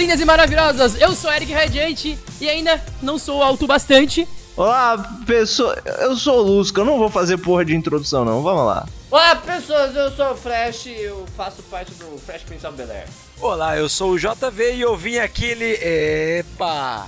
lindas 0.00 0.18
e 0.18 0.24
maravilhosas! 0.24 0.98
Eu 0.98 1.14
sou 1.14 1.30
Eric 1.30 1.52
Radiante 1.52 2.18
e 2.40 2.48
ainda 2.48 2.82
não 3.02 3.18
sou 3.18 3.42
alto 3.42 3.66
bastante. 3.66 4.26
Olá, 4.56 4.96
pessoal. 5.26 5.76
Eu 6.00 6.16
sou 6.16 6.38
o 6.38 6.42
Lusca, 6.42 6.80
eu 6.80 6.86
não 6.86 6.98
vou 6.98 7.10
fazer 7.10 7.36
porra 7.36 7.66
de 7.66 7.76
introdução, 7.76 8.24
não. 8.24 8.42
Vamos 8.42 8.64
lá. 8.64 8.88
Olá, 9.10 9.36
pessoas, 9.36 9.94
eu 9.94 10.10
sou 10.12 10.32
o 10.32 10.36
Flash 10.36 10.86
e 10.86 11.02
eu 11.02 11.26
faço 11.36 11.62
parte 11.64 11.92
do 11.94 12.18
Flash 12.18 12.42
Prince 12.42 12.66
of 12.66 12.76
Bel 12.76 12.90
Air. 12.90 13.08
Olá, 13.42 13.76
eu 13.76 13.90
sou 13.90 14.12
o 14.12 14.18
JV 14.18 14.74
e 14.76 14.80
eu 14.80 14.96
vim 14.96 15.18
aqui 15.18 15.44
ele. 15.44 15.78
Epa! 15.82 17.06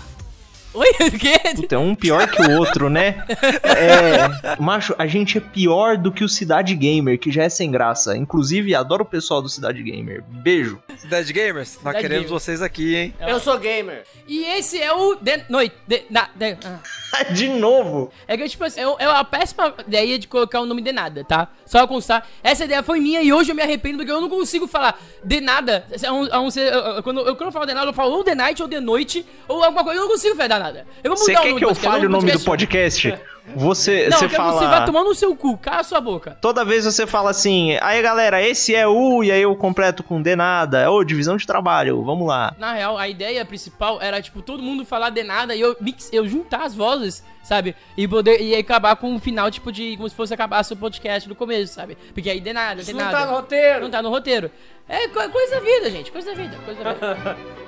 Oi, 0.74 0.88
o 1.06 1.18
quê? 1.18 1.38
Puta, 1.54 1.74
é 1.74 1.78
um 1.78 1.94
pior 1.94 2.26
que 2.30 2.40
o 2.42 2.58
outro, 2.58 2.88
né? 2.88 3.24
É. 3.64 4.56
Macho, 4.60 4.94
a 4.98 5.06
gente 5.06 5.36
é 5.38 5.40
pior 5.40 5.96
do 5.98 6.10
que 6.10 6.24
o 6.24 6.28
Cidade 6.28 6.74
Gamer, 6.74 7.18
que 7.18 7.30
já 7.30 7.42
é 7.44 7.48
sem 7.48 7.70
graça. 7.70 8.16
Inclusive, 8.16 8.74
adoro 8.74 9.02
o 9.02 9.06
pessoal 9.06 9.42
do 9.42 9.48
Cidade 9.48 9.82
Gamer. 9.82 10.22
Beijo. 10.26 10.78
Cidade 10.96 11.30
Gamers, 11.32 11.74
nós 11.74 11.78
Cidade 11.78 11.98
queremos 12.00 12.24
Gamers. 12.26 12.42
vocês 12.44 12.62
aqui, 12.62 12.94
hein? 12.96 13.14
Eu 13.20 13.38
sou 13.38 13.58
gamer. 13.58 14.04
E 14.26 14.44
esse 14.44 14.80
é 14.80 14.92
o 14.92 15.14
de 15.16 15.42
noite. 15.48 15.74
De, 15.86 16.04
na, 16.10 16.28
de- 16.34 16.56
ah. 16.64 16.78
De 17.34 17.46
novo. 17.46 18.10
É 18.26 18.38
que, 18.38 18.48
tipo 18.48 18.64
assim, 18.64 18.80
é 18.80 18.84
é 18.84 19.08
uma 19.08 19.22
péssima 19.22 19.74
ideia 19.86 20.18
de 20.18 20.26
colocar 20.26 20.60
o 20.62 20.66
nome 20.66 20.80
de 20.80 20.92
nada, 20.92 21.22
tá? 21.22 21.48
Só 21.66 21.78
pra 21.80 21.86
constar, 21.86 22.26
essa 22.42 22.64
ideia 22.64 22.82
foi 22.82 23.00
minha 23.00 23.20
e 23.22 23.30
hoje 23.32 23.50
eu 23.50 23.54
me 23.54 23.60
arrependo 23.60 23.98
porque 23.98 24.10
eu 24.10 24.20
não 24.20 24.30
consigo 24.30 24.66
falar 24.66 24.98
de 25.22 25.38
nada. 25.40 25.84
A 25.92 26.10
a 26.38 26.42
eu- 26.42 26.94
eu- 26.96 27.02
quando, 27.02 27.20
eu, 27.20 27.36
quando 27.36 27.48
eu 27.48 27.52
falo 27.52 27.66
de 27.66 27.74
nada, 27.74 27.90
eu 27.90 27.92
falo 27.92 28.14
ou 28.16 28.24
de 28.24 28.34
night 28.34 28.62
ou 28.62 28.68
de 28.68 28.80
noite 28.80 29.26
ou 29.46 29.62
alguma 29.62 29.84
coisa. 29.84 29.98
Eu 30.00 30.04
não 30.04 30.10
consigo 30.12 30.34
falar 30.36 30.61
nada. 30.62 30.86
Eu 31.02 31.10
vou 31.10 31.16
Você 31.16 31.32
mudar 31.32 31.40
o 31.40 31.42
quer 31.42 31.48
nome 31.50 31.58
que 31.60 31.64
eu 31.64 31.74
fale 31.74 32.06
o 32.06 32.08
nome 32.08 32.30
do 32.32 32.40
podcast? 32.40 33.14
Você, 33.56 34.08
Não, 34.08 34.18
você 34.18 34.28
fala. 34.28 34.52
você 34.52 34.66
vá 34.66 34.82
tomando 34.82 35.08
no 35.08 35.14
seu 35.16 35.34
cu, 35.34 35.58
cala 35.58 35.80
a 35.80 35.84
sua 35.84 36.00
boca. 36.00 36.38
Toda 36.40 36.64
vez 36.64 36.84
você 36.84 37.08
fala 37.08 37.30
assim, 37.30 37.76
aí 37.82 38.00
galera, 38.00 38.40
esse 38.40 38.72
é 38.72 38.86
o, 38.86 39.24
e 39.24 39.32
aí 39.32 39.42
eu 39.42 39.54
completo 39.56 40.02
com 40.04 40.22
de 40.22 40.36
nada. 40.36 40.88
Ô, 40.90 41.02
divisão 41.02 41.36
de 41.36 41.44
trabalho, 41.44 42.02
vamos 42.04 42.26
lá. 42.26 42.54
Na 42.56 42.72
real, 42.72 42.96
a 42.96 43.08
ideia 43.08 43.44
principal 43.44 44.00
era, 44.00 44.22
tipo, 44.22 44.42
todo 44.42 44.62
mundo 44.62 44.84
falar 44.84 45.10
de 45.10 45.24
nada 45.24 45.56
e 45.56 45.60
eu, 45.60 45.76
mix, 45.80 46.08
eu 46.12 46.26
juntar 46.28 46.62
as 46.62 46.72
vozes, 46.74 47.24
sabe? 47.42 47.74
E 47.96 48.06
poder 48.06 48.40
e 48.40 48.54
acabar 48.54 48.94
com 48.94 49.10
um 49.10 49.18
final, 49.18 49.50
tipo, 49.50 49.72
de. 49.72 49.96
como 49.96 50.08
se 50.08 50.14
fosse 50.14 50.32
acabar 50.32 50.62
seu 50.62 50.76
podcast 50.76 51.28
do 51.28 51.34
começo, 51.34 51.74
sabe? 51.74 51.98
Porque 52.14 52.30
aí 52.30 52.38
de 52.38 52.52
nada, 52.52 52.76
de 52.76 52.82
Isso 52.82 52.96
não 52.96 53.10
tá 53.10 53.26
no 53.26 53.32
roteiro. 53.32 53.80
Não 53.80 53.90
tá 53.90 54.00
no 54.02 54.08
roteiro. 54.08 54.52
É 54.88 55.08
co- 55.08 55.28
coisa 55.30 55.56
da 55.56 55.60
vida, 55.60 55.90
gente. 55.90 56.12
Coisa 56.12 56.30
da 56.30 56.36
vida. 56.36 56.56
Coisa 56.64 56.84
da 56.84 56.92
vida. 56.94 57.36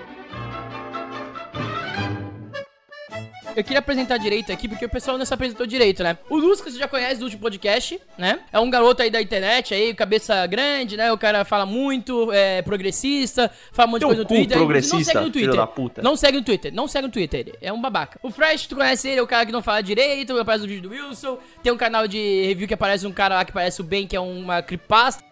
Eu 3.56 3.62
queria 3.62 3.78
apresentar 3.78 4.16
direito 4.18 4.50
aqui, 4.52 4.68
porque 4.68 4.84
o 4.84 4.88
pessoal 4.88 5.16
não 5.16 5.24
se 5.24 5.32
apresentou 5.32 5.64
direito, 5.66 6.02
né? 6.02 6.18
O 6.28 6.36
Lusca 6.36 6.70
você 6.70 6.76
já 6.78 6.88
conhece 6.88 7.20
do 7.20 7.24
último 7.24 7.40
podcast, 7.42 8.00
né? 8.18 8.40
É 8.52 8.58
um 8.58 8.68
garoto 8.68 9.00
aí 9.02 9.10
da 9.10 9.22
internet, 9.22 9.72
aí, 9.72 9.94
cabeça 9.94 10.44
grande, 10.46 10.96
né? 10.96 11.12
O 11.12 11.18
cara 11.18 11.44
fala 11.44 11.64
muito, 11.64 12.32
é 12.32 12.62
progressista, 12.62 13.50
fala 13.72 13.88
um 13.88 13.90
monte 13.92 14.00
de 14.00 14.06
coisa 14.06 14.22
no 14.22 14.28
Twitter. 14.28 14.56
progressista, 14.56 14.96
não 14.96 15.04
segue 15.04 15.18
no 15.18 15.24
filho 15.24 15.32
Twitter. 15.32 15.56
da 15.56 15.66
puta. 15.66 16.02
Não 16.02 16.16
segue 16.16 16.38
no 16.38 16.44
Twitter, 16.44 16.74
não 16.74 16.88
segue 16.88 17.06
no 17.06 17.12
Twitter. 17.12 17.40
Ele 17.40 17.58
é 17.60 17.72
um 17.72 17.80
babaca. 17.80 18.18
O 18.22 18.30
Fresh, 18.30 18.66
tu 18.66 18.74
conhece 18.76 19.08
ele, 19.08 19.20
é 19.20 19.22
o 19.22 19.26
cara 19.26 19.46
que 19.46 19.52
não 19.52 19.62
fala 19.62 19.80
direito, 19.82 20.36
aparece 20.36 20.62
no 20.64 20.68
vídeo 20.68 20.88
do 20.88 20.94
Wilson. 20.94 21.38
Tem 21.62 21.72
um 21.72 21.76
canal 21.76 22.08
de 22.08 22.46
review 22.46 22.66
que 22.66 22.74
aparece 22.74 23.06
um 23.06 23.12
cara 23.12 23.36
lá 23.36 23.44
que 23.44 23.52
parece 23.52 23.80
o 23.80 23.84
Ben, 23.84 24.06
que 24.06 24.16
é 24.16 24.20
uma 24.20 24.62
creepypasta. 24.62 25.22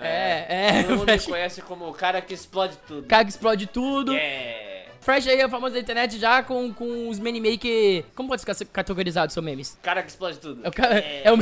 É, 0.00 0.46
é, 0.78 0.82
Todo 0.82 0.94
o 0.94 0.98
mundo 0.98 1.06
me 1.06 1.18
Fresh. 1.18 1.26
conhece 1.26 1.62
como 1.62 1.88
o 1.88 1.92
cara 1.92 2.20
que 2.20 2.34
explode 2.34 2.76
tudo. 2.86 3.06
cara 3.06 3.24
que 3.24 3.30
explode 3.30 3.66
tudo. 3.66 4.14
É. 4.14 4.87
Fresh 5.08 5.26
aí 5.26 5.40
é 5.40 5.48
famoso 5.48 5.72
da 5.72 5.80
internet 5.80 6.18
já 6.18 6.42
com, 6.42 6.70
com 6.70 7.08
os 7.08 7.18
meme 7.18 7.56
que. 7.56 8.04
Como 8.14 8.28
pode 8.28 8.42
ser 8.42 8.66
categorizado 8.66 9.32
seus 9.32 9.42
memes? 9.42 9.78
Cara 9.82 10.02
que 10.02 10.10
explode 10.10 10.38
tudo. 10.38 10.60
É 10.62 10.68
o 10.68 10.70
cara. 10.70 10.98
É, 10.98 11.32
o. 11.32 11.38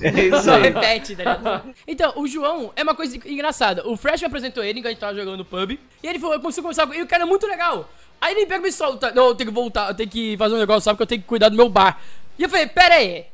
É 0.00 0.24
isso 0.24 0.42
Só 0.42 0.54
aí. 0.54 0.62
repete, 0.62 1.14
tá 1.14 1.22
ligado? 1.22 1.74
Então, 1.86 2.14
o 2.16 2.26
João 2.26 2.72
é 2.74 2.82
uma 2.82 2.94
coisa 2.94 3.14
engraçada. 3.28 3.86
O 3.86 3.94
Fresh 3.94 4.22
me 4.22 4.26
apresentou 4.26 4.64
ele 4.64 4.78
enquanto 4.78 4.86
a 4.86 4.90
gente 4.92 5.00
tava 5.00 5.14
jogando 5.14 5.36
no 5.36 5.44
pub. 5.44 5.78
E 6.02 6.06
ele 6.06 6.18
falou, 6.18 6.40
começou 6.40 6.62
a 6.62 6.64
conversar 6.64 6.86
com 6.86 6.94
ele, 6.94 7.02
e 7.02 7.04
o 7.04 7.06
cara 7.06 7.24
é 7.24 7.26
muito 7.26 7.46
legal. 7.46 7.86
Aí 8.18 8.34
ele 8.34 8.46
pega 8.46 8.60
e 8.60 8.62
me 8.62 8.72
solta. 8.72 9.12
Não, 9.12 9.26
eu 9.26 9.34
tenho 9.34 9.50
que 9.50 9.54
voltar, 9.54 9.90
eu 9.90 9.94
tenho 9.94 10.08
que 10.08 10.34
fazer 10.38 10.54
um 10.54 10.58
negócio, 10.58 10.80
sabe? 10.80 10.96
Que 10.96 11.02
eu 11.02 11.06
tenho 11.06 11.20
que 11.20 11.28
cuidar 11.28 11.50
do 11.50 11.56
meu 11.56 11.68
bar. 11.68 12.00
E 12.38 12.42
eu 12.42 12.48
falei, 12.48 12.68
pera 12.68 12.94
aí. 12.94 13.26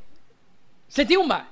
Você 0.89 1.07
tem 1.07 1.17
um 1.17 1.29
bar? 1.29 1.49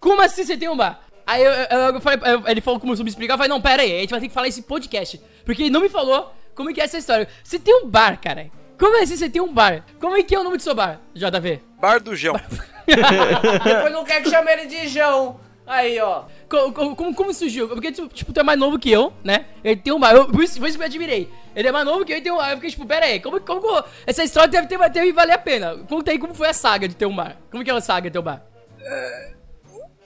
Como 0.00 0.22
assim 0.22 0.44
você 0.46 0.56
tem 0.56 0.70
um 0.70 0.76
bar? 0.76 0.98
Aí 1.30 1.44
eu, 1.44 1.52
eu- 1.52 1.94
eu 1.94 2.00
falei, 2.00 2.18
eu- 2.24 2.42
ele 2.46 2.60
falou, 2.62 2.80
começou 2.80 3.02
a 3.02 3.04
me 3.04 3.10
explicar, 3.10 3.34
eu 3.34 3.38
falei, 3.38 3.50
não, 3.50 3.60
pera 3.60 3.82
aí, 3.82 3.98
a 3.98 4.00
gente 4.00 4.10
vai 4.10 4.18
ter 4.20 4.28
que 4.28 4.34
falar 4.34 4.48
esse 4.48 4.62
podcast. 4.62 5.20
Porque 5.44 5.62
ele 5.64 5.70
não 5.70 5.82
me 5.82 5.88
falou 5.90 6.32
como 6.54 6.70
é 6.70 6.72
que 6.72 6.80
é 6.80 6.84
essa 6.84 6.96
história. 6.96 7.28
Você 7.44 7.58
tem 7.58 7.74
um 7.74 7.86
bar, 7.86 8.18
cara. 8.18 8.50
Como 8.78 8.96
é 8.96 9.02
assim 9.02 9.16
você 9.16 9.28
tem 9.28 9.42
um 9.42 9.52
bar? 9.52 9.84
Como 10.00 10.16
é 10.16 10.22
que 10.22 10.34
é 10.34 10.40
o 10.40 10.44
nome 10.44 10.56
do 10.56 10.62
seu 10.62 10.74
bar, 10.74 11.00
JV? 11.14 11.60
Bar 11.80 12.00
do 12.00 12.16
Jão. 12.16 12.34
Depois 12.88 13.92
não 13.92 14.04
quer 14.04 14.22
que 14.22 14.30
chame 14.30 14.50
ele 14.52 14.66
de 14.66 14.88
João. 14.88 15.38
Aí, 15.66 16.00
ó. 16.00 16.22
Co- 16.48 16.72
co- 16.72 16.96
Como, 16.96 17.14
como 17.14 17.34
surgiu? 17.34 17.68
Porque, 17.68 17.92
tipo, 17.92 18.08
tipo, 18.08 18.32
tu 18.32 18.40
é 18.40 18.42
mais 18.42 18.58
novo 18.58 18.78
que 18.78 18.90
eu, 18.90 19.12
né? 19.22 19.44
Ele 19.62 19.76
tem 19.76 19.92
um 19.92 20.00
bar. 20.00 20.14
Eu, 20.14 20.26
por, 20.26 20.42
isso, 20.42 20.58
por 20.58 20.66
isso 20.66 20.78
que 20.78 20.82
eu 20.82 20.86
admirei. 20.86 21.28
Ele 21.54 21.68
é 21.68 21.72
mais 21.72 21.84
novo 21.84 22.06
que 22.06 22.12
eu 22.12 22.16
e 22.16 22.20
tem 22.22 22.32
um 22.32 22.38
bar. 22.38 22.50
Eu 22.50 22.56
fiquei, 22.56 22.70
tipo, 22.70 22.86
pera 22.86 23.04
aí, 23.04 23.20
como, 23.20 23.38
como, 23.40 23.60
como- 23.60 23.84
Essa 24.06 24.24
história 24.24 24.48
deve, 24.48 24.66
ter, 24.66 24.78
deve 24.88 25.12
valer 25.12 25.34
a 25.34 25.38
pena. 25.38 25.76
Conta 25.88 26.10
aí 26.10 26.18
como 26.18 26.32
foi 26.34 26.48
a 26.48 26.54
saga 26.54 26.88
de 26.88 26.94
ter 26.96 27.04
um 27.04 27.14
bar. 27.14 27.36
Como 27.50 27.62
que 27.62 27.70
é 27.70 27.74
a 27.74 27.80
saga 27.82 28.08
de 28.08 28.12
ter 28.14 28.18
um 28.18 28.22
bar? 28.22 28.42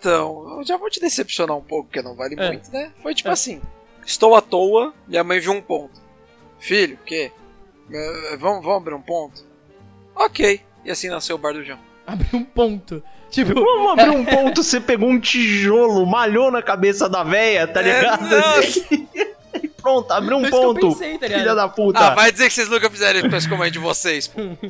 Então, 0.02 0.56
eu 0.58 0.64
já 0.64 0.76
vou 0.76 0.90
te 0.90 0.98
decepcionar 0.98 1.56
um 1.56 1.60
pouco, 1.62 1.84
porque 1.84 2.02
não 2.02 2.16
vale 2.16 2.34
É. 2.36 2.48
muito, 2.48 2.72
né? 2.72 2.90
Foi 3.00 3.14
tipo 3.14 3.28
É. 3.28 3.32
assim: 3.32 3.60
estou 4.04 4.34
à 4.34 4.40
toa, 4.40 4.92
minha 5.06 5.22
mãe 5.22 5.38
viu 5.38 5.52
um 5.52 5.62
ponto. 5.62 6.00
Filho, 6.58 6.98
o 7.00 7.04
quê? 7.06 7.30
Eh, 7.92 8.36
vamos, 8.36 8.64
vamos 8.64 8.78
abrir 8.78 8.94
um 8.94 9.00
ponto? 9.00 9.44
Ok. 10.16 10.60
E 10.84 10.90
assim 10.90 11.08
nasceu 11.08 11.36
o 11.36 11.38
Bar 11.38 11.52
do 11.52 11.62
Jão. 11.64 11.78
Abriu 12.04 12.28
um 12.34 12.44
ponto. 12.44 13.00
Tipo, 13.30 13.54
Vamos 13.54 13.92
abrir 13.92 14.10
um 14.10 14.24
ponto, 14.24 14.62
você 14.62 14.80
pegou 14.80 15.08
um 15.08 15.18
tijolo, 15.20 16.04
malhou 16.04 16.50
na 16.50 16.60
cabeça 16.62 17.08
da 17.08 17.22
véia, 17.22 17.66
tá 17.68 17.80
É, 17.80 18.00
ligado? 18.00 18.22
não. 18.28 19.12
E 19.62 19.68
pronto, 19.68 20.10
abriu 20.10 20.38
um 20.38 20.48
ponto. 20.50 20.88
pensei, 20.92 21.18
tá? 21.18 21.26
Filha 21.26 21.54
da 21.54 21.68
puta. 21.68 21.98
Ah, 21.98 22.14
vai 22.14 22.32
dizer 22.32 22.48
que 22.48 22.54
vocês 22.54 22.68
nunca 22.70 22.88
fizeram 22.90 23.20
isso 23.20 23.28
pessoalmente 23.30 23.72
de 23.72 23.78
vocês. 23.78 24.26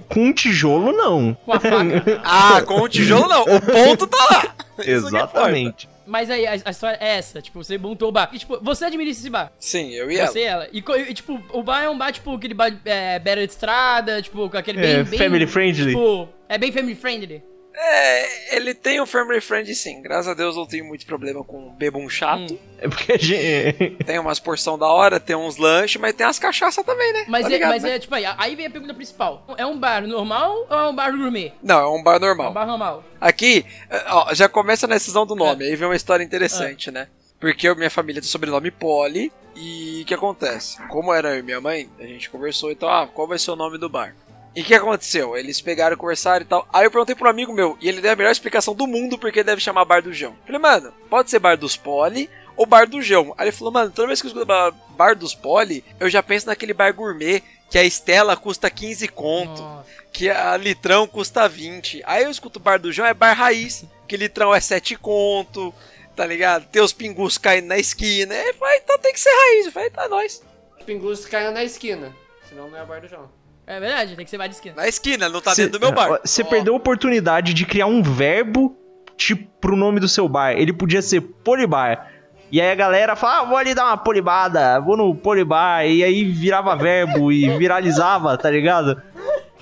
Com 0.09 0.21
um 0.27 0.33
tijolo, 0.33 0.93
não. 0.93 1.35
com 1.47 1.53
a 1.53 1.61
faca. 1.61 2.21
Ah, 2.25 2.63
com 2.67 2.81
o 2.83 2.89
tijolo 2.89 3.29
não. 3.29 3.43
O 3.43 3.61
ponto 3.61 4.07
tá 4.09 4.19
lá. 4.31 4.55
Que 4.83 4.91
Exatamente. 4.91 5.89
Mas 6.07 6.31
aí, 6.31 6.47
a, 6.47 6.53
a 6.65 6.71
história 6.71 6.99
é 7.01 7.17
essa. 7.17 7.41
Tipo, 7.41 7.63
você 7.63 7.79
montou 7.79 8.09
o 8.09 8.13
bar. 8.13 8.29
E, 8.33 8.39
tipo, 8.39 8.59
você 8.61 8.85
administra 8.85 9.21
esse 9.21 9.31
bar. 9.31 9.53
Sim, 9.59 9.91
eu 9.93 10.11
e 10.11 10.19
ela. 10.19 10.29
Você 10.29 10.41
e 10.41 10.45
ela. 10.45 10.69
E, 10.73 11.15
tipo, 11.15 11.41
o 11.53 11.63
bar 11.63 11.83
é 11.83 11.89
um 11.89 11.97
bar, 11.97 12.13
tipo, 12.13 12.35
aquele 12.35 12.55
bar 12.55 12.73
é, 12.85 13.19
beira 13.19 13.47
de 13.47 13.53
estrada, 13.53 14.21
tipo, 14.21 14.51
com 14.51 14.57
aquele 14.57 14.81
bem, 14.81 14.91
É, 14.91 15.05
bem... 15.05 15.19
family 15.19 15.47
friendly. 15.47 15.93
Tipo, 15.93 16.29
é 16.49 16.59
bem 16.59 16.73
family 16.73 16.95
friendly. 16.95 17.43
É, 17.75 18.57
ele 18.57 18.75
tem 18.75 19.01
um 19.01 19.07
family 19.07 19.41
friend 19.41 19.75
sim. 19.75 20.03
Graças 20.03 20.29
a 20.29 20.35
Deus 20.35 20.55
eu 20.55 20.61
não 20.61 20.67
tenho 20.69 20.85
muito 20.85 21.07
problema 21.07 21.43
com 21.43 21.71
bebum 21.75 22.09
chato. 22.09 22.59
É 22.79 22.89
porque 22.89 23.13
a 23.13 23.17
gente. 23.19 23.91
Tem 24.05 24.19
umas 24.19 24.39
porção 24.39 24.79
da 24.79 24.87
hora, 24.87 25.19
tem 25.19 25.35
uns 25.37 25.57
lanches, 25.57 26.01
mas 26.01 26.15
tem 26.15 26.27
as 26.27 26.39
cachaças 26.39 26.85
também, 26.85 27.13
né? 27.13 27.25
Mas, 27.29 27.43
Tá 27.43 27.49
é, 27.49 27.53
ligado, 27.53 27.71
mas 27.71 27.83
né? 27.83 27.95
é, 27.95 27.99
tipo, 27.99 28.15
aí, 28.15 28.25
aí 28.27 28.55
vem 28.55 28.67
a 28.67 28.71
pergunta 28.71 28.93
principal. 28.95 29.47
É 29.57 29.65
um 29.65 29.79
bar 29.79 30.07
normal 30.07 30.67
ou 30.69 30.79
é 30.79 30.89
um 30.89 30.95
bar 30.95 31.11
gourmet? 31.17 31.53
Não, 31.63 31.81
é 31.81 31.89
um 31.89 32.03
bar 32.03 32.15
É 32.15 32.19
um 32.19 32.21
normal. 32.21 32.53
bar 32.53 32.67
normal. 32.67 33.05
Aqui, 33.21 33.65
ó, 34.09 34.35
já 34.35 34.49
começa 34.49 34.87
na 34.87 34.95
decisão 34.95 35.25
do 35.25 35.35
nome, 35.35 35.65
aí 35.65 35.77
vem 35.77 35.89
uma 35.89 35.97
história 35.97 36.23
interessante, 36.25 36.91
né? 36.91 37.09
Porque 37.41 37.69
eu, 37.69 37.75
minha 37.75 37.91
família 37.91 38.21
tem 38.23 38.29
sobrenome 38.31 38.71
Poli, 38.71 39.33
e 39.57 40.01
o 40.03 40.07
que 40.07 40.15
acontece? 40.15 40.81
Como 40.89 41.13
era 41.13 41.35
eu 41.35 41.41
e 41.41 41.43
minha 41.43 41.61
mãe, 41.61 41.89
a 41.99 42.05
gente 42.05 42.31
conversou, 42.31 42.71
então, 42.71 42.89
ah, 42.89 43.07
qual 43.07 43.27
vai 43.29 43.39
ser 43.39 43.51
o 43.51 43.57
nome 43.57 43.79
do 43.79 43.89
bar? 43.89 44.15
E 44.55 44.61
o 44.61 44.65
que 44.65 44.75
aconteceu? 44.75 45.37
Eles 45.37 45.61
pegaram, 45.61 45.97
conversaram 45.97 46.43
e 46.43 46.49
tal. 46.49 46.69
Aí 46.73 46.85
eu 46.85 46.91
perguntei 46.91 47.15
pra 47.15 47.29
um 47.29 47.31
amigo 47.31 47.53
meu, 47.53 47.77
e 47.81 47.89
ele 47.89 48.01
deu 48.01 48.13
a 48.13 48.17
melhor 48.17 48.31
explicação 48.31 48.75
do 48.75 48.87
mundo 48.87 49.19
porque 49.19 49.43
deve 49.43 49.63
chamar 49.63 49.85
Bar 49.85 50.03
do 50.03 50.13
João. 50.13 50.37
Falei, 50.45 50.61
mano, 50.61 50.93
pode 51.09 51.31
ser 51.31 51.39
Bar 51.39 51.57
dos 51.57 51.77
Poli 51.77 52.29
ou 52.55 52.67
Bar 52.67 52.87
do 52.87 53.01
João. 53.01 53.35
Aí 53.39 53.47
ele 53.47 53.57
falou, 53.57 53.73
mano, 53.73 53.91
toda 53.91 54.09
vez 54.09 54.21
que 54.21 54.27
eu 54.27 54.31
escuto 54.31 54.75
bar, 54.91 55.17
dos 55.17 55.35
Poli, 55.35 55.83
eu 55.99 56.09
já 56.11 56.23
penso 56.23 56.47
naquele 56.47 56.75
bar 56.75 56.93
gourmet 56.93 57.43
que 57.71 57.79
a 57.79 57.85
Estela 57.85 58.37
custa 58.37 58.71
15 58.71 59.09
conto 59.09 59.63
Nossa. 59.63 59.87
que 60.13 60.29
a 60.29 60.55
litrão 60.59 61.07
custa 61.07 61.49
20. 61.49 62.03
Aí 62.05 62.25
eu 62.25 62.31
escuto 62.31 62.61
bar 62.61 62.79
do 62.79 62.93
João, 62.93 63.09
é 63.09 63.15
bar 63.15 63.33
raiz, 63.33 63.87
que 64.07 64.19
litrão 64.19 64.55
é 64.55 64.61
7 64.61 64.97
conto, 64.97 65.75
tá 66.15 66.27
ligado? 66.27 66.67
Tem 66.67 66.83
os 66.83 66.93
pingus 66.93 67.39
caindo 67.39 67.69
na 67.69 67.79
esquina. 67.79 68.35
Aí 68.35 68.81
então 68.85 68.99
tem 68.99 69.15
que 69.15 69.21
ser 69.21 69.31
raiz. 69.31 69.67
Eu 69.67 69.73
falei, 69.73 69.89
tá 69.89 70.07
nós. 70.09 70.43
Pingus 70.85 71.25
caindo 71.25 71.55
na 71.55 71.65
esquina. 71.65 72.15
Senão 72.47 72.69
não 72.69 72.79
é 72.79 72.85
bar 72.85 73.01
do 73.01 73.09
João. 73.09 73.42
É 73.73 73.81
verdade, 73.81 74.17
tem 74.17 74.25
que 74.25 74.31
ser 74.31 74.39
bar 74.39 74.47
de 74.49 74.55
esquina. 74.55 74.75
Na 74.77 74.87
esquina, 74.89 75.29
não 75.29 75.41
tá 75.41 75.55
Cê- 75.55 75.63
dentro 75.65 75.79
do 75.79 75.83
meu 75.83 75.93
bar. 75.93 76.21
Você 76.25 76.43
Ó, 76.43 76.45
perdeu 76.47 76.75
a 76.75 76.77
oportunidade 76.77 77.55
de 77.55 77.65
criar 77.65 77.87
um 77.87 78.03
verbo 78.03 78.77
tipo 79.17 79.49
pro 79.61 79.77
nome 79.77 79.99
do 80.01 80.09
seu 80.09 80.29
bar. 80.29 80.53
Ele 80.53 80.73
podia 80.73 81.01
ser 81.01 81.21
polibar. 81.21 82.11
E 82.51 82.61
aí 82.61 82.71
a 82.71 82.75
galera 82.75 83.17
fala, 83.17 83.39
ah, 83.41 83.45
vou 83.45 83.57
ali 83.57 83.75
dar 83.75 83.87
uma 83.87 83.97
polibada, 83.97 84.79
vou 84.79 84.95
no 84.97 85.15
polibar. 85.15 85.87
E 85.87 86.05
aí 86.05 86.23
virava 86.25 86.77
verbo 86.77 87.33
e 87.33 87.49
viralizava, 87.57 88.37
tá 88.37 88.51
ligado? 88.51 89.01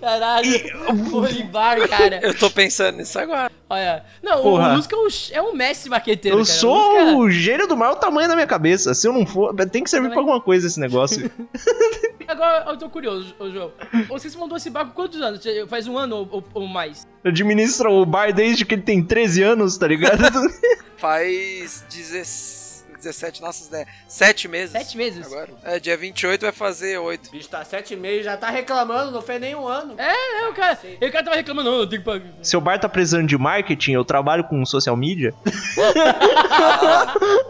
Caralho, 0.01 0.49
Bolivar, 1.11 1.89
cara. 1.89 2.21
Eu 2.23 2.37
tô 2.37 2.51
pensando 2.51 2.97
nisso 2.99 3.19
agora. 3.19 3.51
Olha. 3.69 4.05
Não, 4.23 4.43
Porra. 4.43 4.73
o 4.73 4.77
Lusca 4.77 4.97
é 4.97 4.99
um, 4.99 5.09
é 5.33 5.43
um 5.51 5.55
mestre 5.55 5.91
maqueteiro, 5.91 6.39
Eu 6.39 6.45
cara. 6.45 6.59
sou 6.59 6.75
Lusca- 7.05 7.17
o 7.19 7.31
gênio 7.31 7.69
do 7.69 7.77
maior 7.77 7.95
tamanho 7.97 8.29
da 8.29 8.35
minha 8.35 8.47
cabeça. 8.47 8.95
Se 8.95 9.07
eu 9.07 9.13
não 9.13 9.27
for, 9.27 9.55
tem 9.67 9.85
que 9.85 9.91
servir 9.91 10.09
pra 10.11 10.19
alguma 10.19 10.41
coisa 10.41 10.67
esse 10.67 10.81
negócio. 10.81 11.31
Agora 12.27 12.65
eu 12.71 12.77
tô 12.77 12.89
curioso, 12.89 13.35
ô 13.41 13.51
João. 13.51 13.73
Você 14.09 14.31
se 14.31 14.39
mandou 14.39 14.57
esse 14.57 14.71
barco 14.71 14.93
quantos 14.95 15.21
anos? 15.21 15.43
Faz 15.69 15.87
um 15.89 15.99
ano 15.99 16.17
ou, 16.17 16.29
ou- 16.31 16.45
ou 16.55 16.67
mais? 16.67 17.07
Administra 17.25 17.91
o 17.91 18.07
bar 18.07 18.33
desde 18.33 18.65
que 18.65 18.75
ele 18.77 18.83
tem 18.83 19.03
13 19.03 19.43
anos, 19.43 19.77
tá 19.77 19.87
ligado? 19.89 20.23
Faz 20.97 21.85
16. 21.91 22.60
17, 23.01 23.41
nossa, 23.41 23.71
né? 23.77 23.87
7 24.07 24.49
meses. 24.49 24.71
Sete 24.73 24.97
meses. 24.97 25.27
Agora. 25.27 25.49
É, 25.65 25.79
dia 25.81 25.97
28 25.97 26.43
vai 26.43 26.53
fazer 26.53 26.99
8. 26.99 27.29
O 27.29 27.31
bicho 27.33 27.49
tá 27.49 27.65
sete 27.65 27.97
meses, 27.97 28.25
já 28.25 28.37
tá 28.37 28.51
reclamando, 28.51 29.11
não 29.11 29.23
fez 29.23 29.41
nem 29.41 29.55
um 29.55 29.67
ano. 29.67 29.95
É, 29.99 30.43
é, 30.43 30.49
o 30.49 30.55
cara, 30.55 30.79
e 31.01 31.07
o 31.07 31.13
cara 31.13 31.25
tava 31.25 31.37
reclamando, 31.37 31.71
não, 31.71 31.79
eu 31.79 31.87
tenho 31.89 32.03
que 32.03 32.07
pagar. 32.07 32.27
Seu 32.43 32.61
bar 32.61 32.79
tá 32.79 32.89
precisando 32.89 33.27
de 33.27 33.37
marketing, 33.37 33.93
eu 33.93 34.05
trabalho 34.05 34.45
com 34.45 34.65
social 34.65 34.97
media. 34.97 35.35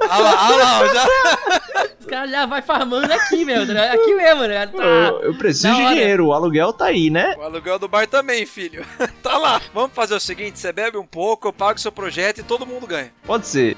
Ah 0.08 0.19
lá, 0.19 0.37
ah 0.38 0.56
lá, 0.56 0.94
já. 0.94 1.91
Os 2.00 2.06
caras 2.06 2.31
já 2.31 2.47
vai 2.47 2.62
farmando 2.62 3.12
aqui 3.12 3.44
mesmo, 3.44 3.73
né? 3.73 3.91
Aqui 3.91 4.14
mesmo, 4.14 4.43
né? 4.43 4.67
Tá. 4.67 4.82
eu, 4.82 5.23
eu 5.23 5.38
preciso 5.38 5.75
de 5.75 5.87
dinheiro, 5.88 6.26
o 6.26 6.32
aluguel 6.32 6.73
tá 6.73 6.87
aí, 6.87 7.11
né? 7.11 7.35
O 7.38 7.43
aluguel 7.43 7.79
do 7.79 7.88
bar 7.88 8.06
também, 8.06 8.44
filho. 8.47 8.85
tá 9.23 9.38
lá. 9.38 9.61
Vamos 9.73 9.93
fazer 9.93 10.14
o 10.14 10.20
seguinte: 10.20 10.58
você 10.58 10.73
bebe 10.73 10.97
um 10.97 11.06
pouco, 11.06 11.49
eu 11.49 11.52
pago 11.52 11.79
seu 11.79 11.93
projeto 11.93 12.38
e 12.38 12.43
todo 12.43 12.67
mundo 12.67 12.87
ganha. 12.87 13.12
Pode 13.25 13.47
ser. 13.47 13.76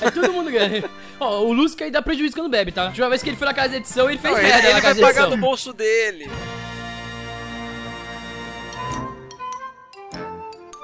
Aí 0.00 0.10
todo 0.10 0.32
mundo 0.32 0.50
ganha. 0.50 0.84
Ó, 1.20 1.40
o 1.42 1.52
Lusca 1.52 1.84
aí 1.84 1.90
dá 1.90 2.00
prejuízo 2.02 2.34
quando 2.34 2.50
bebe, 2.50 2.72
tá? 2.72 2.82
A 2.84 2.86
última 2.86 3.08
vez 3.08 3.22
que 3.22 3.28
ele 3.30 3.36
foi 3.36 3.46
na 3.46 3.54
casa 3.54 3.70
de 3.70 3.76
edição, 3.76 4.08
ele 4.10 4.18
fez 4.18 4.32
Não, 4.34 4.40
ele 4.40 4.48
merda 4.48 4.64
ele 4.64 4.74
na 4.74 4.80
vai 4.80 4.82
casa 4.82 4.94
de 4.94 5.00
pagar 5.00 5.20
edição. 5.22 5.30
do 5.30 5.36
bolso 5.40 5.72
dele. 5.72 6.30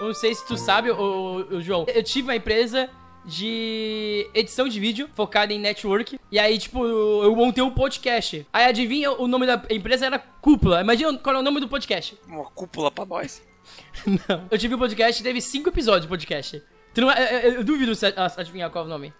Não 0.00 0.14
sei 0.14 0.34
se 0.34 0.46
tu 0.46 0.56
sabe, 0.56 0.90
ô, 0.90 1.46
ô, 1.50 1.60
João. 1.60 1.84
Eu 1.92 2.02
tive 2.02 2.28
uma 2.28 2.36
empresa 2.36 2.88
de 3.24 4.28
edição 4.32 4.68
de 4.68 4.78
vídeo 4.78 5.10
focada 5.14 5.52
em 5.52 5.58
network. 5.58 6.18
E 6.30 6.38
aí, 6.38 6.56
tipo, 6.56 6.84
eu 6.86 7.34
montei 7.34 7.62
um 7.62 7.70
podcast. 7.70 8.46
Aí 8.52 8.64
adivinha, 8.66 9.10
o 9.12 9.26
nome 9.26 9.44
da 9.46 9.60
empresa 9.70 10.06
era 10.06 10.18
Cúpula. 10.18 10.80
Imagina 10.80 11.16
qual 11.18 11.34
é 11.36 11.38
o 11.40 11.42
nome 11.42 11.60
do 11.60 11.68
podcast. 11.68 12.16
Uma 12.28 12.44
cúpula 12.44 12.90
pra 12.90 13.04
nós. 13.04 13.42
Não. 14.06 14.46
Eu 14.50 14.56
tive 14.56 14.74
um 14.76 14.78
podcast, 14.78 15.22
teve 15.22 15.40
cinco 15.40 15.68
episódios 15.68 16.02
de 16.02 16.08
podcast. 16.08 16.62
Tu 16.94 17.00
não, 17.02 17.12
eu, 17.12 17.26
eu- 17.38 17.52
eu 17.56 17.64
duvido 17.64 17.94
você 17.94 18.14
adivinhar 18.36 18.70
qual 18.70 18.84
é 18.84 18.86
o 18.86 18.90
nome. 18.90 19.12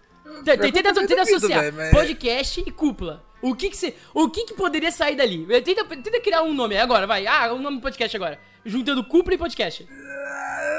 Tenta, 0.43 0.93
tenta, 0.93 1.21
associar 1.21 1.73
podcast 1.91 2.63
e 2.65 2.71
cúpula. 2.71 3.23
O 3.41 3.55
que 3.55 3.69
que 3.69 3.77
você, 3.77 3.95
o 4.13 4.29
que 4.29 4.45
que 4.45 4.53
poderia 4.53 4.91
sair 4.91 5.15
dali? 5.15 5.45
Tenta, 5.61 5.85
tenta 5.85 6.19
criar 6.19 6.43
um 6.43 6.53
nome 6.53 6.77
agora, 6.77 7.07
vai. 7.07 7.25
Ah, 7.25 7.53
o 7.53 7.59
nome 7.59 7.77
do 7.77 7.81
podcast 7.81 8.15
agora. 8.15 8.39
Juntando 8.65 9.03
cúpula 9.03 9.35
e 9.35 9.37
podcast. 9.37 9.87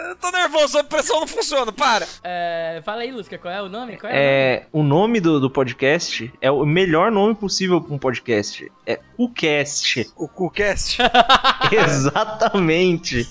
Eu 0.08 0.17
tô 0.17 0.31
nervoso, 0.31 0.79
a 0.79 0.85
pressão 0.85 1.20
não 1.20 1.26
funciona, 1.26 1.73
para. 1.73 2.06
É, 2.23 2.82
fala 2.85 3.02
aí, 3.02 3.11
Lusca, 3.11 3.38
qual 3.38 3.52
é 3.52 3.62
o 3.62 3.69
nome? 3.69 3.97
Qual 3.97 4.12
é, 4.12 4.14
o 4.14 4.19
nome? 4.19 4.26
É, 4.26 4.67
o 4.73 4.82
nome 4.82 5.20
do, 5.20 5.41
do 5.41 5.50
podcast 5.50 6.31
é 6.41 6.50
o 6.50 6.67
melhor 6.67 7.11
nome 7.11 7.35
possível 7.35 7.81
pra 7.81 7.94
um 7.94 7.99
podcast. 7.99 8.70
É 8.87 9.00
o 9.17 9.31
cast. 9.31 10.11
O 10.17 10.29
CuCast. 10.29 10.99
Exatamente. 11.73 13.31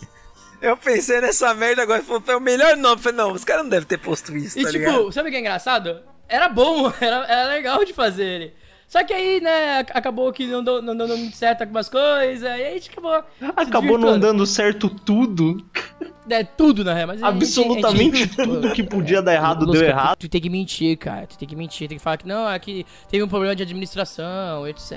Eu 0.61 0.75
pensei 0.75 1.21
nessa 1.21 1.53
merda 1.53 1.83
agora, 1.83 2.01
falei, 2.01 2.21
foi 2.25 2.35
o 2.35 2.41
melhor 2.41 2.75
nome. 2.75 3.01
Falei, 3.01 3.17
não, 3.17 3.31
os 3.31 3.43
caras 3.43 3.63
não 3.63 3.69
devem 3.69 3.87
ter 3.87 3.97
posto 3.97 4.35
isso, 4.35 4.59
E 4.59 4.63
tá 4.63 4.71
tipo, 4.71 4.83
ligado? 4.85 5.11
sabe 5.11 5.29
o 5.29 5.31
que 5.31 5.37
é 5.37 5.39
engraçado? 5.39 6.01
Era 6.29 6.47
bom, 6.47 6.91
era, 7.01 7.25
era 7.25 7.49
legal 7.49 7.83
de 7.83 7.93
fazer 7.93 8.23
ele. 8.25 8.53
Só 8.89 9.03
que 9.03 9.13
aí, 9.13 9.39
né, 9.39 9.79
ac- 9.79 9.91
acabou 9.93 10.33
que 10.33 10.45
não 10.47 10.61
deu, 10.63 10.81
não 10.81 10.97
deu 10.97 11.15
muito 11.15 11.37
certo 11.37 11.61
algumas 11.61 11.87
coisas, 11.87 12.41
e 12.41 12.47
aí 12.47 12.67
a 12.67 12.71
gente 12.71 12.89
acabou. 12.89 13.23
Acabou 13.55 13.97
não 13.97 14.19
dando 14.19 14.45
certo 14.45 14.89
tudo. 14.89 15.63
É 16.31 16.43
tudo, 16.43 16.83
na 16.83 16.93
real, 16.93 17.07
mas 17.07 17.23
Absolutamente 17.23 18.17
gente- 18.17 18.35
tudo 18.35 18.71
que 18.71 18.83
podia 18.83 19.19
dar 19.19 19.33
errado 19.33 19.65
Lusca, 19.65 19.79
deu 19.79 19.89
errado. 19.89 20.15
Tu, 20.17 20.27
tu 20.27 20.31
tem 20.31 20.39
que 20.39 20.49
mentir, 20.49 20.95
cara. 20.95 21.25
Tu 21.25 21.35
tem 21.37 21.47
que 21.47 21.55
mentir, 21.55 21.87
tem 21.87 21.97
que 21.97 22.03
falar 22.03 22.17
que 22.17 22.27
não, 22.27 22.45
aqui 22.45 22.85
teve 23.09 23.23
um 23.23 23.27
problema 23.27 23.55
de 23.55 23.63
administração, 23.63 24.67
etc. 24.67 24.93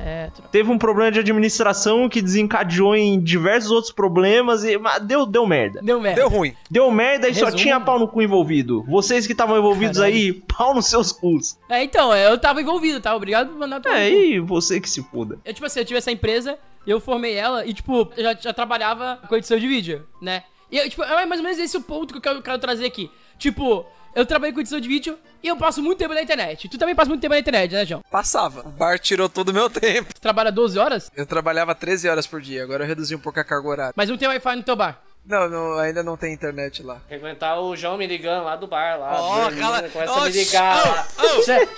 Teve 0.51 0.71
um 0.71 0.77
problema 0.77 1.11
de 1.11 1.21
administração 1.21 2.07
que 2.09 2.21
desencadeou 2.21 2.95
em 2.95 3.19
diversos 3.19 3.71
outros 3.71 3.93
problemas 3.93 4.63
e 4.63 4.77
mas 4.77 5.01
deu, 5.03 5.25
deu 5.25 5.47
merda. 5.47 5.81
Deu 5.83 5.99
merda. 6.01 6.21
Deu 6.21 6.29
ruim. 6.29 6.55
Deu 6.71 6.91
merda 6.91 7.29
e 7.31 7.35
só 7.35 7.47
Resumo. 7.47 7.63
tinha 7.63 7.81
pau 7.81 7.99
no 7.99 8.07
cu 8.09 8.21
envolvido. 8.21 8.85
Vocês 8.87 9.27
que 9.27 9.33
estavam 9.33 9.57
envolvidos 9.57 9.97
Caralho. 9.99 10.15
aí, 10.15 10.33
pau 10.35 10.75
nos 10.75 10.87
seus 10.87 11.13
cus. 11.13 11.57
É, 11.69 11.83
então, 11.83 12.15
eu 12.15 12.39
tava 12.39 12.61
envolvido, 12.61 13.01
tá? 13.01 13.17
Obrigado 13.17 13.49
por 13.49 13.59
mandar 13.59 13.81
É, 13.89 14.11
e 14.11 14.41
você 14.41 14.81
que 14.81 14.89
se 14.89 15.03
foda. 15.03 15.39
Eu, 15.45 15.53
tipo 15.55 15.67
assim, 15.67 15.81
eu 15.81 15.85
tive 15.85 15.99
essa 15.99 16.11
empresa, 16.11 16.59
eu 16.87 17.01
formei 17.01 17.35
ela 17.35 17.65
e, 17.67 17.73
tipo, 17.75 18.11
eu 18.17 18.23
já, 18.23 18.35
já 18.35 18.53
trabalhava 18.53 19.21
com 19.29 19.37
edição 19.37 19.59
de 19.59 19.67
vídeo, 19.67 20.07
né? 20.21 20.45
E, 20.71 20.79
eu, 20.79 20.89
tipo, 20.89 21.03
é 21.03 21.27
mais 21.27 21.41
ou 21.41 21.45
menos 21.45 21.59
esse 21.59 21.77
o 21.77 21.83
ponto 21.83 22.13
que 22.13 22.19
eu 22.19 22.23
quero, 22.23 22.43
quero 22.43 22.59
trazer 22.59 22.87
aqui. 22.87 23.11
Tipo, 23.39 23.85
eu 24.15 24.25
trabalhei 24.27 24.53
com 24.55 24.61
edição 24.61 24.81
de 24.81 24.89
vídeo 24.89 25.19
e 25.43 25.49
eu 25.49 25.57
passo 25.57 25.83
muito 25.83 25.99
tempo 25.99 26.15
na 26.15 26.23
internet. 26.23 26.69
Tu 26.69 26.79
também 26.79 26.95
passa 26.95 27.09
muito 27.09 27.21
tempo 27.21 27.35
na 27.35 27.41
internet, 27.41 27.73
né, 27.73 27.85
João? 27.85 28.03
Passava. 28.11 28.61
O 28.67 28.71
bar 28.71 28.99
tirou 28.99 29.29
todo 29.29 29.51
o 29.51 29.53
meu 29.55 29.69
tempo. 29.69 30.15
Tu 30.15 30.21
trabalha 30.21 30.51
12 30.53 30.79
horas, 30.79 31.11
Eu 31.17 31.27
trabalhava 31.27 31.75
13 31.75 32.09
horas 32.09 32.27
por 32.27 32.41
dia, 32.41 32.63
agora 32.63 32.85
eu 32.85 32.89
reduzi 32.89 33.15
um 33.15 33.19
pouco 33.19 33.39
a 33.41 33.45
carga 33.45 33.69
horária. 33.69 33.93
mas 33.97 34.09
não 34.09 34.17
tem 34.17 34.29
Wi-Fi 34.29 34.57
no 34.57 34.63
teu 34.63 34.77
bar. 34.77 35.03
Não, 35.25 35.49
não, 35.49 35.79
ainda 35.79 36.03
não 36.03 36.17
tem 36.17 36.33
internet 36.35 36.83
lá. 36.83 36.97
Tem 37.09 37.19
que 37.19 37.25
aguentar 37.25 37.61
o 37.61 37.77
João 37.77 37.97
me 37.97 38.07
ligando 38.07 38.45
lá 38.45 38.57
do 38.57 38.67
bar, 38.67 38.99
lá. 38.99 39.21
Ó, 39.23 39.41
dormindo, 39.43 39.61
cala- 39.61 39.83
Começa 39.89 40.13
ó, 40.13 40.21
a 40.21 40.25
me 40.25 40.31
ligar 40.33 41.09
oh, 41.17 41.23
oh. 41.39 41.43
Che- 41.43 41.69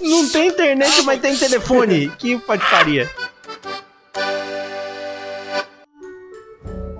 Não 0.00 0.28
tem 0.28 0.48
internet, 0.48 1.02
mas 1.02 1.20
tem 1.20 1.36
telefone. 1.36 2.10
Que 2.16 2.38
patifaria. 2.38 3.10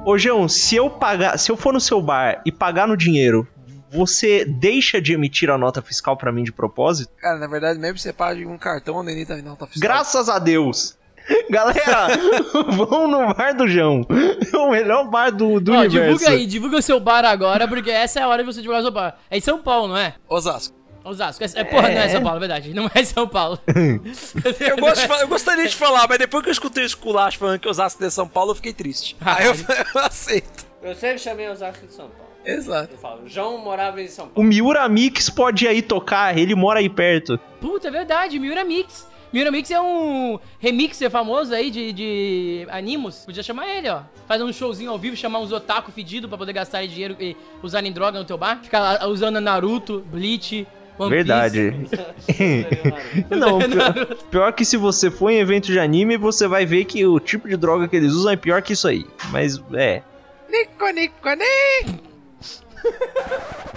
Ô, 0.04 0.18
João, 0.18 0.48
se 0.48 0.76
eu 0.76 0.90
pagar, 0.90 1.38
se 1.38 1.50
eu 1.50 1.56
for 1.56 1.72
no 1.72 1.80
seu 1.80 2.02
bar 2.02 2.42
e 2.44 2.52
pagar 2.52 2.86
no 2.86 2.96
dinheiro, 2.96 3.46
você 3.90 4.44
deixa 4.44 5.00
de 5.00 5.12
emitir 5.14 5.48
a 5.48 5.56
nota 5.56 5.80
fiscal 5.80 6.16
pra 6.16 6.30
mim 6.32 6.42
de 6.42 6.52
propósito? 6.52 7.10
Cara, 7.16 7.38
na 7.38 7.46
verdade, 7.46 7.78
mesmo 7.78 7.94
que 7.94 8.02
você 8.02 8.12
pague 8.12 8.44
um 8.44 8.58
cartão, 8.58 9.02
nem 9.02 9.14
nem 9.14 9.24
tá 9.24 9.36
não 9.36 9.56
tá 9.56 9.66
fiscal. 9.66 9.88
Graças 9.88 10.28
a 10.28 10.38
Deus. 10.38 10.98
Galera, 11.50 12.08
vão 12.68 13.08
no 13.08 13.34
bar 13.34 13.54
do 13.54 13.66
João. 13.66 14.06
É 14.52 14.56
o 14.56 14.70
melhor 14.70 15.08
bar 15.08 15.30
do, 15.30 15.60
do 15.60 15.72
Ó, 15.72 15.80
universo. 15.80 16.18
divulga 16.18 16.30
aí, 16.30 16.46
divulga 16.46 16.76
o 16.78 16.82
seu 16.82 17.00
bar 17.00 17.24
agora, 17.24 17.66
porque 17.66 17.90
essa 17.90 18.20
é 18.20 18.22
a 18.22 18.28
hora 18.28 18.42
de 18.42 18.52
você 18.52 18.60
divulgar 18.60 18.80
o 18.80 18.84
seu 18.84 18.92
bar. 18.92 19.16
É 19.30 19.38
em 19.38 19.40
São 19.40 19.58
Paulo, 19.58 19.88
não 19.88 19.96
é? 19.96 20.14
Osasco. 20.28 20.74
Osasco. 21.04 21.44
É, 21.44 21.46
é, 21.54 21.64
porra, 21.64 21.88
não 21.90 21.98
é 22.00 22.08
São 22.08 22.22
Paulo, 22.22 22.36
é 22.36 22.40
verdade. 22.40 22.74
Não 22.74 22.90
é 22.94 23.04
São 23.04 23.28
Paulo. 23.28 23.58
Eu, 24.60 24.76
gosto 24.78 25.12
eu 25.20 25.28
gostaria 25.28 25.66
de 25.66 25.76
falar, 25.76 26.06
mas 26.08 26.18
depois 26.18 26.42
que 26.42 26.48
eu 26.48 26.52
escutei 26.52 26.82
o 26.82 26.86
esculacho 26.86 27.38
falando 27.38 27.58
que 27.58 27.68
Osasco 27.68 28.02
é 28.02 28.06
de 28.06 28.12
São 28.12 28.26
Paulo, 28.26 28.52
eu 28.52 28.54
fiquei 28.54 28.72
triste. 28.72 29.16
Aí 29.20 29.46
eu, 29.46 29.54
eu 29.94 30.00
aceito. 30.00 30.66
Eu 30.82 30.94
sempre 30.94 31.18
chamei 31.18 31.48
Osasco 31.48 31.86
de 31.86 31.92
São 31.92 32.08
Paulo. 32.08 32.24
Exato. 32.44 32.92
Eu 32.92 32.98
falo, 32.98 33.22
o 33.24 33.28
João 33.28 33.58
morava 33.58 34.00
em 34.02 34.08
São 34.08 34.26
O 34.26 34.28
Paulo. 34.28 34.48
Miura 34.48 34.88
Mix 34.88 35.30
pode 35.30 35.64
ir 35.64 35.68
aí 35.68 35.82
tocar, 35.82 36.36
ele 36.36 36.54
mora 36.54 36.80
aí 36.80 36.88
perto. 36.88 37.38
Puta, 37.60 37.88
é 37.88 37.90
verdade, 37.90 38.38
Miura 38.38 38.64
Mix. 38.64 39.06
Miura 39.34 39.50
Mix 39.50 39.68
é 39.68 39.80
um 39.80 40.38
remixer 40.60 41.10
famoso 41.10 41.52
aí 41.52 41.68
de, 41.68 41.92
de 41.92 42.66
animos. 42.70 43.24
Podia 43.26 43.42
chamar 43.42 43.66
ele, 43.66 43.88
ó. 43.88 44.02
Fazer 44.28 44.44
um 44.44 44.52
showzinho 44.52 44.92
ao 44.92 44.96
vivo, 44.96 45.16
chamar 45.16 45.40
uns 45.40 45.50
otaku 45.50 45.90
fedido 45.90 46.28
pra 46.28 46.38
poder 46.38 46.52
gastar 46.52 46.86
dinheiro 46.86 47.16
e 47.18 47.36
usarem 47.60 47.90
droga 47.90 48.16
no 48.16 48.24
teu 48.24 48.38
bar. 48.38 48.60
Ficar 48.62 48.78
lá 48.78 49.06
usando 49.08 49.40
Naruto, 49.40 50.04
Bleach, 50.06 50.64
One 50.96 51.10
Verdade. 51.10 51.74
Não, 53.28 53.58
pior, 53.68 54.16
pior 54.30 54.52
que 54.52 54.64
se 54.64 54.76
você 54.76 55.10
for 55.10 55.30
em 55.30 55.40
evento 55.40 55.66
de 55.66 55.80
anime, 55.80 56.16
você 56.16 56.46
vai 56.46 56.64
ver 56.64 56.84
que 56.84 57.04
o 57.04 57.18
tipo 57.18 57.48
de 57.48 57.56
droga 57.56 57.88
que 57.88 57.96
eles 57.96 58.12
usam 58.12 58.30
é 58.30 58.36
pior 58.36 58.62
que 58.62 58.74
isso 58.74 58.86
aí. 58.86 59.04
Mas 59.32 59.60
é. 59.72 60.00
Nico, 60.48 60.88
nico, 60.90 61.28
nico. 61.30 62.14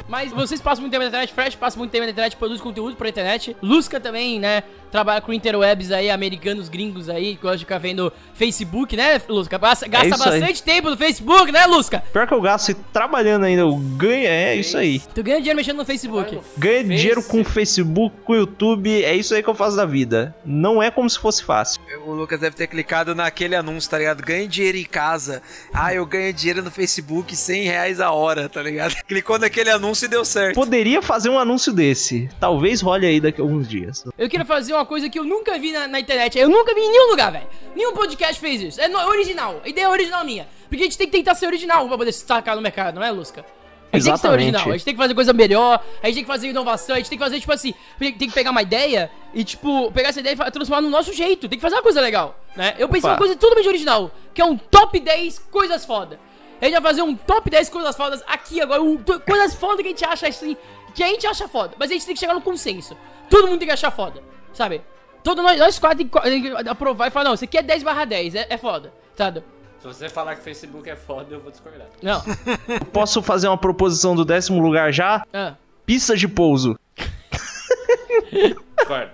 Mas 0.08 0.32
vocês 0.32 0.62
passam 0.62 0.82
muito 0.82 0.92
tempo 0.92 1.04
na 1.04 1.10
internet, 1.10 1.34
Fresh 1.34 1.56
passa 1.56 1.78
muito 1.78 1.92
tempo 1.92 2.06
na 2.06 2.12
internet, 2.12 2.38
produz 2.38 2.62
conteúdo 2.62 2.96
pra 2.96 3.10
internet. 3.10 3.56
Lusca 3.62 4.00
também, 4.00 4.40
né? 4.40 4.64
Trabalha 4.92 5.22
com 5.22 5.34
interwebs 5.34 5.92
aí, 5.92 6.10
americanos 6.10 6.70
gringos 6.70 7.10
aí, 7.10 7.36
que 7.36 7.42
gosta 7.42 7.58
de 7.58 7.66
ficar 7.66 7.78
vendo 7.78 8.12
Facebook, 8.34 8.96
né, 8.96 9.22
Lusca? 9.28 9.58
Passa- 9.60 9.88
Gasta 9.88 10.06
aí. 10.06 10.12
bastante 10.12 10.64
tempo 10.64 10.90
no 10.90 10.98
Facebook, 10.98 11.52
né, 11.52 11.66
Lusca? 11.66 12.04
Pior 12.14 12.28
que 12.28 12.34
eu 12.34 12.42
gasto 12.42 12.74
trabalhando 12.94 13.44
ainda, 13.46 13.62
eu 13.62 13.76
ganho. 13.76 14.28
É 14.28 14.56
isso 14.56 14.78
aí. 14.78 15.00
Tu 15.14 15.24
ganha 15.24 15.38
dinheiro 15.38 15.58
mexendo 15.58 15.78
no 15.78 15.86
Facebook. 15.86 16.40
Ganha 16.58 16.84
Face. 16.84 16.96
dinheiro 16.96 17.24
com 17.24 17.42
o 17.42 17.46
Facebook, 17.46 18.16
com 18.24 18.34
o 18.34 18.36
YouTube, 18.36 19.04
é 19.04 19.16
isso 19.16 19.34
aí 19.36 19.44
que 19.44 19.50
eu 19.50 19.56
faço 19.56 19.76
da 19.76 19.86
vida. 19.86 20.36
Não 20.46 20.82
é 20.82 20.90
como 20.92 21.10
se 21.10 21.20
fosse 21.20 21.44
fácil. 21.44 21.82
O 22.06 22.12
Lucas 22.14 22.40
deve 22.40 22.56
ter 22.56 22.68
clicado 22.68 23.14
naquele 23.16 23.56
anúncio, 23.56 23.90
tá 23.90 23.98
ligado? 23.98 24.22
Ganhe 24.24 24.48
dinheiro 24.48 24.78
em 24.78 24.86
casa. 24.86 25.42
Ah, 25.74 25.94
eu 25.94 26.06
ganho 26.06 26.34
dinheiro 26.34 26.62
no 26.64 26.72
Facebook 26.72 27.36
100 27.36 27.64
reais 27.64 28.00
a 28.00 28.12
hora, 28.12 28.48
tá 28.48 28.62
ligado? 28.62 28.96
Clicou 29.08 29.38
naquele 29.40 29.70
anúncio 29.70 30.06
e 30.06 30.10
deu 30.10 30.24
certo. 30.24 30.56
Poderia 30.56 31.02
fazer 31.02 31.30
um 31.30 31.40
anúncio 31.40 31.74
desse. 31.74 32.30
Talvez 32.40 32.82
role 32.82 33.06
aí 33.06 33.20
daqui 33.20 33.42
a 33.42 33.44
alguns 33.44 33.68
dias. 33.68 34.04
Eu 34.18 34.30
queria 34.30 34.46
fazer 34.46 34.74
uma 34.78 34.86
coisa 34.86 35.10
que 35.10 35.18
eu 35.20 35.24
nunca 35.24 35.58
vi 35.60 35.72
na, 35.72 35.88
na 35.88 36.00
internet. 36.00 36.38
Eu 36.38 36.50
nunca 36.50 36.74
vi 36.74 36.82
em 36.82 36.92
nenhum 36.92 37.10
lugar, 37.10 37.32
velho. 37.32 37.48
Nenhum 37.76 37.94
podcast 37.94 38.40
fez 38.40 38.62
isso. 38.62 38.82
É, 38.82 38.88
no- 38.88 39.00
original. 39.08 39.62
A 39.64 39.68
ideia 39.70 39.86
é 39.86 39.90
original 39.90 40.24
minha. 40.24 40.48
Porque 40.70 40.84
a 40.84 40.86
gente 40.86 40.98
tem 40.98 41.08
que 41.08 41.14
tentar 41.18 41.36
ser 41.36 41.46
original 41.48 41.88
pra 41.88 41.98
poder 41.98 42.12
se 42.12 42.20
destacar 42.20 42.56
no 42.56 42.62
mercado, 42.62 42.96
não 42.96 43.04
é, 43.04 43.12
Lusca? 43.12 43.46
A 43.90 43.98
gente 43.98 44.04
tem 44.06 44.14
que 44.14 44.20
ser 44.20 44.28
Exatamente. 44.28 44.44
original. 44.44 44.68
A 44.68 44.72
gente 44.74 44.86
tem 44.86 44.94
que 44.94 45.02
fazer 45.02 45.14
coisa 45.16 45.34
melhor. 45.34 45.84
A 46.04 46.06
gente 46.08 46.16
tem 46.16 46.24
que 46.24 46.28
fazer 46.28 46.48
inovação. 46.50 46.96
A 46.96 47.00
gente 47.00 47.10
tem 47.10 47.18
que 47.18 47.24
fazer, 47.24 47.40
tipo 47.40 47.54
assim, 47.54 47.74
tem 47.98 48.12
que 48.14 48.32
pegar 48.32 48.52
uma 48.52 48.62
ideia 48.62 49.10
e, 49.34 49.44
tipo, 49.46 49.90
pegar 49.94 50.10
essa 50.10 50.20
ideia 50.20 50.34
e 50.46 50.52
transformar 50.52 50.82
no 50.82 50.90
nosso 50.90 51.14
jeito. 51.14 51.48
Tem 51.48 51.58
que 51.58 51.62
fazer 51.62 51.76
uma 51.76 51.82
coisa 51.82 52.02
legal, 52.02 52.38
né? 52.56 52.76
Eu 52.78 52.88
pensei 52.90 53.10
Opa. 53.10 53.14
uma 53.14 53.18
coisa 53.18 53.36
totalmente 53.38 53.68
original, 53.68 54.12
que 54.34 54.42
é 54.42 54.46
um 54.46 54.58
top 54.58 55.00
10 55.00 55.40
coisas 55.52 55.86
foda. 55.86 56.20
A 56.62 56.66
gente 56.66 56.74
vai 56.74 56.82
fazer 56.82 57.02
um 57.02 57.16
top 57.16 57.50
10 57.50 57.70
coisas 57.70 57.96
fodas 57.96 58.22
aqui 58.28 58.60
agora. 58.60 58.82
um- 58.84 58.98
coisas 58.98 59.54
foda 59.54 59.82
que 59.82 59.88
a 59.88 59.92
gente 59.92 60.04
acha 60.04 60.28
assim. 60.28 60.58
Que 60.94 61.04
a 61.04 61.08
gente 61.08 61.26
acha 61.26 61.48
foda. 61.48 61.76
Mas 61.80 61.90
a 61.90 61.94
gente 61.94 62.06
tem 62.06 62.14
que 62.14 62.20
chegar 62.20 62.34
no 62.34 62.42
consenso. 62.42 62.98
Todo 63.30 63.48
mundo 63.48 63.60
tem 63.60 63.68
que 63.68 63.74
achar 63.74 63.92
foda. 63.92 64.22
Sabe? 64.54 64.82
Todo 65.24 65.42
nós, 65.42 65.60
nós 65.60 65.80
quatro 65.80 66.06
tem 66.06 66.42
que, 66.42 66.50
aprovar 66.70 67.08
e 67.08 67.12
falar, 67.12 67.26
não, 67.26 67.34
isso 67.34 67.44
aqui 67.44 67.58
é 67.58 67.62
10 67.62 67.84
barra 67.84 68.06
10, 68.06 68.36
é, 68.36 68.48
é 68.50 68.58
foda. 68.58 68.94
Sabe? 69.16 69.44
Se 69.80 69.88
você 69.88 70.10
falar 70.10 70.36
que 70.36 70.42
Facebook 70.42 70.90
é 70.90 70.96
foda, 70.96 71.36
eu 71.36 71.40
vou 71.40 71.52
discordar. 71.52 71.88
Não. 72.02 72.22
Posso 72.92 73.22
fazer 73.22 73.48
uma 73.48 73.58
proposição 73.58 74.16
do 74.16 74.26
décimo 74.26 74.62
lugar 74.62 74.92
já? 74.92 75.26
Ah. 75.34 75.56
Pista 75.86 76.16
de 76.16 76.28
pouso. 76.28 76.78
Discordo. 78.78 79.12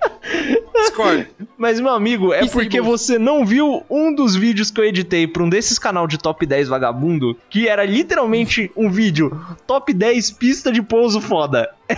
Discord. 0.75 1.27
Mas, 1.57 1.79
meu 1.79 1.91
amigo, 1.91 2.33
é 2.33 2.41
de 2.41 2.49
porque 2.49 2.81
você 2.81 3.17
não 3.17 3.45
viu 3.45 3.83
um 3.89 4.13
dos 4.13 4.35
vídeos 4.35 4.69
que 4.69 4.79
eu 4.79 4.85
editei 4.85 5.27
pra 5.27 5.43
um 5.43 5.49
desses 5.49 5.79
canal 5.79 6.07
de 6.07 6.17
top 6.17 6.45
10 6.45 6.67
vagabundo, 6.67 7.37
que 7.49 7.67
era 7.67 7.85
literalmente 7.85 8.71
um 8.75 8.89
vídeo 8.89 9.39
top 9.65 9.93
10 9.93 10.31
pista 10.31 10.71
de 10.71 10.81
pouso 10.81 11.21
foda. 11.21 11.69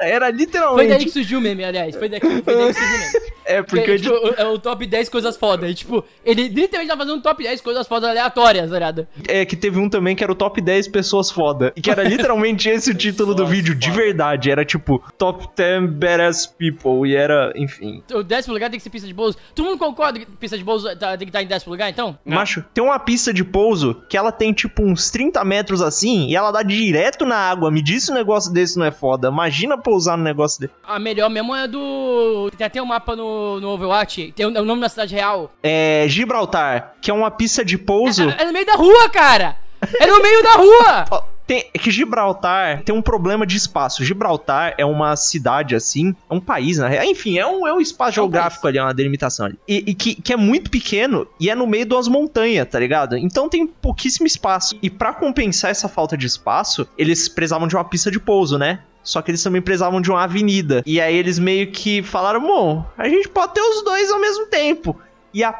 era 0.00 0.26
Foi 0.26 0.32
daí 0.32 0.32
que 0.32 0.38
literalmente. 0.38 1.10
surgiu 1.10 1.38
o 1.38 1.42
meme, 1.42 1.64
aliás. 1.64 1.96
Foi 1.96 2.08
daí, 2.08 2.20
foi 2.20 2.30
daí 2.42 2.42
que 2.68 2.74
surgiu 2.74 2.96
o 2.96 3.00
meme. 3.00 3.30
É, 3.44 3.62
porque 3.62 3.90
eu 3.90 4.00
tipo, 4.00 4.14
é 4.36 4.46
o 4.46 4.58
top 4.58 4.86
10 4.86 5.08
coisas 5.08 5.36
foda. 5.36 5.68
E, 5.68 5.74
tipo, 5.74 6.04
ele 6.24 6.48
literalmente 6.48 6.88
tá 6.88 6.96
fazendo 6.96 7.16
um 7.16 7.20
top 7.20 7.42
10 7.42 7.60
coisas 7.60 7.86
fodas 7.86 8.10
aleatórias, 8.10 8.68
tá 8.68 8.74
ligado? 8.74 9.06
É 9.26 9.44
que 9.44 9.56
teve 9.56 9.78
um 9.78 9.88
também 9.88 10.14
que 10.14 10.22
era 10.22 10.32
o 10.32 10.36
top 10.36 10.60
10 10.60 10.88
pessoas 10.88 11.30
foda. 11.30 11.72
E 11.76 11.80
que 11.80 11.90
era 11.90 12.02
literalmente 12.02 12.68
esse 12.68 12.90
o 12.90 12.94
título 12.96 13.34
do 13.34 13.46
vídeo, 13.46 13.74
de 13.74 13.88
foda. 13.90 14.02
verdade. 14.02 14.50
Era 14.50 14.64
tipo, 14.64 15.02
top 15.18 15.48
10 15.56 15.90
badass 15.90 16.39
people. 16.46 17.08
E 17.08 17.14
era, 17.16 17.52
enfim. 17.56 18.02
O 18.12 18.22
décimo 18.22 18.54
lugar 18.54 18.70
tem 18.70 18.78
que 18.78 18.82
ser 18.82 18.90
pista 18.90 19.06
de 19.08 19.14
pouso. 19.14 19.36
Todo 19.54 19.66
mundo 19.66 19.78
concorda 19.78 20.18
que 20.18 20.26
pista 20.26 20.56
de 20.56 20.64
pouso 20.64 20.86
tá- 20.96 21.16
tem 21.16 21.26
que 21.26 21.30
estar 21.30 21.42
em 21.42 21.46
décimo 21.46 21.72
lugar, 21.72 21.88
então? 21.90 22.18
Macho, 22.24 22.64
tem 22.74 22.82
uma 22.82 22.98
pista 22.98 23.32
de 23.32 23.44
pouso 23.44 24.02
que 24.08 24.16
ela 24.16 24.32
tem 24.32 24.52
tipo 24.52 24.82
uns 24.82 25.10
30 25.10 25.44
metros 25.44 25.80
assim 25.82 26.28
e 26.28 26.36
ela 26.36 26.50
dá 26.50 26.62
direto 26.62 27.24
na 27.24 27.36
água. 27.36 27.70
Me 27.70 27.82
diz 27.82 28.04
se 28.04 28.10
um 28.10 28.14
negócio 28.14 28.52
desse 28.52 28.78
não 28.78 28.86
é 28.86 28.90
foda. 28.90 29.28
Imagina 29.28 29.76
pousar 29.78 30.16
no 30.16 30.24
negócio 30.24 30.60
desse. 30.60 30.72
A 30.84 30.98
melhor 30.98 31.28
mesmo 31.30 31.54
é 31.54 31.66
do. 31.68 32.50
Tem 32.56 32.66
até 32.66 32.80
um 32.82 32.86
mapa 32.86 33.14
no, 33.16 33.60
no 33.60 33.68
Overwatch. 33.70 34.32
Tem 34.32 34.46
o, 34.46 34.56
é 34.56 34.60
o 34.60 34.64
nome 34.64 34.80
da 34.80 34.88
cidade 34.88 35.14
real. 35.14 35.52
É 35.62 36.04
Gibraltar, 36.08 36.94
que 37.00 37.10
é 37.10 37.14
uma 37.14 37.30
pista 37.30 37.64
de 37.64 37.76
pouso. 37.78 38.28
É, 38.30 38.42
é 38.42 38.44
no 38.44 38.52
meio 38.52 38.66
da 38.66 38.74
rua, 38.74 39.08
cara! 39.10 39.56
É 39.98 40.06
no 40.06 40.20
meio 40.22 40.42
da 40.42 40.52
rua! 40.54 41.30
Tem, 41.50 41.68
é 41.74 41.78
que 41.80 41.90
Gibraltar 41.90 42.84
tem 42.84 42.94
um 42.94 43.02
problema 43.02 43.44
de 43.44 43.56
espaço. 43.56 44.04
Gibraltar 44.04 44.72
é 44.78 44.86
uma 44.86 45.16
cidade 45.16 45.74
assim, 45.74 46.14
é 46.30 46.32
um 46.32 46.38
país, 46.38 46.78
na 46.78 46.86
real. 46.86 47.04
Enfim, 47.04 47.40
é 47.40 47.44
um, 47.44 47.66
é 47.66 47.74
um 47.74 47.80
espaço 47.80 48.12
geográfico 48.12 48.68
ali, 48.68 48.78
é 48.78 48.82
uma 48.84 48.94
delimitação 48.94 49.46
ali. 49.46 49.58
E, 49.66 49.82
e 49.88 49.92
que, 49.92 50.14
que 50.14 50.32
é 50.32 50.36
muito 50.36 50.70
pequeno 50.70 51.26
e 51.40 51.50
é 51.50 51.54
no 51.56 51.66
meio 51.66 51.84
das 51.84 52.06
montanhas, 52.06 52.68
tá 52.68 52.78
ligado? 52.78 53.16
Então 53.16 53.48
tem 53.48 53.66
pouquíssimo 53.66 54.28
espaço. 54.28 54.78
E 54.80 54.88
pra 54.88 55.12
compensar 55.12 55.72
essa 55.72 55.88
falta 55.88 56.16
de 56.16 56.24
espaço, 56.24 56.86
eles 56.96 57.28
precisavam 57.28 57.66
de 57.66 57.74
uma 57.74 57.84
pista 57.84 58.12
de 58.12 58.20
pouso, 58.20 58.56
né? 58.56 58.78
Só 59.02 59.20
que 59.20 59.32
eles 59.32 59.42
também 59.42 59.60
precisavam 59.60 60.00
de 60.00 60.08
uma 60.08 60.22
avenida. 60.22 60.84
E 60.86 61.00
aí 61.00 61.16
eles 61.16 61.40
meio 61.40 61.72
que 61.72 62.00
falaram: 62.00 62.42
bom, 62.42 62.86
a 62.96 63.08
gente 63.08 63.28
pode 63.28 63.54
ter 63.54 63.60
os 63.60 63.82
dois 63.82 64.08
ao 64.08 64.20
mesmo 64.20 64.46
tempo. 64.46 64.96
E 65.34 65.42
a 65.42 65.52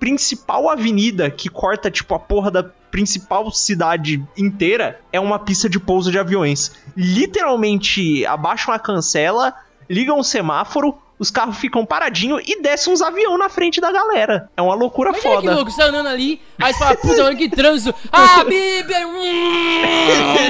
principal 0.00 0.68
avenida 0.68 1.30
que 1.30 1.48
corta, 1.48 1.90
tipo, 1.90 2.14
a 2.14 2.18
porra 2.18 2.50
da 2.50 2.64
principal 2.90 3.50
cidade 3.50 4.22
inteira 4.36 5.00
é 5.12 5.20
uma 5.20 5.38
pista 5.38 5.68
de 5.68 5.78
pouso 5.78 6.10
de 6.10 6.18
aviões. 6.18 6.72
Literalmente 6.96 8.24
abaixam 8.26 8.72
a 8.72 8.78
cancela, 8.78 9.54
ligam 9.88 10.18
o 10.18 10.24
semáforo, 10.24 10.96
os 11.18 11.30
carros 11.30 11.56
ficam 11.56 11.84
paradinhos 11.86 12.42
e 12.46 12.60
descem 12.60 12.92
uns 12.92 13.00
aviões 13.00 13.38
na 13.38 13.48
frente 13.48 13.80
da 13.80 13.90
galera. 13.90 14.50
É 14.54 14.60
uma 14.60 14.74
loucura 14.74 15.10
Imagina 15.10 15.30
que 15.30 15.40
foda. 15.40 15.54
louco, 15.54 15.70
você 15.70 15.78
tá 15.78 15.88
andando 15.88 16.08
ali, 16.08 16.40
aí 16.58 16.72
você 16.72 16.78
fala, 16.78 16.96
puta, 16.96 17.24
olha 17.24 17.36
que 17.36 17.48
trânsito. 17.48 17.94
Ah, 18.12 18.44
Bíblia! 18.44 19.06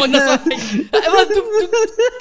Na 0.08 0.26
sua 0.26 0.38
frente. 0.38 0.88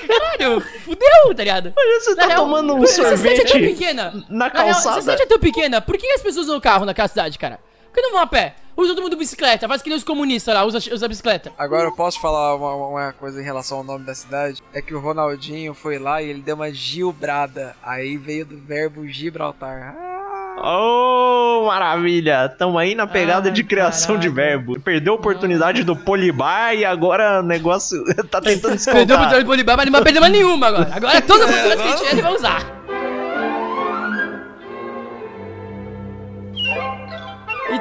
Caralho, 0.07 0.61
fudeu, 0.83 1.35
tá 1.35 1.43
ligado? 1.43 1.73
Você 1.99 2.15
tá 2.15 2.27
real, 2.27 2.45
tomando 2.45 2.75
um 2.75 2.83
essa 2.83 2.93
cidade 3.17 3.33
é 3.33 3.37
tão 3.37 3.47
sorvete 3.47 3.59
pequena. 3.59 4.25
na 4.29 4.47
real, 4.47 4.67
essa 4.67 4.83
calçada. 4.83 5.01
cidade 5.01 5.21
é 5.23 5.25
tão 5.25 5.39
pequena, 5.39 5.81
por 5.81 5.97
que 5.97 6.07
as 6.11 6.21
pessoas 6.21 6.45
usam 6.47 6.59
carro 6.59 6.85
naquela 6.85 7.07
cidade, 7.07 7.37
cara? 7.39 7.59
Por 7.95 8.01
que 8.01 8.01
não 8.01 8.11
vão 8.11 8.21
a 8.23 8.27
pé? 8.27 8.55
Usa 8.75 8.93
todo 8.93 9.03
mundo 9.03 9.15
bicicleta, 9.15 9.69
faz 9.69 9.81
que 9.81 9.87
nem 9.87 9.97
os 9.97 10.03
comunistas 10.03 10.53
lá, 10.53 10.65
usa, 10.65 10.79
usa 10.93 11.07
bicicleta. 11.07 11.53
Agora 11.57 11.85
eu 11.85 11.93
posso 11.95 12.19
falar 12.19 12.53
uma, 12.55 12.75
uma 12.89 13.13
coisa 13.13 13.39
em 13.39 13.43
relação 13.45 13.77
ao 13.77 13.83
nome 13.85 14.03
da 14.03 14.13
cidade? 14.13 14.61
É 14.73 14.81
que 14.81 14.93
o 14.93 14.99
Ronaldinho 14.99 15.73
foi 15.73 15.97
lá 15.97 16.21
e 16.21 16.29
ele 16.29 16.41
deu 16.41 16.55
uma 16.55 16.69
gilbrada. 16.73 17.73
Aí 17.81 18.17
veio 18.17 18.45
do 18.45 18.57
verbo 18.57 19.07
Gibraltar. 19.07 19.95
Ah, 19.97 20.11
Oh, 20.57 21.65
maravilha! 21.67 22.47
Tamo 22.57 22.77
aí 22.77 22.95
na 22.95 23.05
pegada 23.05 23.49
Ai, 23.49 23.53
de 23.53 23.61
criação 23.63 24.17
de 24.17 24.29
caralho. 24.29 24.57
verbo. 24.57 24.79
Perdeu 24.79 25.13
a 25.13 25.15
oportunidade 25.17 25.83
do 25.83 25.95
polibar 25.97 26.73
e 26.73 26.83
agora 26.85 27.39
o 27.41 27.43
negócio 27.43 28.03
tá 28.31 28.39
tentando 28.41 28.77
Perdeu 28.77 29.05
descontar. 29.05 29.19
pro 29.21 29.29
Tony 29.31 29.45
Polibar, 29.45 29.75
mas 29.77 29.85
não 29.85 29.91
vai 29.93 30.03
perder 30.03 30.19
mais 30.21 30.31
nenhuma 30.31 30.67
agora. 30.67 30.89
Agora 30.93 31.21
todo 31.21 31.41
mundo 31.47 31.75
que 31.75 31.81
a 31.81 31.97
gente 31.97 32.09
ele 32.11 32.21
vai 32.21 32.33
usar. 32.33 32.84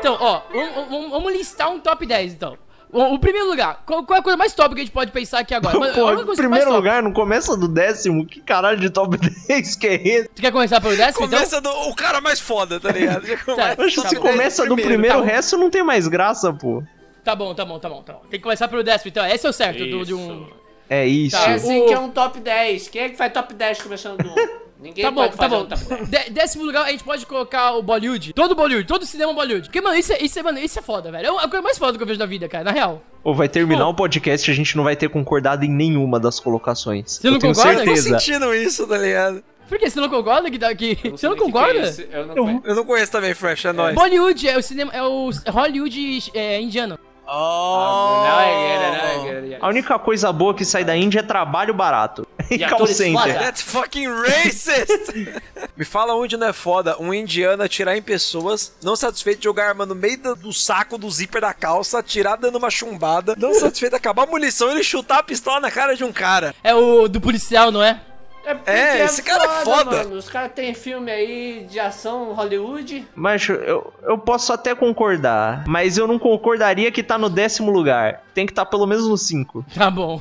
Então, 0.04 0.18
ó, 0.20 0.42
vamos, 0.52 0.74
vamos- 0.90 1.10
vamos 1.10 1.32
listar 1.32 1.70
um 1.70 1.80
top 1.80 2.04
10, 2.06 2.32
então. 2.34 2.58
O, 2.92 3.14
o 3.14 3.18
primeiro 3.18 3.48
lugar, 3.48 3.82
qual, 3.84 4.04
qual 4.04 4.16
é 4.18 4.20
a 4.20 4.22
coisa 4.22 4.36
mais 4.36 4.52
top 4.52 4.72
que 4.74 4.80
a 4.80 4.84
gente 4.84 4.92
pode 4.92 5.10
pensar 5.10 5.40
aqui 5.40 5.52
agora? 5.52 5.76
A 5.90 6.24
Pô, 6.24 6.34
primeiro 6.36 6.72
lugar, 6.72 7.02
não 7.02 7.12
começa 7.12 7.56
do 7.56 7.66
décimo? 7.66 8.24
Que 8.24 8.40
caralho 8.40 8.78
de 8.78 8.88
top 8.88 9.16
10 9.48 9.74
que 9.76 9.86
é 9.88 9.94
esse? 9.94 10.28
Tu 10.28 10.40
quer 10.42 10.52
começar 10.52 10.80
pelo 10.80 10.96
décimo, 10.96 11.26
então? 11.26 11.38
Começa 11.38 11.60
do 11.60 11.70
o 11.70 11.94
cara 11.96 12.20
mais 12.20 12.38
foda, 12.38 12.78
tá 12.78 12.92
ligado? 12.92 13.26
Já 13.26 13.36
começa 13.44 13.82
Acho 13.82 13.94
que 13.96 14.02
Tá 14.02 14.08
se 14.10 14.14
bom. 14.14 14.20
começa 14.22 14.66
do 14.66 14.76
primeiro, 14.76 15.16
tá 15.16 15.20
o 15.20 15.24
resto 15.24 15.56
não 15.56 15.70
tem 15.70 15.82
mais 15.82 16.06
graça, 16.06 16.52
pô. 16.52 16.82
Tá 17.24 17.34
bom, 17.34 17.52
tá 17.54 17.64
bom, 17.64 17.78
tá 17.80 17.88
bom, 17.88 18.02
tá 18.02 18.12
bom. 18.12 18.20
Tem 18.30 18.38
que 18.38 18.44
começar 18.44 18.68
pelo 18.68 18.84
décimo, 18.84 19.08
então. 19.08 19.26
Esse 19.26 19.44
é 19.46 19.50
o 19.50 19.52
certo 19.52 19.84
do, 19.86 20.04
de 20.04 20.14
um... 20.14 20.46
É 20.88 21.04
isso. 21.06 21.34
Tá. 21.36 21.50
É 21.50 21.54
assim 21.54 21.80
O- 21.82 21.86
que 21.86 21.92
é 21.94 21.98
um 21.98 22.10
top 22.10 22.38
10. 22.38 22.88
Quem 22.88 23.02
é 23.02 23.08
que 23.08 23.16
faz 23.16 23.32
top 23.32 23.54
10 23.54 23.80
começando 23.82 24.22
do 24.22 24.28
1? 24.28 24.34
Ninguém 24.80 25.04
Tá 25.04 25.10
bom, 25.10 25.22
pode 25.22 25.36
tá 25.36 25.42
fazer 25.44 25.56
bom. 25.56 25.62
um 25.62 25.66
top 25.66 25.84
10. 25.84 26.08
Dé- 26.08 26.30
décimo 26.30 26.64
lugar, 26.64 26.84
a 26.84 26.90
gente 26.90 27.04
pode 27.04 27.24
colocar 27.26 27.72
o 27.72 27.82
Bollywood. 27.82 28.32
Todo 28.32 28.54
Bollywood, 28.54 28.86
todo 28.86 29.06
cinema 29.06 29.32
Bollywood. 29.32 29.68
Porque, 29.68 29.80
mano, 29.80 29.96
isso 29.96 30.12
é, 30.12 30.18
isso 30.22 30.38
é, 30.38 30.42
mano, 30.42 30.58
isso 30.58 30.78
é 30.78 30.82
foda, 30.82 31.10
velho. 31.10 31.26
É 31.26 31.44
a 31.44 31.48
coisa 31.48 31.62
mais 31.62 31.78
foda 31.78 31.96
que 31.96 32.02
eu 32.02 32.06
vejo 32.06 32.18
da 32.18 32.26
vida, 32.26 32.48
cara, 32.48 32.64
na 32.64 32.70
real. 32.72 33.02
Ou 33.22 33.34
vai 33.34 33.48
terminar 33.48 33.84
Pô. 33.84 33.90
o 33.90 33.94
podcast 33.94 34.50
e 34.50 34.52
a 34.52 34.54
gente 34.54 34.76
não 34.76 34.84
vai 34.84 34.96
ter 34.96 35.08
concordado 35.08 35.64
em 35.64 35.70
nenhuma 35.70 36.18
das 36.20 36.38
colocações. 36.40 37.12
Você 37.12 37.28
não 37.28 37.36
eu 37.36 37.40
tenho 37.40 37.54
concorda? 37.54 37.80
Eu 37.80 37.84
tô 37.86 37.96
certeza. 37.96 38.18
sentindo 38.18 38.54
isso, 38.54 38.86
tá 38.86 38.98
ligado? 38.98 39.42
Por 39.68 39.78
que? 39.78 39.88
Você 39.88 39.98
não 40.00 40.08
concorda 40.10 40.50
que... 40.50 40.58
tá- 40.58 40.74
que... 40.74 40.98
Eu 41.02 41.12
Você 41.16 41.26
não 41.28 41.34
que 41.36 41.40
concorda? 41.42 41.78
é 41.78 42.18
Eu 42.18 42.26
não 42.26 42.36
Eu- 42.36 42.44
conheço. 42.44 42.62
Eu 42.66 42.74
não 42.74 42.84
conheço 42.84 43.12
também, 43.12 43.32
Fresh, 43.32 43.64
é 43.64 43.72
nóis. 43.72 43.94
Bollywood 43.94 44.46
é 44.48 44.58
o 44.58 44.62
cinema, 44.62 44.92
é 44.92 45.02
o 45.02 45.30
Hollywood 45.48 46.30
é, 46.34 46.60
indiano. 46.60 46.98
Oh! 47.26 48.24
Não 48.24 48.40
é 48.40 48.66
guerra, 48.66 48.90
não 48.90 49.30
é 49.30 49.40
guerra. 49.40 49.58
A 49.60 49.68
única 49.68 49.98
coisa 49.98 50.32
boa 50.32 50.54
que 50.54 50.64
sai 50.64 50.84
da 50.84 50.96
Índia 50.96 51.20
é 51.20 51.22
trabalho 51.22 51.74
barato. 51.74 52.26
E 52.50 52.56
E 52.56 52.68
call 52.68 52.86
center. 52.86 53.38
That's 53.38 53.62
fucking 53.62 54.06
racist! 54.06 55.14
Me 55.74 55.84
fala 55.84 56.14
onde 56.14 56.36
não 56.36 56.48
é 56.48 56.52
foda 56.52 56.94
um 57.00 57.12
indiano 57.12 57.62
atirar 57.62 57.96
em 57.96 58.02
pessoas, 58.02 58.74
não 58.82 58.94
satisfeito 58.94 59.38
de 59.38 59.44
jogar 59.44 59.68
arma 59.68 59.86
no 59.86 59.94
meio 59.94 60.18
do, 60.18 60.36
do 60.36 60.52
saco 60.52 60.98
do 60.98 61.10
zíper 61.10 61.40
da 61.40 61.54
calça, 61.54 61.98
atirar 61.98 62.36
dando 62.36 62.58
uma 62.58 62.68
chumbada, 62.70 63.34
não 63.38 63.54
satisfeito 63.54 63.92
de 63.92 63.96
acabar 63.96 64.24
a 64.24 64.26
munição 64.26 64.70
ele 64.70 64.84
chutar 64.84 65.20
a 65.20 65.22
pistola 65.22 65.58
na 65.58 65.70
cara 65.70 65.96
de 65.96 66.04
um 66.04 66.12
cara. 66.12 66.54
É 66.62 66.74
o 66.74 67.08
do 67.08 67.18
policial, 67.18 67.72
não 67.72 67.82
é? 67.82 67.98
É, 68.44 68.54
porque 68.54 68.70
É, 68.70 69.04
esse 69.04 69.22
cara 69.22 69.44
é 69.44 69.64
foda. 69.64 69.96
Mano. 70.04 70.16
Os 70.16 70.28
caras 70.28 70.52
têm 70.52 70.74
filme 70.74 71.10
aí 71.10 71.66
de 71.68 71.80
ação 71.80 72.32
Hollywood. 72.32 73.06
Mas 73.14 73.48
eu, 73.48 73.92
eu 74.02 74.18
posso 74.18 74.52
até 74.52 74.74
concordar, 74.74 75.64
mas 75.66 75.96
eu 75.96 76.06
não 76.06 76.18
concordaria 76.18 76.90
que 76.92 77.02
tá 77.02 77.16
no 77.16 77.28
décimo 77.30 77.70
lugar. 77.70 78.22
Tem 78.34 78.46
que 78.46 78.52
estar 78.52 78.66
pelo 78.66 78.86
menos 78.86 79.08
no 79.08 79.16
5. 79.16 79.64
Tá 79.74 79.90
bom. 79.90 80.20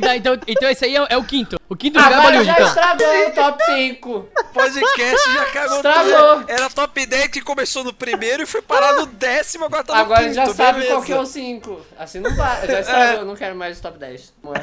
Tá, 0.00 0.16
então, 0.16 0.38
então 0.46 0.70
esse 0.70 0.84
aí 0.84 0.96
é, 0.96 1.06
é 1.10 1.16
o 1.16 1.24
quinto. 1.24 1.59
O 1.70 1.76
quinto 1.76 2.00
Ah, 2.00 2.08
lugar 2.08 2.34
é 2.34 2.44
já 2.44 2.52
então. 2.52 2.66
estragou 2.66 3.28
o 3.28 3.30
top 3.30 3.64
5. 3.64 4.28
Podcast 4.52 5.32
já 5.32 5.44
cagou 5.46 5.76
Estragou. 5.76 6.36
tudo. 6.40 6.50
Era 6.50 6.68
top 6.68 7.06
10 7.06 7.28
que 7.28 7.40
começou 7.40 7.84
no 7.84 7.92
primeiro 7.94 8.42
e 8.42 8.46
foi 8.46 8.60
parar 8.60 8.94
no 8.94 9.06
décimo, 9.06 9.66
agora 9.66 9.84
tá 9.84 9.94
no 9.94 10.00
Agora 10.00 10.20
quinto, 10.24 10.34
já 10.34 10.46
sabe 10.52 10.80
beleza. 10.80 10.94
qual 10.96 11.02
que 11.04 11.12
é 11.12 11.20
o 11.20 11.24
5. 11.24 11.80
Assim 11.96 12.18
não 12.18 12.34
vai. 12.34 12.66
Já 12.66 12.80
estragou, 12.80 13.18
eu 13.20 13.24
não 13.24 13.36
quero 13.36 13.54
mais 13.54 13.78
o 13.78 13.82
top 13.82 13.98
10. 14.00 14.34
Não 14.42 14.52
é. 14.52 14.58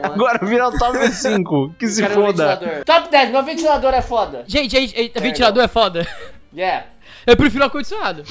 Não, 0.00 0.12
Agora 0.12 0.38
vira 0.46 0.68
o 0.68 0.78
top 0.78 1.08
5. 1.12 1.74
Que 1.78 1.88
se 1.88 2.00
quero 2.00 2.20
um 2.22 2.26
foda. 2.26 2.54
ventilador. 2.56 2.84
Top 2.84 3.10
10, 3.10 3.30
meu 3.30 3.42
ventilador 3.42 3.94
é 3.94 4.02
foda. 4.02 4.44
Gente, 4.46 4.70
gente, 4.70 4.96
gente, 4.96 5.18
ventilador 5.20 5.64
é 5.64 5.68
foda. 5.68 6.06
Yeah. 6.54 6.86
Eu 7.26 7.36
prefiro 7.36 7.64
ar-condicionado. 7.64 8.24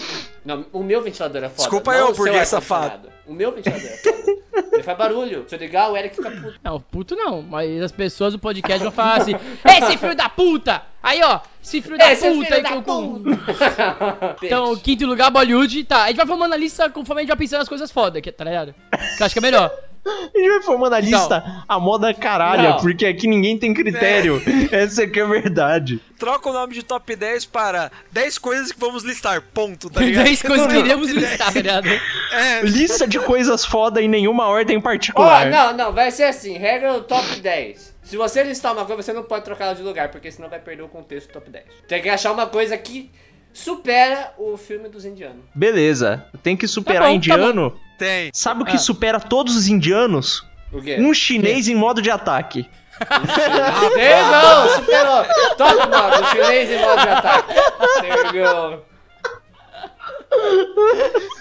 Não, 0.44 0.66
o 0.74 0.84
meu 0.84 1.02
ventilador 1.02 1.44
é 1.44 1.50
foda. 1.50 1.58
Desculpa 1.62 1.92
não 1.92 2.00
eu, 2.00 2.06
o 2.06 2.08
seu 2.16 2.24
burguês 2.26 2.54
ar-condicionado. 2.54 3.10
O 3.26 3.34
meu 3.34 3.52
ventilador 3.52 3.86
é 3.88 3.98
foda. 3.98 4.42
Ele 4.74 4.84
faz 4.84 4.98
barulho. 4.98 5.46
Se 5.48 5.56
eu 5.56 5.60
ligar, 5.60 5.90
o 5.92 5.98
Eric 5.98 6.16
fica 6.16 6.30
puto. 6.32 6.60
Não, 6.64 6.80
puto 6.80 7.16
não, 7.16 7.42
mas 7.42 7.82
as 7.82 7.92
pessoas 7.92 8.34
do 8.34 8.40
podcast 8.40 8.82
vão 8.84 8.92
falar 8.92 9.18
assim: 9.22 9.36
Esse 9.66 9.98
filho 9.98 10.16
da 10.16 10.28
puta! 10.30 10.82
Aí, 11.04 11.22
ó, 11.24 11.40
esse 11.64 11.82
filho 11.82 11.98
da 11.98 12.12
Esse 12.12 12.28
é 12.28 12.32
puta 12.32 12.44
filho 12.46 12.56
aí 12.58 12.64
da 12.64 12.70
com- 12.70 12.84
com. 12.84 13.24
puta. 13.24 14.36
Então, 14.44 14.76
quinto 14.78 15.06
lugar, 15.06 15.32
Bollywood. 15.32 15.84
Tá, 15.86 16.04
a 16.04 16.08
gente 16.08 16.18
vai 16.18 16.26
formando 16.28 16.54
a 16.54 16.58
lista 16.58 16.90
conforme 16.90 17.22
a 17.22 17.24
gente 17.24 17.30
vai 17.30 17.38
pensando 17.38 17.60
nas 17.60 17.70
coisas 17.70 17.92
foda, 17.92 18.22
que- 18.22 18.32
tá 18.32 18.44
ligado? 18.44 18.74
Que 19.18 19.22
eu 19.24 19.26
acho 19.26 19.34
que 19.36 19.40
é 19.40 19.42
melhor. 19.42 19.72
A 20.04 20.38
gente 20.38 20.50
vai 20.50 20.62
formando 20.64 20.94
a 20.96 21.00
lista 21.00 21.64
a 21.68 21.80
moda 21.80 22.12
caralha, 22.14 22.70
Não. 22.72 22.78
porque 22.78 23.06
aqui 23.06 23.28
ninguém 23.28 23.58
tem 23.58 23.74
critério. 23.74 24.42
Essa 24.72 25.06
que 25.06 25.20
é 25.20 25.24
a 25.24 25.28
verdade. 25.28 26.00
Troca 26.18 26.50
o 26.50 26.54
nome 26.54 26.74
de 26.74 26.84
top 26.84 27.16
10 27.16 27.46
para 27.46 27.92
10 28.12 28.38
coisas 28.40 28.72
que 28.72 28.80
vamos 28.80 29.04
listar, 29.04 29.42
ponto, 29.54 29.90
tá 29.90 30.02
ligado? 30.02 30.26
10 30.26 30.42
coisas 30.42 30.68
que 30.68 30.78
iremos 30.80 31.08
top 31.08 31.20
10. 31.20 31.30
listar, 31.30 31.54
tá 31.54 31.60
ligado? 31.60 31.88
É, 32.34 32.62
Lista 32.62 33.06
de 33.08 33.20
coisas 33.20 33.66
foda 33.66 34.02
em 34.02 34.08
nenhuma 34.08 34.48
ordem 34.48 34.78
Ó, 34.78 34.82
particular. 34.82 35.50
não, 35.50 35.74
não, 35.76 35.92
vai 35.92 36.10
ser 36.12 36.24
assim, 36.24 36.58
regra 36.58 36.94
do 36.94 37.02
top 37.02 37.40
10. 37.42 37.94
Se 38.04 38.18
você 38.18 38.42
listar 38.44 38.74
uma 38.74 38.86
coisa, 38.86 39.04
você 39.04 39.14
não 39.14 39.24
pode 39.24 39.44
trocar 39.46 39.66
ela 39.66 39.76
de 39.76 39.82
lugar, 39.84 40.10
porque 40.10 40.32
senão 40.32 40.50
vai 40.50 40.60
perder 40.60 40.84
o 40.84 40.88
contexto 40.88 41.28
do 41.28 41.34
top 41.34 41.50
10. 41.50 41.66
Tem 41.88 42.02
que 42.02 42.10
achar 42.10 42.32
uma 42.32 42.48
coisa 42.48 42.78
que 42.78 43.12
supera 43.54 44.34
o 44.38 44.58
filme 44.58 44.90
dos 44.90 45.06
indianos. 45.06 45.44
Beleza. 45.54 46.26
Tem 46.42 46.56
que 46.56 46.68
superar 46.68 47.02
Tá 47.04 47.08
bom, 47.08 47.12
tá 47.12 47.16
indiano. 47.18 47.80
Tem. 48.02 48.32
Sabe 48.34 48.64
o 48.64 48.66
que 48.66 48.76
Ah. 48.76 48.80
supera 48.80 49.20
todos 49.20 49.56
os 49.56 49.68
indianos? 49.68 50.44
O 50.74 50.82
quê? 50.82 50.98
Um 51.00 51.14
chinês 51.14 51.68
em 51.68 51.76
modo 51.76 52.02
de 52.02 52.10
ataque. 52.10 52.68
There 53.00 54.20
you 54.20 54.28
go, 54.28 54.70
superou. 54.76 55.26
Top 55.58 55.90
9, 55.90 56.22
o 56.22 56.26
chinês 56.32 56.70
em 56.72 56.80
modo 56.80 57.02
de 57.02 57.10
ataque. 57.10 57.54
There 58.02 58.38
you 58.38 58.80
go. 58.80 58.92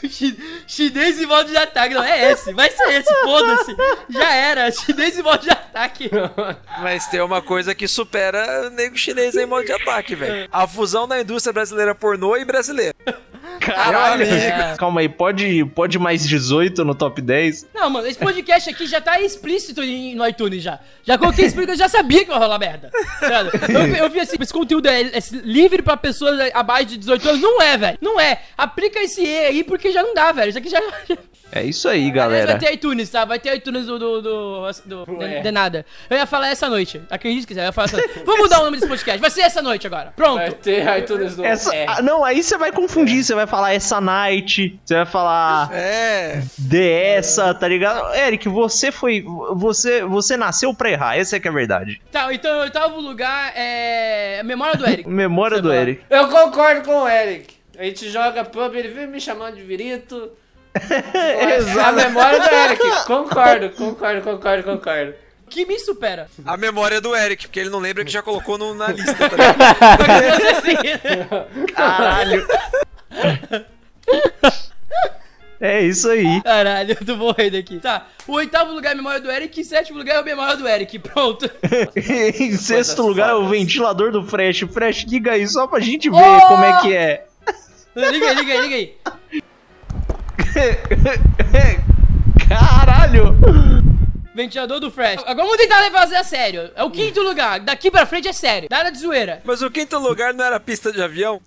Chi- 0.09 0.37
Chinês 0.67 1.21
em 1.21 1.27
modo 1.27 1.49
de 1.51 1.57
ataque. 1.57 1.95
Não, 1.95 2.03
é 2.03 2.33
esse. 2.33 2.53
Vai 2.53 2.71
ser 2.71 2.89
esse, 3.01 3.15
foda-se. 3.23 3.77
Já 4.09 4.33
era. 4.35 4.71
Chinês 4.73 5.19
em 5.19 5.23
modo 5.23 5.43
de 5.43 5.51
ataque. 5.51 6.11
Mas 6.81 7.07
tem 7.07 7.21
uma 7.21 7.41
coisa 7.43 7.75
que 7.75 7.87
supera 7.87 8.67
o 8.67 8.71
nego 8.71 8.97
chinês 8.97 9.35
em 9.37 9.47
modo 9.47 9.65
de 9.65 9.73
ataque, 9.73 10.15
velho. 10.15 10.49
A 10.53 10.67
fusão 10.67 11.07
da 11.07 11.21
indústria 11.21 11.53
brasileira 11.53 11.95
pornô 11.95 12.37
e 12.37 12.45
brasileira. 12.45 12.95
Caralho. 13.61 14.23
É. 14.25 14.75
Calma 14.77 15.01
aí, 15.01 15.09
pode, 15.09 15.65
pode 15.75 15.99
mais 15.99 16.27
18 16.27 16.85
no 16.85 16.95
top 16.95 17.21
10? 17.21 17.69
Não, 17.75 17.91
mano, 17.91 18.07
esse 18.07 18.19
podcast 18.19 18.71
aqui 18.71 18.87
já 18.87 19.01
tá 19.01 19.21
explícito 19.21 19.83
em- 19.83 20.15
no 20.15 20.27
iTunes 20.27 20.63
já. 20.63 20.79
Já 21.05 21.19
coloquei 21.19 21.45
explícito, 21.47 21.73
eu 21.73 21.79
já 21.79 21.89
sabia 21.89 22.25
que 22.25 22.31
ia 22.31 22.39
rolar 22.39 22.59
merda. 22.59 22.91
Eu, 23.69 24.05
eu 24.05 24.11
vi 24.11 24.21
assim, 24.21 24.37
esse 24.41 24.53
conteúdo 24.53 24.87
é, 24.89 25.03
é 25.03 25.19
livre 25.45 25.83
pra 25.83 25.97
pessoas 25.97 26.39
abaixo 26.55 26.87
de 26.87 26.97
18 26.99 27.29
anos. 27.29 27.41
Não 27.41 27.61
é, 27.61 27.77
velho. 27.77 27.99
Não 28.01 28.21
é. 28.21 28.41
Aplica 28.57 28.99
esse 29.01 29.23
E 29.23 29.39
aí 29.47 29.65
porque 29.65 29.91
já 29.93 30.03
não 30.03 30.15
dá, 30.15 30.33
velho. 30.33 30.49
Isso 30.51 30.59
aqui 30.59 30.69
já. 30.69 30.81
É 31.53 31.65
isso 31.65 31.89
aí, 31.89 32.09
galera. 32.13 32.53
Vai 32.53 32.59
ter 32.61 32.73
iTunes, 32.75 33.11
tá? 33.11 33.25
Vai 33.25 33.39
ter 33.41 33.55
iTunes 33.57 33.85
do. 33.87 33.99
do, 33.99 34.23
do, 34.23 34.71
do 34.87 35.05
de, 35.19 35.41
de 35.43 35.51
nada. 35.51 35.85
Eu 36.09 36.17
ia 36.17 36.25
falar 36.27 36.49
essa 36.49 36.69
noite. 36.69 37.01
Acredite 37.11 37.45
quiser, 37.45 37.63
eu 37.63 37.67
ia 37.67 37.73
falar 37.73 37.87
essa 37.87 37.97
noite. 37.97 38.21
Vamos 38.25 38.43
mudar 38.43 38.61
o 38.61 38.65
nome 38.67 38.77
desse 38.77 38.89
podcast. 38.89 39.21
Vai 39.21 39.31
ser 39.31 39.41
essa 39.41 39.61
noite 39.61 39.85
agora. 39.87 40.13
Pronto. 40.15 40.37
Vai 40.37 40.53
ter 40.53 40.99
iTunes 40.99 41.37
no 41.37 41.45
Essa, 41.45 41.75
é. 41.75 41.87
ah, 41.89 42.01
não, 42.03 42.25
aí 42.25 42.41
você 42.41 42.57
vai 42.57 42.71
confundir. 42.71 43.25
Você 43.31 43.35
vai 43.37 43.47
falar 43.47 43.73
essa 43.75 44.01
night, 44.01 44.77
você 44.85 44.95
vai 44.97 45.07
falar 45.07 45.71
É. 45.73 46.43
dessa, 46.59 47.55
tá 47.55 47.69
ligado? 47.69 48.13
Eric, 48.13 48.49
você 48.49 48.91
foi. 48.91 49.25
Você, 49.55 50.03
você 50.03 50.37
nasceu 50.37 50.75
pra 50.75 50.91
errar, 50.91 51.17
essa 51.17 51.37
é 51.37 51.41
que 51.41 51.47
é 51.47 51.51
a 51.51 51.55
verdade. 51.55 52.03
Tá, 52.11 52.35
então 52.35 52.59
o 52.59 52.61
oitavo 52.63 52.99
lugar 53.01 53.53
é. 53.55 54.43
Memória 54.43 54.77
do 54.77 54.85
Eric. 54.85 55.07
Memória 55.09 55.59
Você 55.59 55.63
do 55.63 55.69
fala. 55.69 55.81
Eric. 55.81 56.03
Eu 56.11 56.27
concordo 56.27 56.83
com 56.83 57.03
o 57.05 57.09
Eric. 57.09 57.55
A 57.79 57.85
gente 57.85 58.11
joga 58.11 58.45
pub, 58.45 58.75
ele 58.75 58.89
vive 58.89 59.07
me 59.07 59.21
chamando 59.21 59.55
de 59.55 59.63
virito. 59.63 60.33
É 61.15 61.45
a 61.45 61.57
Exato. 61.59 61.95
memória 61.97 62.41
do 62.41 62.49
Eric. 62.53 62.83
Concordo, 63.07 63.71
concordo, 63.71 64.23
concordo, 64.23 64.63
concordo. 64.65 65.15
Que 65.49 65.65
me 65.67 65.79
supera. 65.81 66.29
A 66.47 66.57
memória 66.57 67.01
do 67.01 67.15
Eric, 67.15 67.47
porque 67.49 67.59
ele 67.59 67.71
não 67.71 67.81
lembra 67.81 68.05
que 68.05 68.11
já 68.13 68.23
colocou 68.23 68.57
no- 68.57 68.73
na 68.75 68.87
lista, 68.89 69.15
tá 69.29 69.37
ligado? 70.65 71.73
Caralho. 71.75 72.47
É 75.63 75.83
isso 75.83 76.09
aí. 76.09 76.41
Caralho, 76.41 76.97
eu 76.99 77.07
tô 77.07 77.17
morrendo 77.17 77.59
aqui. 77.59 77.79
Tá, 77.79 78.07
o 78.27 78.33
oitavo 78.33 78.73
lugar 78.73 78.91
é 78.91 78.93
a 78.95 78.97
memória 78.97 79.21
do 79.21 79.31
Eric 79.31 79.61
e 79.61 79.65
sétimo 79.65 79.99
lugar 79.99 80.15
é 80.17 80.19
a 80.19 80.23
memória 80.23 80.57
do 80.57 80.67
Eric. 80.67 80.99
Pronto. 81.01 81.51
em 81.95 82.57
sexto 82.57 83.03
lugar 83.03 83.29
é 83.31 83.35
o 83.35 83.47
ventilador 83.47 84.11
do 84.11 84.25
Fresh. 84.25 84.61
Fresh, 84.73 85.05
liga 85.05 85.33
aí 85.33 85.47
só 85.47 85.67
pra 85.67 85.79
gente 85.79 86.09
ver 86.09 86.17
Oh! 86.17 86.47
como 86.47 86.65
é 86.65 86.81
que 86.81 86.95
é. 86.95 87.27
Liga 87.95 88.27
aí, 88.31 88.35
liga 88.37 88.53
aí, 88.55 88.61
liga 88.63 88.77
aí. 88.77 88.95
Caralho! 92.49 93.37
Ventilador 94.35 94.81
do 94.81 94.91
Fresh. 94.91 95.21
Agora 95.27 95.47
vamos 95.47 95.59
tentar 95.59 95.81
levar 95.81 96.05
a 96.05 96.25
sério. 96.25 96.71
É 96.75 96.83
o 96.83 96.91
quinto 96.91 97.21
lugar. 97.21 97.61
Daqui 97.61 97.91
pra 97.91 98.07
frente 98.07 98.29
é 98.29 98.33
sério. 98.33 98.69
Nada 98.71 98.91
de 98.91 98.99
zoeira. 98.99 99.43
Mas 99.45 99.61
o 99.61 99.71
quinto 99.71 99.99
lugar 99.99 100.33
não 100.33 100.45
era 100.45 100.59
pista 100.59 100.91
de 100.91 101.03
avião? 101.03 101.41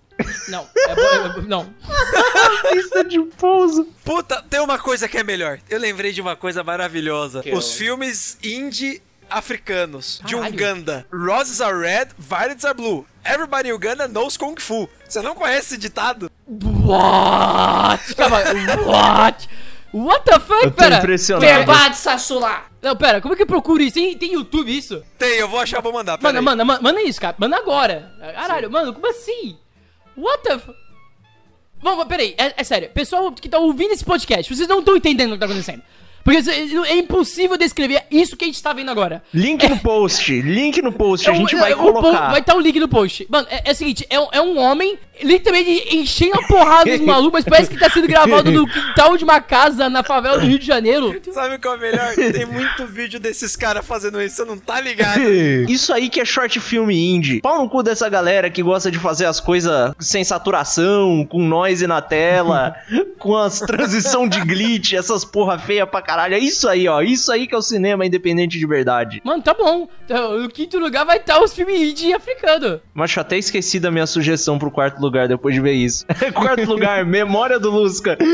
Não, 0.50 0.68
é, 0.76 0.92
é, 0.92 1.30
bo- 1.34 1.42
não. 1.48 1.74
Pista 2.72 3.04
de 3.04 3.20
pouso. 3.38 3.86
Puta, 4.04 4.42
tem 4.50 4.60
uma 4.60 4.78
coisa 4.80 5.08
que 5.08 5.18
é 5.18 5.24
melhor. 5.24 5.60
Eu 5.70 5.80
lembrei 5.80 6.12
de 6.12 6.22
uma 6.22 6.36
coisa 6.36 6.64
maravilhosa. 6.64 7.42
Que 7.42 7.52
Os 7.54 7.72
eu- 7.72 7.78
filmes 7.78 8.38
indie 8.44 9.02
africanos 9.30 10.22
de 10.26 10.36
Caralho. 10.36 10.54
Uganda. 10.54 11.06
Roses 11.12 11.60
are 11.62 11.76
red, 11.80 12.08
violets 12.18 12.64
are 12.66 12.74
blue. 12.76 13.06
Everybody 13.26 13.70
in 13.70 13.74
Uganda 13.74 14.08
knows 14.08 14.38
Kung 14.38 14.56
Fu. 14.60 14.88
Você 15.08 15.22
não 15.22 15.34
conhece 15.34 15.60
esse 15.74 15.78
ditado? 15.78 16.30
What? 16.46 18.16
Calma, 18.16 18.40
what? 18.86 19.50
What 19.94 20.26
the 20.26 20.40
fuck? 20.40 20.64
Eu 20.66 20.72
tô 20.72 20.78
Pera. 20.78 20.98
impressionado. 20.98 21.46
Verbade 21.46 21.98
Sassula. 21.98 22.64
Não, 22.82 22.98
pera, 22.98 23.22
como 23.22 23.34
é 23.34 23.38
que 23.38 23.44
eu 23.44 23.48
procuro 23.48 23.82
isso? 23.82 23.94
Tem, 23.94 24.18
tem 24.18 24.34
YouTube 24.34 24.76
isso? 24.76 25.02
Tem, 25.18 25.38
eu 25.38 25.48
vou 25.48 25.60
achar, 25.60 25.82
vou 25.82 25.94
mandar. 25.94 26.18
pera 26.18 26.34
Manda, 26.34 26.40
aí. 26.40 26.44
manda, 26.46 26.66
manda, 26.66 26.82
manda 26.82 27.02
isso, 27.04 27.22
cara. 27.22 27.36
Manda 27.38 27.56
agora. 27.58 28.12
Caralho, 28.36 28.70
mano, 28.72 28.94
como 28.94 29.08
assim? 29.10 29.56
What 30.16 30.44
the 30.44 30.60
fuck? 30.60 30.78
Vamos, 31.82 32.06
peraí, 32.06 32.34
é, 32.38 32.54
é 32.56 32.64
sério. 32.64 32.90
Pessoal 32.92 33.32
que 33.34 33.50
tá 33.50 33.58
ouvindo 33.58 33.92
esse 33.92 34.06
podcast, 34.06 34.56
vocês 34.56 34.70
não 34.70 34.80
estão 34.80 34.96
entendendo 34.96 35.32
o 35.32 35.34
que 35.34 35.40
tá 35.40 35.46
acontecendo. 35.46 35.84
Porque 36.24 36.38
é 36.50 36.94
é 36.94 36.96
impossível 36.98 37.58
descrever 37.58 38.04
isso 38.10 38.38
que 38.38 38.46
a 38.46 38.48
gente 38.48 38.62
tá 38.62 38.72
vendo 38.74 38.90
agora. 38.90 39.22
Link 39.34 39.68
no 39.68 39.78
post, 39.80 40.42
link 40.42 40.82
no 40.82 40.92
post, 40.92 41.30
a 41.30 41.34
É 41.34 41.36
um- 41.36 41.40
gente 41.40 41.56
é- 41.56 41.60
vai 41.60 41.74
o 41.74 41.78
po- 41.78 41.94
colocar. 41.94 42.32
Vai 42.32 42.40
estar 42.40 42.56
o 42.56 42.60
link 42.60 42.80
no 42.80 42.88
post. 42.88 43.28
Mano, 43.30 43.48
é, 43.50 43.70
é 43.70 43.72
o 43.72 43.76
seguinte, 43.76 44.06
é, 44.10 44.20
um- 44.20 44.28
é 44.32 44.42
um 44.42 44.58
homem 44.58 44.98
literalmente 45.22 45.96
enchendo 45.96 46.40
a 46.40 46.44
porrada 46.48 46.90
dos 46.98 47.06
malucos, 47.06 47.32
mas 47.34 47.46
parece 47.46 47.70
que 47.70 47.78
tá 47.78 47.90
sendo 47.90 48.08
gravado 48.08 48.52
no 48.52 48.66
quintal 48.68 49.16
de 49.18 49.24
uma 49.24 49.40
casa 49.42 49.90
na 49.90 50.02
favela 50.04 50.40
do 50.40 50.46
Rio 50.46 50.58
de 50.58 50.66
Janeiro. 50.66 51.20
Sabe 51.32 51.56
o 51.56 51.60
que 51.60 51.68
é 51.68 51.72
o 51.72 51.78
melhor? 51.80 52.16
Tem 52.16 52.46
muito 52.46 52.86
vídeo 52.88 53.20
desses 53.20 53.56
caras 53.56 53.86
fazendo 53.86 54.22
isso, 54.22 54.38
você 54.38 54.46
não 54.46 54.58
tá 54.58 54.80
ligado. 54.82 55.22
Isso 55.70 55.94
aí 55.94 56.10
que 56.10 56.20
é 56.22 56.26
short 56.26 56.60
filme 56.60 56.96
indie. 57.14 57.42
Pau 57.42 57.62
no 57.62 57.70
cu 57.70 57.84
dessa 57.84 58.08
galera 58.10 58.50
que 58.50 58.62
gosta 58.64 58.90
de 58.90 58.98
fazer 58.98 59.26
as 59.26 59.40
coisas 59.40 59.94
sem 60.00 60.24
saturação, 60.24 61.26
com 61.30 61.40
noise 61.44 61.86
na 61.88 62.02
tela, 62.02 62.76
com 63.20 63.36
as 63.38 63.60
transição 63.60 64.28
de 64.28 64.40
glitch, 64.42 64.94
essas 64.94 65.24
porra 65.26 65.58
feia 65.60 65.86
pra 65.86 66.02
caralho. 66.02 66.13
É 66.34 66.40
isso 66.40 66.68
aí, 66.70 66.88
ó. 66.88 67.02
Isso 67.02 67.32
aí 67.32 67.48
que 67.48 67.56
é 67.56 67.58
o 67.58 67.62
cinema 67.62 68.06
independente 68.06 68.58
de 68.60 68.66
verdade. 68.68 69.22
Mano, 69.24 69.42
tá 69.42 69.54
bom. 69.54 69.88
Então, 70.06 70.40
No 70.40 70.50
quinto 70.50 70.78
lugar 70.80 71.06
vai 71.06 71.18
estar 71.18 71.40
os 71.42 71.54
filmes 71.54 71.80
indie 71.82 72.14
africano. 72.14 72.80
Mas 72.94 73.16
eu 73.16 73.22
até 73.22 73.38
esqueci 73.38 73.80
da 73.80 73.90
minha 73.92 74.06
sugestão 74.08 74.58
pro 74.60 74.72
quarto 74.72 75.00
lugar 75.02 75.28
depois 75.28 75.54
de 75.56 75.62
ver 75.62 75.74
isso. 75.74 76.06
quarto 76.34 76.66
lugar, 76.66 77.06
Memória 77.06 77.60
do 77.60 77.70
Lusca. 77.72 78.18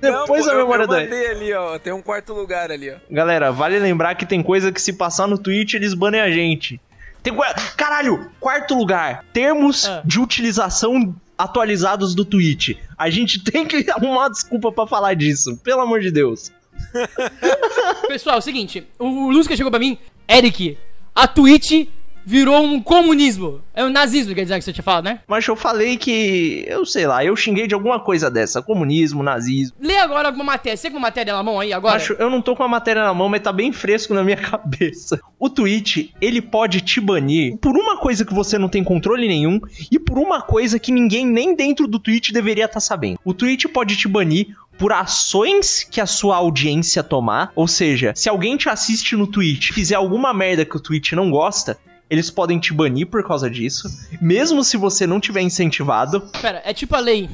Depois 0.00 0.46
Não, 0.46 0.52
a 0.52 0.54
eu- 0.54 0.58
memória 0.62 0.82
eu 0.84 0.88
do 0.88 0.94
mandei 0.94 1.26
ali, 1.30 1.52
ó. 1.52 1.78
Tem 1.78 1.92
um 1.92 2.00
quarto 2.02 2.32
lugar 2.32 2.70
ali, 2.70 2.90
ó. 2.90 2.94
Galera, 3.10 3.50
vale 3.52 3.78
lembrar 3.78 4.14
que 4.14 4.24
tem 4.26 4.42
coisa 4.42 4.72
que 4.72 4.80
se 4.80 4.92
passar 4.92 5.26
no 5.26 5.38
Twitch 5.38 5.74
eles 5.74 5.94
banem 5.94 6.20
a 6.20 6.30
gente. 6.30 6.80
Tem. 7.22 7.34
Caralho, 7.76 8.30
quarto 8.40 8.74
lugar. 8.74 9.24
Termos 9.32 9.86
Ah. 9.88 10.02
de 10.04 10.20
utilização 10.20 11.14
atualizados 11.36 12.14
do 12.14 12.24
Twitch. 12.24 12.76
A 12.96 13.10
gente 13.10 13.42
tem 13.44 13.66
que 13.66 13.90
arrumar 13.90 14.20
uma 14.20 14.30
desculpa 14.30 14.72
pra 14.72 14.86
falar 14.86 15.14
disso. 15.14 15.56
Pelo 15.58 15.80
amor 15.80 16.00
de 16.00 16.10
Deus. 16.10 16.50
Pessoal, 18.08 18.36
é 18.36 18.38
o 18.38 18.42
seguinte, 18.42 18.86
o 18.98 19.30
Lusca 19.30 19.56
chegou 19.56 19.70
pra 19.70 19.80
mim, 19.80 19.98
Eric, 20.28 20.76
a 21.14 21.26
Twitch 21.26 21.88
virou 22.26 22.60
um 22.60 22.82
comunismo. 22.82 23.60
É 23.72 23.84
um 23.84 23.88
nazismo, 23.88 24.34
quer 24.34 24.42
dizer 24.42 24.58
que 24.58 24.64
você 24.64 24.72
tinha 24.72 24.82
falado, 24.82 25.04
né? 25.04 25.20
Mas 25.28 25.46
eu 25.46 25.54
falei 25.54 25.96
que... 25.96 26.64
Eu 26.66 26.84
sei 26.84 27.06
lá, 27.06 27.24
eu 27.24 27.36
xinguei 27.36 27.68
de 27.68 27.74
alguma 27.74 28.00
coisa 28.00 28.28
dessa. 28.28 28.60
Comunismo, 28.60 29.22
nazismo. 29.22 29.76
Lê 29.80 29.96
agora 29.98 30.28
alguma 30.28 30.44
matéria. 30.44 30.76
Você 30.76 30.90
com 30.90 30.98
matéria 30.98 31.32
na 31.32 31.42
mão 31.42 31.60
aí 31.60 31.72
agora? 31.72 31.94
Acho, 31.94 32.14
eu 32.14 32.28
não 32.28 32.42
tô 32.42 32.56
com 32.56 32.64
a 32.64 32.68
matéria 32.68 33.04
na 33.04 33.14
mão, 33.14 33.28
mas 33.28 33.42
tá 33.42 33.52
bem 33.52 33.72
fresco 33.72 34.12
na 34.12 34.24
minha 34.24 34.36
cabeça. 34.36 35.20
O 35.38 35.48
Twitch, 35.48 36.10
ele 36.20 36.42
pode 36.42 36.80
te 36.80 37.00
banir 37.00 37.56
por 37.58 37.76
uma 37.76 37.98
coisa 37.98 38.24
que 38.24 38.34
você 38.34 38.58
não 38.58 38.68
tem 38.68 38.82
controle 38.82 39.28
nenhum 39.28 39.60
e 39.92 39.98
por 39.98 40.18
uma 40.18 40.42
coisa 40.42 40.80
que 40.80 40.90
ninguém 40.90 41.24
nem 41.24 41.54
dentro 41.54 41.86
do 41.86 42.00
Twitch 42.00 42.32
deveria 42.32 42.64
estar 42.64 42.80
sabendo. 42.80 43.20
O 43.24 43.32
Twitch 43.32 43.66
pode 43.66 43.96
te 43.96 44.08
banir 44.08 44.48
por 44.76 44.92
ações 44.92 45.86
que 45.88 46.00
a 46.00 46.06
sua 46.06 46.36
audiência 46.36 47.02
tomar, 47.02 47.50
ou 47.54 47.66
seja, 47.66 48.12
se 48.14 48.28
alguém 48.28 48.56
te 48.56 48.68
assiste 48.68 49.16
no 49.16 49.26
Twitch 49.26 49.70
e 49.70 49.72
fizer 49.72 49.94
alguma 49.94 50.34
merda 50.34 50.64
que 50.64 50.76
o 50.76 50.80
Twitch 50.80 51.12
não 51.12 51.30
gosta, 51.30 51.78
eles 52.08 52.30
podem 52.30 52.58
te 52.58 52.72
banir 52.72 53.06
por 53.06 53.26
causa 53.26 53.50
disso, 53.50 53.88
mesmo 54.20 54.62
se 54.62 54.76
você 54.76 55.06
não 55.06 55.20
tiver 55.20 55.40
incentivado. 55.42 56.20
Pera, 56.40 56.62
é 56.64 56.72
tipo 56.72 56.94
a 56.94 57.00
lei, 57.00 57.28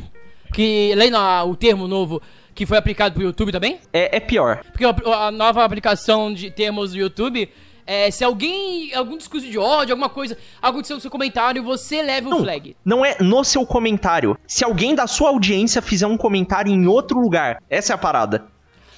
que, 0.52 0.94
lei 0.94 1.10
não, 1.10 1.50
o 1.50 1.56
termo 1.56 1.88
novo 1.88 2.20
que 2.54 2.66
foi 2.66 2.76
aplicado 2.76 3.14
pro 3.14 3.22
YouTube 3.22 3.52
também? 3.52 3.78
É, 3.92 4.16
é 4.16 4.20
pior. 4.20 4.62
Porque 4.70 4.84
a, 4.84 5.26
a 5.26 5.30
nova 5.30 5.64
aplicação 5.64 6.32
de 6.32 6.50
termos 6.50 6.92
do 6.92 6.98
YouTube 6.98 7.48
é 7.86 8.10
se 8.10 8.22
alguém, 8.22 8.94
algum 8.94 9.16
discurso 9.16 9.46
de 9.46 9.58
ódio, 9.58 9.92
alguma 9.92 10.08
coisa, 10.08 10.36
aconteceu 10.60 10.96
no 10.96 11.00
seu 11.00 11.10
comentário, 11.10 11.62
você 11.62 12.02
leva 12.02 12.28
o 12.28 12.40
flag. 12.40 12.76
Não 12.84 13.04
é 13.04 13.16
no 13.20 13.42
seu 13.44 13.66
comentário. 13.66 14.38
Se 14.46 14.64
alguém 14.64 14.94
da 14.94 15.06
sua 15.06 15.30
audiência 15.30 15.82
fizer 15.82 16.06
um 16.06 16.16
comentário 16.16 16.72
em 16.72 16.86
outro 16.86 17.18
lugar, 17.18 17.62
essa 17.68 17.92
é 17.92 17.94
a 17.94 17.98
parada. 17.98 18.44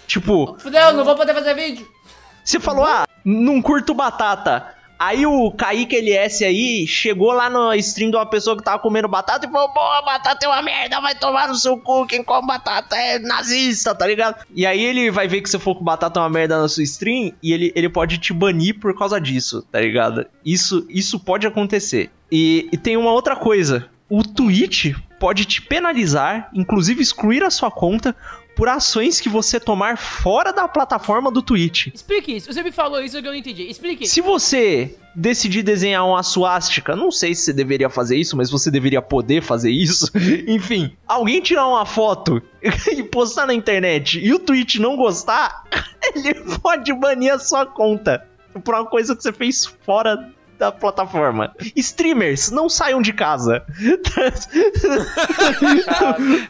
Tipo, 0.06 0.56
Fudeu, 0.58 0.92
não 0.92 1.04
vou 1.04 1.16
poder 1.16 1.32
fazer 1.32 1.54
vídeo. 1.54 1.88
você 2.44 2.60
falou, 2.60 2.84
ah, 2.84 3.06
não 3.24 3.62
curto 3.62 3.94
batata. 3.94 4.74
Aí 4.98 5.26
o 5.26 5.50
Kaique 5.50 5.96
LS 5.96 6.44
aí 6.44 6.86
chegou 6.86 7.32
lá 7.32 7.50
no 7.50 7.74
stream 7.74 8.10
de 8.10 8.16
uma 8.16 8.26
pessoa 8.26 8.56
que 8.56 8.62
tava 8.62 8.78
comendo 8.78 9.08
batata 9.08 9.46
e 9.46 9.50
falou: 9.50 9.72
Boa, 9.72 10.02
batata 10.02 10.46
é 10.46 10.48
uma 10.48 10.62
merda, 10.62 11.00
vai 11.00 11.14
tomar 11.14 11.48
no 11.48 11.54
seu 11.54 11.76
cu. 11.78 12.06
Quem 12.06 12.22
come 12.22 12.46
batata 12.46 12.96
é 12.96 13.18
nazista, 13.18 13.94
tá 13.94 14.06
ligado? 14.06 14.44
E 14.54 14.64
aí 14.64 14.82
ele 14.82 15.10
vai 15.10 15.26
ver 15.26 15.40
que 15.40 15.50
você 15.50 15.58
for 15.58 15.74
com 15.74 15.84
batata 15.84 16.20
é 16.20 16.22
uma 16.22 16.30
merda 16.30 16.60
na 16.60 16.68
sua 16.68 16.84
stream 16.84 17.32
e 17.42 17.52
ele, 17.52 17.72
ele 17.74 17.88
pode 17.88 18.18
te 18.18 18.32
banir 18.32 18.78
por 18.78 18.96
causa 18.96 19.20
disso, 19.20 19.66
tá 19.70 19.80
ligado? 19.80 20.26
Isso, 20.44 20.86
isso 20.88 21.18
pode 21.18 21.46
acontecer. 21.46 22.10
E, 22.30 22.68
e 22.72 22.76
tem 22.76 22.96
uma 22.96 23.12
outra 23.12 23.36
coisa. 23.36 23.88
o 24.08 24.22
Twitch 24.22 24.94
pode 25.18 25.44
te 25.44 25.62
penalizar, 25.62 26.50
inclusive 26.52 27.02
excluir 27.02 27.42
a 27.42 27.50
sua 27.50 27.70
conta 27.70 28.14
por 28.54 28.68
ações 28.68 29.20
que 29.20 29.28
você 29.28 29.58
tomar 29.58 29.96
fora 29.96 30.52
da 30.52 30.68
plataforma 30.68 31.30
do 31.30 31.42
Twitch. 31.42 31.88
Explique 31.92 32.36
isso. 32.36 32.52
Você 32.52 32.62
me 32.62 32.72
falou 32.72 33.02
isso 33.02 33.20
que 33.20 33.26
eu 33.26 33.32
não 33.32 33.38
entendi. 33.38 33.64
Explique. 33.64 34.06
Se 34.06 34.20
você 34.20 34.96
decidir 35.14 35.62
desenhar 35.62 36.06
uma 36.06 36.22
suástica, 36.22 36.96
não 36.96 37.10
sei 37.10 37.34
se 37.34 37.42
você 37.42 37.52
deveria 37.52 37.88
fazer 37.88 38.16
isso, 38.16 38.36
mas 38.36 38.50
você 38.50 38.70
deveria 38.70 39.00
poder 39.00 39.42
fazer 39.42 39.70
isso. 39.70 40.10
Enfim, 40.46 40.96
alguém 41.06 41.40
tirar 41.40 41.68
uma 41.68 41.86
foto 41.86 42.42
e 42.90 43.02
postar 43.02 43.46
na 43.46 43.54
internet 43.54 44.18
e 44.18 44.32
o 44.32 44.38
Twitch 44.38 44.76
não 44.76 44.96
gostar, 44.96 45.64
ele 46.14 46.34
pode 46.60 46.92
banir 46.92 47.32
a 47.32 47.38
sua 47.38 47.64
conta 47.64 48.26
por 48.64 48.74
uma 48.74 48.86
coisa 48.86 49.16
que 49.16 49.22
você 49.22 49.32
fez 49.32 49.66
fora 49.84 50.32
da 50.58 50.72
plataforma. 50.72 51.54
Streamers, 51.76 52.50
não 52.50 52.68
saiam 52.68 53.00
de 53.02 53.12
casa. 53.12 53.62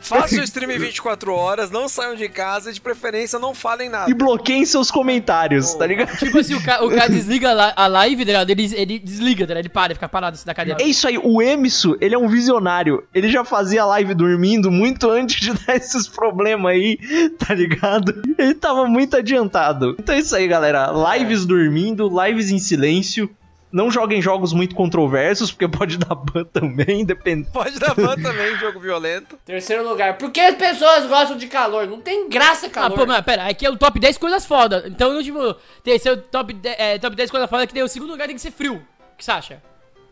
Faça 0.00 0.40
o 0.40 0.44
stream 0.44 0.70
em 0.72 0.78
24 0.78 1.32
horas, 1.34 1.70
não 1.70 1.88
saiam 1.88 2.14
de 2.14 2.28
casa 2.28 2.70
e 2.70 2.74
de 2.74 2.80
preferência 2.80 3.38
não 3.38 3.54
falem 3.54 3.88
nada. 3.88 4.10
e 4.10 4.14
bloqueiem 4.14 4.64
seus 4.64 4.90
comentários, 4.90 5.74
tá 5.74 5.86
ligado? 5.86 6.16
Tipo 6.18 6.38
assim, 6.38 6.54
o 6.54 6.62
cara, 6.62 6.84
o 6.84 6.90
cara 6.90 7.08
desliga 7.10 7.50
a 7.50 7.54
li- 7.54 7.72
a 7.76 7.86
live, 7.86 8.24
tá 8.24 8.32
ligado? 8.32 8.50
Ele, 8.50 8.74
ele 8.74 8.98
desliga, 8.98 9.46
tá 9.46 9.54
ligado? 9.54 9.64
Ele 9.64 9.68
para, 9.68 9.86
ele 9.86 9.94
fica 9.94 10.08
parado 10.08 10.34
assim 10.34 10.46
da 10.46 10.54
cadeira. 10.54 10.82
É 10.82 10.86
isso 10.86 11.06
aí, 11.08 11.18
o 11.18 11.40
Emisso, 11.42 11.96
ele 12.00 12.14
é 12.14 12.18
um 12.18 12.28
visionário. 12.28 13.04
Ele 13.14 13.28
já 13.30 13.44
fazia 13.44 13.84
live 13.84 14.14
dormindo 14.14 14.70
muito 14.70 15.10
antes 15.10 15.40
de 15.40 15.52
dar 15.66 15.76
esses 15.76 16.06
problemas 16.08 16.72
aí, 16.72 16.98
tá 17.38 17.54
ligado? 17.54 18.22
Ele 18.38 18.54
tava 18.54 18.86
muito 18.86 19.16
adiantado. 19.16 19.96
Então 19.98 20.14
é 20.14 20.18
isso 20.18 20.34
aí, 20.36 20.46
galera. 20.46 20.90
Lives 21.16 21.44
dormindo, 21.46 22.10
lives 22.24 22.50
em 22.50 22.58
silêncio. 22.58 23.30
Não 23.74 23.90
joguem 23.90 24.22
jogos 24.22 24.52
muito 24.52 24.72
controversos, 24.74 25.50
porque 25.50 25.66
pode 25.66 25.98
dar 26.06 26.14
ban 26.14 26.44
também, 26.44 27.04
depende. 27.04 27.48
Pode 27.52 27.76
dar 27.80 27.92
ban 27.92 28.14
também, 28.14 28.54
jogo 28.62 28.78
violento. 28.78 29.36
Terceiro 29.44 29.82
lugar. 29.86 30.16
Por 30.16 30.30
que 30.30 30.40
as 30.40 30.54
pessoas 30.54 31.06
gostam 31.06 31.36
de 31.36 31.48
calor? 31.48 31.84
Não 31.88 32.00
tem 32.00 32.28
graça 32.28 32.66
Ah, 32.66 32.70
calor. 32.70 32.94
pô, 32.96 33.04
mas 33.04 33.20
pera, 33.22 33.48
aqui 33.48 33.66
é 33.66 33.70
o 33.70 33.76
top 33.76 33.98
10 33.98 34.16
coisas 34.16 34.46
foda. 34.46 34.84
Então, 34.86 35.12
não, 35.12 35.20
tipo, 35.20 35.56
tem 35.82 35.94
esse 35.96 36.08
é 36.08 36.12
o 36.12 36.16
top, 36.16 36.52
10, 36.52 36.76
é, 36.78 36.98
top 37.00 37.16
10 37.16 37.30
coisas 37.32 37.50
foda 37.50 37.66
que 37.66 37.74
tem 37.74 37.82
o 37.82 37.88
segundo 37.88 38.10
lugar 38.12 38.26
tem 38.28 38.36
que 38.36 38.40
ser 38.42 38.52
frio. 38.52 38.74
O 38.76 39.16
que 39.18 39.24
você 39.24 39.32
acha? 39.32 39.60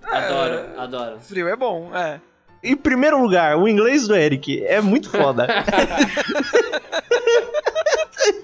Adoro, 0.03 0.81
adoro. 0.81 1.21
Frio 1.21 1.47
é 1.47 1.55
bom, 1.55 1.93
é. 1.95 2.21
Em 2.65 2.77
primeiro 2.77 3.21
lugar, 3.23 3.57
o 3.57 3.69
inglês 3.69 4.09
do 4.09 4.15
Eric 4.17 4.65
é 4.67 4.81
muito 4.81 5.09
foda. 5.09 5.47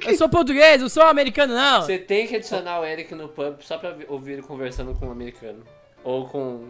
Eu 0.07 0.16
sou 0.16 0.29
português, 0.29 0.81
eu 0.81 0.88
sou 0.88 1.03
americano, 1.03 1.55
não. 1.55 1.83
Você 1.83 1.98
tem 1.98 2.27
que 2.27 2.37
adicionar 2.37 2.81
o 2.81 2.85
Eric 2.85 3.14
no 3.14 3.29
pub 3.29 3.61
só 3.61 3.79
pra 3.79 3.96
ouvir 4.09 4.33
ele 4.35 4.42
conversando 4.42 4.94
com 4.94 5.07
um 5.07 5.12
americano. 5.12 5.64
Ou 6.05 6.29
com 6.29 6.68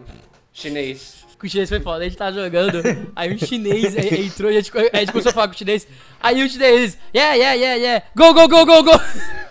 chinês. 0.52 1.24
Com 1.38 1.46
o 1.46 1.48
chinês 1.48 1.68
foi 1.68 1.78
foda, 1.78 2.00
a 2.00 2.04
gente 2.08 2.16
tava 2.16 2.32
jogando, 2.32 2.82
aí 3.14 3.32
um 3.32 3.38
chinês 3.38 3.94
é, 3.96 4.20
entrou 4.20 4.50
e 4.50 4.56
a 4.56 4.60
gente, 4.60 4.72
a 4.92 4.98
gente 4.98 5.12
começou 5.12 5.30
a 5.30 5.32
falar 5.32 5.46
com 5.46 5.54
o 5.54 5.56
chinês. 5.56 5.86
Aí 6.20 6.42
o 6.42 6.48
chinês, 6.48 6.98
yeah, 7.14 7.34
yeah, 7.34 7.54
yeah, 7.54 7.76
yeah, 7.76 8.04
go, 8.16 8.34
go, 8.34 8.48
go, 8.48 8.66
go, 8.66 8.82
go. 8.82 9.00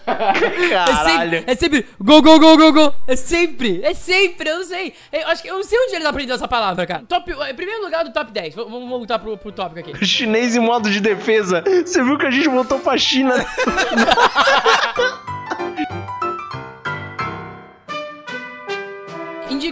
É 0.05 0.69
Caralho. 0.69 1.31
sempre, 1.31 1.43
é 1.51 1.55
sempre 1.55 1.85
go, 1.99 2.21
go, 2.21 2.39
go, 2.39 2.57
go, 2.57 2.73
go. 2.73 2.93
É 3.07 3.15
sempre, 3.15 3.81
é 3.83 3.93
sempre, 3.93 4.49
eu 4.49 4.57
não 4.59 4.65
sei. 4.65 4.93
Eu 5.13 5.27
acho 5.29 5.41
que 5.41 5.49
eu 5.49 5.55
não 5.55 5.63
sei 5.63 5.77
onde 5.79 5.95
eles 5.95 6.05
aprenderam 6.05 6.35
essa 6.35 6.47
palavra, 6.47 6.85
cara. 6.85 7.03
Top, 7.07 7.29
em 7.31 7.55
primeiro 7.55 7.81
lugar 7.83 8.03
do 8.03 8.11
top 8.11 8.31
10. 8.33 8.55
V- 8.55 8.63
Vamos 8.65 8.89
voltar 8.89 9.19
pro, 9.19 9.37
pro 9.37 9.51
tópico 9.53 9.89
aqui. 9.89 10.05
Chinês 10.05 10.55
em 10.57 10.59
modo 10.59 10.89
de 10.89 10.99
defesa. 10.99 11.63
Você 11.85 12.03
viu 12.03 12.17
que 12.17 12.25
a 12.25 12.31
gente 12.31 12.49
voltou 12.49 12.79
pra 12.79 12.97
China? 12.97 13.33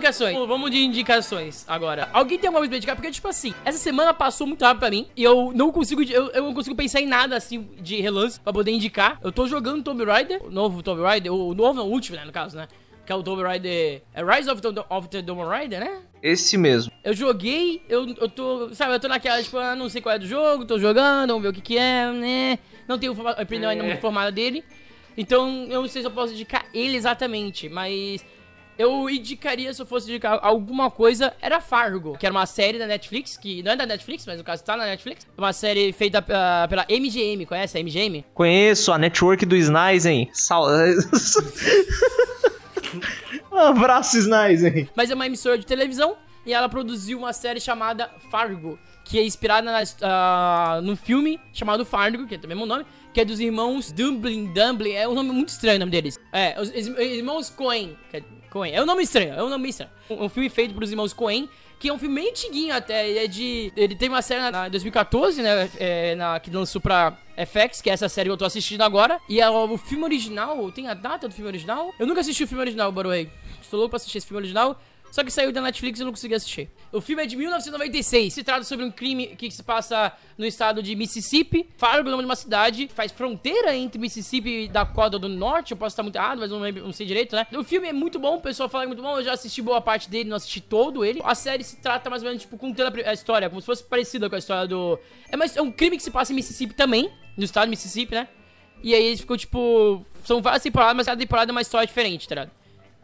Indicações. 0.05 0.47
Vamos 0.47 0.71
de 0.71 0.77
indicações 0.83 1.65
agora. 1.67 2.09
Alguém 2.13 2.37
tem 2.37 2.47
alguma 2.47 2.59
coisa 2.59 2.69
pra 2.69 2.77
indicar? 2.77 2.95
Porque, 2.95 3.11
tipo 3.11 3.27
assim, 3.27 3.53
essa 3.63 3.77
semana 3.77 4.13
passou 4.13 4.45
muito 4.45 4.63
rápido 4.63 4.79
pra 4.79 4.89
mim. 4.91 5.07
E 5.15 5.23
eu 5.23 5.51
não 5.55 5.71
consigo. 5.71 6.03
Eu, 6.03 6.27
eu 6.27 6.43
não 6.43 6.53
consigo 6.53 6.75
pensar 6.75 7.01
em 7.01 7.07
nada 7.07 7.35
assim 7.35 7.67
de 7.79 7.99
relance 8.01 8.39
pra 8.39 8.53
poder 8.53 8.71
indicar. 8.71 9.19
Eu 9.23 9.31
tô 9.31 9.47
jogando 9.47 9.83
Tomb 9.83 10.03
Raider, 10.05 10.43
o 10.43 10.51
novo 10.51 10.83
Tomb 10.83 11.01
Raider, 11.01 11.33
o 11.33 11.53
novo, 11.55 11.73
não, 11.73 11.87
o 11.87 11.91
último, 11.91 12.17
né, 12.17 12.25
no 12.25 12.31
caso, 12.31 12.55
né? 12.55 12.67
Que 13.05 13.11
é 13.11 13.15
o 13.15 13.23
Tomb 13.23 13.41
Raider. 13.41 14.03
É 14.13 14.23
Rise 14.23 14.49
of 14.49 14.61
the, 14.61 14.69
of 14.89 15.07
the 15.09 15.21
Tomb 15.23 15.43
Raider, 15.43 15.79
né? 15.79 16.01
Esse 16.21 16.57
mesmo. 16.57 16.91
Eu 17.03 17.13
joguei, 17.13 17.81
eu, 17.89 18.07
eu 18.19 18.29
tô, 18.29 18.73
sabe, 18.73 18.93
eu 18.93 18.99
tô 18.99 19.07
naquela, 19.07 19.41
tipo, 19.41 19.57
ah, 19.57 19.75
não 19.75 19.89
sei 19.89 20.01
qual 20.01 20.15
é 20.15 20.19
do 20.19 20.27
jogo, 20.27 20.65
tô 20.65 20.79
jogando, 20.79 21.29
vamos 21.29 21.43
ver 21.43 21.49
o 21.49 21.53
que 21.53 21.61
que 21.61 21.77
é, 21.77 22.11
né? 22.11 22.59
Não 22.87 22.97
tenho 22.97 23.13
opinião 23.13 23.69
ainda 23.69 23.83
muito 23.83 24.01
formada 24.01 24.31
dele. 24.31 24.63
Então, 25.17 25.65
eu 25.69 25.81
não 25.81 25.87
sei 25.87 26.01
se 26.01 26.07
eu 26.07 26.11
posso 26.11 26.33
indicar 26.33 26.65
ele 26.73 26.97
exatamente, 26.97 27.69
mas 27.69 28.25
eu 28.77 29.09
indicaria, 29.09 29.73
se 29.73 29.81
eu 29.81 29.85
fosse 29.85 30.09
indicar 30.09 30.39
alguma 30.41 30.91
coisa, 30.91 31.33
era 31.41 31.61
Fargo, 31.61 32.17
que 32.17 32.25
era 32.25 32.33
uma 32.33 32.45
série 32.45 32.77
da 32.77 32.85
Netflix, 32.85 33.37
que 33.37 33.63
não 33.63 33.71
é 33.71 33.75
da 33.75 33.85
Netflix, 33.85 34.25
mas 34.25 34.37
no 34.37 34.43
caso 34.43 34.63
tá 34.63 34.75
na 34.75 34.85
Netflix. 34.85 35.25
Uma 35.37 35.53
série 35.53 35.93
feita 35.93 36.23
ah, 36.29 36.67
pela 36.69 36.85
MGM, 36.89 37.45
conhece 37.45 37.77
a 37.77 37.81
MGM? 37.83 38.25
Conheço 38.33 38.91
a 38.91 38.97
network 38.97 39.45
do 39.45 39.55
Snizen. 39.55 40.29
Sal... 40.33 40.65
um 43.51 43.57
abraço, 43.57 44.17
Snizen. 44.17 44.89
Mas 44.95 45.09
é 45.09 45.15
uma 45.15 45.25
emissora 45.25 45.57
de 45.57 45.65
televisão 45.65 46.17
e 46.45 46.53
ela 46.53 46.69
produziu 46.69 47.17
uma 47.17 47.33
série 47.33 47.59
chamada 47.59 48.11
Fargo, 48.29 48.77
que 49.03 49.17
é 49.17 49.23
inspirada 49.23 49.71
na, 49.71 49.83
ah, 50.01 50.79
num 50.83 50.95
filme 50.95 51.39
chamado 51.53 51.85
Fargo, 51.85 52.27
que 52.27 52.35
é 52.35 52.39
o 52.43 52.47
mesmo 52.47 52.65
nome, 52.65 52.85
que 53.13 53.21
é 53.21 53.25
dos 53.25 53.39
irmãos 53.39 53.91
Dublin, 53.91 54.51
Dublin, 54.53 54.91
é 54.91 55.07
um 55.07 55.13
nome 55.13 55.31
muito 55.31 55.49
estranho 55.49 55.77
o 55.77 55.79
nome 55.79 55.91
deles. 55.91 56.19
É, 56.33 56.59
os, 56.59 56.69
os 56.69 56.97
irmãos 56.99 57.49
Coen, 57.49 57.97
que 58.11 58.17
é, 58.17 58.23
Coen, 58.55 58.73
é 58.73 58.81
um 58.81 58.85
nome 58.85 59.03
estranho, 59.03 59.33
é 59.33 59.43
um 59.43 59.49
nome 59.49 59.67
estranho. 59.67 59.91
Um, 60.09 60.29
filme 60.29 60.47
feito 60.47 60.73
pelos 60.73 60.89
irmãos 60.89 61.11
Coen, 61.11 61.49
que 61.77 61.89
é 61.89 61.93
um 61.93 61.99
filme 61.99 62.15
meio 62.15 62.29
antiguinho 62.29 62.73
até, 62.73 63.09
ele 63.09 63.19
é 63.19 63.27
de... 63.27 63.69
Ele 63.75 63.93
teve 63.93 64.13
uma 64.13 64.21
série 64.21 64.39
na, 64.39 64.49
na 64.49 64.69
2014, 64.69 65.41
né, 65.41 65.69
é, 65.77 66.15
na, 66.15 66.39
que 66.39 66.49
lançou 66.49 66.79
pra 66.79 67.17
FX, 67.35 67.81
que 67.81 67.89
é 67.89 67.93
essa 67.93 68.07
série 68.07 68.29
que 68.29 68.31
eu 68.31 68.37
tô 68.37 68.45
assistindo 68.45 68.81
agora, 68.81 69.19
e 69.27 69.41
é 69.41 69.49
o, 69.49 69.77
filme 69.77 70.05
original, 70.05 70.71
tem 70.71 70.87
a 70.87 70.93
data 70.93 71.27
do 71.27 71.33
filme 71.33 71.49
original? 71.49 71.93
Eu 71.99 72.07
nunca 72.07 72.21
assisti 72.21 72.45
o 72.45 72.47
filme 72.47 72.61
original, 72.61 72.93
way. 72.93 73.29
Estou 73.61 73.77
louco 73.77 73.89
pra 73.89 73.97
assistir 73.97 74.19
esse 74.19 74.27
filme 74.27 74.39
original. 74.39 74.81
Só 75.15 75.23
que 75.23 75.31
saiu 75.31 75.49
da 75.53 75.61
Netflix 75.61 75.97
e 75.97 76.01
eu 76.01 76.05
não 76.07 76.11
consegui 76.11 76.35
assistir. 76.35 76.69
O 76.91 76.99
filme 76.99 77.23
é 77.23 77.25
de 77.25 77.37
1996. 77.37 78.33
Se 78.33 78.43
trata 78.43 78.65
sobre 78.65 78.83
um 78.83 78.91
crime 78.91 79.27
que 79.37 79.49
se 79.49 79.63
passa 79.63 80.11
no 80.37 80.45
estado 80.45 80.83
de 80.83 80.93
Mississippi. 80.93 81.69
Fargo 81.77 81.99
é 81.99 82.09
o 82.09 82.11
nome 82.11 82.23
de 82.23 82.25
uma 82.29 82.35
cidade. 82.35 82.89
Faz 82.93 83.13
fronteira 83.13 83.73
entre 83.73 83.97
Mississippi 83.97 84.63
e 84.63 84.67
Dakota 84.67 85.17
do 85.17 85.29
Norte. 85.29 85.71
Eu 85.71 85.77
posso 85.77 85.93
estar 85.93 86.03
muito 86.03 86.17
errado, 86.17 86.39
mas 86.39 86.51
não, 86.51 86.59
lembro- 86.59 86.83
não 86.83 86.91
sei 86.91 87.05
direito, 87.07 87.33
né? 87.33 87.47
O 87.53 87.63
filme 87.63 87.87
é 87.87 87.93
muito 87.93 88.19
bom. 88.19 88.35
O 88.35 88.41
pessoal 88.41 88.67
fala 88.67 88.83
que 88.83 88.87
é 88.87 88.93
muito 88.93 89.01
bom. 89.01 89.17
Eu 89.17 89.23
já 89.23 89.31
assisti 89.31 89.61
boa 89.61 89.79
parte 89.79 90.09
dele, 90.09 90.27
não 90.27 90.35
assisti 90.35 90.59
todo 90.59 91.05
ele. 91.05 91.21
A 91.23 91.33
série 91.33 91.63
se 91.63 91.77
trata 91.77 92.09
mais 92.09 92.21
ou 92.21 92.27
menos, 92.27 92.41
tipo, 92.41 92.57
contando 92.57 92.93
a 93.05 93.13
história. 93.13 93.47
Como 93.49 93.61
se 93.61 93.65
fosse 93.67 93.85
parecida 93.85 94.27
com 94.29 94.35
a 94.35 94.39
história 94.39 94.67
do... 94.67 94.99
É, 95.31 95.37
mais, 95.37 95.55
é 95.55 95.61
um 95.61 95.71
crime 95.71 95.95
que 95.95 96.03
se 96.03 96.11
passa 96.11 96.33
em 96.33 96.35
Mississippi 96.35 96.73
também. 96.73 97.09
No 97.37 97.45
estado 97.45 97.63
de 97.63 97.69
Mississippi, 97.69 98.15
né? 98.15 98.27
E 98.83 98.93
aí 98.93 99.01
eles 99.05 99.21
ficam, 99.21 99.37
tipo... 99.37 100.05
São 100.25 100.41
várias 100.41 100.61
temporadas, 100.61 100.93
mas 100.97 101.05
cada 101.05 101.17
temporada 101.17 101.51
é 101.51 101.53
uma 101.53 101.61
história 101.61 101.87
diferente, 101.87 102.27
tá 102.27 102.35
ligado? 102.35 102.51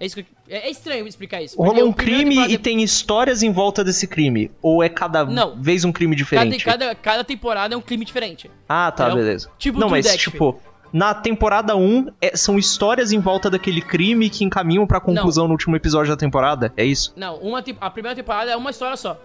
É, 0.01 0.05
isso 0.07 0.15
que, 0.15 0.25
é, 0.49 0.67
é 0.67 0.71
estranho 0.71 1.07
explicar 1.07 1.43
isso. 1.43 1.55
Rolou 1.61 1.85
um 1.87 1.93
crime 1.93 2.29
temporada- 2.31 2.51
e 2.53 2.57
tem 2.57 2.81
histórias 2.81 3.43
em 3.43 3.51
volta 3.51 3.83
desse 3.83 4.07
crime? 4.07 4.49
Ou 4.59 4.81
é 4.81 4.89
cada 4.89 5.23
Não. 5.23 5.61
vez 5.61 5.85
um 5.85 5.91
crime 5.91 6.15
cada, 6.15 6.23
diferente? 6.23 6.65
cada, 6.65 6.95
cada 6.95 7.23
temporada 7.23 7.75
é 7.75 7.77
um 7.77 7.81
crime 7.81 8.03
diferente. 8.03 8.49
Ah, 8.67 8.91
tá, 8.91 9.05
Entendeu? 9.05 9.23
beleza. 9.23 9.51
Tipo 9.59 9.79
Não, 9.79 9.87
mas 9.89 10.05
Detective. 10.05 10.31
tipo, 10.31 10.59
na 10.91 11.13
temporada 11.13 11.75
1, 11.75 12.07
é- 12.19 12.35
são 12.35 12.57
histórias 12.57 13.11
em 13.11 13.19
volta 13.19 13.47
daquele 13.47 13.79
crime 13.79 14.27
que 14.27 14.43
encaminham 14.43 14.87
pra 14.87 14.99
conclusão 14.99 15.45
no 15.45 15.51
último 15.51 15.75
episódio 15.75 16.11
da 16.11 16.17
temporada? 16.17 16.73
É 16.75 16.83
isso? 16.83 17.13
Não, 17.15 17.37
uma, 17.37 17.63
a 17.79 17.89
primeira 17.91 18.15
temporada 18.15 18.49
é 18.49 18.55
uma 18.57 18.71
história 18.71 18.97
só. 18.97 19.21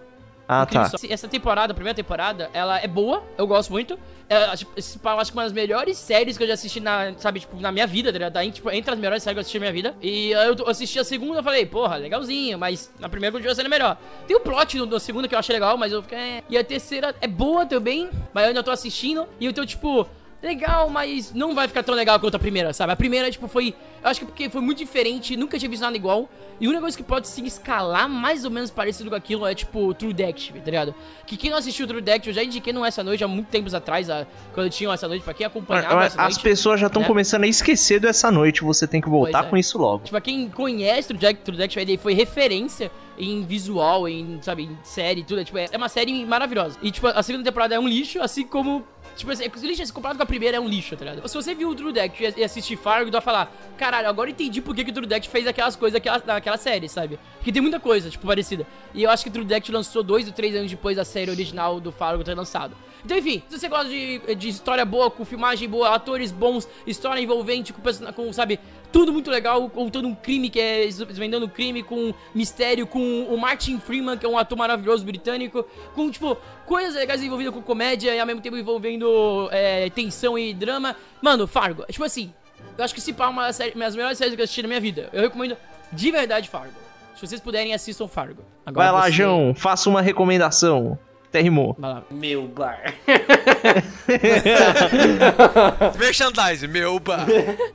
Ah, 0.47 0.65
tá. 0.65 0.89
Essa 1.09 1.27
temporada, 1.27 1.71
a 1.71 1.75
primeira 1.75 1.95
temporada, 1.95 2.49
ela 2.53 2.79
é 2.79 2.87
boa, 2.87 3.23
eu 3.37 3.45
gosto 3.45 3.69
muito. 3.71 3.99
É, 4.29 4.55
tipo, 4.55 4.71
eu 4.77 5.19
acho 5.19 5.31
que 5.31 5.37
uma 5.37 5.43
das 5.43 5.53
melhores 5.53 5.97
séries 5.97 6.37
que 6.37 6.43
eu 6.43 6.47
já 6.47 6.53
assisti 6.53 6.79
na, 6.79 7.13
sabe, 7.17 7.39
tipo, 7.41 7.59
na 7.59 7.71
minha 7.71 7.87
vida, 7.87 8.11
tá 8.11 8.17
ligado? 8.17 8.51
Tipo, 8.51 8.71
entre 8.71 8.93
as 8.93 8.99
melhores 8.99 9.23
séries 9.23 9.35
que 9.35 9.39
eu 9.39 9.41
assisti 9.41 9.57
na 9.59 9.61
minha 9.63 9.73
vida. 9.73 9.95
E 10.01 10.31
eu 10.31 10.55
eu 10.55 10.69
assisti 10.69 10.99
a 10.99 11.03
segunda 11.03 11.39
e 11.39 11.43
falei, 11.43 11.65
porra, 11.65 11.95
legalzinho, 11.97 12.57
mas 12.57 12.91
na 12.99 13.09
primeira 13.09 13.31
continua 13.33 13.55
sendo 13.55 13.69
melhor. 13.69 13.97
Tem 14.25 14.35
o 14.35 14.39
plot 14.39 14.85
da 14.85 14.99
segunda 14.99 15.27
que 15.27 15.35
eu 15.35 15.39
achei 15.39 15.53
legal, 15.53 15.77
mas 15.77 15.91
eu 15.91 16.01
fiquei. 16.01 16.17
"É". 16.17 16.43
E 16.49 16.57
a 16.57 16.63
terceira 16.63 17.13
é 17.21 17.27
boa 17.27 17.65
também, 17.65 18.09
mas 18.33 18.43
eu 18.43 18.49
ainda 18.49 18.63
tô 18.63 18.71
assistindo. 18.71 19.27
E 19.39 19.45
eu 19.45 19.53
tô, 19.53 19.65
tipo, 19.65 20.07
legal, 20.41 20.89
mas 20.89 21.33
não 21.33 21.55
vai 21.55 21.67
ficar 21.67 21.83
tão 21.83 21.95
legal 21.95 22.19
quanto 22.19 22.35
a 22.35 22.39
primeira, 22.39 22.73
sabe? 22.73 22.93
A 22.93 22.95
primeira, 22.95 23.29
tipo, 23.31 23.47
foi. 23.47 23.73
Eu 24.03 24.09
acho 24.09 24.19
que 24.19 24.25
porque 24.27 24.49
foi 24.49 24.61
muito 24.61 24.77
diferente, 24.77 25.35
nunca 25.35 25.57
tinha 25.57 25.69
visto 25.69 25.81
nada 25.81 25.97
igual. 25.97 26.29
E 26.59 26.65
a 26.65 26.69
única 26.69 26.81
coisa 26.81 26.97
que 26.97 27.03
pode 27.03 27.27
se 27.27 27.45
escalar 27.45 28.07
mais 28.07 28.45
ou 28.45 28.51
menos 28.51 28.69
parecido 28.71 29.09
com 29.09 29.15
aquilo 29.15 29.45
é, 29.45 29.53
tipo, 29.53 29.93
True 29.93 30.13
Detective, 30.13 30.59
tá 30.59 30.65
ligado? 30.65 30.95
Que 31.25 31.35
quem 31.37 31.49
não 31.49 31.57
assistiu 31.57 31.87
True 31.87 32.01
Detective, 32.01 32.29
eu 32.29 32.35
já 32.35 32.43
indiquei 32.43 32.71
no 32.71 32.85
Essa 32.85 33.03
Noite 33.03 33.23
há 33.23 33.27
muito 33.27 33.47
tempos 33.47 33.73
atrás, 33.73 34.09
a- 34.09 34.25
quando 34.53 34.69
tinha 34.69 34.89
o 34.89 34.93
Essa 34.93 35.07
Noite, 35.07 35.23
pra 35.23 35.33
quem 35.33 35.45
acompanhava 35.45 36.05
Essa 36.05 36.21
As 36.21 36.35
Noite. 36.35 36.43
pessoas 36.43 36.79
já 36.79 36.87
estão 36.87 37.01
né? 37.01 37.07
começando 37.07 37.43
a 37.43 37.47
esquecer 37.47 37.99
dessa 37.99 38.31
noite, 38.31 38.63
você 38.63 38.87
tem 38.87 39.01
que 39.01 39.09
voltar 39.09 39.45
é. 39.45 39.49
com 39.49 39.57
isso 39.57 39.77
logo. 39.77 40.03
Tipo, 40.05 40.21
quem 40.21 40.49
conhece 40.49 41.07
True 41.09 41.19
Detective, 41.19 41.43
True 41.45 41.57
Detective 41.57 41.81
ele 41.91 41.97
foi 41.97 42.13
referência 42.13 42.91
em 43.19 43.43
visual, 43.43 44.07
em, 44.07 44.39
sabe, 44.41 44.63
em 44.63 44.77
série, 44.83 45.23
tudo. 45.23 45.41
É, 45.41 45.43
tipo, 45.43 45.57
é 45.57 45.67
é 45.71 45.77
uma 45.77 45.89
série 45.89 46.23
maravilhosa. 46.25 46.77
E, 46.83 46.91
tipo, 46.91 47.07
a 47.07 47.23
segunda 47.23 47.43
temporada 47.43 47.73
é 47.75 47.79
um 47.79 47.87
lixo, 47.87 48.21
assim 48.21 48.45
como 48.45 48.83
Tipo 49.17 49.31
assim, 49.31 49.45
lixo, 49.63 49.81
assim, 49.81 49.91
comparado 49.91 50.17
com 50.17 50.23
a 50.23 50.25
primeira, 50.27 50.57
é 50.57 50.59
um 50.59 50.67
lixo, 50.67 50.95
tá 50.95 51.03
ligado? 51.03 51.27
Se 51.27 51.33
você 51.33 51.55
viu 51.55 51.69
o 51.69 51.75
True 51.75 51.91
Deck 51.91 52.33
e 52.37 52.43
assistir 52.43 52.77
Fargo, 52.77 53.09
dá 53.09 53.19
pra 53.19 53.31
falar, 53.31 53.53
caralho, 53.75 54.07
agora 54.07 54.29
entendi 54.29 54.61
por 54.61 54.75
que, 54.75 54.83
que 54.83 54.91
o 54.91 54.93
True 54.93 55.07
Deck 55.07 55.27
fez 55.27 55.47
aquelas 55.47 55.75
coisas 55.75 55.99
naquela 56.25 56.57
série, 56.57 56.87
sabe? 56.87 57.19
Porque 57.37 57.51
tem 57.51 57.61
muita 57.61 57.79
coisa, 57.79 58.09
tipo, 58.11 58.27
parecida. 58.27 58.65
E 58.93 59.03
eu 59.03 59.09
acho 59.09 59.23
que 59.23 59.29
o 59.29 59.33
True 59.33 59.45
Deck 59.45 59.71
lançou 59.71 60.03
dois 60.03 60.27
ou 60.27 60.33
três 60.33 60.55
anos 60.55 60.69
depois 60.69 60.95
da 60.95 61.03
série 61.03 61.31
original 61.31 61.79
do 61.79 61.91
Fargo 61.91 62.23
ter 62.23 62.35
lançado. 62.35 62.75
Então, 63.07 63.17
enfim, 63.17 63.41
se 63.47 63.57
você 63.57 63.69
gosta 63.69 63.87
de, 63.87 64.35
de 64.35 64.49
história 64.49 64.83
boa, 64.83 65.09
com 65.09 65.23
filmagem 65.23 65.69
boa, 65.69 65.95
atores 65.95 66.29
bons, 66.29 66.67
história 66.85 67.21
envolvente, 67.21 67.71
com, 67.71 67.81
com 68.11 68.33
sabe, 68.33 68.59
tudo 68.91 69.13
muito 69.13 69.31
legal, 69.31 69.69
contando 69.69 70.09
um 70.09 70.13
crime 70.13 70.49
que 70.49 70.59
é 70.59 70.85
desvendando 70.85 71.45
um 71.45 71.49
crime, 71.49 71.83
com 71.83 72.13
mistério, 72.35 72.85
com 72.85 73.23
o 73.23 73.37
Martin 73.37 73.79
Freeman, 73.79 74.17
que 74.17 74.25
é 74.25 74.29
um 74.29 74.37
ator 74.37 74.57
maravilhoso 74.57 75.05
britânico, 75.05 75.65
com, 75.95 76.11
tipo, 76.11 76.35
coisas 76.65 76.95
legais 76.95 77.23
envolvidas 77.23 77.53
com 77.53 77.61
comédia 77.61 78.13
e 78.13 78.19
ao 78.19 78.27
mesmo 78.27 78.41
tempo 78.41 78.57
envolvendo 78.57 79.47
é, 79.53 79.89
tensão 79.89 80.37
e 80.37 80.53
drama. 80.53 80.93
Mano, 81.21 81.47
Fargo, 81.47 81.85
tipo 81.89 82.03
assim, 82.03 82.33
eu 82.77 82.83
acho 82.83 82.93
que 82.93 82.99
se 82.99 83.13
pá 83.13 83.27
é 83.27 83.29
uma 83.29 83.45
das 83.47 83.95
melhores 83.95 84.17
séries 84.17 84.35
que 84.35 84.41
eu 84.41 84.43
assisti 84.43 84.61
na 84.63 84.67
minha 84.67 84.81
vida. 84.81 85.09
Eu 85.13 85.21
recomendo 85.21 85.55
de 85.93 86.11
verdade 86.11 86.49
Fargo. 86.49 86.73
Se 87.15 87.25
vocês 87.25 87.39
puderem, 87.39 87.73
assistam 87.73 88.05
Fargo. 88.05 88.43
Agora 88.65 88.91
Vai 88.91 89.01
lá, 89.01 89.05
você- 89.07 89.13
João, 89.13 89.55
faça 89.55 89.89
uma 89.89 90.01
recomendação. 90.01 90.99
Até 91.29 91.41
rimou. 91.41 91.75
Meu 92.09 92.47
bar. 92.47 92.93
Merchandise, 95.99 96.67
meu 96.67 96.99
bar. 96.99 97.27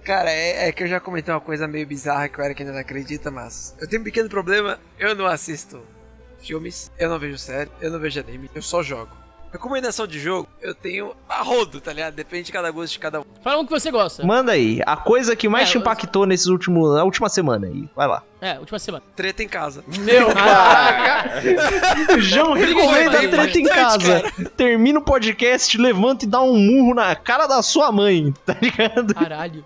Cara, 0.03 0.31
é, 0.31 0.69
é 0.69 0.73
que 0.73 0.83
eu 0.83 0.87
já 0.87 0.99
comentei 0.99 1.33
uma 1.35 1.41
coisa 1.41 1.69
meio 1.69 1.87
bizarra 1.87 2.29
que 2.29 2.41
o 2.41 2.45
Eric 2.45 2.63
ainda 2.63 2.73
não 2.73 2.81
acredita, 2.81 3.31
mas 3.31 3.77
eu 3.81 3.89
tenho 3.89 4.01
um 4.01 4.05
pequeno 4.05 4.29
problema, 4.29 4.79
eu 4.99 5.15
não 5.15 5.27
assisto 5.27 5.81
filmes, 6.39 6.91
eu 6.99 7.09
não 7.09 7.19
vejo 7.19 7.39
série, 7.39 7.71
eu 7.81 7.91
não 7.91 8.01
vejo 8.01 8.21
anime, 8.21 8.51
eu 8.55 8.63
só 8.63 8.83
jogo. 8.83 9.22
Recomendação 9.53 10.07
de 10.07 10.19
jogo, 10.19 10.49
eu 10.63 10.75
tenho 10.75 11.15
a 11.29 11.43
rodo, 11.43 11.79
tá 11.79 11.93
ligado? 11.93 12.15
Depende 12.15 12.45
de 12.47 12.53
cada 12.53 12.71
gosto 12.71 12.95
de 12.95 12.99
cada 12.99 13.21
um. 13.21 13.25
Fala 13.45 13.61
um 13.61 13.67
que 13.67 13.71
você 13.71 13.91
gosta. 13.91 14.25
Manda 14.25 14.53
aí, 14.53 14.81
a 14.87 14.97
coisa 14.97 15.37
que 15.37 15.47
mais 15.47 15.69
É, 15.69 15.73
te 15.73 15.77
eu- 15.77 15.81
impactou 15.83 16.25
nesses 16.25 16.47
últimos, 16.47 16.95
na 16.95 17.05
última 17.05 17.29
semana 17.29 17.67
aí. 17.67 17.87
Vai 17.95 18.09
lá. 18.09 18.23
É, 18.41 18.59
última 18.59 18.79
semana. 18.79 19.05
Treta 19.15 19.43
em 19.43 19.49
casa. 19.49 19.85
Meu 19.99 20.33
bar. 20.35 21.35
O 22.17 22.21
João 22.21 22.55
recomenda 22.55 23.11
Bastante, 23.11 23.29
treta 23.31 23.59
em 23.61 23.65
casa. 23.65 24.23
Termina 24.57 24.99
o 24.99 25.03
podcast, 25.03 25.77
levanta 25.77 26.25
e 26.25 26.29
dá 26.29 26.41
um 26.41 26.57
murro 26.57 26.95
na 26.95 27.15
cara 27.15 27.47
da 27.47 27.61
sua 27.63 27.93
mãe, 27.93 28.33
tá 28.47 28.57
ligado? 28.61 29.15
Caralho. 29.15 29.65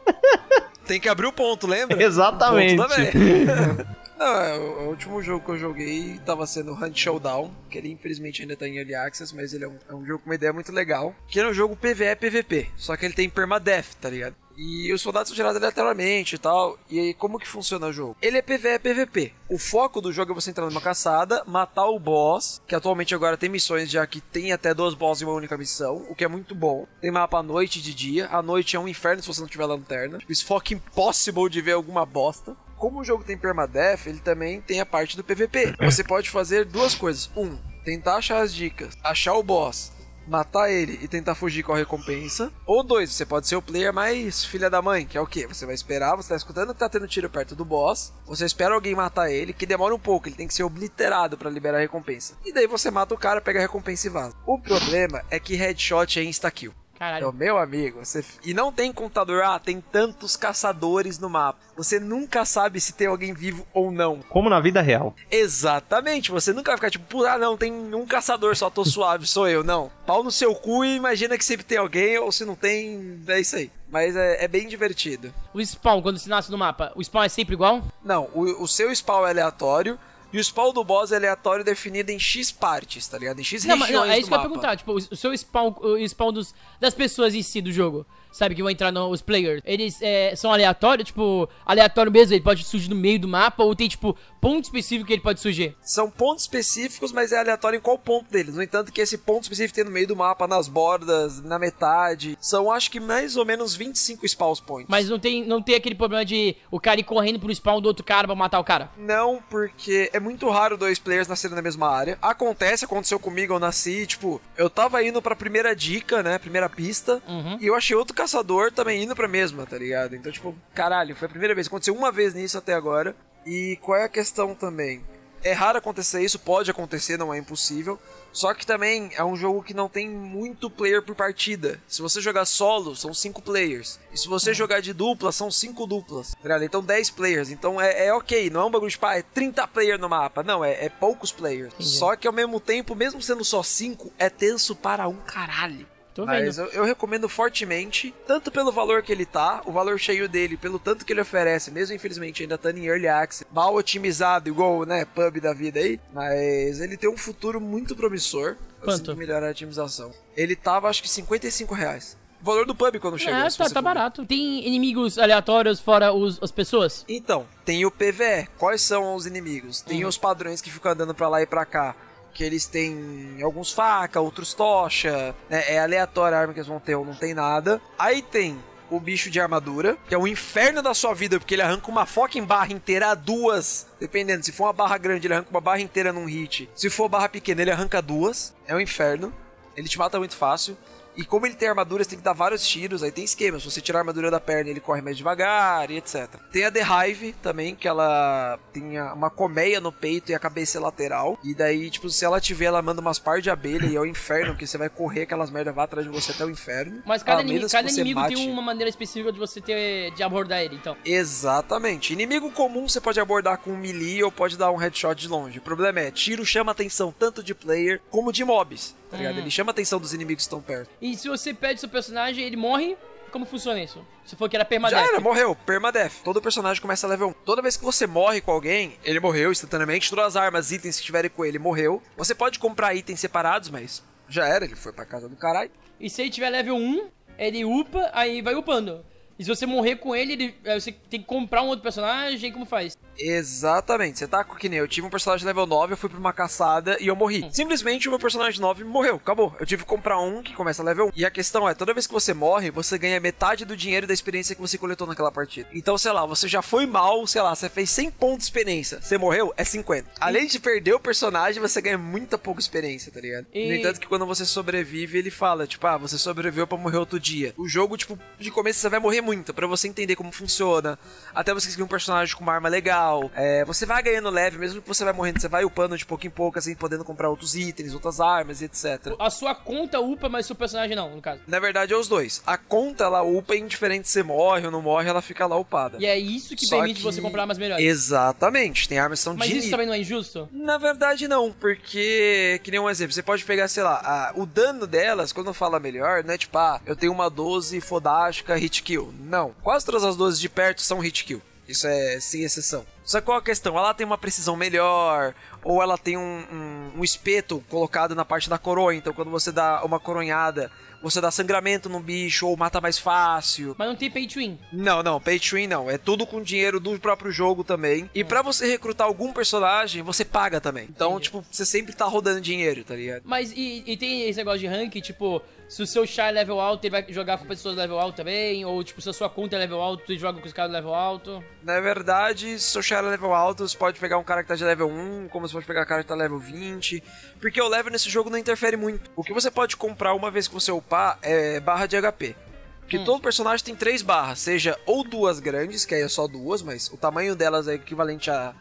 Tem 0.85 1.01
que 1.01 1.09
abrir 1.09 1.27
o 1.27 1.33
ponto, 1.33 1.66
lembra? 1.66 2.03
Exatamente. 2.03 2.77
Ponto 2.77 2.88
também. 2.88 3.12
Não, 4.18 4.40
é, 4.40 4.59
o, 4.59 4.88
último 4.88 5.22
jogo 5.22 5.44
que 5.44 5.50
eu 5.50 5.59
joguei 5.59 6.18
tava 6.24 6.46
sendo 6.46 6.72
Hunt 6.72 6.96
Showdown, 6.96 7.52
que 7.68 7.76
ele 7.76 7.92
infelizmente 7.92 8.42
ainda 8.42 8.57
tá 8.57 8.66
em 8.66 8.79
Early 8.79 8.94
Access, 8.94 9.35
mas 9.35 9.52
ele 9.52 9.64
é 9.64 9.68
um, 9.68 9.79
é 9.88 9.94
um 9.94 10.07
jogo 10.07 10.20
com 10.20 10.31
uma 10.31 10.35
ideia 10.35 10.52
muito 10.52 10.72
legal. 10.72 11.14
Que 11.29 11.40
é 11.40 11.46
um 11.46 11.52
jogo 11.52 11.76
PvE 11.76 12.16
PVP, 12.16 12.70
só 12.76 12.96
que 12.96 13.05
ele 13.05 13.14
tem 13.14 13.29
permadeath, 13.29 13.94
tá 14.00 14.09
ligado? 14.09 14.35
E 14.57 14.90
os 14.92 15.02
soldados 15.02 15.29
são 15.29 15.37
gerados 15.37 15.59
aleatoriamente 15.59 16.35
e 16.35 16.38
tal. 16.38 16.79
E 16.88 16.98
aí, 16.98 17.14
como 17.14 17.38
que 17.38 17.46
funciona 17.46 17.88
o 17.88 17.92
jogo? 17.92 18.16
Ele 18.22 18.38
é 18.38 18.42
PvE 18.42 18.79
PVP. 18.79 19.33
O 19.48 19.59
foco 19.59 20.00
do 20.00 20.12
jogo 20.12 20.33
é 20.33 20.35
você 20.35 20.50
entrar 20.50 20.64
numa 20.64 20.81
caçada, 20.81 21.44
matar 21.46 21.87
o 21.87 21.98
boss, 21.98 22.62
que 22.66 22.74
atualmente 22.74 23.14
agora 23.14 23.37
tem 23.37 23.50
missões 23.50 23.90
já 23.90 24.07
que 24.07 24.20
tem 24.20 24.52
até 24.52 24.72
dois 24.72 24.94
bosses 24.94 25.22
em 25.22 25.26
uma 25.26 25.35
única 25.35 25.59
missão, 25.59 26.07
o 26.09 26.14
que 26.14 26.24
é 26.24 26.29
muito 26.29 26.55
bom. 26.55 26.87
Tem 27.00 27.11
mapa 27.11 27.38
à 27.38 27.42
noite 27.42 27.79
e 27.81 27.83
de 27.83 27.92
dia. 27.92 28.29
A 28.29 28.42
noite 28.42 28.76
é 28.76 28.81
um 28.81 28.88
inferno 28.88 29.20
se 29.20 29.29
você 29.29 29.40
não 29.40 29.48
tiver 29.48 29.66
lanterna. 29.66 30.18
Esse 30.29 30.44
foco 30.44 30.72
impossible 30.72 31.50
de 31.50 31.61
ver 31.61 31.72
alguma 31.72 32.07
bosta. 32.07 32.57
Como 32.79 33.01
o 33.01 33.05
jogo 33.05 33.25
tem 33.25 33.39
permadeath, 33.39 34.07
ele 34.07 34.21
também 34.21 34.61
tem 34.61 34.81
a 34.81 34.87
parte 34.87 35.17
do 35.17 35.25
PVP. 35.25 35.75
Você 35.81 36.05
pode 36.05 36.31
fazer 36.31 36.65
duas 36.65 36.95
coisas. 36.95 37.31
Um, 37.37 37.57
tentar 37.85 38.17
achar 38.17 38.43
as 38.43 38.53
dicas, 38.53 38.95
achar 39.03 39.35
o 39.35 39.43
boss, 39.43 39.93
matar 40.27 40.71
ele 40.71 40.99
e 41.03 41.09
tentar 41.09 41.35
fugir 41.35 41.62
com 41.62 41.73
a 41.73 41.77
recompensa. 41.77 42.53
Ou 42.67 42.83
dois, 42.83 43.12
você 43.12 43.25
pode 43.25 43.47
ser 43.47 43.57
o 43.57 43.62
player 43.62 43.93
mais 43.93 44.45
filha 44.45 44.69
da 44.69 44.83
mãe, 44.83 45.07
que 45.07 45.17
é 45.17 45.21
o 45.21 45.27
quê? 45.27 45.47
Você 45.47 45.65
vai 45.65 45.75
esperar, 45.75 46.17
você 46.17 46.31
tá 46.31 46.37
escutando 46.37 46.75
que 46.75 46.81
tá 46.81 46.89
tendo 46.89 47.07
tiro 47.07 47.31
perto 47.31 47.55
do 47.55 47.65
boss, 47.65 48.12
você 48.27 48.45
espera 48.45 48.75
alguém 48.75 48.95
matar 48.95 49.31
ele, 49.31 49.53
que 49.53 49.67
demora 49.67 49.95
um 49.95 49.99
pouco, 49.99 50.29
ele 50.29 50.37
tem 50.37 50.49
que 50.49 50.55
ser 50.55 50.65
obliterado 50.65 51.39
pra 51.39 51.51
liberar 51.51 51.79
a 51.79 51.83
recompensa. 51.83 52.35
E 52.45 52.53
daí 52.53 52.67
você 52.67 52.91
mata 52.91 53.15
o 53.15 53.19
cara, 53.19 53.41
pega 53.41 53.59
a 53.59 53.62
recompensa 53.62 54.07
e 54.07 54.11
vaza. 54.11 54.35
O 54.45 54.59
problema 54.59 55.23
é 55.31 55.39
que 55.39 55.55
headshot 55.55 56.19
é 56.19 56.25
insta-kill. 56.25 56.75
Então, 56.97 57.07
Caralho. 57.07 57.33
meu 57.33 57.59
amigo, 57.59 58.05
você... 58.05 58.25
e 58.43 58.55
não 58.55 58.73
tem 58.73 58.91
contador, 58.93 59.43
ah, 59.45 59.59
tem 59.59 59.81
tantos 59.81 60.35
caçadores 60.37 61.19
no 61.19 61.29
mapa. 61.29 61.59
Você 61.77 62.01
nunca 62.01 62.45
sabe 62.47 62.81
se 62.81 62.95
tem 62.95 63.07
alguém 63.07 63.35
vivo 63.35 63.67
ou 63.75 63.91
não. 63.91 64.21
Como 64.31 64.49
na 64.49 64.61
vida 64.61 64.81
real. 64.81 65.15
Exatamente, 65.31 66.31
você 66.31 66.53
nunca 66.55 66.71
vai 66.71 66.79
ficar 66.79 66.91
tipo, 66.91 67.05
"Pô, 67.07 67.25
ah 67.27 67.37
não, 67.37 67.57
tem 67.57 67.73
um 67.73 68.07
caçador 68.07 68.57
só, 68.57 68.71
tô 68.71 68.83
suave, 68.87 69.27
sou 69.27 69.47
eu. 69.47 69.63
Não, 69.63 69.91
pau 70.07 70.23
no 70.23 70.31
seu 70.33 70.55
cu 70.55 70.85
e 70.85 70.97
imagina 70.97 71.37
que 71.37 71.45
sempre 71.45 71.67
tem 71.67 71.77
alguém, 71.79 72.19
ou 72.19 72.33
se 72.33 72.45
não 72.45 72.55
tem, 72.55 73.21
é 73.29 73.41
isso 73.41 73.57
aí. 73.57 73.71
Mas 73.91 74.17
é, 74.17 74.45
é 74.45 74.49
bem 74.49 74.67
divertido. 74.67 75.33
O 75.53 75.61
spawn, 75.65 76.01
quando 76.03 76.19
se 76.19 76.29
nasce 76.29 76.51
no 76.51 76.59
mapa, 76.59 76.93
o 76.97 77.03
spawn 77.03 77.23
é 77.25 77.29
sempre 77.29 77.55
igual? 77.55 77.83
Não, 78.03 78.29
o, 78.35 78.63
o 78.63 78.67
seu 78.67 78.91
spawn 78.95 79.27
é 79.27 79.31
aleatório, 79.31 79.99
e 80.33 80.39
o 80.39 80.41
spawn 80.45 80.73
do 80.73 80.85
boss 80.85 81.12
é 81.12 81.17
aleatório 81.17 81.65
definido 81.65 82.11
em 82.11 82.19
X 82.19 82.51
partes, 82.51 83.07
tá 83.07 83.19
ligado? 83.19 83.41
Em 83.41 83.45
X 83.45 83.65
Não, 83.65 83.79
regiões 83.79 83.93
não, 83.93 84.05
é 84.05 84.19
isso 84.19 84.29
que 84.29 84.35
eu 84.35 84.39
ia 84.39 84.43
perguntar. 84.43 84.77
Tipo, 84.77 84.93
o 84.95 85.17
seu 85.17 85.33
spawn, 85.37 85.75
o 85.81 86.09
spawn 86.09 86.33
dos, 86.33 86.55
das 86.81 86.95
pessoas 86.95 87.35
em 87.35 87.43
si 87.43 87.61
do 87.61 87.73
jogo, 87.73 88.05
sabe, 88.37 88.55
que 88.55 88.62
vão 88.62 88.70
entrar 88.70 88.90
nos 88.92 89.20
players, 89.22 89.61
eles 89.64 89.99
é, 90.01 90.35
são 90.37 90.53
aleatórios? 90.53 91.07
Tipo, 91.07 91.49
aleatório 91.64 92.11
mesmo, 92.12 92.35
ele 92.35 92.42
pode 92.42 92.64
surgir 92.64 92.88
no 92.90 92.96
meio 92.96 93.18
do 93.18 93.29
mapa, 93.29 93.62
ou 93.62 93.75
tem, 93.75 93.88
tipo, 93.88 94.16
ponto 94.40 94.64
específico 94.64 95.07
que 95.07 95.12
ele 95.12 95.22
pode 95.22 95.40
surgir? 95.40 95.77
São 95.83 96.11
pontos 96.11 96.42
específicos, 96.44 97.12
mas 97.12 97.33
é 97.33 97.38
aleatório 97.38 97.77
em 97.77 97.81
qual 97.81 97.99
ponto 97.99 98.31
deles. 98.31 98.55
No 98.55 98.62
entanto, 98.62 98.92
que 98.92 99.01
esse 99.01 99.18
ponto 99.18 99.42
específico 99.44 99.75
tem 99.75 99.85
no 99.85 99.90
meio 99.90 100.07
do 100.09 100.16
mapa, 100.16 100.46
nas 100.46 100.68
bordas, 100.68 101.42
na 101.42 101.59
metade. 101.59 102.37
São, 102.40 102.70
acho 102.70 102.90
que, 102.90 103.01
mais 103.01 103.37
ou 103.37 103.44
menos 103.44 103.75
25 103.75 104.27
spawn 104.29 104.55
points. 104.66 104.87
Mas 104.88 105.09
não 105.09 105.18
tem, 105.18 105.44
não 105.44 105.61
tem 105.61 105.75
aquele 105.75 105.94
problema 105.94 106.25
de 106.25 106.57
o 106.70 106.79
cara 106.81 107.01
ir 107.01 107.05
correndo 107.05 107.40
pro 107.40 107.51
spawn 107.55 107.81
do 107.81 107.87
outro 107.87 108.05
cara 108.05 108.27
pra 108.29 108.35
matar 108.37 108.61
o 108.61 108.64
cara. 108.64 108.90
Não, 108.96 109.42
porque 109.51 110.09
é 110.12 110.20
muito 110.20 110.49
raro 110.49 110.77
dois 110.77 110.99
players 110.99 111.27
nascerem 111.29 111.57
na 111.57 111.62
mesma 111.62 111.88
área. 111.88 112.16
Acontece, 112.22 112.85
aconteceu 112.85 113.18
comigo, 113.18 113.55
eu 113.55 113.59
nasci, 113.59 114.07
tipo, 114.07 114.40
eu 114.57 114.70
tava 114.70 115.03
indo 115.03 115.20
pra 115.20 115.35
primeira 115.35 115.75
dica, 115.75 116.22
né, 116.22 116.38
primeira 116.38 116.68
pista, 116.68 117.20
Uhum. 117.27 117.59
e 117.61 117.66
eu 117.66 117.75
achei 117.75 117.96
outro 117.96 118.14
caçador 118.27 118.73
também 118.73 119.05
indo 119.05 119.15
pra 119.15 119.29
mesma, 119.29 119.65
tá 119.65 119.79
ligado? 119.79 120.17
Então, 120.17 120.33
tipo, 120.33 120.55
caralho, 120.75 121.15
foi 121.15 121.27
a 121.27 121.31
primeira 121.31 121.55
vez. 121.55 121.69
Aconteceu 121.69 121.95
uma 121.95 122.11
vez 122.11 122.35
nisso 122.35 122.59
até 122.59 122.75
agora. 122.75 123.15
E 123.47 123.79
qual 123.81 123.97
é 123.97 124.05
a 124.05 124.09
questão 124.09 124.55
também? 124.55 125.05
É 125.45 125.53
raro 125.53 125.79
acontecer 125.79 126.25
isso, 126.25 126.41
pode 126.41 126.69
acontecer, 126.69 127.17
não 127.17 127.33
é 127.33 127.39
impossível. 127.39 128.01
Só 128.33 128.53
que 128.53 128.67
também 128.67 129.11
é 129.15 129.23
um 129.23 129.37
jogo 129.37 129.62
que 129.62 129.73
não 129.73 129.89
tem 129.89 130.11
muito 130.11 130.69
player 130.69 131.01
por 131.01 131.15
partida. 131.15 131.81
Se 131.87 132.03
você 132.03 132.21
jogar 132.21 132.45
solo, 132.47 132.97
são 132.97 133.15
5 133.15 133.41
players. 133.43 134.01
E 134.12 134.19
se 134.19 134.27
você 134.27 134.53
jogar 134.53 134.81
de 134.81 134.93
dupla, 134.93 135.31
são 135.31 135.49
5 135.49 135.87
duplas. 135.87 136.35
Tá? 136.43 136.65
Então 136.65 136.83
10 136.83 137.11
players. 137.11 137.51
Então 137.51 137.81
é, 137.81 138.07
é 138.07 138.12
ok, 138.12 138.51
não 138.51 138.62
é 138.62 138.65
um 138.65 138.71
bagulho 138.71 138.91
de 138.91 138.99
pá, 138.99 139.15
é 139.15 139.23
30 139.23 139.69
players 139.69 140.01
no 140.01 140.09
mapa. 140.09 140.43
Não, 140.43 140.65
é, 140.65 140.87
é 140.87 140.89
poucos 140.89 141.31
players. 141.31 141.73
Só 141.79 142.17
que 142.17 142.27
ao 142.27 142.33
mesmo 142.33 142.59
tempo, 142.59 142.97
mesmo 142.97 143.23
sendo 143.23 143.45
só 143.45 143.62
5, 143.62 144.12
é 144.19 144.29
tenso 144.29 144.75
para 144.75 145.07
um 145.07 145.17
caralho. 145.17 145.87
Tô 146.16 146.24
vendo. 146.24 146.46
Mas 146.46 146.57
eu, 146.57 146.66
eu 146.68 146.85
recomendo 146.85 147.29
fortemente, 147.29 148.12
tanto 148.26 148.50
pelo 148.50 148.72
valor 148.72 149.02
que 149.02 149.12
ele 149.12 149.26
tá, 149.26 149.61
o 149.66 149.70
valor 149.72 149.98
cheio 149.98 150.26
dele, 150.29 150.57
pelo 150.57 150.79
tanto 150.79 151.05
que 151.05 151.12
ele 151.12 151.20
oferece, 151.20 151.70
mesmo 151.70 151.94
infelizmente 151.94 152.42
ainda 152.42 152.55
estando 152.55 152.79
em 152.79 152.87
early 152.87 153.07
access, 153.07 153.46
mal 153.52 153.74
otimizado, 153.74 154.48
igual, 154.48 154.87
né, 154.87 155.05
pub 155.05 155.38
da 155.40 155.52
vida 155.52 155.79
aí, 155.79 156.00
mas 156.14 156.81
ele 156.81 156.96
tem 156.96 157.11
um 157.11 157.18
futuro 157.18 157.61
muito 157.61 157.94
promissor. 157.94 158.57
Quanto? 158.83 159.11
Assim 159.11 159.18
melhorar 159.18 159.48
a 159.48 159.50
otimização. 159.50 160.11
Ele 160.37 160.57
tava, 160.57 160.88
acho 160.88 161.02
que 161.02 161.09
55 161.11 161.74
reais. 161.74 162.16
O 162.40 162.44
valor 162.44 162.66
do 162.66 162.74
pub 162.74 162.98
quando 163.00 163.18
chegou. 163.18 163.35
É, 163.35 163.50
tá, 163.50 163.68
tá 163.68 163.83
barato. 163.83 164.24
Tem 164.24 164.66
inimigos 164.66 165.18
aleatórios 165.18 165.81
fora 165.81 166.12
os, 166.12 166.40
as 166.42 166.52
pessoas? 166.52 167.05
Então, 167.09 167.46
tem 167.64 167.85
o 167.85 167.90
PVE. 167.90 168.46
Quais 168.59 168.83
são 168.83 169.14
os 169.14 169.26
inimigos? 169.26 169.81
Tem 169.81 170.02
Uhum. 170.02 170.09
os 170.09 170.16
padrões 170.18 170.61
que 170.61 170.70
ficam 170.70 170.92
andando 170.92 171.14
pra 171.14 171.29
lá 171.29 171.42
e 171.42 171.46
pra 171.46 171.64
cá. 171.64 171.96
Que 172.37 172.44
eles 172.44 172.66
têm 172.66 173.38
alguns 173.42 173.72
faca, 173.72 174.20
outros 174.20 174.53
tocha. 174.53 175.35
né? 175.49 175.64
É 175.72 175.79
aleatório 175.79 176.37
a 176.37 176.40
arma 176.42 176.53
que 176.53 176.59
eles 176.59 176.68
vão 176.68 176.79
ter 176.79 176.94
ou 176.94 177.03
não 177.03 177.14
tem 177.14 177.33
nada. 177.33 177.81
Aí 177.99 178.20
tem 178.20 178.62
o 178.90 179.01
bicho 179.01 179.31
de 179.31 179.40
armadura, 179.40 179.96
que 180.07 180.14
é 180.14 180.18
o 180.18 180.27
inferno 180.27 180.83
da 180.83 180.92
sua 180.92 181.14
vida, 181.14 181.38
porque 181.38 181.55
ele 181.55 181.62
arranca 181.62 181.90
uma 181.90 182.05
fucking 182.05 182.44
barra 182.44 182.72
inteira 182.72 183.14
duas. 183.14 183.87
Dependendo, 183.99 184.44
se 184.44 184.53
for 184.53 184.64
uma 184.64 184.75
barra 184.75 184.99
grande, 184.99 185.27
ele 185.27 185.33
arranca 185.33 185.49
uma 185.51 185.62
barra 185.62 185.81
inteira 185.81 186.12
num 186.12 186.27
hit. 186.27 186.68
Se 186.75 186.90
for 186.90 187.09
barra 187.09 187.29
pequena, 187.29 187.62
ele 187.62 187.70
arranca 187.70 188.03
duas. 188.03 188.55
É 188.66 188.75
um 188.75 188.81
inferno. 188.81 189.33
Ele 189.75 189.88
te 189.88 189.99
mata 189.99 190.18
muito 190.18 190.37
fácil. 190.37 190.77
E 191.16 191.24
como 191.24 191.46
ele 191.46 191.55
tem 191.55 191.68
armadura, 191.68 192.05
você 192.05 192.11
tem 192.11 192.18
que 192.18 192.24
dar 192.24 192.33
vários 192.33 192.66
tiros. 192.66 193.02
Aí 193.02 193.11
tem 193.11 193.24
esquema. 193.24 193.59
Se 193.59 193.64
você 193.70 193.81
tirar 193.81 193.98
a 193.98 194.02
armadura 194.02 194.31
da 194.31 194.38
perna, 194.40 194.70
ele 194.70 194.81
corre 194.81 195.00
mais 195.00 195.16
devagar 195.16 195.90
e 195.90 195.96
etc. 195.96 196.29
Tem 196.52 196.64
a 196.64 196.70
The 196.70 196.81
Hive 196.83 197.33
também, 197.42 197.74
que 197.74 197.88
ela 197.88 198.59
tem 198.72 199.00
uma 199.00 199.31
colmeia 199.31 199.81
no 199.81 199.90
peito 199.92 200.31
e 200.31 200.35
a 200.35 200.38
cabeça 200.38 200.79
é 200.79 200.81
lateral. 200.81 201.38
E 201.42 201.55
daí, 201.55 201.90
tipo, 201.90 202.11
se 202.11 202.24
ela 202.24 202.40
tiver, 202.40 202.66
ela 202.66 202.83
manda 202.83 203.00
umas 203.00 203.18
par 203.18 203.40
de 203.40 203.50
abelha 203.50 203.87
e 203.87 203.96
é 203.96 204.00
o 204.00 204.07
inferno, 204.07 204.55
que 204.57 204.66
você 204.66 204.76
vai 204.76 204.88
correr 204.88 205.22
aquelas 205.22 205.50
merda 205.50 205.72
vai 205.72 205.85
atrás 205.85 206.07
de 206.07 206.12
você 206.12 206.33
até 206.33 206.44
o 206.44 206.50
inferno. 206.50 207.02
Mas 207.07 207.22
cada, 207.22 207.42
inimigo, 207.42 207.70
cada 207.70 207.88
inimigo 207.90 208.20
tem 208.26 208.37
mate- 208.37 208.48
uma 208.48 208.62
maneira 208.62 208.88
específica 208.90 209.33
de 209.33 209.38
você 209.38 209.61
ter 209.61 210.11
de 210.12 210.22
abordar 210.22 210.61
ele, 210.62 210.76
então. 210.76 210.96
Exatamente. 211.05 212.12
Inimigo 212.12 212.50
comum 212.50 212.88
você 212.88 213.00
pode 213.00 213.20
abordar 213.20 213.59
com 213.59 213.70
um 213.70 213.76
melee 213.76 214.22
ou 214.22 214.31
pode 214.33 214.57
dar 214.57 214.70
um 214.70 214.76
headshot 214.76 215.14
de 215.14 215.29
longe. 215.29 215.59
O 215.59 215.62
problema 215.62 216.00
é, 216.00 216.11
tiro 216.11 216.44
chama 216.44 216.72
atenção 216.72 217.14
tanto 217.16 217.42
de 217.42 217.55
player 217.55 218.00
como 218.11 218.33
de 218.33 218.44
mobs, 218.44 218.94
tá 219.11 219.16
ligado? 219.16 219.37
Hum. 219.37 219.40
Ele 219.40 219.51
chama 219.51 219.71
a 219.71 219.73
atenção 219.73 219.99
dos 219.99 220.12
inimigos 220.14 220.45
que 220.45 220.47
estão 220.47 220.61
perto. 220.61 220.90
E 221.01 221.16
se 221.16 221.29
você 221.29 221.53
perde 221.55 221.81
seu 221.81 221.88
personagem, 221.88 222.45
ele 222.45 222.57
morre, 222.57 222.97
como 223.31 223.45
funciona 223.45 223.83
isso? 223.83 224.05
Se 224.25 224.35
for 224.37 224.49
que 224.49 224.57
era 224.57 224.64
Já 224.64 224.69
permadeath. 224.69 225.09
era, 225.09 225.21
morreu, 225.21 225.55
permadeath. 225.55 226.23
Todo 226.25 226.40
personagem 226.42 226.81
começa 226.81 227.07
a 227.07 227.11
level 227.11 227.29
1. 227.29 227.33
Toda 227.45 227.62
vez 227.62 227.77
que 227.77 227.85
você 227.85 228.07
morre 228.07 228.40
com 228.40 228.51
alguém, 228.51 228.99
ele 229.05 229.21
morreu 229.21 229.53
instantaneamente. 229.53 230.11
Todas 230.11 230.27
as 230.27 230.37
armas, 230.37 230.73
itens 230.73 230.99
que 230.99 231.05
tiverem 231.07 231.31
com 231.31 231.45
ele, 231.45 231.59
morreu. 231.59 232.03
Você 232.16 232.35
pode 232.35 232.59
comprar 232.59 232.95
itens 232.95 233.21
separados, 233.21 233.71
mas 233.71 234.03
já 234.29 234.47
era, 234.47 234.64
ele 234.64 234.75
foi 234.77 234.92
pra 234.92 235.05
casa 235.05 235.29
do 235.29 235.37
caralho. 235.37 235.71
E 236.01 236.11
se 236.11 236.23
ele 236.23 236.31
tiver 236.31 236.51
level 236.51 236.77
1, 236.77 237.09
ele 237.38 237.64
upa, 237.64 238.11
aí 238.12 238.42
vai 238.42 238.55
upando. 238.55 239.05
E 239.38 239.44
se 239.44 239.49
você 239.49 239.66
morrer 239.66 239.96
com 239.96 240.14
ele, 240.16 240.33
ele- 240.33 240.55
aí 240.64 240.81
você 240.81 240.92
tem 241.11 241.20
que 241.20 241.27
comprar 241.27 241.62
um 241.62 241.66
outro 241.66 241.83
personagem, 241.83 242.51
como 242.53 242.64
faz? 242.64 242.96
Exatamente, 243.18 244.18
você 244.18 244.27
tá 244.27 244.42
com 244.44 244.55
que 244.57 244.68
nem 244.68 244.79
eu 244.79 244.88
tive 244.88 245.07
um 245.07 245.11
personagem 245.11 245.46
level 245.46 245.66
9, 245.66 245.92
eu 245.92 245.96
fui 245.96 246.09
pra 246.11 246.18
uma 246.18 246.33
caçada 246.33 246.96
e 247.01 247.07
eu 247.07 247.16
morri. 247.16 247.46
Simplesmente 247.53 248.09
o 248.09 248.11
meu 248.11 248.18
personagem 248.18 248.61
9 248.61 248.85
morreu, 248.85 249.16
acabou. 249.16 249.55
Eu 249.61 249.64
tive 249.66 249.83
que 249.85 249.88
comprar 249.88 250.18
um 250.20 250.42
que 250.42 250.55
começa 250.55 250.83
level 250.83 251.07
1. 251.09 251.11
E 251.14 251.25
a 251.25 251.31
questão 251.31 251.68
é, 251.68 251.75
toda 251.75 251.94
vez 251.94 252.07
que 252.07 252.12
você 252.12 252.35
morre, 252.35 252.70
você 252.70 252.99
ganha 252.99 253.20
metade 253.20 253.64
do 253.64 253.77
dinheiro 253.77 254.07
da 254.07 254.12
experiência 254.14 254.55
que 254.55 254.61
você 254.61 254.77
coletou 254.77 255.07
naquela 255.07 255.31
partida. 255.33 255.68
Então, 255.72 255.96
sei 255.96 256.12
lá, 256.12 256.27
você 256.27 256.49
já 256.49 256.61
foi 256.62 256.87
mal, 256.87 257.27
sei 257.27 257.42
lá, 257.42 257.55
você 257.55 257.68
fez 257.68 257.90
100 257.90 258.11
pontos 258.11 258.38
de 258.38 258.44
experiência. 258.44 259.01
Você 259.01 259.16
morreu, 259.16 259.53
é 259.57 259.64
50. 259.64 260.11
Além 260.20 260.46
de 260.46 260.59
perder 260.59 260.94
o 260.94 261.01
personagem, 261.01 261.61
você 261.61 261.81
ganha 261.81 261.99
muita 261.99 262.37
pouca 262.37 262.61
experiência, 262.61 263.11
tá 263.12 263.20
ligado? 263.20 263.46
E- 263.55 263.66
No 263.68 263.75
entanto 263.75 264.01
que 264.01 264.07
quando 264.07 264.27
você 264.27 264.44
sobrevive, 264.44 265.18
ele 265.18 265.31
fala, 265.31 265.66
tipo, 265.66 265.87
ah, 265.87 265.96
você 265.96 266.18
sobreviveu 266.18 266.66
pra 266.66 266.77
morrer 266.77 266.99
outro 266.99 267.18
dia. 267.20 267.55
O 267.57 267.68
jogo, 267.68 267.96
tipo, 267.96 268.18
de 268.38 268.51
começo 268.51 268.81
você 268.81 268.88
vai 268.88 269.01
morrer 269.01 269.20
muito, 269.27 269.53
pra 269.53 269.67
você 269.67 269.89
entender 269.89 270.15
como 270.17 270.31
funciona. 270.33 270.99
Até 271.35 271.53
você 271.53 271.67
conseguir 271.67 271.83
um 271.83 271.89
personagem 271.89 272.35
com 272.37 272.43
uma 272.45 272.53
arma 272.55 272.69
legal. 272.69 273.31
É, 273.35 273.65
você 273.65 273.85
vai 273.85 274.03
ganhando 274.03 274.31
leve, 274.31 274.57
mesmo 274.57 274.81
que 274.81 274.89
você 274.89 275.05
vai 275.05 275.12
morrendo, 275.12 275.41
você 275.41 275.49
vai 275.49 275.65
upando 275.65 275.99
de 275.99 276.07
pouco 276.07 276.27
em 276.27 276.31
pouco, 276.31 276.59
assim, 276.59 276.75
podendo 276.75 277.05
comprar 277.05 277.29
outros 277.29 277.55
itens, 277.57 277.93
outras 277.93 278.21
armas, 278.21 278.61
e 278.62 278.67
etc. 278.67 279.15
A 279.19 279.29
sua 279.31 279.55
conta 279.55 279.99
upa, 280.01 280.29
mas 280.29 280.47
seu 280.47 280.55
personagem 280.55 280.95
não, 280.97 281.15
no 281.17 281.21
caso. 281.21 281.41
Na 281.47 281.59
verdade, 281.59 281.93
é 281.93 281.97
os 281.97 282.07
dois. 282.09 282.41
A 282.47 282.57
conta, 282.57 283.05
ela 283.05 283.23
upa 283.23 283.57
indiferente 283.57 284.07
se 284.07 284.12
você 284.15 284.23
morre 284.23 284.65
ou 284.67 284.71
não 284.73 284.81
morre, 284.81 285.09
ela 285.09 285.21
fica 285.21 285.45
lá 285.47 285.57
upada. 285.59 285.99
E 286.01 286.07
é 286.07 286.17
isso 286.19 286.55
que 286.55 286.65
Só 286.65 286.77
permite 286.79 286.99
que- 286.99 287.03
você 287.03 287.21
comprar 287.21 287.43
armas 287.43 287.59
melhores. 287.59 287.85
Exatamente, 287.85 288.89
tem 288.89 288.99
armas 288.99 289.19
que 289.19 289.25
são 289.25 289.35
Mas 289.35 289.49
de 289.49 289.59
isso 289.59 289.71
também 289.71 289.87
não 289.87 289.95
é 289.95 289.99
injusto? 289.99 290.49
Na 290.53 290.79
verdade, 290.79 291.27
não, 291.27 291.53
porque, 291.53 292.61
que 292.62 292.71
nem 292.71 292.79
um 292.81 292.89
exemplo, 292.89 293.12
você 293.12 293.23
pode 293.23 293.45
pegar, 293.45 293.69
sei 293.69 293.83
lá, 293.83 293.97
a- 294.03 294.33
o 294.35 294.47
dano 294.47 294.87
delas, 294.87 295.33
quando 295.33 295.53
fala 295.53 295.81
melhor, 295.81 296.23
não 296.25 296.35
é 296.35 296.39
tipo, 296.39 296.57
ah, 296.59 296.81
eu 296.87 296.95
tenho 296.95 297.12
uma 297.12 297.29
12 297.29 297.81
fodástica 297.81 298.55
hit 298.57 298.83
kill. 298.83 299.12
Não, 299.20 299.55
quase 299.62 299.85
todas 299.85 300.05
as 300.05 300.16
12 300.16 300.40
de 300.40 300.48
perto 300.48 300.83
são 300.83 300.98
hit 300.98 301.24
kill. 301.24 301.42
Isso 301.68 301.87
é 301.87 302.20
sem 302.20 302.44
exceção. 302.44 302.87
Só 303.05 303.20
que 303.20 303.26
qual 303.26 303.38
a 303.38 303.42
questão? 303.42 303.76
Ela 303.76 303.92
tem 303.92 304.07
uma 304.07 304.18
precisão 304.18 304.57
melhor, 304.57 305.35
ou 305.64 305.83
ela 305.83 305.98
tem 305.98 306.16
um, 306.16 306.44
um, 306.52 307.00
um 307.00 307.05
espeto 307.05 307.62
colocado 307.68 308.14
na 308.14 308.24
parte 308.24 308.48
da 308.48 308.59
coroa, 308.59 308.94
então 308.94 309.12
quando 309.12 309.31
você 309.31 309.50
dá 309.50 309.85
uma 309.85 309.98
coronhada, 309.98 310.70
você 311.02 311.20
dá 311.20 311.31
sangramento 311.31 311.88
no 311.88 312.00
bicho, 312.00 312.46
ou 312.46 312.57
mata 312.57 312.81
mais 312.81 312.98
fácil. 312.98 313.74
Mas 313.79 313.88
não 313.88 313.96
tem 313.96 314.11
pay 314.11 314.26
to 314.26 314.38
win. 314.38 314.59
Não, 314.72 315.02
não, 315.02 315.20
pay 315.20 315.38
to 315.38 315.57
win 315.57 315.66
não. 315.66 315.90
É 315.90 315.98
tudo 315.98 316.26
com 316.26 316.42
dinheiro 316.42 316.81
do 316.81 316.98
próprio 316.98 317.31
jogo 317.31 317.62
também. 317.62 318.09
E 318.14 318.24
pra 318.24 318.42
você 318.42 318.66
recrutar 318.66 319.07
algum 319.07 319.33
personagem, 319.33 320.02
você 320.02 320.24
paga 320.24 320.61
também. 320.61 320.87
Então, 320.88 321.12
Entendi. 321.12 321.24
tipo, 321.24 321.44
você 321.50 321.66
sempre 321.66 321.94
tá 321.94 322.05
rodando 322.05 322.40
dinheiro, 322.40 322.85
tá 322.85 322.94
ligado? 322.94 323.22
Mas 323.24 323.52
e, 323.52 323.85
e 323.87 323.96
tem 323.96 324.29
esse 324.29 324.38
negócio 324.38 324.61
de 324.61 324.66
rank, 324.66 325.00
tipo, 325.00 325.42
se 325.68 325.83
o 325.83 325.87
seu 325.87 326.07
char 326.07 326.29
é 326.29 326.31
level 326.31 326.61
alto, 326.61 326.85
ele 326.85 326.90
vai 326.90 327.05
jogar 327.12 327.38
com 327.38 327.44
pessoas 327.44 327.76
level 327.76 327.98
alto 327.98 328.16
também? 328.16 328.64
Ou 328.64 328.83
tipo, 328.85 329.00
se 329.00 329.11
a 329.11 329.12
sua 329.12 329.29
conta 329.29 329.57
é 329.57 329.59
level 329.59 329.81
alto, 329.81 330.11
ele 330.11 330.18
joga 330.18 330.40
com 330.40 330.46
os 330.46 330.52
caras 330.52 330.70
level 330.70 330.94
alto? 330.94 331.42
Na 331.62 331.81
verdade, 331.81 332.59
se 332.59 332.70
seu 332.70 332.83
share 332.83 333.05
é 333.05 333.11
level 333.11 333.35
alto, 333.35 333.66
você 333.66 333.76
pode 333.76 333.98
pegar 333.98 334.18
um 334.18 334.24
cara 334.24 334.42
que 334.42 334.48
tá 334.48 334.55
de 334.55 334.64
level 334.64 334.88
1, 334.88 335.29
como 335.29 335.48
você 335.48 335.55
pode 335.55 335.66
pegar 335.66 335.83
um 335.83 335.87
cara 335.87 336.02
que 336.02 336.09
tá 336.09 336.14
level 336.14 336.38
20. 336.38 337.02
Porque 337.40 337.61
o 337.61 337.68
level 337.68 337.90
nesse 337.90 338.09
jogo 338.09 338.31
não 338.31 338.38
interfere 338.38 338.76
muito. 338.76 339.11
O 339.16 339.24
que 339.24 339.33
você 339.33 339.50
pode 339.50 339.76
comprar 339.76 340.14
uma 340.14 340.31
vez 340.31 340.46
que 340.46 340.55
você 340.55 340.70
upar 340.70 341.18
é 341.20 341.59
barra 341.59 341.87
de 341.87 342.00
HP. 342.00 342.37
Porque 342.81 343.00
todo 343.00 343.20
personagem 343.20 343.64
tem 343.64 343.74
três 343.74 344.00
barras, 344.00 344.38
seja 344.38 344.79
ou 344.87 345.02
duas 345.02 345.40
grandes, 345.40 345.85
que 345.85 345.92
aí 345.92 346.02
é 346.02 346.09
só 346.09 346.29
duas, 346.29 346.62
mas 346.62 346.88
o 346.92 346.96
tamanho 346.96 347.35
delas 347.35 347.66
é 347.66 347.74
equivalente 347.74 348.31
a, 348.31 348.55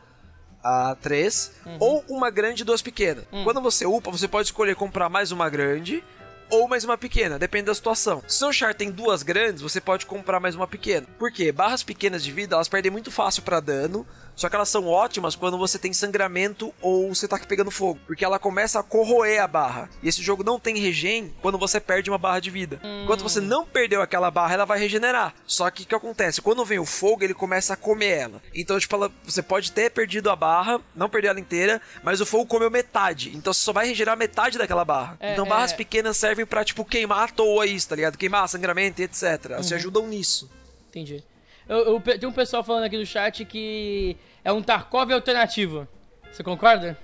a 0.63 0.97
três, 0.99 1.51
ou 1.79 2.03
uma 2.09 2.31
grande 2.31 2.63
e 2.63 2.65
duas 2.65 2.81
pequenas. 2.81 3.23
Quando 3.43 3.61
você 3.61 3.85
upa, 3.85 4.09
você 4.09 4.27
pode 4.27 4.47
escolher 4.47 4.75
comprar 4.75 5.09
mais 5.09 5.31
uma 5.31 5.47
grande 5.47 6.03
ou 6.49 6.67
mais 6.67 6.83
uma 6.83 6.97
pequena, 6.97 7.39
depende 7.39 7.65
da 7.65 7.75
situação. 7.75 8.23
Se 8.27 8.39
seu 8.39 8.53
char 8.53 8.73
tem 8.73 8.91
duas 8.91 9.23
grandes, 9.23 9.61
você 9.61 9.81
pode 9.81 10.05
comprar 10.05 10.39
mais 10.39 10.55
uma 10.55 10.67
pequena. 10.67 11.07
Por 11.17 11.31
quê? 11.31 11.51
Barras 11.51 11.83
pequenas 11.83 12.23
de 12.23 12.31
vida, 12.31 12.55
elas 12.55 12.67
perdem 12.67 12.91
muito 12.91 13.11
fácil 13.11 13.43
pra 13.43 13.59
dano, 13.59 14.05
só 14.35 14.49
que 14.49 14.55
elas 14.55 14.69
são 14.69 14.87
ótimas 14.87 15.35
quando 15.35 15.57
você 15.57 15.77
tem 15.79 15.93
sangramento 15.93 16.73
ou 16.81 17.13
você 17.13 17.27
tá 17.27 17.39
pegando 17.39 17.71
fogo, 17.71 17.99
porque 18.05 18.23
ela 18.25 18.37
começa 18.39 18.79
a 18.79 18.83
corroer 18.83 19.41
a 19.41 19.47
barra. 19.47 19.89
E 20.03 20.07
esse 20.09 20.21
jogo 20.21 20.43
não 20.43 20.59
tem 20.59 20.77
regen 20.77 21.33
quando 21.41 21.57
você 21.57 21.79
perde 21.79 22.09
uma 22.09 22.17
barra 22.17 22.39
de 22.39 22.49
vida. 22.49 22.79
Enquanto 23.03 23.23
você 23.23 23.39
não 23.39 23.65
perdeu 23.65 24.01
aquela 24.01 24.29
barra, 24.31 24.53
ela 24.55 24.65
vai 24.65 24.79
regenerar. 24.79 25.33
Só 25.45 25.69
que 25.69 25.83
o 25.83 25.85
que 25.85 25.95
acontece? 25.95 26.41
Quando 26.41 26.65
vem 26.65 26.79
o 26.79 26.85
fogo, 26.85 27.23
ele 27.23 27.33
começa 27.33 27.73
a 27.73 27.77
comer 27.77 28.17
ela. 28.17 28.41
Então, 28.53 28.79
tipo, 28.79 28.95
ela- 28.95 29.11
você 29.23 29.41
pode 29.41 29.71
ter 29.71 29.89
perdido 29.91 30.29
a 30.29 30.35
barra, 30.35 30.81
não 30.95 31.09
perder 31.09 31.29
ela 31.29 31.39
inteira, 31.39 31.81
mas 32.03 32.19
o 32.21 32.25
fogo 32.25 32.45
comeu 32.45 32.69
metade. 32.71 33.35
Então 33.35 33.53
você 33.53 33.61
só 33.61 33.71
vai 33.73 33.87
regenerar 33.87 34.17
metade 34.17 34.57
daquela 34.57 34.83
barra. 34.85 35.17
É, 35.19 35.33
então 35.33 35.45
barras 35.47 35.71
é. 35.71 35.75
pequenas 35.75 36.17
servem 36.17 36.45
pra, 36.45 36.63
tipo, 36.65 36.83
queimar 36.83 37.23
à 37.23 37.27
toa 37.27 37.65
isso, 37.65 37.89
tá 37.89 37.95
ligado? 37.95 38.17
Queimar 38.17 38.47
sangramento 38.49 39.01
e 39.01 39.05
etc. 39.05 39.23
Elas 39.51 39.67
te 39.67 39.73
ajudam 39.73 40.07
nisso. 40.07 40.49
Entendi. 40.89 41.23
Eu, 41.67 41.77
eu, 41.77 41.99
tem 42.01 42.29
um 42.29 42.33
pessoal 42.33 42.63
falando 42.63 42.83
aqui 42.83 42.97
no 42.97 43.05
chat 43.05 43.43
que 43.45 44.15
é 44.43 44.51
um 44.51 44.61
Tarkov 44.61 45.11
alternativo. 45.11 45.87
Você 46.31 46.43
concorda? 46.43 46.97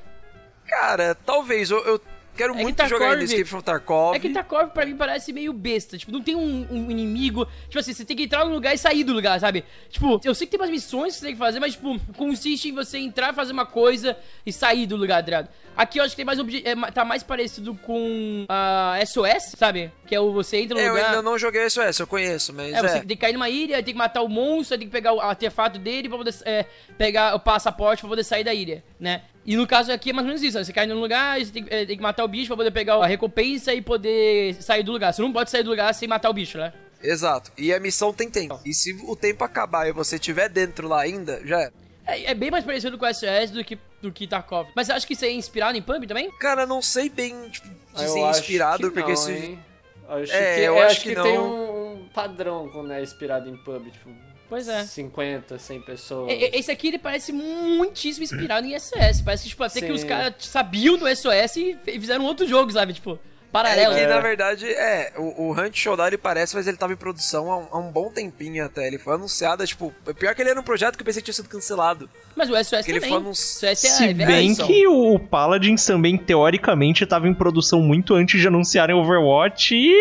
Cara, 0.67 1.15
talvez. 1.15 1.71
Eu, 1.71 1.83
eu 1.85 2.01
quero 2.35 2.53
É 2.55 2.61
muito 2.61 2.87
jogar 2.87 3.17
Tarkov- 3.17 3.45
from 3.45 3.61
Tarkov. 3.61 4.15
É 4.15 4.19
que 4.19 4.29
Tarkov 4.29 4.69
pra 4.71 4.85
mim 4.85 4.95
parece 4.95 5.31
meio 5.33 5.53
besta. 5.53 5.97
Tipo, 5.97 6.11
não 6.11 6.21
tem 6.21 6.35
um, 6.35 6.67
um 6.71 6.91
inimigo. 6.91 7.45
Tipo 7.67 7.79
assim, 7.79 7.93
você 7.93 8.03
tem 8.05 8.15
que 8.17 8.23
entrar 8.23 8.45
no 8.45 8.51
lugar 8.53 8.73
e 8.73 8.77
sair 8.77 9.03
do 9.03 9.13
lugar, 9.13 9.39
sabe? 9.39 9.63
Tipo, 9.89 10.19
eu 10.23 10.33
sei 10.35 10.47
que 10.47 10.51
tem 10.51 10.59
umas 10.59 10.69
missões 10.69 11.13
que 11.13 11.19
você 11.19 11.25
tem 11.27 11.33
que 11.35 11.39
fazer, 11.39 11.59
mas, 11.59 11.73
tipo, 11.73 11.99
consiste 12.17 12.69
em 12.69 12.73
você 12.73 12.97
entrar, 12.97 13.33
fazer 13.33 13.51
uma 13.53 13.65
coisa 13.65 14.17
e 14.45 14.51
sair 14.53 14.85
do 14.85 14.95
lugar, 14.95 15.21
tá 15.21 15.25
ligado? 15.25 15.49
Aqui 15.75 15.99
eu 15.99 16.03
acho 16.03 16.11
que 16.11 16.17
tem 16.17 16.25
mais 16.25 16.37
obje- 16.39 16.61
é, 16.65 16.75
tá 16.91 17.05
mais 17.05 17.23
parecido 17.23 17.73
com 17.75 18.45
a 18.49 18.99
SOS, 19.05 19.55
sabe? 19.57 19.89
Que 20.05 20.13
é 20.13 20.19
o 20.19 20.31
você 20.33 20.57
entra 20.57 20.75
no 20.75 20.81
É, 20.81 20.87
eu 20.89 20.93
lugar. 20.93 21.05
ainda 21.09 21.21
não 21.21 21.37
joguei 21.37 21.61
SOS, 21.69 21.99
eu 21.99 22.07
conheço, 22.07 22.51
mas 22.53 22.73
É, 22.73 22.77
é. 22.77 22.81
você 22.81 22.99
tem 22.99 23.07
que 23.07 23.15
cair 23.15 23.33
numa 23.33 23.49
ilha, 23.49 23.81
tem 23.81 23.93
que 23.93 23.97
matar 23.97 24.21
o 24.21 24.27
monstro, 24.27 24.77
tem 24.77 24.87
que 24.87 24.91
pegar 24.91 25.13
o 25.13 25.21
artefato 25.21 25.79
dele 25.79 26.09
pra 26.09 26.17
poder 26.17 26.35
é, 26.45 26.65
pegar 26.97 27.35
o 27.35 27.39
passaporte 27.39 28.01
pra 28.01 28.09
poder 28.09 28.23
sair 28.25 28.43
da 28.43 28.53
ilha, 28.53 28.83
né? 28.99 29.21
E 29.45 29.55
no 29.55 29.65
caso 29.65 29.91
aqui 29.91 30.11
é 30.11 30.13
mais 30.13 30.25
ou 30.25 30.27
menos 30.29 30.43
isso, 30.43 30.57
né? 30.57 30.63
você 30.63 30.71
cai 30.71 30.85
num 30.85 30.99
lugar, 30.99 31.39
você 31.39 31.51
tem, 31.51 31.63
que- 31.63 31.73
é, 31.73 31.85
tem 31.85 31.97
que 31.97 32.03
matar 32.03 32.23
o 32.23 32.27
bicho 32.27 32.47
pra 32.47 32.57
poder 32.57 32.71
pegar 32.71 32.95
a 32.95 33.05
recompensa 33.07 33.73
e 33.73 33.81
poder 33.81 34.53
sair 34.61 34.83
do 34.83 34.91
lugar. 34.91 35.13
Você 35.13 35.21
não 35.21 35.33
pode 35.33 35.49
sair 35.49 35.63
do 35.63 35.69
lugar 35.71 35.91
sem 35.93 36.07
matar 36.07 36.29
o 36.29 36.33
bicho, 36.33 36.57
né? 36.59 36.71
Exato. 37.01 37.51
E 37.57 37.73
a 37.73 37.79
missão 37.79 38.13
tem 38.13 38.29
tempo. 38.29 38.59
E 38.63 38.73
se 38.73 38.93
o 39.07 39.15
tempo 39.15 39.43
acabar 39.43 39.87
e 39.87 39.91
você 39.91 40.15
estiver 40.17 40.47
dentro 40.49 40.87
lá 40.87 41.01
ainda, 41.01 41.41
já 41.43 41.59
é. 41.59 41.71
É, 42.05 42.31
é 42.31 42.33
bem 42.35 42.51
mais 42.51 42.63
parecido 42.63 42.97
com 42.97 43.05
o 43.05 43.13
SOS 43.13 43.49
do 43.51 43.63
que, 43.63 43.77
do 44.01 44.11
que 44.11 44.27
Tarkov. 44.27 44.69
Mas 44.75 44.85
você 44.87 44.93
acha 44.93 45.07
que 45.07 45.13
isso 45.13 45.25
é 45.25 45.31
inspirado 45.31 45.75
em 45.77 45.81
Pump 45.81 46.05
também? 46.05 46.29
Cara, 46.39 46.65
não 46.67 46.81
sei 46.81 47.09
bem, 47.09 47.49
tipo, 47.49 47.67
Ah, 47.95 48.03
dizer 48.03 48.23
acho 48.23 48.39
inspirado, 48.41 48.89
que 48.91 48.93
porque 48.93 49.13
não, 49.13 49.29
hein? 49.31 49.59
Acho 50.07 50.31
É, 50.33 50.55
que, 50.55 50.59
eu 50.61 50.63
eu 50.65 50.77
acho 50.79 50.91
acho 50.91 51.01
que 51.01 51.09
que, 51.09 51.15
não. 51.15 51.23
tem 51.23 51.39
um, 51.39 51.93
um 52.03 52.07
padrão 52.13 52.69
quando 52.69 52.91
é 52.91 53.01
inspirado 53.01 53.49
em 53.49 53.55
pub, 53.57 53.89
tipo, 53.91 54.09
Pois 54.51 54.67
é. 54.67 54.83
50, 54.83 55.57
100 55.57 55.81
pessoas. 55.81 56.29
Esse 56.53 56.69
aqui 56.69 56.89
ele 56.89 56.99
parece 56.99 57.31
muitíssimo 57.31 58.25
inspirado 58.25 58.67
em 58.67 58.77
SOS. 58.77 59.21
Parece 59.23 59.43
que, 59.43 59.49
tipo, 59.49 59.63
até 59.63 59.79
que 59.79 59.91
os 59.93 60.03
caras 60.03 60.33
sabiam 60.39 60.97
do 60.97 61.07
SOS 61.07 61.55
e 61.55 61.77
fizeram 61.85 62.25
outro 62.25 62.45
jogo, 62.45 62.69
sabe? 62.69 62.91
Tipo, 62.91 63.17
paralelo. 63.49 63.93
É 63.93 63.99
que, 63.99 64.03
É. 64.03 64.07
na 64.07 64.19
verdade, 64.19 64.65
é, 64.69 65.13
o, 65.17 65.43
o 65.47 65.51
Hunt 65.53 65.73
Showdown 65.77 66.07
ele 66.07 66.17
parece, 66.17 66.53
mas 66.53 66.67
ele 66.67 66.75
tava 66.75 66.91
em 66.91 66.97
produção 66.97 67.49
há 67.49 67.57
um, 67.59 67.67
há 67.71 67.77
um 67.79 67.89
bom 67.93 68.11
tempinho 68.11 68.65
até. 68.65 68.85
Ele 68.87 68.97
foi 68.97 69.13
anunciado, 69.15 69.65
tipo, 69.65 69.93
pior 70.19 70.35
que 70.35 70.41
ele 70.41 70.49
era 70.49 70.59
um 70.59 70.63
projeto 70.63 70.97
que 70.97 71.01
eu 71.01 71.05
pensei 71.05 71.21
que 71.21 71.25
tinha 71.27 71.33
sido 71.35 71.47
cancelado. 71.47 72.09
Mas 72.35 72.49
o 72.49 72.53
SOS 72.61 72.83
Que 72.85 72.91
ele 72.91 72.99
também. 72.99 73.09
foi 73.09 73.19
anun- 73.19 73.33
SOS 73.33 73.63
é 73.63 73.75
Se 73.75 74.03
é 74.09 74.13
bem 74.13 74.53
que 74.53 74.85
o 74.85 75.17
Paladins 75.17 75.85
também, 75.85 76.17
teoricamente, 76.17 77.05
tava 77.05 77.25
em 77.29 77.33
produção 77.33 77.79
muito 77.81 78.13
antes 78.15 78.39
de 78.41 78.47
anunciarem 78.49 78.93
Overwatch 78.95 79.75
e. 79.75 79.93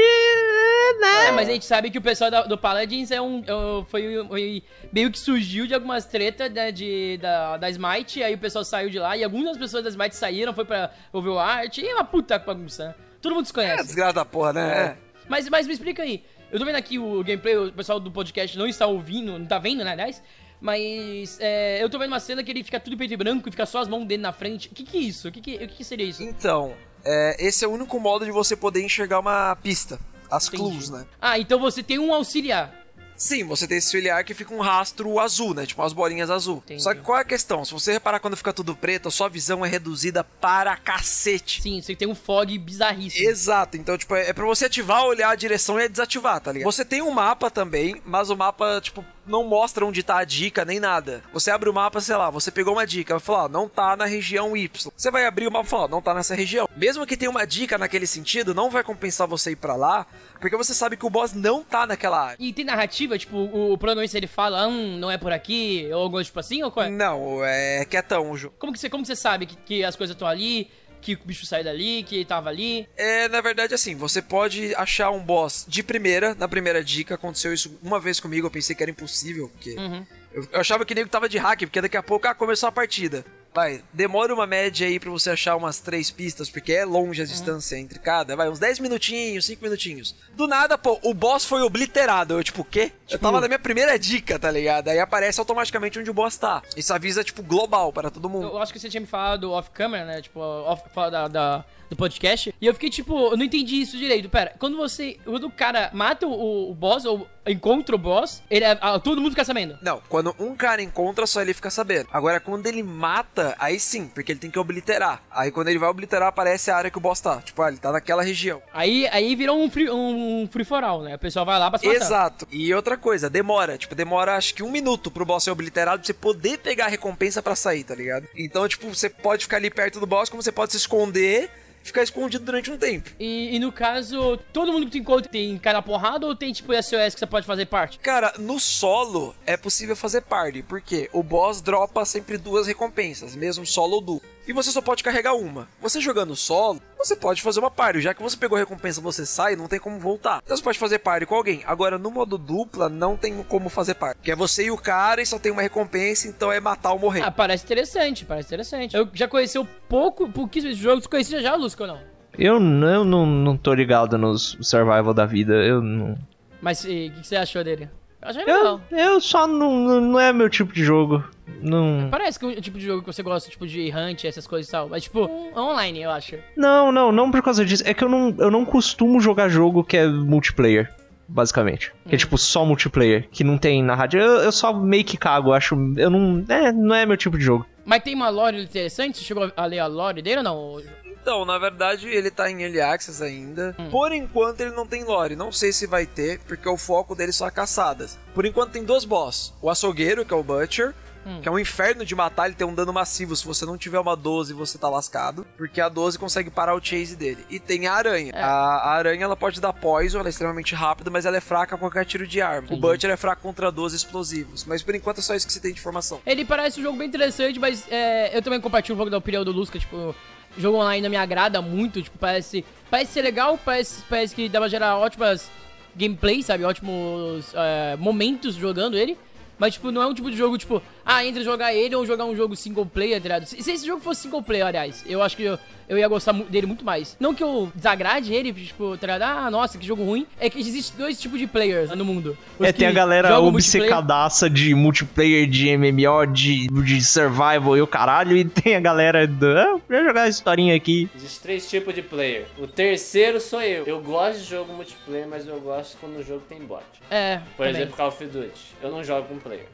né? 0.98 1.26
É, 1.28 1.32
mas 1.32 1.48
a 1.48 1.52
gente 1.52 1.64
sabe 1.66 1.90
que 1.90 1.98
o 1.98 2.02
pessoal 2.02 2.30
da- 2.30 2.42
do 2.42 2.56
Paladins 2.56 3.10
é 3.10 3.20
um, 3.20 3.40
é 3.40 3.84
foi, 3.88 4.26
foi- 4.26 4.62
meio 4.92 5.10
que 5.10 5.18
surgiu 5.18 5.66
de 5.66 5.74
algumas 5.74 6.04
tretas 6.06 6.50
né, 6.52 6.72
de, 6.72 7.18
da, 7.18 7.56
da 7.56 7.68
Smite, 7.70 8.22
aí 8.22 8.34
o 8.34 8.38
pessoal 8.38 8.64
saiu 8.64 8.88
de 8.90 8.98
lá 8.98 9.16
e 9.16 9.22
algumas 9.24 9.56
pessoas 9.58 9.84
da 9.84 9.90
Smite 9.90 10.16
saíram, 10.16 10.54
foi 10.54 10.64
pra 10.64 10.90
Overwatch, 11.12 11.80
e 11.80 11.88
é 11.88 11.94
uma 11.94 12.04
puta 12.04 12.38
bagunça. 12.38 12.96
Todo 13.20 13.34
mundo 13.34 13.46
se 13.46 13.52
É, 13.52 13.54
conhece. 13.54 13.84
desgraça 13.84 14.14
da 14.14 14.24
porra, 14.24 14.52
né? 14.52 14.96
Mas, 15.28 15.48
mas 15.48 15.66
me 15.66 15.72
explica 15.72 16.02
aí. 16.02 16.24
Eu 16.50 16.58
tô 16.58 16.64
vendo 16.64 16.76
aqui 16.76 16.98
o 16.98 17.22
gameplay, 17.22 17.56
o 17.56 17.72
pessoal 17.72 18.00
do 18.00 18.10
podcast 18.10 18.58
não 18.58 18.66
está 18.66 18.86
ouvindo, 18.86 19.38
não 19.38 19.46
tá 19.46 19.58
vendo, 19.58 19.84
né, 19.84 19.92
aliás? 19.92 20.20
Mas 20.60 21.38
é, 21.40 21.82
eu 21.82 21.88
tô 21.88 21.98
vendo 21.98 22.08
uma 22.12 22.20
cena 22.20 22.42
que 22.42 22.50
ele 22.50 22.62
fica 22.62 22.78
tudo 22.78 22.96
preto 22.96 23.12
e 23.12 23.16
branco 23.16 23.48
e 23.48 23.50
fica 23.50 23.64
só 23.64 23.78
as 23.78 23.88
mãos 23.88 24.04
dele 24.04 24.22
na 24.22 24.32
frente. 24.32 24.68
O 24.68 24.74
que 24.74 24.84
que 24.84 24.96
é 24.98 25.00
isso? 25.00 25.28
O 25.28 25.32
que 25.32 25.40
que, 25.40 25.54
o 25.54 25.58
que 25.60 25.68
que 25.76 25.84
seria 25.84 26.04
isso? 26.04 26.22
Então, 26.22 26.74
é, 27.04 27.36
esse 27.38 27.64
é 27.64 27.68
o 27.68 27.70
único 27.70 27.98
modo 27.98 28.24
de 28.24 28.30
você 28.30 28.54
poder 28.56 28.82
enxergar 28.84 29.20
uma 29.20 29.56
pista. 29.56 29.98
As 30.30 30.46
Entendi. 30.46 30.62
clues, 30.62 30.90
né? 30.90 31.04
Ah, 31.20 31.38
então 31.38 31.58
você 31.58 31.82
tem 31.82 31.98
um 31.98 32.14
auxiliar. 32.14 32.80
Sim, 33.20 33.44
você 33.44 33.68
tem 33.68 33.76
esse 33.76 33.90
filiar 33.90 34.24
que 34.24 34.32
fica 34.32 34.54
um 34.54 34.60
rastro 34.60 35.20
azul, 35.20 35.52
né? 35.52 35.66
Tipo 35.66 35.82
umas 35.82 35.92
bolinhas 35.92 36.30
azul. 36.30 36.62
Entendi. 36.64 36.82
Só 36.82 36.94
que 36.94 37.02
qual 37.02 37.18
é 37.18 37.20
a 37.20 37.24
questão? 37.24 37.62
Se 37.66 37.72
você 37.74 37.92
reparar 37.92 38.18
quando 38.18 38.34
fica 38.34 38.50
tudo 38.50 38.74
preto, 38.74 39.08
a 39.08 39.10
sua 39.10 39.28
visão 39.28 39.62
é 39.62 39.68
reduzida 39.68 40.24
para 40.24 40.74
cacete. 40.78 41.60
Sim, 41.60 41.82
você 41.82 41.94
tem 41.94 42.08
um 42.08 42.14
fog 42.14 42.56
bizarríssimo. 42.58 43.28
Exato, 43.28 43.76
então, 43.76 43.98
tipo, 43.98 44.14
é 44.16 44.30
é 44.30 44.32
pra 44.32 44.46
você 44.46 44.64
ativar, 44.64 45.04
olhar 45.04 45.28
a 45.28 45.34
direção 45.34 45.78
e 45.78 45.86
desativar, 45.86 46.40
tá 46.40 46.50
ligado? 46.50 46.72
Você 46.72 46.82
tem 46.82 47.02
um 47.02 47.10
mapa 47.10 47.50
também, 47.50 48.00
mas 48.06 48.30
o 48.30 48.36
mapa, 48.36 48.80
tipo, 48.80 49.04
não 49.26 49.44
mostra 49.44 49.84
onde 49.84 50.02
tá 50.02 50.18
a 50.18 50.24
dica 50.24 50.64
nem 50.64 50.80
nada. 50.80 51.22
Você 51.32 51.50
abre 51.50 51.68
o 51.68 51.72
mapa, 51.74 52.00
sei 52.00 52.16
lá, 52.16 52.30
você 52.30 52.50
pegou 52.50 52.74
uma 52.74 52.86
dica, 52.86 53.14
vai 53.14 53.20
falar, 53.20 53.48
não 53.48 53.68
tá 53.68 53.96
na 53.96 54.04
região 54.04 54.56
Y. 54.56 54.92
Você 54.96 55.10
vai 55.10 55.26
abrir 55.26 55.46
o 55.46 55.52
mapa 55.52 55.66
e 55.66 55.70
falar, 55.70 55.88
não 55.88 56.02
tá 56.02 56.14
nessa 56.14 56.34
região. 56.34 56.68
Mesmo 56.76 57.06
que 57.06 57.16
tenha 57.16 57.30
uma 57.30 57.46
dica 57.46 57.78
naquele 57.78 58.06
sentido, 58.06 58.54
não 58.54 58.70
vai 58.70 58.82
compensar 58.82 59.26
você 59.26 59.52
ir 59.52 59.56
pra 59.56 59.76
lá, 59.76 60.06
porque 60.40 60.56
você 60.56 60.74
sabe 60.74 60.96
que 60.96 61.06
o 61.06 61.10
boss 61.10 61.32
não 61.32 61.62
tá 61.62 61.86
naquela 61.86 62.20
área. 62.20 62.36
E 62.38 62.52
tem 62.52 62.64
narrativa, 62.64 63.18
tipo, 63.18 63.36
o, 63.36 63.72
o 63.72 63.78
protagonista 63.78 64.16
ele 64.16 64.26
fala, 64.26 64.66
hum, 64.66 64.98
não 64.98 65.10
é 65.10 65.18
por 65.18 65.32
aqui, 65.32 65.88
ou 65.92 66.02
algo 66.02 66.22
tipo 66.22 66.38
assim, 66.40 66.62
ou 66.62 66.70
qual 66.70 66.86
é? 66.86 66.90
Não, 66.90 67.44
é 67.44 67.84
quietão 67.84 68.30
o 68.30 68.36
jogo. 68.36 68.54
Como 68.58 68.72
que 68.72 68.78
você, 68.78 68.88
como 68.88 69.02
que 69.02 69.08
você 69.08 69.16
sabe 69.16 69.46
que, 69.46 69.56
que 69.56 69.84
as 69.84 69.96
coisas 69.96 70.14
estão 70.14 70.26
ali, 70.26 70.70
que 71.00 71.14
o 71.14 71.18
bicho 71.24 71.46
saiu 71.46 71.64
dali, 71.64 72.02
que 72.02 72.16
ele 72.16 72.24
tava 72.24 72.48
ali? 72.48 72.88
É, 72.96 73.28
na 73.28 73.40
verdade, 73.40 73.74
assim, 73.74 73.94
você 73.94 74.20
pode 74.20 74.74
achar 74.74 75.10
um 75.10 75.20
boss 75.20 75.64
de 75.68 75.82
primeira, 75.82 76.34
na 76.34 76.46
primeira 76.48 76.82
dica. 76.84 77.14
Aconteceu 77.14 77.52
isso 77.52 77.78
uma 77.82 77.98
vez 77.98 78.20
comigo, 78.20 78.46
eu 78.46 78.50
pensei 78.50 78.74
que 78.76 78.82
era 78.82 78.90
impossível, 78.90 79.48
porque 79.48 79.70
Uhum. 79.78 80.06
eu, 80.32 80.48
eu 80.52 80.60
achava 80.60 80.84
que 80.84 80.94
nego 80.94 81.08
tava 81.08 81.28
de 81.28 81.38
hack, 81.38 81.60
porque 81.60 81.80
daqui 81.80 81.96
a 81.96 82.02
pouco, 82.02 82.26
ah, 82.28 82.34
começou 82.34 82.68
a 82.68 82.72
partida. 82.72 83.24
Vai, 83.52 83.82
demora 83.92 84.32
uma 84.32 84.46
média 84.46 84.86
aí 84.86 85.00
pra 85.00 85.10
você 85.10 85.30
achar 85.30 85.56
umas 85.56 85.80
três 85.80 86.08
pistas, 86.10 86.48
porque 86.48 86.72
é 86.72 86.84
longe 86.84 87.20
a 87.20 87.24
distância 87.24 87.76
entre 87.76 87.98
cada. 87.98 88.36
Vai, 88.36 88.48
uns 88.48 88.60
10 88.60 88.78
minutinhos, 88.78 89.44
5 89.46 89.62
minutinhos. 89.62 90.14
Do 90.36 90.46
nada, 90.46 90.78
pô, 90.78 91.00
o 91.02 91.12
boss 91.12 91.44
foi 91.44 91.60
obliterado. 91.62 92.34
Eu, 92.34 92.44
tipo, 92.44 92.62
o 92.62 92.64
quê? 92.64 92.92
Eu 93.10 93.18
tava 93.18 93.40
na 93.40 93.48
minha 93.48 93.58
primeira 93.58 93.98
dica, 93.98 94.38
tá 94.38 94.50
ligado? 94.50 94.86
Aí 94.88 95.00
aparece 95.00 95.40
automaticamente 95.40 95.98
onde 95.98 96.08
o 96.10 96.14
boss 96.14 96.36
tá. 96.36 96.62
Isso 96.76 96.94
avisa, 96.94 97.24
tipo, 97.24 97.42
global 97.42 97.92
para 97.92 98.08
todo 98.10 98.28
mundo. 98.30 98.46
Eu 98.46 98.58
acho 98.58 98.72
que 98.72 98.78
você 98.78 98.88
tinha 98.88 99.00
me 99.00 99.06
falado 99.08 99.50
off-camera, 99.50 100.04
né? 100.04 100.22
Tipo, 100.22 100.38
off 100.40 100.82
da, 101.10 101.26
da- 101.26 101.64
do 101.90 101.96
podcast. 101.96 102.54
E 102.60 102.66
eu 102.66 102.72
fiquei 102.72 102.88
tipo, 102.88 103.32
eu 103.32 103.36
não 103.36 103.44
entendi 103.44 103.80
isso 103.80 103.96
direito. 103.98 104.28
Pera, 104.28 104.54
quando 104.60 104.76
você. 104.76 105.18
Quando 105.24 105.48
o 105.48 105.50
cara 105.50 105.90
mata 105.92 106.24
o, 106.24 106.70
o 106.70 106.74
boss, 106.74 107.04
ou 107.04 107.26
encontra 107.52 107.94
o 107.94 107.98
boss, 107.98 108.42
ele 108.50 108.64
é- 108.64 108.78
ah, 108.80 108.98
todo 108.98 109.20
mundo 109.20 109.30
fica 109.32 109.44
sabendo. 109.44 109.78
Não, 109.82 110.00
quando 110.08 110.34
um 110.38 110.54
cara 110.54 110.82
encontra, 110.82 111.26
só 111.26 111.40
ele 111.42 111.54
fica 111.54 111.70
sabendo. 111.70 112.08
Agora, 112.12 112.40
quando 112.40 112.66
ele 112.66 112.82
mata, 112.82 113.54
aí 113.58 113.78
sim, 113.80 114.06
porque 114.08 114.32
ele 114.32 114.38
tem 114.40 114.50
que 114.50 114.58
obliterar. 114.58 115.22
Aí 115.30 115.50
quando 115.50 115.68
ele 115.68 115.78
vai 115.78 115.88
obliterar, 115.88 116.28
aparece 116.28 116.70
a 116.70 116.76
área 116.76 116.90
que 116.90 116.98
o 116.98 117.00
boss 117.00 117.20
tá. 117.20 117.40
Tipo, 117.42 117.62
ah, 117.62 117.68
ele 117.68 117.78
tá 117.78 117.92
naquela 117.92 118.22
região. 118.22 118.62
Aí, 118.72 119.06
aí 119.08 119.34
virou 119.34 119.60
um 119.62 119.70
free, 119.70 119.90
um 119.90 120.48
free 120.50 120.64
for 120.64 120.82
all, 120.84 121.02
né? 121.02 121.14
O 121.14 121.18
pessoal 121.18 121.44
vai 121.46 121.58
lá 121.58 121.70
pra 121.70 121.78
se 121.78 121.86
matar. 121.86 121.96
Exato. 122.04 122.46
E 122.50 122.72
outra 122.74 122.96
coisa, 122.96 123.28
demora. 123.30 123.76
Tipo, 123.78 123.94
demora 123.94 124.36
acho 124.36 124.54
que 124.54 124.62
um 124.62 124.70
minuto 124.70 125.10
pro 125.10 125.24
boss 125.24 125.44
ser 125.44 125.50
obliterado 125.50 125.98
pra 125.98 126.06
você 126.06 126.12
poder 126.14 126.58
pegar 126.58 126.86
a 126.86 126.88
recompensa 126.88 127.42
pra 127.42 127.54
sair, 127.56 127.84
tá 127.84 127.94
ligado? 127.94 128.26
Então, 128.36 128.66
tipo, 128.68 128.88
você 128.94 129.08
pode 129.08 129.44
ficar 129.44 129.56
ali 129.56 129.70
perto 129.70 129.98
do 130.00 130.06
boss, 130.06 130.28
como 130.28 130.42
você 130.42 130.52
pode 130.52 130.72
se 130.72 130.78
esconder 130.78 131.50
ficar 131.82 132.02
escondido 132.02 132.44
durante 132.44 132.70
um 132.70 132.78
tempo. 132.78 133.10
E, 133.18 133.54
e 133.56 133.58
no 133.58 133.72
caso, 133.72 134.38
todo 134.52 134.72
mundo 134.72 134.86
que 134.86 134.92
tu 134.92 134.98
encontra 134.98 135.30
tem 135.30 135.58
cara 135.58 135.82
porrada 135.82 136.26
ou 136.26 136.34
tem 136.34 136.52
tipo 136.52 136.72
SOS 136.72 137.14
que 137.14 137.20
você 137.20 137.26
pode 137.26 137.46
fazer 137.46 137.66
parte? 137.66 137.98
Cara, 137.98 138.34
no 138.38 138.58
solo 138.58 139.34
é 139.46 139.56
possível 139.56 139.96
fazer 139.96 140.22
party, 140.22 140.62
porque 140.62 141.08
o 141.12 141.22
boss 141.22 141.60
dropa 141.60 142.04
sempre 142.04 142.38
duas 142.38 142.66
recompensas, 142.66 143.34
mesmo 143.34 143.66
solo 143.66 143.96
ou 143.96 144.00
duo. 144.00 144.22
E 144.46 144.52
você 144.52 144.70
só 144.70 144.80
pode 144.80 145.04
carregar 145.04 145.34
uma. 145.34 145.68
Você 145.80 146.00
jogando 146.00 146.34
solo, 146.34 146.80
você 147.04 147.16
pode 147.16 147.42
fazer 147.42 147.60
uma 147.60 147.70
party. 147.70 148.00
Já 148.00 148.14
que 148.14 148.22
você 148.22 148.36
pegou 148.36 148.56
a 148.56 148.60
recompensa 148.60 149.00
você 149.00 149.24
sai, 149.24 149.56
não 149.56 149.68
tem 149.68 149.78
como 149.78 149.98
voltar. 149.98 150.40
Então 150.44 150.56
você 150.56 150.62
pode 150.62 150.78
fazer 150.78 150.98
party 150.98 151.26
com 151.26 151.34
alguém. 151.34 151.62
Agora, 151.66 151.98
no 151.98 152.10
modo 152.10 152.36
dupla, 152.36 152.88
não 152.88 153.16
tem 153.16 153.42
como 153.44 153.68
fazer 153.68 153.94
party. 153.94 154.20
Que 154.22 154.32
é 154.32 154.36
você 154.36 154.64
e 154.64 154.70
o 154.70 154.76
cara 154.76 155.22
e 155.22 155.26
só 155.26 155.38
tem 155.38 155.50
uma 155.52 155.62
recompensa, 155.62 156.28
então 156.28 156.52
é 156.52 156.60
matar 156.60 156.92
ou 156.92 156.98
morrer. 156.98 157.22
Ah, 157.22 157.30
parece 157.30 157.64
interessante, 157.64 158.24
parece 158.24 158.48
interessante. 158.48 158.96
Eu 158.96 159.08
já 159.12 159.26
conheci 159.26 159.58
um 159.58 159.66
pouco, 159.88 160.28
pouquíssimos 160.30 160.76
jogos. 160.76 161.04
Tu 161.04 161.10
conhecia 161.10 161.40
já, 161.40 161.54
Lusco, 161.54 161.82
ou 161.82 161.88
não? 161.88 162.00
Eu 162.38 162.60
não, 162.60 163.04
não, 163.04 163.26
não 163.26 163.56
tô 163.56 163.74
ligado 163.74 164.16
nos 164.16 164.56
survival 164.60 165.12
da 165.12 165.26
vida. 165.26 165.54
Eu 165.54 165.82
não. 165.82 166.16
Mas 166.60 166.84
e, 166.84 167.08
o 167.08 167.14
que, 167.14 167.20
que 167.20 167.26
você 167.26 167.36
achou 167.36 167.64
dele? 167.64 167.88
Eu 168.22 168.28
achei 168.28 168.44
legal. 168.44 168.80
Eu, 168.90 168.98
eu 168.98 169.20
só 169.20 169.46
não, 169.46 169.76
não. 169.76 170.00
Não 170.00 170.20
é 170.20 170.32
meu 170.32 170.48
tipo 170.50 170.72
de 170.72 170.84
jogo. 170.84 171.24
Não. 171.62 172.08
Parece 172.10 172.38
que 172.38 172.44
é 172.44 172.48
um 172.48 172.60
tipo 172.60 172.78
de 172.78 172.84
jogo 172.84 173.02
que 173.02 173.12
você 173.12 173.22
gosta, 173.22 173.50
tipo 173.50 173.66
de 173.66 173.90
hunt, 173.90 174.24
essas 174.24 174.46
coisas 174.46 174.68
e 174.68 174.72
tal. 174.72 174.88
Mas, 174.88 175.04
tipo, 175.04 175.28
online, 175.56 176.02
eu 176.02 176.10
acho. 176.10 176.36
Não, 176.56 176.90
não, 176.92 177.10
não 177.12 177.30
por 177.30 177.42
causa 177.42 177.64
disso. 177.64 177.82
É 177.86 177.92
que 177.94 178.04
eu 178.04 178.08
não, 178.08 178.34
eu 178.38 178.50
não 178.50 178.64
costumo 178.64 179.20
jogar 179.20 179.48
jogo 179.48 179.84
que 179.84 179.96
é 179.96 180.06
multiplayer. 180.06 180.92
Basicamente. 181.28 181.92
Que 182.08 182.16
é 182.16 182.18
tipo 182.18 182.36
só 182.36 182.64
multiplayer. 182.64 183.28
Que 183.30 183.44
não 183.44 183.56
tem 183.56 183.82
narrativa. 183.82 184.22
Eu, 184.22 184.40
eu 184.40 184.52
só 184.52 184.72
meio 184.72 185.04
que 185.04 185.16
cago, 185.16 185.52
acho. 185.52 185.76
Eu 185.96 186.10
não. 186.10 186.44
É, 186.48 186.72
não 186.72 186.94
é 186.94 187.06
meu 187.06 187.16
tipo 187.16 187.38
de 187.38 187.44
jogo. 187.44 187.64
Mas 187.84 188.02
tem 188.02 188.14
uma 188.14 188.28
lore 188.28 188.62
interessante? 188.62 189.18
Você 189.18 189.24
chegou 189.24 189.50
a 189.56 189.66
ler 189.66 189.78
a 189.78 189.86
lore 189.86 190.22
dele 190.22 190.38
ou 190.38 190.44
não? 190.44 190.82
Então, 191.22 191.44
na 191.44 191.58
verdade, 191.58 192.08
ele 192.08 192.30
tá 192.30 192.50
em 192.50 192.62
Early 192.62 192.80
Access 192.80 193.22
ainda. 193.22 193.76
Por 193.90 194.12
enquanto, 194.12 194.60
ele 194.60 194.70
não 194.70 194.86
tem 194.86 195.04
lore. 195.04 195.36
Não 195.36 195.52
sei 195.52 195.72
se 195.72 195.86
vai 195.86 196.06
ter, 196.06 196.40
porque 196.40 196.68
o 196.68 196.76
foco 196.76 197.14
dele 197.14 197.32
são 197.32 197.50
caçadas. 197.50 198.18
Por 198.34 198.46
enquanto, 198.46 198.72
tem 198.72 198.84
dois 198.84 199.04
boss. 199.04 199.52
O 199.60 199.68
açougueiro, 199.68 200.24
que 200.24 200.32
é 200.32 200.36
o 200.36 200.42
Butcher. 200.42 200.94
Que 201.42 201.48
é 201.48 201.52
um 201.52 201.58
inferno 201.58 202.04
de 202.04 202.14
matar, 202.14 202.46
ele 202.46 202.54
tem 202.54 202.66
um 202.66 202.74
dano 202.74 202.92
massivo. 202.92 203.36
Se 203.36 203.44
você 203.44 203.64
não 203.66 203.76
tiver 203.76 204.00
uma 204.00 204.16
12, 204.16 204.52
você 204.54 204.78
tá 204.78 204.88
lascado. 204.88 205.46
Porque 205.56 205.80
a 205.80 205.88
12 205.88 206.18
consegue 206.18 206.50
parar 206.50 206.74
o 206.74 206.82
chase 206.82 207.14
dele. 207.14 207.44
E 207.50 207.60
tem 207.60 207.86
a 207.86 207.92
aranha. 207.92 208.32
É. 208.34 208.42
A, 208.42 208.48
a 208.48 208.92
aranha 208.94 209.24
ela 209.24 209.36
pode 209.36 209.60
dar 209.60 209.72
poison, 209.72 210.18
ela 210.18 210.28
é 210.28 210.30
extremamente 210.30 210.74
rápida, 210.74 211.10
mas 211.10 211.26
ela 211.26 211.36
é 211.36 211.40
fraca 211.40 211.76
com 211.76 211.80
qualquer 211.80 212.04
tiro 212.06 212.26
de 212.26 212.40
arma. 212.40 212.62
O 212.62 212.64
Entendi. 212.72 212.80
Butcher 212.80 213.10
é 213.10 213.16
fraco 213.16 213.42
contra 213.42 213.70
12 213.70 213.96
explosivos. 213.96 214.64
Mas 214.64 214.82
por 214.82 214.94
enquanto 214.94 215.18
é 215.18 215.22
só 215.22 215.34
isso 215.34 215.46
que 215.46 215.52
você 215.52 215.60
tem 215.60 215.72
de 215.72 215.78
informação. 215.78 216.20
Ele 216.26 216.44
parece 216.44 216.80
um 216.80 216.82
jogo 216.82 216.96
bem 216.96 217.06
interessante, 217.06 217.58
mas 217.58 217.86
é, 217.90 218.36
eu 218.36 218.42
também 218.42 218.60
compartilho 218.60 218.94
um 218.94 218.98
pouco 218.98 219.10
da 219.10 219.18
opinião 219.18 219.44
do 219.44 219.52
Lusca, 219.52 219.78
tipo, 219.78 220.14
jogo 220.58 220.78
online 220.78 221.02
não 221.02 221.10
me 221.10 221.16
agrada 221.16 221.60
muito, 221.62 222.02
tipo, 222.02 222.18
parece, 222.18 222.64
parece 222.90 223.12
ser 223.12 223.22
legal, 223.22 223.58
parece, 223.64 224.02
parece 224.08 224.34
que 224.34 224.48
dá 224.48 224.58
pra 224.58 224.68
gerar 224.68 224.96
ótimas 224.96 225.50
gameplays, 225.94 226.46
sabe, 226.46 226.64
ótimos 226.64 227.52
é, 227.54 227.96
momentos 227.96 228.54
jogando 228.54 228.96
ele, 228.96 229.16
mas, 229.58 229.74
tipo, 229.74 229.90
não 229.90 230.02
é 230.02 230.06
um 230.06 230.14
tipo 230.14 230.30
de 230.30 230.36
jogo, 230.36 230.56
tipo, 230.56 230.82
ah, 231.16 231.24
entre 231.24 231.42
jogar 231.44 231.74
ele 231.74 231.94
ou 231.96 232.06
jogar 232.06 232.24
um 232.24 232.36
jogo 232.36 232.54
single 232.56 232.86
player, 232.86 233.16
tá 233.20 233.22
ligado? 233.28 233.46
Se, 233.46 233.62
se 233.62 233.72
esse 233.72 233.86
jogo 233.86 234.00
fosse 234.02 234.22
single 234.22 234.42
player, 234.42 234.66
aliás, 234.66 235.04
eu 235.06 235.22
acho 235.22 235.36
que 235.36 235.42
eu, 235.42 235.58
eu 235.88 235.98
ia 235.98 236.06
gostar 236.08 236.32
dele 236.32 236.66
muito 236.66 236.84
mais. 236.84 237.16
Não 237.18 237.34
que 237.34 237.42
eu 237.42 237.70
desagrade 237.74 238.32
ele, 238.32 238.52
tipo, 238.52 238.96
tá 238.96 239.06
ligado? 239.06 239.22
Ah, 239.22 239.50
nossa, 239.50 239.76
que 239.76 239.86
jogo 239.86 240.04
ruim. 240.04 240.26
É 240.38 240.48
que 240.48 240.58
existem 240.60 240.96
dois 240.98 241.20
tipos 241.20 241.38
de 241.38 241.46
players 241.46 241.90
no 241.90 242.04
mundo. 242.04 242.36
Os 242.58 242.66
É, 242.66 242.72
tem 242.72 242.86
a 242.86 242.92
galera 242.92 243.28
multiplayer- 243.40 243.54
obcecadaça 243.90 244.48
de 244.48 244.74
multiplayer, 244.74 245.46
de 245.48 245.76
MMO, 245.76 246.26
de, 246.26 246.66
de 246.68 247.02
survival 247.02 247.76
e 247.76 247.82
o 247.82 247.86
caralho. 247.86 248.36
E 248.36 248.44
tem 248.44 248.76
a 248.76 248.80
galera 248.80 249.26
do. 249.26 249.46
Ah, 249.58 249.78
vou 249.88 250.04
jogar 250.04 250.22
essa 250.28 250.38
historinha 250.38 250.74
aqui. 250.76 251.08
Existem 251.16 251.42
três 251.42 251.68
tipos 251.68 251.94
de 251.94 252.02
player. 252.02 252.46
O 252.58 252.66
terceiro 252.66 253.40
sou 253.40 253.60
eu. 253.62 253.84
Eu 253.84 254.00
gosto 254.00 254.38
de 254.40 254.44
jogo 254.48 254.72
multiplayer, 254.72 255.26
mas 255.28 255.46
eu 255.46 255.60
gosto 255.60 255.96
quando 256.00 256.18
o 256.18 256.22
jogo 256.22 256.42
tem 256.48 256.60
bot. 256.60 256.82
É, 257.10 257.38
Por 257.56 257.66
também. 257.66 257.70
exemplo, 257.82 257.96
Call 257.96 258.08
of 258.08 258.24
Duty. 258.24 258.50
Eu 258.82 258.90
não 258.90 259.02
jogo 259.02 259.26
com 259.28 259.38
player. 259.38 259.66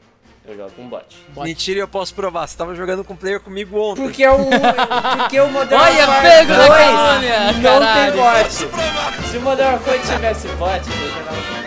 Eu 0.47 0.55
jogo 0.55 0.71
com 0.77 0.87
bot. 0.87 1.03
Bot. 1.35 1.43
Mentira, 1.45 1.81
eu 1.81 1.87
posso 1.89 2.15
provar. 2.15 2.47
Você 2.47 2.57
tava 2.57 2.73
jogando 2.73 3.03
com 3.03 3.15
player 3.17 3.41
comigo 3.41 3.77
ontem. 3.79 4.01
Porque 4.01 4.23
é 4.23 4.31
o, 4.31 4.37
porque 5.19 5.39
o 5.41 5.49
Modern 5.51 5.81
Olha, 5.81 6.07
Warfare 6.07 6.21
pego 6.29 6.51
na 6.53 6.67
2 6.67 6.69
calúnia, 6.69 7.51
não 7.51 7.61
caralho. 7.61 8.13
tem 8.13 8.21
bot. 8.21 8.53
Se 9.27 9.37
o 9.37 9.41
Modern 9.41 9.71
Warfare 9.73 9.99
tivesse 9.99 10.47
bot, 10.47 10.81
eu 10.89 11.09
jogava 11.09 11.37
com 11.37 11.57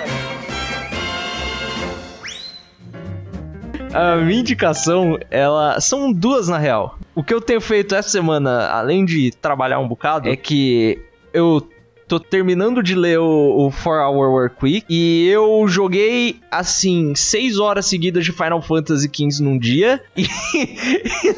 bot. 3.85 3.95
A 3.95 4.17
minha 4.17 4.41
indicação, 4.41 5.19
ela. 5.31 5.79
São 5.81 6.11
duas 6.13 6.49
na 6.49 6.57
real. 6.57 6.99
O 7.15 7.23
que 7.23 7.35
eu 7.35 7.41
tenho 7.41 7.61
feito 7.61 7.95
essa 7.95 8.09
semana, 8.09 8.69
além 8.69 9.05
de 9.05 9.31
trabalhar 9.33 9.79
um 9.79 9.89
bocado, 9.89 10.29
é 10.29 10.37
que 10.37 10.99
eu 11.35 11.69
tô 12.11 12.19
terminando 12.19 12.83
de 12.83 12.97
ler 12.97 13.21
o, 13.21 13.69
o 13.69 13.71
4 13.71 13.91
Hour 13.91 14.31
Work 14.33 14.57
Week 14.61 14.85
e 14.91 15.29
eu 15.29 15.65
joguei, 15.69 16.41
assim, 16.51 17.15
6 17.15 17.61
horas 17.61 17.87
seguidas 17.87 18.25
de 18.25 18.33
Final 18.33 18.61
Fantasy 18.61 19.09
XV 19.09 19.45
num 19.45 19.57
dia 19.57 20.03
e, 20.17 20.27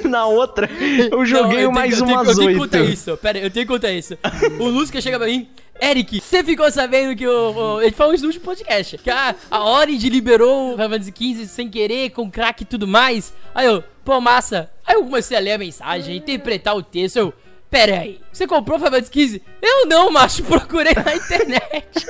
na 0.09 0.25
outra 0.25 0.71
eu 1.11 1.27
joguei 1.27 1.65
Não, 1.65 1.73
mais 1.73 1.99
tenho, 1.99 2.09
eu 2.09 2.15
umas 2.15 2.37
tenho, 2.39 2.41
Eu 2.41 2.47
tenho 2.47 2.53
que 2.53 2.59
contar 2.59 2.81
8. 2.81 2.91
isso, 2.91 3.17
pera 3.19 3.39
eu 3.39 3.51
tenho 3.51 3.67
que 3.67 3.73
contar 3.73 3.93
isso. 3.93 4.17
O 4.59 4.69
Lusca 4.69 4.99
chega 5.03 5.19
pra 5.19 5.27
mim, 5.27 5.47
Eric, 5.79 6.21
você 6.21 6.43
ficou 6.43 6.71
sabendo 6.71 7.15
que 7.15 7.27
o. 7.27 7.51
o 7.51 7.83
ele 7.83 7.91
falou 7.93 8.15
isso 8.15 8.23
no 8.23 8.29
último 8.29 8.45
podcast. 8.45 8.97
Que 8.99 9.11
a, 9.11 9.35
a 9.51 9.65
Orange 9.65 10.09
liberou 10.09 10.69
o 10.69 10.73
Final 10.73 10.91
Fantasy 10.91 11.13
XV 11.15 11.47
sem 11.47 11.69
querer, 11.69 12.11
com 12.11 12.31
crack 12.31 12.63
e 12.63 12.65
tudo 12.65 12.87
mais. 12.87 13.35
Aí 13.55 13.67
eu, 13.67 13.83
pô, 14.05 14.21
massa. 14.21 14.71
Aí 14.87 14.95
eu 14.95 15.05
comecei 15.05 15.37
a 15.37 15.41
ler 15.41 15.53
a 15.53 15.59
mensagem, 15.59 16.17
interpretar 16.17 16.77
o 16.77 16.83
texto. 16.83 17.17
Eu, 17.17 17.35
pera 17.73 18.01
aí, 18.01 18.21
você 18.31 18.47
comprou 18.47 18.77
o 18.77 18.79
Final 18.79 18.93
Fantasy 19.01 19.29
XV? 19.29 19.43
Eu 19.63 19.87
não, 19.87 20.11
macho, 20.11 20.43
procurei 20.45 20.93
na 20.95 21.17
internet. 21.17 22.07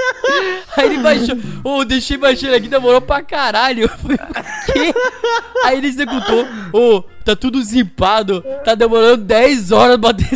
aí 0.76 0.86
ele 0.86 0.98
baixou, 0.98 1.36
ô, 1.62 1.84
deixei 1.84 2.16
baixando 2.16 2.56
aqui, 2.56 2.66
demorou 2.68 3.00
pra 3.00 3.22
caralho. 3.22 3.82
Eu 3.86 3.88
falei, 3.88 4.18
"Por 4.18 4.72
quê? 4.72 4.92
Aí 5.64 5.78
ele 5.78 5.86
executou, 5.86 6.44
ô, 6.72 7.02
tá 7.24 7.36
tudo 7.36 7.62
zipado, 7.62 8.44
tá 8.64 8.74
demorando 8.74 9.18
10 9.22 9.70
horas 9.70 9.98
pra 9.98 10.12
ter 10.12 10.34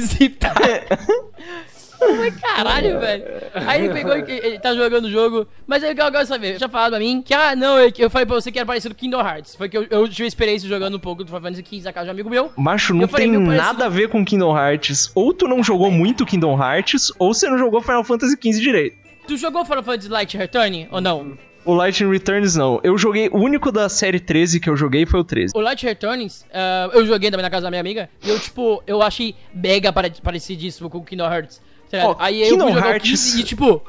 falei, 2.14 2.30
caralho, 2.30 3.00
velho. 3.00 3.24
Aí 3.66 3.84
ele 3.84 3.92
pegou 3.94 4.16
e 4.16 4.22
ele 4.30 4.58
tá 4.58 4.74
jogando 4.74 5.06
o 5.06 5.10
jogo. 5.10 5.46
Mas 5.66 5.82
aí 5.82 5.92
o 5.92 5.94
que 5.94 6.00
eu 6.02 6.10
gosto 6.10 6.22
de 6.22 6.28
saber, 6.28 6.58
já 6.58 6.68
falado 6.68 6.90
pra 6.90 6.98
mim 7.00 7.22
que, 7.22 7.34
ah, 7.34 7.56
não, 7.56 7.78
eu, 7.78 7.90
eu 7.98 8.10
falei 8.10 8.26
pra 8.26 8.34
você 8.36 8.52
que 8.52 8.58
era 8.58 8.66
parecido 8.66 8.94
com 8.94 9.00
Kingdom 9.00 9.20
Hearts. 9.20 9.54
Foi 9.56 9.68
que 9.68 9.76
eu, 9.76 9.86
eu 9.90 10.08
tive 10.08 10.28
experiência 10.28 10.68
jogando 10.68 10.96
um 10.96 11.00
pouco 11.00 11.24
do 11.24 11.28
Final 11.28 11.42
Fantasy 11.42 11.64
XV 11.66 11.82
na 11.84 11.92
casa 11.92 12.04
de 12.04 12.10
um 12.10 12.12
amigo 12.14 12.30
meu. 12.30 12.52
Macho, 12.56 12.94
não 12.94 13.08
falei, 13.08 13.28
tem 13.30 13.44
parece- 13.44 13.62
nada 13.64 13.86
a 13.86 13.88
ver 13.88 14.08
com 14.08 14.24
Kingdom 14.24 14.56
Hearts. 14.56 15.10
Ou 15.14 15.32
tu 15.32 15.48
não 15.48 15.62
jogou 15.62 15.90
muito 15.90 16.24
Kingdom 16.26 16.56
Hearts, 16.62 17.12
ou 17.18 17.32
você 17.34 17.48
não 17.48 17.58
jogou 17.58 17.80
Final 17.80 18.04
Fantasy 18.04 18.32
XV 18.40 18.60
direito. 18.60 18.96
Tu 19.26 19.36
jogou 19.36 19.64
Final 19.64 19.82
Fantasy 19.82 20.08
Light 20.08 20.36
Return 20.36 20.88
ou 20.90 21.00
não? 21.00 21.36
O 21.64 21.74
Lightning 21.74 22.12
Returns 22.12 22.54
não. 22.54 22.78
Eu 22.84 22.96
joguei. 22.96 23.28
O 23.32 23.38
único 23.38 23.72
da 23.72 23.88
série 23.88 24.20
13 24.20 24.60
que 24.60 24.70
eu 24.70 24.76
joguei 24.76 25.04
foi 25.04 25.18
o 25.18 25.24
13. 25.24 25.52
O 25.52 25.60
Light 25.60 25.84
Returns, 25.84 26.46
ah, 26.54 26.88
eu 26.92 27.04
joguei 27.04 27.28
também 27.28 27.42
na 27.42 27.50
casa 27.50 27.62
da 27.64 27.70
minha 27.70 27.80
amiga. 27.80 28.08
E 28.22 28.30
eu, 28.30 28.38
tipo, 28.38 28.80
eu 28.86 29.02
achei 29.02 29.34
mega 29.52 29.92
pare- 29.92 30.12
parecidíssimo 30.22 30.88
com 30.88 30.98
o 30.98 31.04
Kingdom 31.04 31.24
Hearts. 31.24 31.60
Tá? 31.90 32.08
Ó, 32.08 32.16
Aí 32.18 32.42
eu 32.42 32.58
fui 32.58 32.72
jogar 32.72 32.86
Hearts- 32.90 33.10
15 33.10 33.40
e, 33.40 33.44
tipo, 33.44 33.82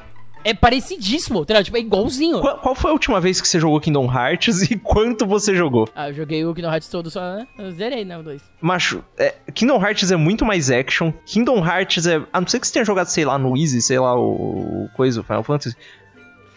é 0.43 0.53
parecidíssimo, 0.53 1.45
tá? 1.45 1.61
Tipo, 1.61 1.77
é 1.77 1.79
igualzinho. 1.81 2.39
Qual, 2.39 2.57
qual 2.59 2.75
foi 2.75 2.89
a 2.91 2.93
última 2.93 3.19
vez 3.19 3.41
que 3.41 3.47
você 3.47 3.59
jogou 3.59 3.79
Kingdom 3.81 4.05
Hearts 4.11 4.61
e 4.71 4.77
quanto 4.77 5.25
você 5.25 5.55
jogou? 5.55 5.89
Ah, 5.95 6.09
eu 6.09 6.13
joguei 6.13 6.45
o 6.45 6.53
Kingdom 6.53 6.69
Hearts 6.71 6.87
todo 6.89 7.09
só, 7.11 7.19
né? 7.19 7.47
Eu 7.57 7.71
zerei, 7.71 8.05
né, 8.05 8.17
o 8.17 8.23
2. 8.23 8.41
Macho, 8.61 9.03
é, 9.17 9.35
Kingdom 9.53 9.81
Hearts 9.83 10.09
é 10.11 10.15
muito 10.15 10.45
mais 10.45 10.69
action. 10.71 11.11
Kingdom 11.25 11.65
Hearts 11.65 12.07
é. 12.07 12.21
A 12.31 12.39
não 12.39 12.47
ser 12.47 12.59
que 12.59 12.67
você 12.67 12.73
tenha 12.73 12.85
jogado, 12.85 13.07
sei 13.07 13.25
lá, 13.25 13.37
no 13.37 13.57
Easy, 13.57 13.81
sei 13.81 13.99
lá, 13.99 14.17
o, 14.17 14.87
coisa, 14.95 15.19
o 15.21 15.23
Final 15.23 15.43
Fantasy. 15.43 15.75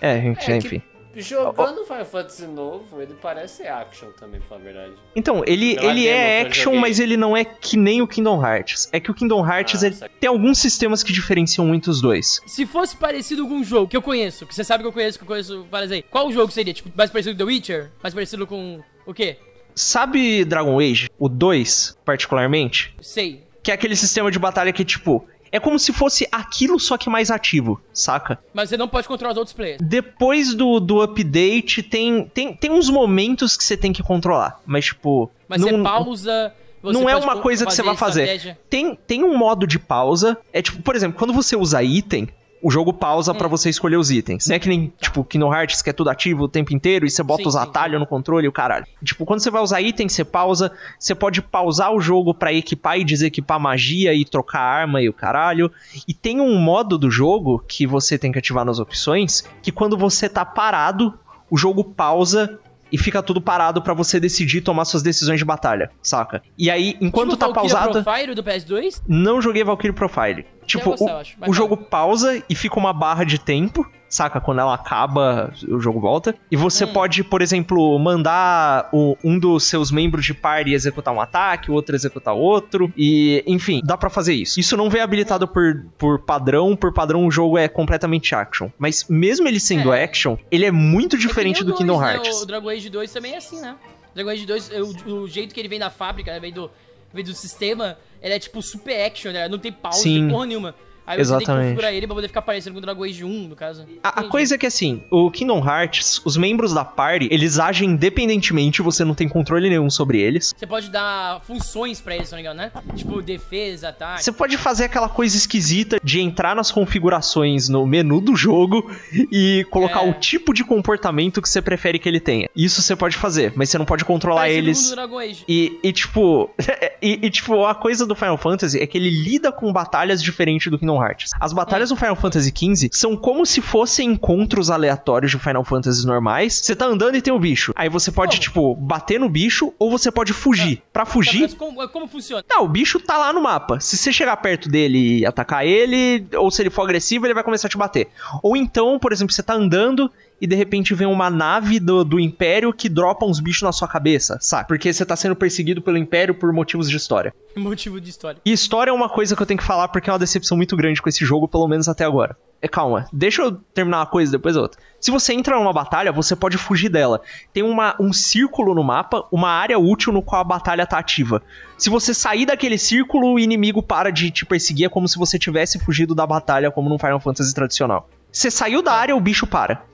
É, 0.01 0.21
gente, 0.21 0.51
É, 0.51 0.57
enfim. 0.57 0.83
Jogando 1.17 1.85
Final 1.85 2.05
Fantasy 2.05 2.47
novo, 2.47 3.01
ele 3.01 3.15
parece 3.21 3.67
action 3.67 4.11
também, 4.19 4.41
pra 4.41 4.49
falar 4.49 4.61
a 4.61 4.65
verdade. 4.65 4.93
Então, 5.15 5.43
ele, 5.47 5.75
Pela 5.75 5.91
ele 5.91 6.07
é 6.07 6.43
action, 6.43 6.75
mas 6.77 7.01
ele 7.01 7.17
não 7.17 7.37
é 7.37 7.45
que 7.45 7.77
nem 7.77 8.01
o 8.01 8.07
Kingdom 8.07 8.45
Hearts. 8.45 8.89
É 8.93 9.01
que 9.01 9.11
o 9.11 9.15
Kingdom 9.15 9.45
Hearts 9.45 9.83
Ah, 9.83 10.09
tem 10.21 10.29
alguns 10.29 10.59
sistemas 10.59 11.03
que 11.03 11.13
diferenciam 11.13 11.67
muito 11.67 11.91
os 11.91 12.01
dois. 12.01 12.41
Se 12.47 12.65
fosse 12.65 12.97
parecido 12.97 13.47
com 13.47 13.55
um 13.55 13.65
jogo 13.65 13.89
que 13.89 13.97
eu 13.97 14.03
conheço, 14.03 14.47
que 14.47 14.55
você 14.55 14.63
sabe 14.63 14.85
que 14.85 14.89
eu 14.89 14.93
conheço, 14.93 15.19
que 15.19 15.25
eu 15.25 15.29
conheço 15.29 15.67
várias 15.71 15.91
aí, 15.91 16.03
qual 16.03 16.31
jogo 16.31 16.53
seria? 16.53 16.73
Tipo, 16.73 16.91
mais 16.95 17.11
parecido 17.11 17.35
com 17.35 17.39
The 17.39 17.45
Witcher? 17.45 17.91
Mais 18.03 18.15
parecido 18.15 18.47
com 18.47 18.81
o 19.05 19.13
quê? 19.13 19.37
Sabe 19.75 20.45
Dragon 20.45 20.79
Age? 20.79 21.09
O 21.19 21.29
2, 21.29 21.99
particularmente? 22.05 22.95
Sei. 23.01 23.45
Que 23.63 23.71
é 23.71 23.75
aquele 23.75 23.97
sistema 23.97 24.31
de 24.31 24.39
batalha 24.39 24.73
que, 24.73 24.85
tipo, 24.85 25.27
é 25.53 25.59
como 25.61 25.79
se 25.79 25.93
fosse 25.93 26.27
aquilo, 26.31 26.79
só 26.79 26.97
que 26.97 27.09
mais 27.11 27.31
ativo, 27.31 27.81
saca? 27.93 28.39
Mas 28.55 28.69
você 28.69 28.77
não 28.77 28.87
pode 28.89 29.09
controlar 29.09 29.33
os 29.33 29.39
outros 29.39 29.55
players. 29.55 29.79
Depois 29.83 30.55
do, 30.55 30.79
do 30.81 31.01
update, 31.03 31.83
tem, 31.83 32.25
tem, 32.33 32.55
tem 32.55 32.71
uns 32.71 32.89
momentos 32.89 33.57
que 33.57 33.65
você 33.65 33.77
tem 33.77 33.93
que 33.93 34.03
controlar. 34.03 34.61
Mas, 34.67 34.87
tipo. 34.87 35.31
Mas 35.49 35.61
você 35.63 35.77
pausa. 35.83 36.53
Você 36.83 36.99
não 36.99 37.09
é 37.11 37.15
uma 37.17 37.35
co- 37.37 37.43
coisa 37.43 37.67
que 37.67 37.75
você 37.75 37.83
vai 37.83 37.95
fazer. 37.97 38.23
estratégia. 38.23 38.59
Tem, 38.71 38.95
tem 38.95 39.23
um 39.23 39.37
modo 39.37 39.67
de 39.67 39.79
pausa. 39.79 40.39
É 40.53 40.63
tipo, 40.63 40.81
por 40.83 40.97
exemplo, 40.97 41.19
quando 41.19 41.33
você 41.35 41.55
usa 41.55 41.83
item, 41.83 42.27
o 42.63 42.71
jogo 42.71 42.93
pausa 42.93 43.33
Hum. 43.33 43.35
pra 43.37 43.49
você 43.49 43.71
escolher 43.71 43.97
os 43.97 44.11
itens. 44.11 44.47
Não 44.47 44.57
é 44.57 44.59
que 44.59 44.69
nem, 44.69 44.93
tipo, 45.01 45.25
Kingdom 45.25 45.53
Hearts, 45.55 45.83
que 45.83 45.91
é 45.91 45.93
tudo 45.93 46.11
ativo 46.11 46.45
o 46.45 46.49
tempo 46.49 46.75
inteiro 46.75 47.07
e 47.07 47.11
você 47.11 47.23
bota 47.23 47.43
Sim, 47.43 47.49
os 47.49 47.57
atalhos 47.57 47.99
no 48.01 48.07
controle 48.07 48.45
e 48.45 48.49
o 48.49 48.53
caralho. 48.53 48.87
Tipo, 49.03 49.25
quando 49.25 49.41
você 49.41 49.51
vai 49.51 49.63
usar 49.63 49.81
item, 49.81 50.09
você 50.09 50.25
pausa. 50.25 50.71
Você 50.99 51.15
pode 51.15 51.41
pausar 51.43 51.93
o 51.93 52.01
jogo 52.01 52.35
pra 52.35 52.53
equipar 52.53 52.99
e 52.99 53.05
desequipar 53.05 53.59
magia 53.61 54.13
e 54.15 54.25
trocar 54.25 54.61
arma 54.61 55.01
e 55.03 55.09
o 55.09 55.13
caralho. 55.13 55.71
E 56.07 56.13
tem 56.15 56.41
um 56.41 56.59
modo 56.59 56.99
do 56.99 57.11
jogo 57.11 57.65
que 57.67 57.87
você 57.87 58.19
tem 58.19 58.31
que 58.33 58.39
ativar 58.39 58.65
nas 58.65 58.79
opções, 58.79 59.45
que 59.63 59.73
quando 59.73 59.97
você 59.97 60.29
tá 60.29 60.45
parado, 60.45 61.19
o 61.51 61.57
jogo 61.57 61.83
pausa 61.83 62.59
e 62.93 62.99
fica 62.99 63.23
tudo 63.23 63.41
parado 63.41 63.81
pra 63.81 63.95
você 63.95 64.19
decidir 64.19 64.63
tomar 64.63 64.85
suas 64.85 65.01
decisões 65.01 65.39
de 65.39 65.45
batalha, 65.45 65.93
saca? 66.03 66.43
E 66.59 66.69
aí, 66.69 66.97
enquanto 67.01 67.31
tipo, 67.31 67.39
tá 67.39 67.47
Valkyria 67.47 67.75
pausada, 67.77 68.03
Profile 68.03 68.35
do 68.35 68.43
PS2? 68.43 69.01
não 69.07 69.41
joguei 69.41 69.63
Valkyrie 69.63 69.95
Profile. 69.95 70.45
Tipo, 70.79 70.91
gostar, 70.91 71.15
o, 71.15 71.19
acho. 71.19 71.37
O 71.49 71.53
jogo 71.53 71.77
pausa 71.77 72.43
e 72.49 72.55
fica 72.55 72.79
uma 72.79 72.93
barra 72.93 73.25
de 73.25 73.39
tempo, 73.39 73.85
saca? 74.09 74.41
Quando 74.41 74.61
ela 74.61 74.75
acaba, 74.75 75.53
o 75.69 75.79
jogo 75.81 76.01
volta. 76.01 76.35
E 76.51 76.57
você 76.57 76.85
Hum. 76.85 76.93
pode, 76.93 77.23
por 77.25 77.43
exemplo, 77.43 77.99
mandar 77.99 78.89
o- 78.93 79.17
um 79.25 79.39
dos 79.39 79.65
seus 79.65 79.91
membros 79.91 80.25
de 80.25 80.35
party 80.35 80.73
executar 80.73 81.15
um 81.15 81.21
ataque, 81.21 81.71
o 81.71 81.75
outro 81.75 81.95
executar 81.95 82.35
outro. 82.35 82.93
E, 82.97 83.43
enfim, 83.47 83.81
dá 83.85 83.97
pra 83.97 84.11
fazer 84.11 84.35
isso. 84.35 84.59
Isso 84.61 84.77
não 84.77 84.89
vem 84.91 85.01
habilitado 85.03 85.47
por, 85.49 85.87
por 85.99 86.19
padrão. 86.21 86.75
Por 86.77 86.93
padrão, 86.93 87.27
o 87.27 87.31
jogo 87.31 87.57
é 87.59 87.69
completamente 87.69 88.35
action. 88.35 88.69
Mas 88.79 89.07
mesmo 89.09 89.47
ele 89.49 89.61
sendo 89.61 89.93
É. 89.93 90.05
action, 90.05 90.37
ele 90.51 90.65
é 90.67 90.71
muito 90.71 91.17
diferente 91.17 91.57
É 91.57 91.59
que 91.61 91.65
nem 91.65 91.71
do 91.71 91.75
o 91.75 91.79
Kingdom 91.79 91.99
2, 91.99 92.07
né? 92.07 92.15
Hearts. 92.15 92.43
O 92.43 92.47
Dragon 92.47 92.69
Age 92.69 92.89
2 92.91 93.13
também 93.13 93.35
é 93.35 93.37
assim, 93.39 93.61
né? 93.61 93.77
Dragon 94.15 94.31
Age 94.31 94.45
2, 94.47 94.71
o, 95.07 95.11
o 95.23 95.29
jeito 95.29 95.55
que 95.55 95.61
ele 95.61 95.69
vem 95.69 95.79
da 95.79 95.89
fábrica, 95.91 96.33
né? 96.33 96.41
vem 96.41 96.53
do, 96.53 96.71
vem 97.15 97.25
do 97.25 97.33
sistema, 97.33 97.97
ele 98.23 98.35
é 98.35 98.39
tipo 98.39 98.61
super 98.63 99.05
action, 99.07 99.33
né? 99.33 99.49
Não 99.49 99.59
tem 99.59 99.73
pausa, 99.73 100.03
Sim. 100.03 100.29
porra 100.29 100.47
nenhuma. 100.47 100.75
Aí 101.11 101.17
você 101.25 101.31
tem 101.31 101.39
que 101.39 101.43
Exatamente. 101.45 101.65
configurar 101.69 101.93
ele 101.95 102.07
pra 102.07 102.15
poder 102.15 102.29
ficar 102.29 102.43
parecendo 102.43 102.75
com 102.75 102.79
o 102.79 102.83
Dragon 102.83 103.05
Age 103.05 103.25
1, 103.25 103.29
no 103.49 103.57
caso. 103.57 103.85
A, 104.03 104.21
a 104.21 104.25
coisa 104.25 104.55
é 104.55 104.59
que 104.59 104.67
assim, 104.67 105.03
o 105.11 105.31
Kingdom 105.31 105.65
Hearts, 105.67 106.21
os 106.25 106.37
membros 106.37 106.73
da 106.73 106.85
party, 106.85 107.29
eles 107.31 107.59
agem 107.59 107.91
independentemente, 107.91 108.83
você 108.83 109.05
não 109.05 109.15
tem 109.15 109.29
controle 109.29 109.69
nenhum 109.69 109.91
sobre 109.91 110.21
eles. 110.21 110.55
Você 110.57 110.67
pode 110.67 110.91
dar 110.91 111.41
funções 111.43 112.01
pra 112.01 112.15
eles, 112.15 112.29
se 112.29 112.33
não 112.35 112.37
me 112.39 112.43
engano, 112.49 112.61
né? 112.61 112.73
Tipo, 112.97 113.21
defesa, 113.23 113.89
ataque. 113.89 114.23
Você 114.25 114.33
pode 114.33 114.57
fazer 114.57 114.85
aquela 114.85 115.09
coisa 115.09 115.37
esquisita 115.37 115.99
de 116.03 116.21
entrar 116.21 116.55
nas 116.55 116.71
configurações 116.71 117.69
no 117.69 117.87
menu 117.87 118.21
do 118.21 118.37
jogo 118.37 118.91
e 119.33 119.67
colocar 119.71 120.05
É. 120.05 120.11
o 120.11 120.15
tipo 120.15 120.53
de 120.53 120.63
comportamento 120.65 121.41
que 121.43 121.49
você 121.49 121.61
prefere 121.63 121.99
que 121.99 122.09
ele 122.09 122.21
tenha. 122.21 122.49
Isso 122.55 122.83
você 122.83 122.95
pode 122.95 123.17
fazer, 123.17 123.53
mas 123.57 123.69
você 123.71 123.79
não 123.79 123.85
pode 123.85 124.05
controlar 124.05 124.43
o 124.43 124.47
eles. 124.47 124.91
do 124.91 124.95
Dragon 124.95 125.19
Age. 125.19 125.45
E, 125.49 125.79
e, 125.83 125.93
tipo, 125.93 126.51
e, 127.03 127.19
e, 127.27 127.31
tipo, 127.31 127.65
a 127.65 127.75
coisa 127.75 128.07
do 128.07 128.15
Final 128.15 128.37
Fantasy 128.37 128.79
é 128.81 128.87
que 128.87 128.97
ele 128.99 129.11
lida 129.11 129.51
com 129.51 129.73
batalhas 129.73 130.23
diferentes 130.23 130.71
do 130.71 130.79
Kingdom 130.79 131.00
Hearts. 131.01 131.31
As 131.41 131.53
batalhas 131.53 131.89
do 131.89 131.97
Final 131.97 132.17
Fantasy 132.17 132.53
XV 132.57 132.91
são 132.93 133.17
como 133.17 133.45
se 133.47 133.61
fossem 133.61 134.11
encontros 134.13 134.71
aleatórios 134.71 135.31
de 135.31 135.39
Final 135.39 135.65
Fantasy 135.65 136.07
normais. 136.07 136.55
Você 136.55 136.75
tá 136.77 136.87
andando 136.87 137.17
e 137.17 137.23
tem 137.23 137.33
o 137.33 137.39
bicho. 137.39 137.73
Aí 137.77 137.89
você 137.89 138.11
pode, 138.13 138.33
Como? 138.33 138.41
tipo, 138.43 138.75
bater 138.77 139.19
no 139.19 139.29
bicho 139.29 139.73
ou 139.79 139.91
você 139.91 140.11
pode 140.11 140.33
fugir. 140.33 140.83
Pra 140.93 141.05
fugir, 141.07 141.43
Mas 141.43 141.55
como, 141.55 141.89
como 141.89 142.07
funciona? 142.07 142.45
não, 142.49 142.65
o 142.65 142.69
bicho 142.69 142.99
tá 143.01 143.17
lá 143.17 143.33
no 143.33 143.43
mapa. 143.43 143.81
Se 143.81 143.97
você 143.97 144.13
chegar 144.13 144.37
perto 144.39 144.69
dele 144.69 145.19
e 145.21 145.27
atacar 145.27 145.65
ele, 145.67 146.27
ou 146.37 146.51
se 146.51 146.63
ele 146.63 146.71
for 146.71 146.83
agressivo, 146.83 147.27
ele 147.27 147.35
vai 147.35 147.43
começar 147.43 147.67
a 147.67 147.71
te 147.71 147.77
bater. 147.77 148.09
Ou 148.43 148.57
então, 148.57 148.99
por 148.99 149.13
exemplo, 149.13 149.33
você 149.35 149.43
tá 149.43 149.55
andando 149.55 150.11
e 150.41 150.47
de 150.47 150.57
repente 150.57 150.95
vem 150.95 151.07
uma 151.07 151.29
nave 151.29 151.79
do, 151.79 152.05
do 152.05 152.19
Império 152.19 152.73
que 152.73 152.89
dropa 152.89 153.27
uns 153.27 153.41
bichos 153.41 153.63
na 153.63 153.73
sua 153.73 153.87
cabeça, 153.87 154.39
sabe? 154.41 154.69
Porque 154.69 154.93
você 154.93 155.05
tá 155.05 155.15
sendo 155.15 155.37
perseguido 155.37 155.83
pelo 155.83 155.99
Império 155.99 156.35
por 156.35 156.53
motivos 156.53 156.89
de 156.89 156.97
história. 156.97 157.35
Motivo 157.57 158.01
de 158.01 158.09
história. 158.09 158.41
E 158.45 158.53
história 158.53 158.91
é 158.91 158.95
uma 158.95 159.09
coisa 159.09 159.37
que 159.37 159.43
eu 159.43 159.47
tenho 159.47 159.59
que 159.59 159.67
falar 159.67 159.89
porque 159.89 160.09
é 160.09 160.13
uma 160.13 160.19
decepção 160.19 160.57
muito 160.57 160.77
grande 160.77 161.03
com 161.03 161.09
esse 161.09 161.25
jogo, 161.25 161.49
pelo 161.49 161.69
menos 161.69 161.89
até 161.89 162.05
agora. 162.05 162.37
É, 162.63 162.69
calma, 162.69 163.07
deixa 163.13 163.43
eu 163.43 163.53
terminar 163.53 164.01
uma 164.01 164.07
coisa 164.07 164.33
depois 164.33 164.55
outra. 164.55 164.79
Se 165.01 165.11
você 165.11 165.33
entra 165.33 165.59
numa 165.59 165.73
batalha, 165.73 166.13
você 166.13 166.37
pode 166.37 166.59
fugir 166.59 166.91
dela. 166.91 167.23
Tem 167.55 167.63
uma, 167.63 167.97
um 167.99 168.13
círculo 168.13 168.75
no 168.75 168.85
mapa, 168.85 169.27
uma 169.33 169.49
área 169.49 169.79
útil 169.79 170.13
no 170.13 170.23
qual 170.23 170.43
a 170.43 170.45
batalha 170.45 170.87
tá 170.87 170.99
ativa. 170.99 171.43
Se 171.79 171.89
você 171.89 172.13
sair 172.13 172.45
daquele 172.45 172.77
círculo, 172.77 173.33
o 173.33 173.39
inimigo 173.39 173.83
para 173.83 174.11
de 174.11 174.31
te 174.31 174.45
perseguir, 174.45 174.87
é 174.87 174.89
como 174.91 175.09
se 175.09 175.19
você 175.19 175.39
tivesse 175.39 175.79
fugido 175.79 176.15
da 176.15 176.27
batalha, 176.27 176.71
como 176.71 176.91
num 176.91 176.99
Final 176.99 177.21
Fantasy 177.21 177.55
tradicional. 177.55 178.09
Você 178.31 178.51
saiu 178.51 178.83
da 178.83 178.93
área, 178.93 179.17
o 179.17 179.21
bicho 179.21 179.47
para. 179.47 179.90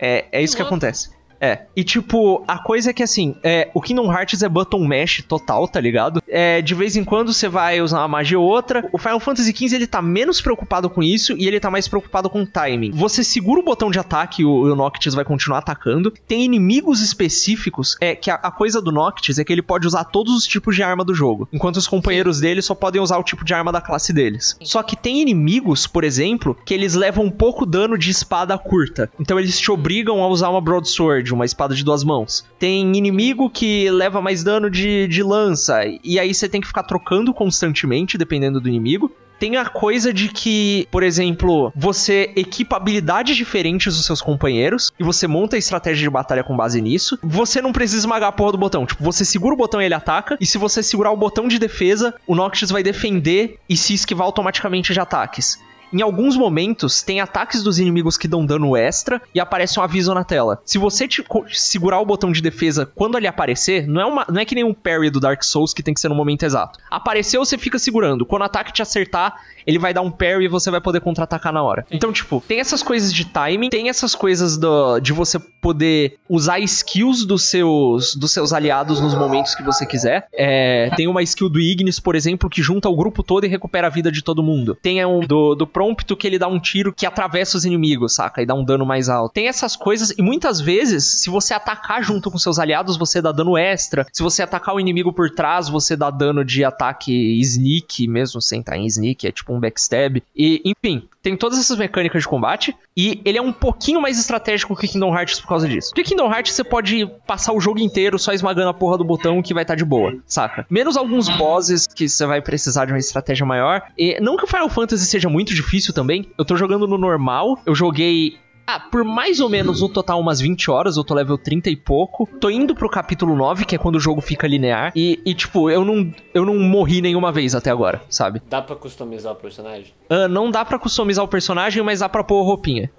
É, 0.00 0.26
é 0.32 0.42
isso 0.42 0.56
que 0.56 0.62
louco. 0.62 0.74
acontece. 0.74 1.10
É, 1.40 1.62
e 1.74 1.82
tipo, 1.82 2.44
a 2.46 2.58
coisa 2.58 2.90
é 2.90 2.92
que 2.92 3.02
assim, 3.02 3.34
é, 3.42 3.70
o 3.72 3.80
Kingdom 3.80 4.12
Hearts 4.12 4.42
é 4.42 4.48
button 4.48 4.84
mash 4.84 5.24
total, 5.26 5.66
tá 5.66 5.80
ligado? 5.80 6.22
É, 6.28 6.60
de 6.60 6.74
vez 6.74 6.96
em 6.96 7.04
quando 7.04 7.32
você 7.32 7.48
vai 7.48 7.80
usar 7.80 8.00
uma 8.00 8.08
magia 8.08 8.38
ou 8.38 8.46
outra. 8.46 8.88
O 8.92 8.98
Final 8.98 9.20
Fantasy 9.20 9.52
XV 9.56 9.76
ele 9.76 9.86
tá 9.86 10.02
menos 10.02 10.40
preocupado 10.40 10.90
com 10.90 11.02
isso 11.02 11.34
e 11.36 11.46
ele 11.46 11.58
tá 11.58 11.70
mais 11.70 11.88
preocupado 11.88 12.28
com 12.28 12.42
o 12.42 12.46
timing. 12.46 12.90
Você 12.92 13.24
segura 13.24 13.60
o 13.60 13.64
botão 13.64 13.90
de 13.90 13.98
ataque 13.98 14.42
e 14.42 14.44
o, 14.44 14.50
o 14.50 14.76
Noctis 14.76 15.14
vai 15.14 15.24
continuar 15.24 15.58
atacando. 15.58 16.12
Tem 16.28 16.44
inimigos 16.44 17.00
específicos, 17.00 17.96
é 18.00 18.14
que 18.14 18.30
a, 18.30 18.34
a 18.34 18.50
coisa 18.50 18.82
do 18.82 18.92
Noctis 18.92 19.38
é 19.38 19.44
que 19.44 19.52
ele 19.52 19.62
pode 19.62 19.86
usar 19.86 20.04
todos 20.04 20.34
os 20.34 20.46
tipos 20.46 20.76
de 20.76 20.82
arma 20.82 21.04
do 21.04 21.14
jogo, 21.14 21.48
enquanto 21.52 21.76
os 21.76 21.88
companheiros 21.88 22.40
dele 22.40 22.60
só 22.60 22.74
podem 22.74 23.00
usar 23.00 23.16
o 23.18 23.24
tipo 23.24 23.44
de 23.44 23.54
arma 23.54 23.72
da 23.72 23.80
classe 23.80 24.12
deles. 24.12 24.56
Só 24.62 24.82
que 24.82 24.96
tem 24.96 25.20
inimigos, 25.22 25.86
por 25.86 26.04
exemplo, 26.04 26.56
que 26.64 26.74
eles 26.74 26.94
levam 26.94 27.24
um 27.24 27.30
pouco 27.30 27.64
dano 27.64 27.96
de 27.96 28.10
espada 28.10 28.56
curta. 28.58 29.10
Então 29.18 29.38
eles 29.38 29.58
te 29.58 29.70
obrigam 29.70 30.22
a 30.22 30.28
usar 30.28 30.50
uma 30.50 30.60
broadsword, 30.60 31.29
uma 31.34 31.44
espada 31.44 31.74
de 31.74 31.84
duas 31.84 32.04
mãos. 32.04 32.44
Tem 32.58 32.96
inimigo 32.96 33.50
que 33.50 33.90
leva 33.90 34.20
mais 34.20 34.42
dano 34.42 34.70
de, 34.70 35.06
de 35.08 35.22
lança, 35.22 35.80
e 36.02 36.18
aí 36.18 36.32
você 36.32 36.48
tem 36.48 36.60
que 36.60 36.66
ficar 36.66 36.82
trocando 36.82 37.32
constantemente, 37.32 38.18
dependendo 38.18 38.60
do 38.60 38.68
inimigo. 38.68 39.10
Tem 39.40 39.56
a 39.56 39.64
coisa 39.64 40.12
de 40.12 40.28
que, 40.28 40.86
por 40.90 41.02
exemplo, 41.02 41.72
você 41.74 42.30
equipa 42.36 42.76
habilidades 42.76 43.34
diferentes 43.38 43.96
dos 43.96 44.04
seus 44.04 44.20
companheiros 44.20 44.92
e 45.00 45.02
você 45.02 45.26
monta 45.26 45.56
a 45.56 45.58
estratégia 45.58 46.02
de 46.02 46.10
batalha 46.10 46.44
com 46.44 46.54
base 46.54 46.78
nisso. 46.82 47.18
Você 47.22 47.62
não 47.62 47.72
precisa 47.72 48.00
esmagar 48.00 48.28
a 48.28 48.32
porra 48.32 48.52
do 48.52 48.58
botão. 48.58 48.84
Tipo, 48.84 49.02
você 49.02 49.24
segura 49.24 49.54
o 49.54 49.56
botão 49.56 49.80
e 49.80 49.86
ele 49.86 49.94
ataca. 49.94 50.36
E 50.38 50.44
se 50.44 50.58
você 50.58 50.82
segurar 50.82 51.10
o 51.10 51.16
botão 51.16 51.48
de 51.48 51.58
defesa, 51.58 52.14
o 52.26 52.34
Noctis 52.34 52.70
vai 52.70 52.82
defender 52.82 53.58
e 53.66 53.78
se 53.78 53.94
esquivar 53.94 54.26
automaticamente 54.26 54.92
de 54.92 55.00
ataques. 55.00 55.58
Em 55.92 56.02
alguns 56.02 56.36
momentos, 56.36 57.02
tem 57.02 57.20
ataques 57.20 57.62
dos 57.62 57.78
inimigos 57.78 58.16
que 58.16 58.28
dão 58.28 58.46
dano 58.46 58.76
extra 58.76 59.20
e 59.34 59.40
aparece 59.40 59.78
um 59.80 59.82
aviso 59.82 60.14
na 60.14 60.22
tela. 60.24 60.60
Se 60.64 60.78
você 60.78 61.08
te- 61.08 61.24
segurar 61.52 61.98
o 62.00 62.06
botão 62.06 62.30
de 62.30 62.40
defesa 62.40 62.86
quando 62.94 63.16
ele 63.18 63.26
aparecer, 63.26 63.86
não 63.88 64.00
é, 64.00 64.06
uma, 64.06 64.26
não 64.28 64.40
é 64.40 64.44
que 64.44 64.54
nem 64.54 64.62
um 64.64 64.72
parry 64.74 65.10
do 65.10 65.18
Dark 65.20 65.42
Souls 65.42 65.74
que 65.74 65.82
tem 65.82 65.92
que 65.92 66.00
ser 66.00 66.08
no 66.08 66.14
momento 66.14 66.44
exato. 66.44 66.78
Apareceu, 66.90 67.44
você 67.44 67.58
fica 67.58 67.78
segurando. 67.78 68.24
Quando 68.24 68.42
o 68.42 68.44
ataque 68.44 68.72
te 68.72 68.82
acertar, 68.82 69.34
ele 69.70 69.78
vai 69.78 69.94
dar 69.94 70.02
um 70.02 70.10
parry 70.10 70.44
e 70.44 70.48
você 70.48 70.70
vai 70.70 70.80
poder 70.80 71.00
contra-atacar 71.00 71.52
na 71.52 71.62
hora. 71.62 71.86
Então, 71.90 72.12
tipo, 72.12 72.42
tem 72.46 72.60
essas 72.60 72.82
coisas 72.82 73.12
de 73.12 73.24
timing, 73.24 73.70
tem 73.70 73.88
essas 73.88 74.14
coisas 74.14 74.56
do, 74.56 74.98
de 74.98 75.12
você 75.12 75.38
poder 75.38 76.18
usar 76.28 76.58
skills 76.58 77.24
dos 77.24 77.44
seus, 77.44 78.14
dos 78.14 78.32
seus 78.32 78.52
aliados 78.52 79.00
nos 79.00 79.14
momentos 79.14 79.54
que 79.54 79.62
você 79.62 79.86
quiser. 79.86 80.26
É, 80.32 80.90
tem 80.96 81.06
uma 81.06 81.22
skill 81.22 81.48
do 81.48 81.60
Ignis, 81.60 82.00
por 82.00 82.14
exemplo, 82.14 82.50
que 82.50 82.62
junta 82.62 82.88
o 82.88 82.96
grupo 82.96 83.22
todo 83.22 83.44
e 83.44 83.48
recupera 83.48 83.86
a 83.86 83.90
vida 83.90 84.10
de 84.10 84.22
todo 84.22 84.42
mundo. 84.42 84.76
Tem 84.82 85.04
um 85.04 85.20
do, 85.20 85.54
do 85.54 85.66
Prompto 85.66 86.16
que 86.16 86.26
ele 86.26 86.38
dá 86.38 86.48
um 86.48 86.58
tiro 86.58 86.92
que 86.92 87.06
atravessa 87.06 87.56
os 87.56 87.64
inimigos, 87.64 88.14
saca? 88.14 88.42
E 88.42 88.46
dá 88.46 88.54
um 88.54 88.64
dano 88.64 88.84
mais 88.84 89.08
alto. 89.08 89.32
Tem 89.32 89.46
essas 89.46 89.76
coisas, 89.76 90.10
e 90.18 90.22
muitas 90.22 90.60
vezes, 90.60 91.22
se 91.22 91.30
você 91.30 91.54
atacar 91.54 92.02
junto 92.02 92.30
com 92.30 92.38
seus 92.38 92.58
aliados, 92.58 92.96
você 92.96 93.22
dá 93.22 93.30
dano 93.30 93.56
extra. 93.56 94.06
Se 94.12 94.22
você 94.22 94.42
atacar 94.42 94.74
o 94.74 94.80
inimigo 94.80 95.12
por 95.12 95.30
trás, 95.30 95.68
você 95.68 95.96
dá 95.96 96.10
dano 96.10 96.44
de 96.44 96.64
ataque 96.64 97.12
sneak, 97.40 98.08
mesmo 98.08 98.40
sem 98.40 98.60
estar 98.60 98.76
em 98.76 98.86
sneak, 98.86 99.26
é 99.26 99.32
tipo 99.32 99.52
um 99.54 99.59
backstab. 99.60 100.22
E, 100.34 100.62
enfim, 100.64 101.08
tem 101.22 101.36
todas 101.36 101.58
essas 101.58 101.78
mecânicas 101.78 102.22
de 102.22 102.28
combate. 102.28 102.74
E 102.96 103.20
ele 103.24 103.38
é 103.38 103.42
um 103.42 103.52
pouquinho 103.52 104.00
mais 104.00 104.18
estratégico 104.18 104.76
que 104.76 104.88
Kingdom 104.88 105.14
Hearts 105.14 105.40
por 105.40 105.48
causa 105.48 105.68
disso. 105.68 105.90
Porque 105.90 106.10
Kingdom 106.10 106.32
Hearts 106.32 106.52
você 106.52 106.64
pode 106.64 107.06
passar 107.26 107.52
o 107.52 107.60
jogo 107.60 107.78
inteiro 107.78 108.18
só 108.18 108.32
esmagando 108.32 108.70
a 108.70 108.74
porra 108.74 108.98
do 108.98 109.04
botão 109.04 109.42
que 109.42 109.54
vai 109.54 109.62
estar 109.62 109.74
tá 109.74 109.78
de 109.78 109.84
boa, 109.84 110.16
saca? 110.26 110.66
Menos 110.68 110.96
alguns 110.96 111.28
bosses 111.28 111.86
que 111.86 112.08
você 112.08 112.26
vai 112.26 112.40
precisar 112.40 112.86
de 112.86 112.92
uma 112.92 112.98
estratégia 112.98 113.46
maior. 113.46 113.82
E 113.96 114.18
não 114.20 114.36
que 114.36 114.44
o 114.44 114.48
Final 114.48 114.68
Fantasy 114.68 115.06
seja 115.06 115.28
muito 115.28 115.54
difícil 115.54 115.94
também. 115.94 116.26
Eu 116.36 116.44
tô 116.44 116.56
jogando 116.56 116.86
no 116.86 116.98
normal. 116.98 117.60
Eu 117.64 117.74
joguei 117.74 118.38
ah, 118.66 118.78
por 118.78 119.02
mais 119.04 119.40
ou 119.40 119.48
menos 119.48 119.80
no 119.80 119.88
total 119.88 120.20
umas 120.20 120.40
20 120.40 120.70
horas, 120.70 120.96
eu 120.96 121.04
tô 121.04 121.14
level 121.14 121.36
30 121.36 121.70
e 121.70 121.76
pouco. 121.76 122.28
Tô 122.40 122.48
indo 122.48 122.74
pro 122.74 122.88
capítulo 122.88 123.34
9, 123.36 123.64
que 123.64 123.74
é 123.74 123.78
quando 123.78 123.96
o 123.96 124.00
jogo 124.00 124.20
fica 124.20 124.46
linear. 124.46 124.92
E, 124.94 125.20
e 125.24 125.34
tipo, 125.34 125.68
eu 125.70 125.84
não, 125.84 126.12
eu 126.32 126.44
não 126.44 126.58
morri 126.58 127.00
nenhuma 127.02 127.32
vez 127.32 127.54
até 127.54 127.70
agora, 127.70 128.00
sabe? 128.08 128.40
Dá 128.48 128.62
pra 128.62 128.76
customizar 128.76 129.32
o 129.32 129.36
personagem? 129.36 129.92
Ah, 130.08 130.28
não 130.28 130.50
dá 130.50 130.64
pra 130.64 130.78
customizar 130.78 131.24
o 131.24 131.28
personagem, 131.28 131.82
mas 131.82 132.00
dá 132.00 132.08
pra 132.08 132.22
pôr 132.22 132.42
roupinha. 132.42 132.90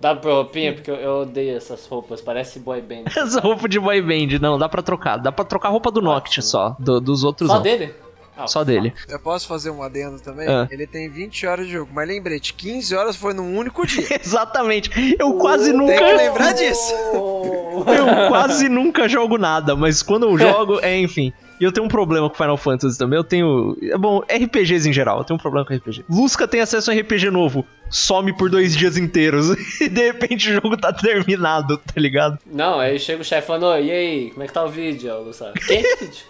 Dá 0.00 0.14
pra 0.14 0.30
roupinha? 0.30 0.74
Porque 0.74 0.90
eu 0.90 1.22
odeio 1.22 1.56
essas 1.56 1.86
roupas, 1.86 2.20
parece 2.20 2.58
boy 2.58 2.80
band. 2.80 3.04
Essa 3.16 3.40
roupa 3.40 3.68
de 3.68 3.80
boy 3.80 4.00
band, 4.02 4.38
não, 4.40 4.58
dá 4.58 4.68
pra 4.68 4.82
trocar. 4.82 5.16
Dá 5.16 5.32
pra 5.32 5.44
trocar 5.44 5.68
a 5.68 5.72
roupa 5.72 5.90
do 5.90 6.02
Noct 6.02 6.42
só, 6.42 6.76
do, 6.78 7.00
dos 7.00 7.24
outros 7.24 7.48
Só 7.48 7.56
não. 7.56 7.62
dele? 7.62 7.94
Ah, 8.36 8.46
Só 8.46 8.62
dele. 8.62 8.92
Eu 9.08 9.18
posso 9.18 9.48
fazer 9.48 9.70
um 9.70 9.82
adendo 9.82 10.20
também? 10.20 10.46
Ah. 10.46 10.68
Ele 10.70 10.86
tem 10.86 11.08
20 11.08 11.46
horas 11.46 11.66
de 11.66 11.72
jogo, 11.72 11.90
mas 11.94 12.06
lembrete, 12.06 12.52
15 12.52 12.94
horas 12.94 13.16
foi 13.16 13.32
num 13.32 13.56
único 13.56 13.86
dia. 13.86 14.06
Exatamente. 14.22 14.90
Eu 15.18 15.34
quase 15.34 15.72
nunca. 15.72 15.94
Tem 15.96 16.04
que 16.04 16.12
lembrar 16.12 16.52
disso. 16.52 16.92
Eu 16.92 18.28
quase 18.28 18.68
nunca 18.68 19.08
jogo 19.08 19.38
nada, 19.38 19.74
mas 19.74 20.02
quando 20.02 20.26
eu 20.26 20.38
jogo, 20.38 20.78
é, 20.82 20.98
enfim. 20.98 21.32
E 21.58 21.64
eu 21.64 21.72
tenho 21.72 21.86
um 21.86 21.88
problema 21.88 22.28
com 22.28 22.36
Final 22.36 22.56
Fantasy 22.56 22.98
também. 22.98 23.16
Eu 23.16 23.24
tenho. 23.24 23.76
é 23.82 23.96
Bom, 23.96 24.20
RPGs 24.20 24.86
em 24.88 24.92
geral, 24.92 25.18
eu 25.18 25.24
tenho 25.24 25.38
um 25.38 25.40
problema 25.40 25.66
com 25.66 25.74
RPG. 25.74 26.04
Lusca 26.08 26.46
tem 26.46 26.60
acesso 26.60 26.90
a 26.90 26.94
RPG 26.94 27.30
novo, 27.30 27.64
some 27.88 28.36
por 28.36 28.50
dois 28.50 28.76
dias 28.76 28.96
inteiros. 28.96 29.46
E 29.80 29.88
de 29.88 30.04
repente 30.06 30.50
o 30.50 30.54
jogo 30.54 30.76
tá 30.76 30.92
terminado, 30.92 31.78
tá 31.78 31.98
ligado? 32.00 32.38
Não, 32.46 32.78
aí 32.80 32.98
chega 32.98 33.20
o 33.20 33.24
chefe 33.24 33.46
falando, 33.46 33.66
"Ô, 33.66 33.76
e 33.78 33.90
aí, 33.90 34.30
como 34.30 34.42
é 34.42 34.46
que 34.46 34.52
tá 34.52 34.64
o 34.64 34.68
vídeo, 34.68 35.14
ô, 35.14 35.22
Luciano? 35.22 35.52
Que 35.54 35.82
vídeo? 36.00 36.24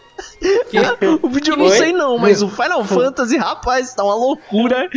Que? 0.71 0.79
O 1.23 1.29
vídeo 1.29 1.53
eu 1.55 1.57
não 1.57 1.67
Oi? 1.67 1.77
sei 1.77 1.93
não, 1.93 2.19
mas 2.19 2.43
o 2.43 2.49
Final 2.49 2.85
Fantasy, 2.85 3.37
rapaz, 3.37 3.95
tá 3.95 4.05
uma 4.05 4.15
loucura. 4.15 4.89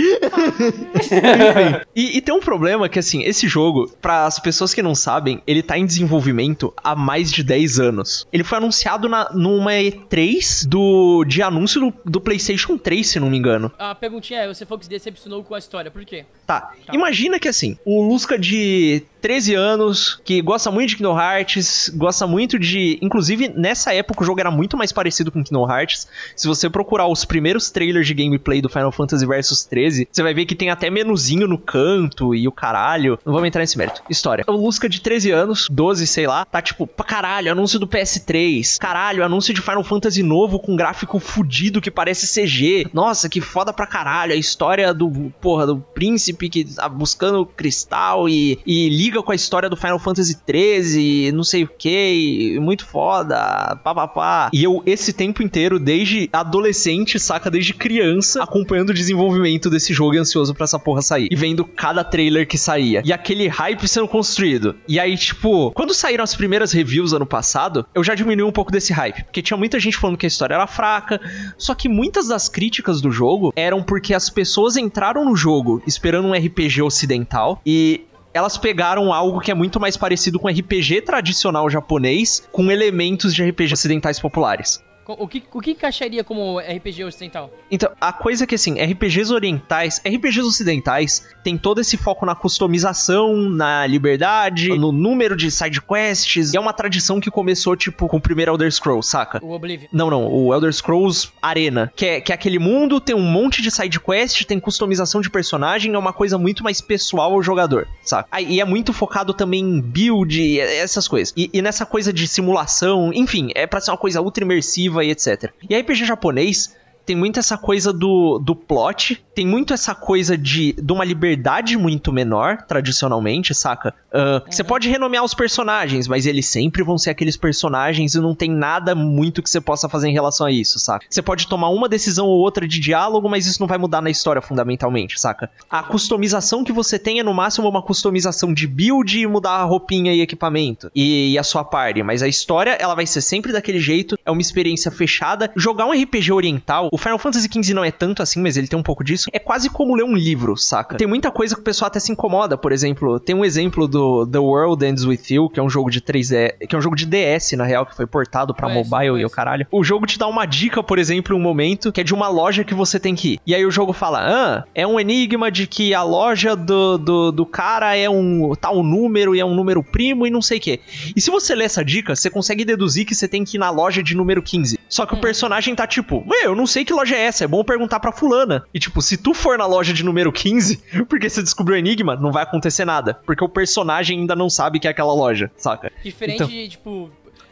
E, 1.96 2.18
e 2.18 2.22
tem 2.22 2.34
um 2.34 2.40
problema 2.40 2.88
que, 2.88 3.00
assim, 3.00 3.24
esse 3.24 3.48
jogo, 3.48 3.90
para 4.02 4.26
as 4.26 4.40
pessoas 4.40 4.74
que 4.74 4.82
não 4.82 4.96
sabem, 4.96 5.42
ele 5.46 5.62
tá 5.62 5.78
em 5.78 5.86
desenvolvimento 5.86 6.74
há 6.82 6.96
mais 6.96 7.32
de 7.32 7.44
10 7.44 7.80
anos. 7.80 8.28
Ele 8.32 8.44
foi 8.44 8.58
anunciado 8.58 9.10
na, 9.10 9.30
numa 9.34 9.72
E3 9.72 10.68
do, 10.68 11.24
de 11.26 11.42
anúncio 11.42 11.82
do, 11.82 11.94
do 12.06 12.22
PlayStation 12.22 12.78
3, 12.78 13.06
se 13.06 13.20
não 13.20 13.30
me 13.30 13.38
engano. 13.38 13.72
A 13.78 13.94
perguntinha 13.96 14.42
é, 14.42 14.48
você 14.48 14.66
falou 14.66 14.80
que 14.80 14.86
se 14.86 14.90
decepcionou 14.90 15.44
com 15.44 15.56
a 15.56 15.60
história, 15.60 15.92
por 15.92 16.06
quê? 16.06 16.26
Tá. 16.46 16.72
Imagina 16.94 17.40
que 17.40 17.48
assim, 17.48 17.78
o 17.84 18.02
Lusca 18.02 18.38
de 18.38 19.04
13 19.22 19.56
anos, 19.56 20.20
que 20.24 20.42
gosta 20.42 20.72
muito 20.72 20.90
de 20.90 20.98
Kingdom 20.98 21.20
Hearts, 21.20 21.92
gosta 21.96 22.26
muito 22.26 22.58
de. 22.58 22.98
Inclusive, 23.02 23.50
nessa 23.50 23.94
época 23.94 24.24
o 24.24 24.26
jogo 24.26 24.40
era 24.40 24.52
muito 24.52 24.78
mais 24.78 24.92
parecido 24.92 25.32
com 25.32 25.44
Kingdom 25.44 25.70
Hearts. 25.70 26.08
Se 26.36 26.48
você 26.48 26.70
procurar 26.70 27.08
os 27.08 27.26
primeiros 27.26 27.70
trailers 27.70 28.08
de 28.08 28.14
gameplay 28.14 28.62
do 28.62 28.70
Final 28.70 28.92
Fantasy 28.92 29.26
Versus 29.26 29.66
13, 29.66 30.08
você 30.12 30.24
vai 30.24 30.34
ver 30.34 30.46
que 30.46 30.56
tem 30.56 30.70
até 30.70 30.90
menuzinho 30.90 31.48
no 31.48 31.58
canto 31.58 32.34
e 32.34 32.48
o 32.48 32.52
caralho. 32.52 33.20
Não 33.26 33.34
vamos 33.34 33.48
entrar 33.48 33.62
nesse 33.62 33.78
mérito. 33.78 34.02
História. 34.10 34.44
O 34.48 34.52
Lusca 34.52 34.90
de 34.90 35.02
13 35.02 35.32
anos, 35.32 35.68
12, 35.70 36.08
sei 36.08 36.28
lá, 36.28 36.46
tá 36.46 36.62
tipo, 36.62 36.88
pra 36.88 37.06
caralho, 37.06 37.52
anúncio 37.52 37.80
do 37.80 37.88
PS3. 37.88 38.78
Caralho, 38.80 39.24
anúncio 39.24 39.54
de 39.54 39.62
Final 39.62 39.84
Fantasy 39.84 40.24
novo 40.24 40.60
com 40.60 40.76
gráfico 40.76 41.20
fudido 41.20 41.82
que 41.82 41.92
parece 41.92 42.28
CG. 42.28 42.88
Nossa, 42.94 43.30
que 43.30 43.42
foda 43.42 43.74
pra 43.74 43.88
caralho. 43.88 44.34
A 44.34 44.38
história 44.38 44.94
do, 44.94 45.10
porra, 45.42 45.66
do 45.66 45.78
príncipe 45.78 46.50
que 46.50 46.64
tá 46.64 46.88
buscando 46.88 47.46
cristal 47.46 48.28
e, 48.30 48.60
e 48.66 48.90
liga 49.10 49.24
com 49.24 49.32
a 49.32 49.36
história 49.36 49.68
do 49.68 49.76
Final 49.76 49.98
Fantasy 49.98 50.38
13, 50.46 51.32
não 51.34 51.44
sei 51.44 51.64
o 51.64 51.68
que, 51.68 52.60
muito 52.62 52.86
foda, 52.86 53.76
papapá. 53.84 54.52
E 54.54 54.64
eu, 54.64 54.84
esse 54.86 55.12
tempo 55.12 55.42
inteiro, 55.42 55.80
desde 55.80 56.30
adolescente, 56.32 57.20
saca, 57.20 57.50
desde 57.50 57.74
criança, 57.74 58.44
acompanhando 58.44 58.92
o 58.92 58.94
desenvolvimento 58.94 59.68
desse 59.68 59.94
jogo 59.94 60.14
e 60.14 60.20
ansioso 60.20 60.54
pra 60.54 60.66
essa 60.66 60.78
porra 60.78 61.02
sair. 61.02 61.28
E 61.32 61.36
vendo 61.36 61.66
cada 61.66 62.04
trailer 62.04 62.48
que 62.48 62.56
saía. 62.56 63.02
E 63.04 63.12
aquele 63.12 63.48
hype 63.48 63.88
sendo 63.88 64.08
construído. 64.08 64.76
E 64.88 65.00
aí, 65.00 65.18
tipo, 65.18 65.72
quando 65.72 65.92
saíram 65.96 66.24
as 66.24 66.36
primeiras 66.36 66.72
reviews 66.72 67.12
ano 67.12 67.26
passado, 67.26 67.88
eu 67.96 68.04
já 68.04 68.14
diminui 68.14 68.46
um 68.46 68.52
pouco 68.52 68.72
desse 68.72 68.94
hype. 68.94 69.24
Porque 69.24 69.42
tinha 69.42 69.58
muita 69.58 69.80
gente 69.80 69.98
falando 69.98 70.18
que 70.18 70.28
a 70.28 70.28
história 70.28 70.54
era 70.54 70.68
fraca. 70.68 71.20
Só 71.58 71.74
que 71.74 71.90
muitas 71.90 72.28
das 72.28 72.48
críticas 72.48 73.02
do 73.02 73.12
jogo 73.12 73.52
eram 73.56 73.82
porque 73.82 74.14
as 74.14 74.30
pessoas 74.30 74.78
entraram 74.78 75.26
no 75.26 75.36
jogo 75.36 75.82
esperando 75.88 76.28
um 76.28 76.34
RPG 76.34 76.84
ocidental 76.84 77.60
e 77.66 78.06
elas 78.34 78.58
pegaram 78.58 79.14
algo 79.14 79.40
que 79.40 79.52
é 79.52 79.56
muito 79.56 79.80
mais 79.80 79.98
parecido 79.98 80.40
com 80.40 80.48
RPG 80.48 81.02
tradicional 81.02 81.70
japonês, 81.70 82.48
com 82.52 82.72
elementos 82.72 83.34
de 83.34 83.44
RPG 83.44 83.74
ocidentais 83.74 84.20
populares. 84.20 84.84
O 85.18 85.28
que, 85.28 85.44
o 85.54 85.62
que 85.62 85.72
encaixaria 85.72 86.24
como 86.24 86.60
RPG 86.60 87.04
ocidental? 87.04 87.52
Então, 87.72 87.92
a 88.00 88.14
coisa 88.14 88.44
é 88.44 88.48
que 88.48 88.56
assim, 88.56 88.82
RPGs 88.82 89.34
orientais, 89.34 90.02
RPGs 90.06 90.42
ocidentais, 90.42 91.28
tem 91.44 91.58
todo 91.58 91.82
esse 91.82 91.98
foco 91.98 92.26
na 92.26 92.36
customização, 92.36 93.50
na 93.50 93.86
liberdade, 93.88 94.70
no 94.70 94.92
número 94.92 95.36
de 95.36 95.50
side 95.50 95.82
quests. 95.82 96.54
E 96.54 96.58
é 96.58 96.60
uma 96.60 96.74
tradição 96.74 97.20
que 97.20 97.32
começou, 97.32 97.76
tipo, 97.76 98.08
com 98.08 98.18
o 98.18 98.22
primeiro 98.22 98.52
Elder 98.52 98.72
Scrolls, 98.72 99.10
saca? 99.10 99.40
O 99.44 99.52
Oblivion. 99.52 99.88
Não, 99.92 100.10
não, 100.10 100.28
o 100.28 100.54
Elder 100.54 100.72
Scrolls 100.74 101.30
Arena, 101.42 101.92
que 101.96 102.06
é, 102.06 102.22
que 102.22 102.32
é 102.32 102.36
aquele 102.36 102.60
mundo, 102.60 103.00
tem 103.00 103.16
um 103.16 103.22
monte 103.22 103.62
de 103.62 103.72
side 103.72 104.00
quest, 104.00 104.44
tem 104.46 104.60
customização 104.60 105.22
de 105.22 105.30
personagem, 105.30 105.94
é 105.94 105.98
uma 105.98 106.14
coisa 106.14 106.38
muito 106.38 106.64
mais 106.64 106.82
pessoal 106.82 107.34
ao 107.34 107.42
jogador, 107.42 107.88
saca? 108.04 108.40
E 108.42 108.60
é 108.60 108.66
muito 108.66 108.94
focado 108.94 109.34
também 109.34 109.62
em 109.62 109.82
build, 109.82 110.42
e 110.42 110.60
essas 110.60 111.08
coisas. 111.08 111.34
E, 111.36 111.50
e 111.54 111.62
nessa 111.62 111.86
coisa 111.86 112.12
de 112.14 112.28
simulação, 112.28 113.12
enfim, 113.14 113.50
é 113.56 113.66
pra 113.66 113.82
ser 113.82 113.92
uma 113.92 113.98
coisa 113.98 114.22
ultra 114.22 114.44
imersiva 114.44 114.99
e 115.04 115.12
etc. 115.12 115.52
E 115.70 115.76
RPG 115.76 116.06
japonês 116.06 116.76
tem 117.10 117.16
muito 117.16 117.40
essa 117.40 117.58
coisa 117.58 117.92
do, 117.92 118.38
do 118.38 118.56
plot, 118.56 119.20
tem 119.34 119.44
muito 119.44 119.74
essa 119.74 119.96
coisa 119.96 120.38
de, 120.38 120.74
de 120.74 120.94
uma 120.94 121.04
liberdade 121.04 121.76
muito 121.76 122.14
menor, 122.14 122.58
tradicionalmente, 122.68 123.56
saca? 123.56 123.96
Ah, 124.14 124.44
Você 124.48 124.64
pode 124.64 124.88
renomear 124.88 125.24
os 125.24 125.34
personagens, 125.34 126.08
mas 126.08 126.28
eles 126.28 126.46
sempre 126.46 126.84
vão 126.84 127.00
ser 127.00 127.10
aqueles 127.10 127.36
personagens 127.36 128.14
e 128.14 128.20
não 128.20 128.36
tem 128.36 128.52
nada 128.52 128.94
muito 128.94 129.42
que 129.42 129.50
você 129.50 129.60
possa 129.60 129.90
fazer 129.90 130.10
em 130.10 130.14
relação 130.14 130.46
a 130.46 130.52
isso, 130.52 130.78
saca? 130.78 131.04
Você 131.10 131.20
pode 131.20 131.48
tomar 131.48 131.70
uma 131.70 131.90
decisão 131.90 132.28
ou 132.28 132.38
outra 132.38 132.68
de 132.68 132.80
diálogo, 132.80 133.28
mas 133.28 133.48
isso 133.48 133.60
não 133.60 133.68
vai 133.68 133.80
mudar 133.80 134.02
na 134.02 134.12
história 134.12 134.40
fundamentalmente, 134.40 135.20
saca? 135.20 135.50
A 135.68 135.82
customização 135.82 136.64
que 136.64 136.72
você 136.72 137.00
tem 137.00 137.20
é 137.20 137.24
no 137.24 137.34
máximo 137.34 137.68
uma 137.68 137.82
customização 137.82 138.54
de 138.54 138.68
build 138.68 139.18
e 139.18 139.26
mudar 139.26 139.54
a 139.54 139.64
roupinha 139.64 140.14
e 140.14 140.22
equipamento 140.22 140.92
e, 140.94 141.32
e 141.32 141.40
a 141.40 141.44
sua 141.44 141.64
party, 141.64 142.04
mas 142.04 142.22
a 142.22 142.28
história 142.28 142.78
ela 142.80 142.94
vai 142.94 143.08
ser 143.08 143.22
sempre 143.22 143.52
daquele 143.52 143.80
jeito, 143.80 144.16
é 144.24 144.30
uma 144.30 144.42
experiência 144.42 144.92
fechada. 144.92 145.52
Jogar 145.56 145.88
um 145.88 145.92
RPG 145.92 146.32
oriental, 146.32 146.88
o 146.92 146.99
Final 147.00 147.18
Fantasy 147.18 147.48
XV 147.52 147.74
não 147.74 147.84
é 147.84 147.92
tanto 147.92 148.22
assim, 148.22 148.42
mas 148.42 148.58
ele 148.58 148.68
tem 148.68 148.78
um 148.78 148.84
pouco 148.84 149.04
disso. 149.04 149.30
É 149.32 149.40
quase 149.40 149.70
como 149.70 149.96
ler 149.96 150.04
um 150.04 150.16
livro, 150.16 150.56
saca? 150.58 150.98
Tem 150.98 151.08
muita 151.08 151.32
coisa 151.32 151.56
que 151.56 151.62
o 151.62 151.64
pessoal 151.64 151.88
até 151.88 152.00
se 152.00 152.12
incomoda, 152.12 152.58
por 152.58 152.72
exemplo, 152.72 153.20
tem 153.20 153.36
um 153.36 153.46
exemplo 153.46 153.88
do 153.88 154.28
The 154.28 154.40
World 154.40 154.86
Ends 154.86 155.06
With 155.06 155.22
You, 155.30 155.50
que 155.50 155.60
é 155.60 155.64
um 155.64 155.70
jogo 155.70 155.90
de 155.90 156.02
3D, 156.02 156.68
que 156.68 156.76
é 156.76 156.78
um 156.78 156.82
jogo 156.82 156.96
de 156.96 157.06
DS 157.06 157.54
na 157.54 157.64
real, 157.64 157.86
que 157.86 157.96
foi 157.96 158.06
portado 158.06 158.54
pra 158.54 158.68
Conheço, 158.68 158.90
mobile 158.90 159.22
e 159.22 159.26
o 159.26 159.30
caralho. 159.30 159.66
O 159.72 159.84
jogo 159.84 160.06
te 160.06 160.20
dá 160.20 160.28
uma 160.28 160.46
dica, 160.46 160.84
por 160.84 161.00
exemplo, 161.00 161.36
em 161.36 161.40
um 161.40 161.42
momento, 161.42 161.92
que 161.92 162.02
é 162.02 162.04
de 162.04 162.14
uma 162.14 162.28
loja 162.28 162.64
que 162.64 162.74
você 162.74 163.00
tem 163.00 163.16
que 163.16 163.34
ir. 163.34 163.40
E 163.46 163.56
aí 163.56 163.66
o 163.66 163.72
jogo 163.72 163.94
fala: 163.94 164.20
"Ah, 164.22 164.64
é 164.76 164.86
um 164.86 165.00
enigma 165.00 165.52
de 165.52 165.68
que 165.68 165.94
a 165.94 166.04
loja 166.04 166.56
do, 166.56 166.98
do, 166.98 167.32
do 167.32 167.46
cara 167.46 167.96
é 167.96 168.10
um 168.10 168.54
tal 168.60 168.84
número 168.84 169.36
e 169.36 169.40
é 169.40 169.46
um 169.46 169.56
número 169.56 169.84
primo 169.84 170.28
e 170.28 170.30
não 170.30 170.42
sei 170.42 170.58
o 170.58 170.62
quê". 170.62 170.80
E 171.16 171.22
se 171.22 171.32
você 171.32 171.56
ler 171.56 171.66
essa 171.66 171.84
dica, 171.84 172.16
você 172.16 172.30
consegue 172.30 172.66
deduzir 172.66 173.06
que 173.06 173.16
você 173.16 173.28
tem 173.28 173.44
que 173.44 173.58
ir 173.58 173.60
na 173.60 173.70
loja 173.70 174.04
de 174.04 174.16
número 174.16 174.42
15. 174.42 174.79
Só 174.90 175.06
que 175.06 175.14
o 175.14 175.22
personagem 175.22 175.76
tá 175.76 175.86
tipo, 175.86 176.24
ué, 176.28 176.46
eu 176.46 176.56
não 176.56 176.66
sei 176.68 176.84
que 176.84 176.92
loja 176.92 177.16
é 177.16 177.20
essa, 177.22 177.44
é 177.44 177.48
bom 177.48 177.64
perguntar 177.64 178.00
pra 178.00 178.12
fulana. 178.12 178.66
E 178.74 178.80
tipo, 178.80 179.02
se 179.02 179.16
tu 179.18 179.34
for 179.34 179.58
na 179.58 179.66
loja 179.66 179.94
de 179.94 180.04
número 180.04 180.32
15, 180.32 180.82
porque 181.08 181.30
você 181.30 181.44
descobriu 181.44 181.76
o 181.76 181.80
enigma, 181.80 182.16
não 182.16 182.32
vai 182.32 182.44
acontecer 182.44 182.86
nada. 182.86 183.14
Porque 183.26 183.44
o 183.44 183.50
personagem 183.50 184.20
ainda 184.20 184.36
não 184.36 184.50
sabe 184.50 184.80
que 184.80 184.88
é 184.88 184.92
aquela 184.92 185.14
loja, 185.14 185.52
saca? 185.56 185.92
Diferente 186.04 186.36
Então- 186.36 186.48
de, 186.48 186.70
tipo, 186.70 187.10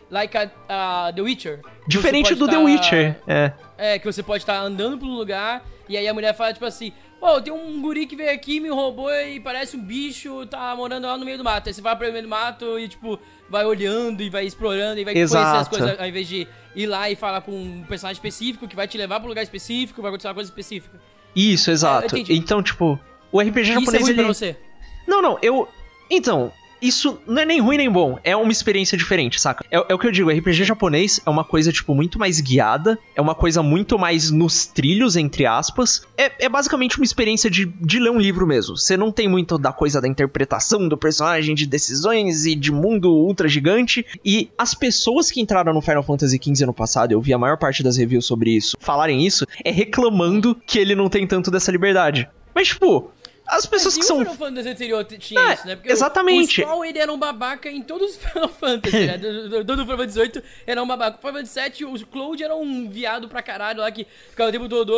like 0.09 0.37
a, 0.37 0.49
a 0.69 1.13
The 1.13 1.21
Witcher. 1.21 1.61
Diferente 1.87 2.33
do 2.35 2.45
pode 2.45 2.51
The 2.51 2.57
tá- 2.57 2.63
Witcher, 2.63 3.15
é. 3.27 3.53
É, 3.77 3.99
que 3.99 4.05
você 4.05 4.23
pode 4.23 4.43
estar 4.43 4.59
andando 4.59 4.97
por 4.97 5.07
um 5.07 5.15
lugar 5.15 5.63
e 5.87 5.95
aí 5.95 6.07
a 6.07 6.13
mulher 6.13 6.33
fala, 6.35 6.53
tipo 6.53 6.65
assim, 6.65 6.91
Ô, 7.19 7.41
tem 7.41 7.51
um 7.51 7.81
guri 7.81 8.05
que 8.05 8.15
veio 8.15 8.31
aqui, 8.31 8.59
me 8.59 8.69
roubou 8.69 9.11
e 9.11 9.39
parece 9.39 9.75
um 9.75 9.83
bicho, 9.83 10.45
tá 10.45 10.75
morando 10.75 11.07
lá 11.07 11.17
no 11.17 11.25
meio 11.25 11.37
do 11.37 11.43
mato. 11.43 11.67
Aí 11.67 11.73
você 11.73 11.81
vai 11.81 11.95
pro 11.95 12.11
meio 12.11 12.21
do 12.23 12.29
mato 12.29 12.77
e, 12.77 12.87
tipo, 12.87 13.19
vai 13.49 13.65
olhando 13.65 14.21
e 14.21 14.29
vai 14.29 14.45
explorando 14.45 14.99
e 14.99 15.03
vai 15.03 15.13
conhecer 15.15 15.35
as 15.37 15.43
Exato. 15.43 15.69
coisas, 15.71 15.99
ao 15.99 16.05
invés 16.05 16.27
de 16.27 16.47
ir 16.75 16.85
lá 16.85 17.09
e 17.09 17.15
falar 17.15 17.41
com 17.41 17.51
um 17.51 17.83
personagem 17.87 18.17
específico 18.17 18.67
que 18.67 18.75
vai 18.75 18.87
te 18.87 18.97
levar 18.99 19.19
pra 19.19 19.25
um 19.25 19.29
lugar 19.29 19.41
específico, 19.41 19.99
vai 19.99 20.09
acontecer 20.09 20.27
uma 20.27 20.35
coisa 20.35 20.49
específica. 20.49 21.01
Isso, 21.35 21.71
exato. 21.71 22.15
eu 22.15 22.19
entendi. 22.19 22.37
então, 22.39 22.61
tipo, 22.61 22.99
o 23.31 23.41
RPG 23.41 23.61
Isso 23.61 23.71
é 23.71 23.73
japonês 23.79 24.03
ruim 24.03 24.11
ele 24.11 24.23
pra 24.23 24.33
você. 24.33 24.55
Não, 25.07 25.21
não, 25.21 25.39
eu. 25.41 25.67
Então, 26.11 26.51
isso 26.81 27.19
não 27.27 27.41
é 27.41 27.45
nem 27.45 27.59
ruim 27.59 27.77
nem 27.77 27.89
bom. 27.89 28.19
É 28.23 28.35
uma 28.35 28.51
experiência 28.51 28.97
diferente, 28.97 29.39
saca? 29.39 29.65
É, 29.71 29.77
é 29.89 29.93
o 29.93 29.99
que 29.99 30.07
eu 30.07 30.11
digo, 30.11 30.29
RPG 30.29 30.63
japonês 30.63 31.19
é 31.25 31.29
uma 31.29 31.43
coisa, 31.43 31.71
tipo, 31.71 31.93
muito 31.93 32.19
mais 32.19 32.39
guiada. 32.39 32.97
É 33.15 33.21
uma 33.21 33.35
coisa 33.35 33.63
muito 33.63 33.97
mais 33.97 34.31
nos 34.31 34.65
trilhos, 34.65 35.15
entre 35.15 35.45
aspas. 35.45 36.03
É, 36.17 36.45
é 36.45 36.49
basicamente 36.49 36.97
uma 36.97 37.05
experiência 37.05 37.49
de, 37.49 37.65
de 37.65 37.99
ler 37.99 38.11
um 38.11 38.19
livro 38.19 38.45
mesmo. 38.45 38.77
Você 38.77 38.97
não 38.97 39.11
tem 39.11 39.27
muito 39.27 39.57
da 39.57 39.71
coisa 39.71 40.01
da 40.01 40.07
interpretação 40.07 40.87
do 40.87 40.97
personagem, 40.97 41.55
de 41.55 41.65
decisões 41.65 42.45
e 42.45 42.55
de 42.55 42.71
mundo 42.71 43.11
ultra 43.11 43.47
gigante. 43.47 44.05
E 44.23 44.49
as 44.57 44.73
pessoas 44.73 45.31
que 45.31 45.41
entraram 45.41 45.73
no 45.73 45.81
Final 45.81 46.03
Fantasy 46.03 46.39
XV 46.41 46.63
ano 46.63 46.73
passado, 46.73 47.11
eu 47.11 47.21
vi 47.21 47.33
a 47.33 47.37
maior 47.37 47.57
parte 47.57 47.83
das 47.83 47.97
reviews 47.97 48.25
sobre 48.25 48.51
isso, 48.55 48.77
falarem 48.79 49.25
isso, 49.25 49.45
é 49.63 49.71
reclamando 49.71 50.55
que 50.65 50.79
ele 50.79 50.95
não 50.95 51.09
tem 51.09 51.25
tanto 51.25 51.51
dessa 51.51 51.71
liberdade. 51.71 52.27
Mas, 52.57 52.69
tipo. 52.69 53.11
As 53.47 53.65
pessoas 53.65 53.95
Mas 53.95 54.05
que 54.05 54.11
o 54.11 54.15
são 54.15 54.19
Final 54.19 54.35
Fantasy 54.35 54.69
anterior 54.69 55.03
tinha 55.05 55.39
É, 55.39 55.53
isso, 55.53 55.67
né? 55.67 55.79
exatamente. 55.85 56.61
O, 56.61 56.65
o 56.65 56.67
Skull, 56.69 56.85
ele 56.85 56.99
era 56.99 57.11
um 57.13 57.17
babaca 57.17 57.69
em 57.69 57.81
todos 57.81 58.11
os 58.11 58.17
Final 58.17 58.49
Fantasy, 58.49 59.05
né? 59.05 59.17
Do, 59.63 59.63
do, 59.63 59.77
Final 59.83 59.97
Fantasy 59.97 60.19
VIII 60.19 60.43
era 60.65 60.83
um 60.83 60.87
babaca. 60.87 61.17
O 61.17 61.19
Final 61.21 61.33
Fantasy 61.45 61.83
VII, 61.83 61.85
o 61.85 62.07
Cloud 62.07 62.43
era 62.43 62.55
um 62.55 62.89
viado 62.89 63.27
pra 63.29 63.41
caralho 63.41 63.79
lá 63.79 63.91
que 63.91 64.05
ficava 64.29 64.49
o 64.49 64.51
tempo 64.51 64.67
todo... 64.67 64.93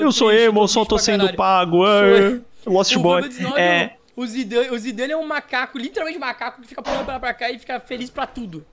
Eu 0.00 0.12
sou 0.12 0.32
emo, 0.32 0.66
só 0.68 0.84
tô 0.84 0.98
sendo 0.98 1.32
pago. 1.34 1.84
é. 1.86 2.40
Lost 2.66 2.94
Boy. 2.96 3.22
IX, 3.22 3.40
É. 3.56 3.96
o 4.14 4.26
Zidane, 4.26 4.70
o 4.70 4.78
Zidane 4.78 5.12
é 5.12 5.16
um 5.16 5.26
macaco, 5.26 5.78
literalmente 5.78 6.18
macaco, 6.18 6.60
que 6.62 6.68
fica 6.68 6.82
pulando 6.82 7.04
pra 7.04 7.14
lá 7.14 7.20
pra 7.20 7.34
cá 7.34 7.50
e 7.50 7.58
fica 7.58 7.80
feliz 7.80 8.10
pra 8.10 8.26
tudo, 8.26 8.64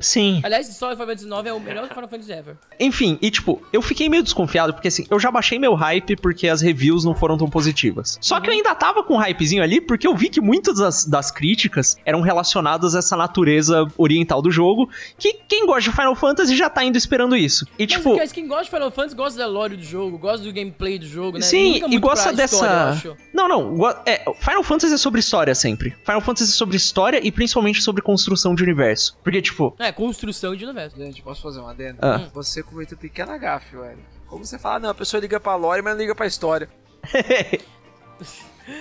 Sim. 0.00 0.40
Aliás, 0.42 0.66
só 0.68 0.88
o 0.88 0.90
Final 0.92 1.06
Fantasy 1.06 1.26
IX 1.26 1.46
é 1.46 1.52
o 1.52 1.60
melhor 1.60 1.88
Final 1.88 2.08
Fantasy 2.08 2.32
ever. 2.32 2.56
Enfim, 2.80 3.18
e 3.20 3.30
tipo, 3.30 3.62
eu 3.72 3.82
fiquei 3.82 4.08
meio 4.08 4.22
desconfiado, 4.22 4.72
porque 4.72 4.88
assim, 4.88 5.06
eu 5.10 5.18
já 5.20 5.30
baixei 5.30 5.58
meu 5.58 5.74
hype 5.74 6.16
porque 6.16 6.48
as 6.48 6.60
reviews 6.60 7.04
não 7.04 7.14
foram 7.14 7.36
tão 7.36 7.48
positivas. 7.48 8.18
Só 8.20 8.40
que 8.40 8.48
eu 8.48 8.54
ainda 8.54 8.74
tava 8.74 9.02
com 9.02 9.14
um 9.14 9.18
hypezinho 9.18 9.62
ali, 9.62 9.80
porque 9.80 10.06
eu 10.06 10.14
vi 10.14 10.28
que 10.28 10.40
muitas 10.40 10.78
das, 10.78 11.04
das 11.04 11.30
críticas 11.30 11.96
eram 12.04 12.20
relacionadas 12.20 12.94
a 12.94 12.98
essa 12.98 13.16
natureza 13.16 13.86
oriental 13.96 14.40
do 14.40 14.50
jogo, 14.50 14.88
que 15.18 15.34
quem 15.46 15.66
gosta 15.66 15.90
de 15.90 15.96
Final 15.96 16.14
Fantasy 16.14 16.56
já 16.56 16.70
tá 16.70 16.84
indo 16.84 16.96
esperando 16.96 17.36
isso. 17.36 17.66
E 17.78 17.84
Mas 17.84 17.92
tipo. 17.92 18.16
mas 18.16 18.32
quem 18.32 18.46
gosta 18.46 18.64
de 18.64 18.70
Final 18.70 18.90
Fantasy 18.90 19.16
gosta 19.16 19.38
da 19.38 19.46
lore 19.46 19.76
do 19.76 19.84
jogo, 19.84 20.18
gosta 20.18 20.44
do 20.44 20.52
gameplay 20.52 20.98
do 20.98 21.06
jogo, 21.06 21.38
né? 21.38 21.44
Sim, 21.44 21.82
e 21.88 21.98
gosta 21.98 22.30
história, 22.30 22.36
dessa. 22.36 22.90
acho. 22.90 23.16
Não, 23.32 23.48
não. 23.48 23.88
É, 24.06 24.24
Final 24.40 24.62
Fantasy 24.62 24.94
é 24.94 24.96
sobre 24.96 25.20
história 25.20 25.54
sempre. 25.54 25.94
Final 26.04 26.20
Fantasy 26.20 26.52
é 26.52 26.54
sobre 26.54 26.76
história 26.76 27.20
e 27.22 27.30
principalmente 27.30 27.82
sobre 27.82 28.02
construção 28.02 28.54
de 28.54 28.62
universo. 28.62 29.16
Porque, 29.22 29.42
tipo, 29.42 29.57
É, 29.78 29.92
construção 29.92 30.54
de 30.56 30.64
universo. 30.64 30.96
Gente, 30.96 31.22
posso 31.22 31.42
fazer 31.42 31.60
uma 31.60 31.70
adenda? 31.70 31.98
Ah. 32.02 32.28
Você 32.34 32.62
cometeu 32.62 32.96
um 32.96 33.00
pequena 33.00 33.36
gafe, 33.38 33.76
velho. 33.76 33.98
Como 34.26 34.44
você 34.44 34.58
fala, 34.58 34.78
não, 34.78 34.90
a 34.90 34.94
pessoa 34.94 35.20
liga 35.20 35.40
pra 35.40 35.54
lore, 35.56 35.80
mas 35.82 35.94
não 35.94 36.00
liga 36.00 36.14
pra 36.14 36.26
história. 36.26 36.68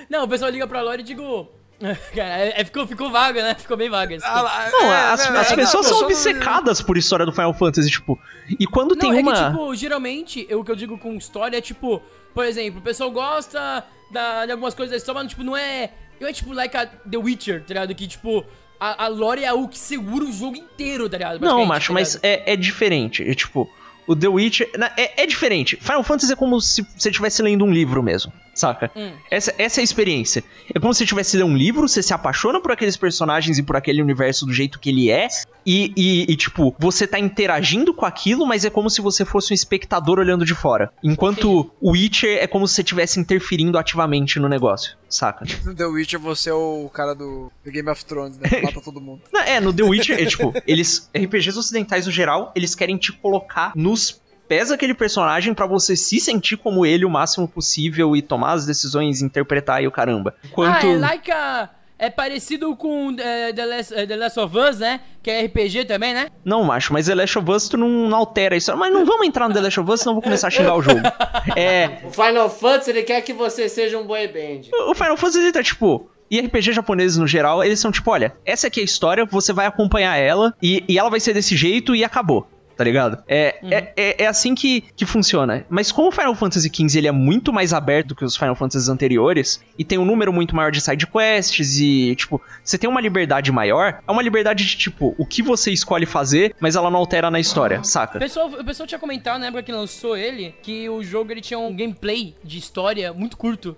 Não, 0.09 0.25
o 0.25 0.27
pessoal 0.27 0.51
liga 0.51 0.67
pra 0.67 0.81
lore 0.81 1.01
e 1.01 1.05
digo. 1.05 1.47
Cara, 1.79 2.39
é, 2.39 2.59
é- 2.61 2.65
ficou, 2.65 2.85
ficou 2.87 3.11
vaga, 3.11 3.41
né? 3.43 3.55
Ficou 3.55 3.77
bem 3.77 3.89
vaga. 3.89 4.15
esse 4.15 4.25
Ah, 4.25 4.69
Não, 4.71 4.91
é, 4.91 5.11
as, 5.11 5.25
é, 5.25 5.29
as 5.37 5.51
é, 5.51 5.55
pessoas 5.55 5.85
não, 5.85 5.93
são 5.93 5.93
só 5.93 6.01
não- 6.01 6.07
obcecadas 6.07 6.81
por 6.81 6.97
história 6.97 7.25
do 7.25 7.31
Final 7.31 7.53
Fantasy, 7.53 7.89
tipo. 7.89 8.19
E 8.59 8.65
quando 8.65 8.95
Não, 8.95 8.97
tem 8.99 9.17
é 9.17 9.21
uma. 9.21 9.31
que, 9.33 9.49
tipo, 9.51 9.75
geralmente, 9.75 10.45
eu- 10.49 10.59
o 10.59 10.65
que 10.65 10.71
eu 10.71 10.75
digo 10.75 10.97
com 10.97 11.13
história 11.13 11.57
é, 11.57 11.61
tipo, 11.61 12.01
por 12.33 12.45
exemplo, 12.45 12.79
o 12.79 12.83
pessoal 12.83 13.11
gosta 13.11 13.83
da, 14.11 14.45
de 14.45 14.51
algumas 14.51 14.73
coisas 14.73 14.91
da 14.91 14.97
história, 14.97 15.21
mas, 15.21 15.29
tipo, 15.29 15.43
não 15.43 15.55
é... 15.55 15.91
Não 16.19 16.27
é, 16.27 16.33
tipo, 16.33 16.51
like 16.51 16.75
a 16.75 16.87
The 16.87 17.17
Witcher, 17.17 17.61
tá 17.61 17.67
ligado? 17.67 17.93
Que, 17.93 18.07
tipo, 18.07 18.43
a, 18.79 19.05
a 19.05 19.07
lore 19.07 19.43
é 19.43 19.51
o 19.53 19.67
que 19.67 19.77
segura 19.77 20.25
o 20.25 20.31
jogo 20.31 20.55
inteiro, 20.57 21.09
tá 21.09 21.17
ligado? 21.17 21.39
Não, 21.41 21.65
macho, 21.65 21.87
tá 21.87 21.93
mas 21.93 22.19
é, 22.21 22.53
é 22.53 22.55
diferente. 22.55 23.27
É 23.27 23.33
tipo, 23.33 23.69
o 24.05 24.15
The 24.15 24.27
Witcher. 24.27 24.69
na- 24.77 24.91
É, 24.97 25.23
é 25.23 25.25
diferente. 25.25 25.75
Final 25.77 26.03
Fantasy 26.03 26.31
é 26.33 26.35
como 26.35 26.59
se 26.61 26.85
você 26.95 27.09
estivesse 27.09 27.41
lendo 27.41 27.65
um 27.65 27.71
livro 27.71 28.01
mesmo, 28.03 28.31
saca? 28.57 28.91
Hum. 28.95 29.11
Essa, 29.29 29.53
essa 29.57 29.79
é 29.79 29.81
a 29.81 29.83
experiência. 29.83 30.43
É 30.73 30.79
como 30.79 30.93
se 30.93 30.99
você 30.99 31.03
estivesse 31.05 31.37
lendo 31.37 31.49
um 31.51 31.57
livro, 31.57 31.87
você 31.87 32.01
se 32.01 32.13
apaixona 32.13 32.59
por 32.61 32.71
aqueles 32.71 32.97
personagens 32.97 33.57
e 33.57 33.63
por 33.63 33.75
aquele 33.75 34.01
universo 34.01 34.45
do 34.45 34.53
jeito 34.53 34.79
que 34.79 34.89
ele 34.89 35.09
é. 35.11 35.27
E, 35.65 35.91
e- 35.95 36.25
e, 36.31 36.35
tipo, 36.35 36.75
você 36.79 37.05
tá 37.05 37.19
interagindo 37.19 37.93
com 37.93 38.05
aquilo, 38.05 38.45
mas 38.45 38.63
é 38.65 38.69
como 38.69 38.89
se 38.89 39.01
você 39.01 39.23
fosse 39.25 39.53
um 39.53 39.55
espectador 39.55 40.17
olhando 40.19 40.45
de 40.45 40.55
fora. 40.55 40.91
Enquanto 41.03 41.69
o 41.81 41.91
Witcher 41.91 42.37
é 42.41 42.47
como 42.47 42.67
se 42.67 42.73
você 42.75 42.81
estivesse 42.81 43.19
interferindo 43.19 43.77
ativamente 43.77 44.39
no 44.39 44.47
negócio, 44.49 44.95
saca? 45.09 45.45
No 45.65 45.75
The 45.75 45.85
Witcher 45.85 46.19
você 46.19 46.49
é 46.49 46.53
o 46.53 46.89
cara 46.93 47.13
do, 47.13 47.51
do 47.63 47.71
Game 47.71 47.89
of 47.89 48.03
Thrones, 48.05 48.37
né? 48.37 48.47
que 48.49 48.61
Mata 48.61 48.81
todo 48.81 48.99
mundo. 49.01 49.21
Não, 49.33 49.41
É, 49.41 49.59
no 49.59 49.73
The 49.73 49.83
Witcher, 49.83 50.19
é 50.19 50.25
tipo, 50.25 50.53
eles. 50.65 51.09
RPGs 51.15 51.57
ocidentais 51.59 52.05
no 52.05 52.11
geral, 52.11 52.51
eles 52.55 52.73
querem 52.73 52.97
te 52.97 53.11
colocar 53.11 53.73
nos 53.75 54.21
pés 54.47 54.69
daquele 54.69 54.93
personagem 54.93 55.53
pra 55.53 55.65
você 55.65 55.95
se 55.95 56.19
sentir 56.19 56.57
como 56.57 56.85
ele 56.85 57.05
o 57.05 57.09
máximo 57.09 57.47
possível 57.47 58.15
e 58.15 58.21
tomar 58.21 58.53
as 58.53 58.65
decisões, 58.65 59.21
interpretar 59.21 59.83
e 59.83 59.87
o 59.87 59.91
caramba. 59.91 60.35
Enquanto. 60.43 60.85
Ah, 60.85 60.89
é 60.89 60.97
like 60.97 61.31
a... 61.31 61.69
É 61.99 62.11
parecido 62.11 62.75
com 62.75 63.15
é, 63.19 63.51
The, 63.51 63.65
Last, 63.65 63.93
é, 63.95 64.05
The 64.05 64.15
Last 64.15 64.39
of 64.39 64.55
Us, 64.55 64.77
né? 64.77 64.99
Que 65.23 65.31
é 65.31 65.45
RPG 65.45 65.85
também, 65.85 66.13
né? 66.13 66.27
Não, 66.45 66.63
macho, 66.63 66.93
mas 66.93 67.07
The 67.07 67.15
Last 67.15 67.39
of 67.39 67.49
Us 67.49 67.67
tu 67.69 67.75
não, 67.75 67.89
não 67.89 68.15
altera 68.15 68.55
isso. 68.55 68.75
Mas 68.77 68.93
não 68.93 69.03
vamos 69.03 69.25
entrar 69.25 69.47
no 69.47 69.53
The 69.55 69.61
Last 69.61 69.79
of 69.79 69.91
Us, 69.91 70.01
senão 70.01 70.13
vou 70.13 70.21
começar 70.21 70.47
a 70.47 70.51
xingar 70.51 70.75
o 70.75 70.81
jogo. 70.81 71.01
É. 71.55 72.01
O 72.03 72.11
Final 72.11 72.49
Fantasy 72.49 72.89
ele 72.91 73.03
quer 73.03 73.21
que 73.21 73.33
você 73.33 73.67
seja 73.67 73.97
um 73.97 74.05
boy 74.05 74.27
band. 74.27 74.69
O 74.89 74.93
Final 74.93 75.17
Fantasy 75.17 75.39
ele 75.39 75.51
tá 75.51 75.63
tipo. 75.63 76.07
E 76.29 76.39
RPG 76.39 76.73
japoneses 76.73 77.17
no 77.17 77.25
geral, 77.25 77.63
eles 77.63 77.79
são 77.79 77.89
tipo, 77.89 78.11
olha, 78.11 78.35
essa 78.45 78.67
aqui 78.67 78.81
é 78.81 78.83
a 78.83 78.85
história, 78.85 79.25
você 79.25 79.53
vai 79.53 79.65
acompanhar 79.65 80.17
ela 80.17 80.53
e, 80.61 80.83
e 80.87 80.99
ela 80.99 81.09
vai 81.09 81.21
ser 81.21 81.33
desse 81.33 81.55
jeito 81.55 81.95
e 81.95 82.03
acabou. 82.03 82.45
Tá 82.77 82.83
ligado? 82.83 83.23
É, 83.27 83.57
é, 83.71 83.93
é, 83.97 84.23
é 84.23 84.27
assim 84.27 84.53
que, 84.53 84.81
que 84.95 85.03
funciona. 85.03 85.65
Mas 85.67 85.91
como 85.91 86.09
o 86.09 86.11
Final 86.11 86.35
Fantasy 86.35 86.69
XV 86.73 86.99
ele 86.99 87.07
é 87.07 87.11
muito 87.11 87.51
mais 87.51 87.73
aberto 87.73 88.13
que 88.15 88.23
os 88.23 88.37
Final 88.37 88.53
Fantasies 88.55 88.87
anteriores, 88.87 89.59
e 89.79 89.83
tem 89.83 89.97
um 89.97 90.05
número 90.05 90.31
muito 90.31 90.55
maior 90.55 90.71
de 90.71 90.79
side 90.79 91.07
quests, 91.07 91.79
e, 91.79 92.15
tipo, 92.15 92.39
você 92.63 92.77
tem 92.77 92.87
uma 92.87 93.01
liberdade 93.01 93.51
maior, 93.51 93.99
é 94.07 94.11
uma 94.11 94.21
liberdade 94.21 94.63
de, 94.63 94.77
tipo, 94.77 95.15
o 95.17 95.25
que 95.25 95.41
você 95.41 95.71
escolhe 95.71 96.05
fazer, 96.05 96.55
mas 96.59 96.75
ela 96.75 96.91
não 96.91 96.99
altera 96.99 97.31
na 97.31 97.39
história, 97.39 97.79
O 97.79 97.83
saca? 97.83 98.19
pessoal, 98.19 98.47
o 98.47 98.63
pessoal 98.63 98.85
tinha 98.85 98.99
comentado 98.99 99.39
na 99.39 99.47
época 99.47 99.63
que 99.63 99.71
lançou 99.71 100.15
ele 100.15 100.53
que 100.61 100.87
o 100.87 101.03
jogo 101.03 101.31
ele 101.31 101.41
tinha 101.41 101.57
um 101.57 101.75
gameplay 101.75 102.35
de 102.43 102.59
história 102.59 103.11
muito 103.11 103.35
curto. 103.37 103.75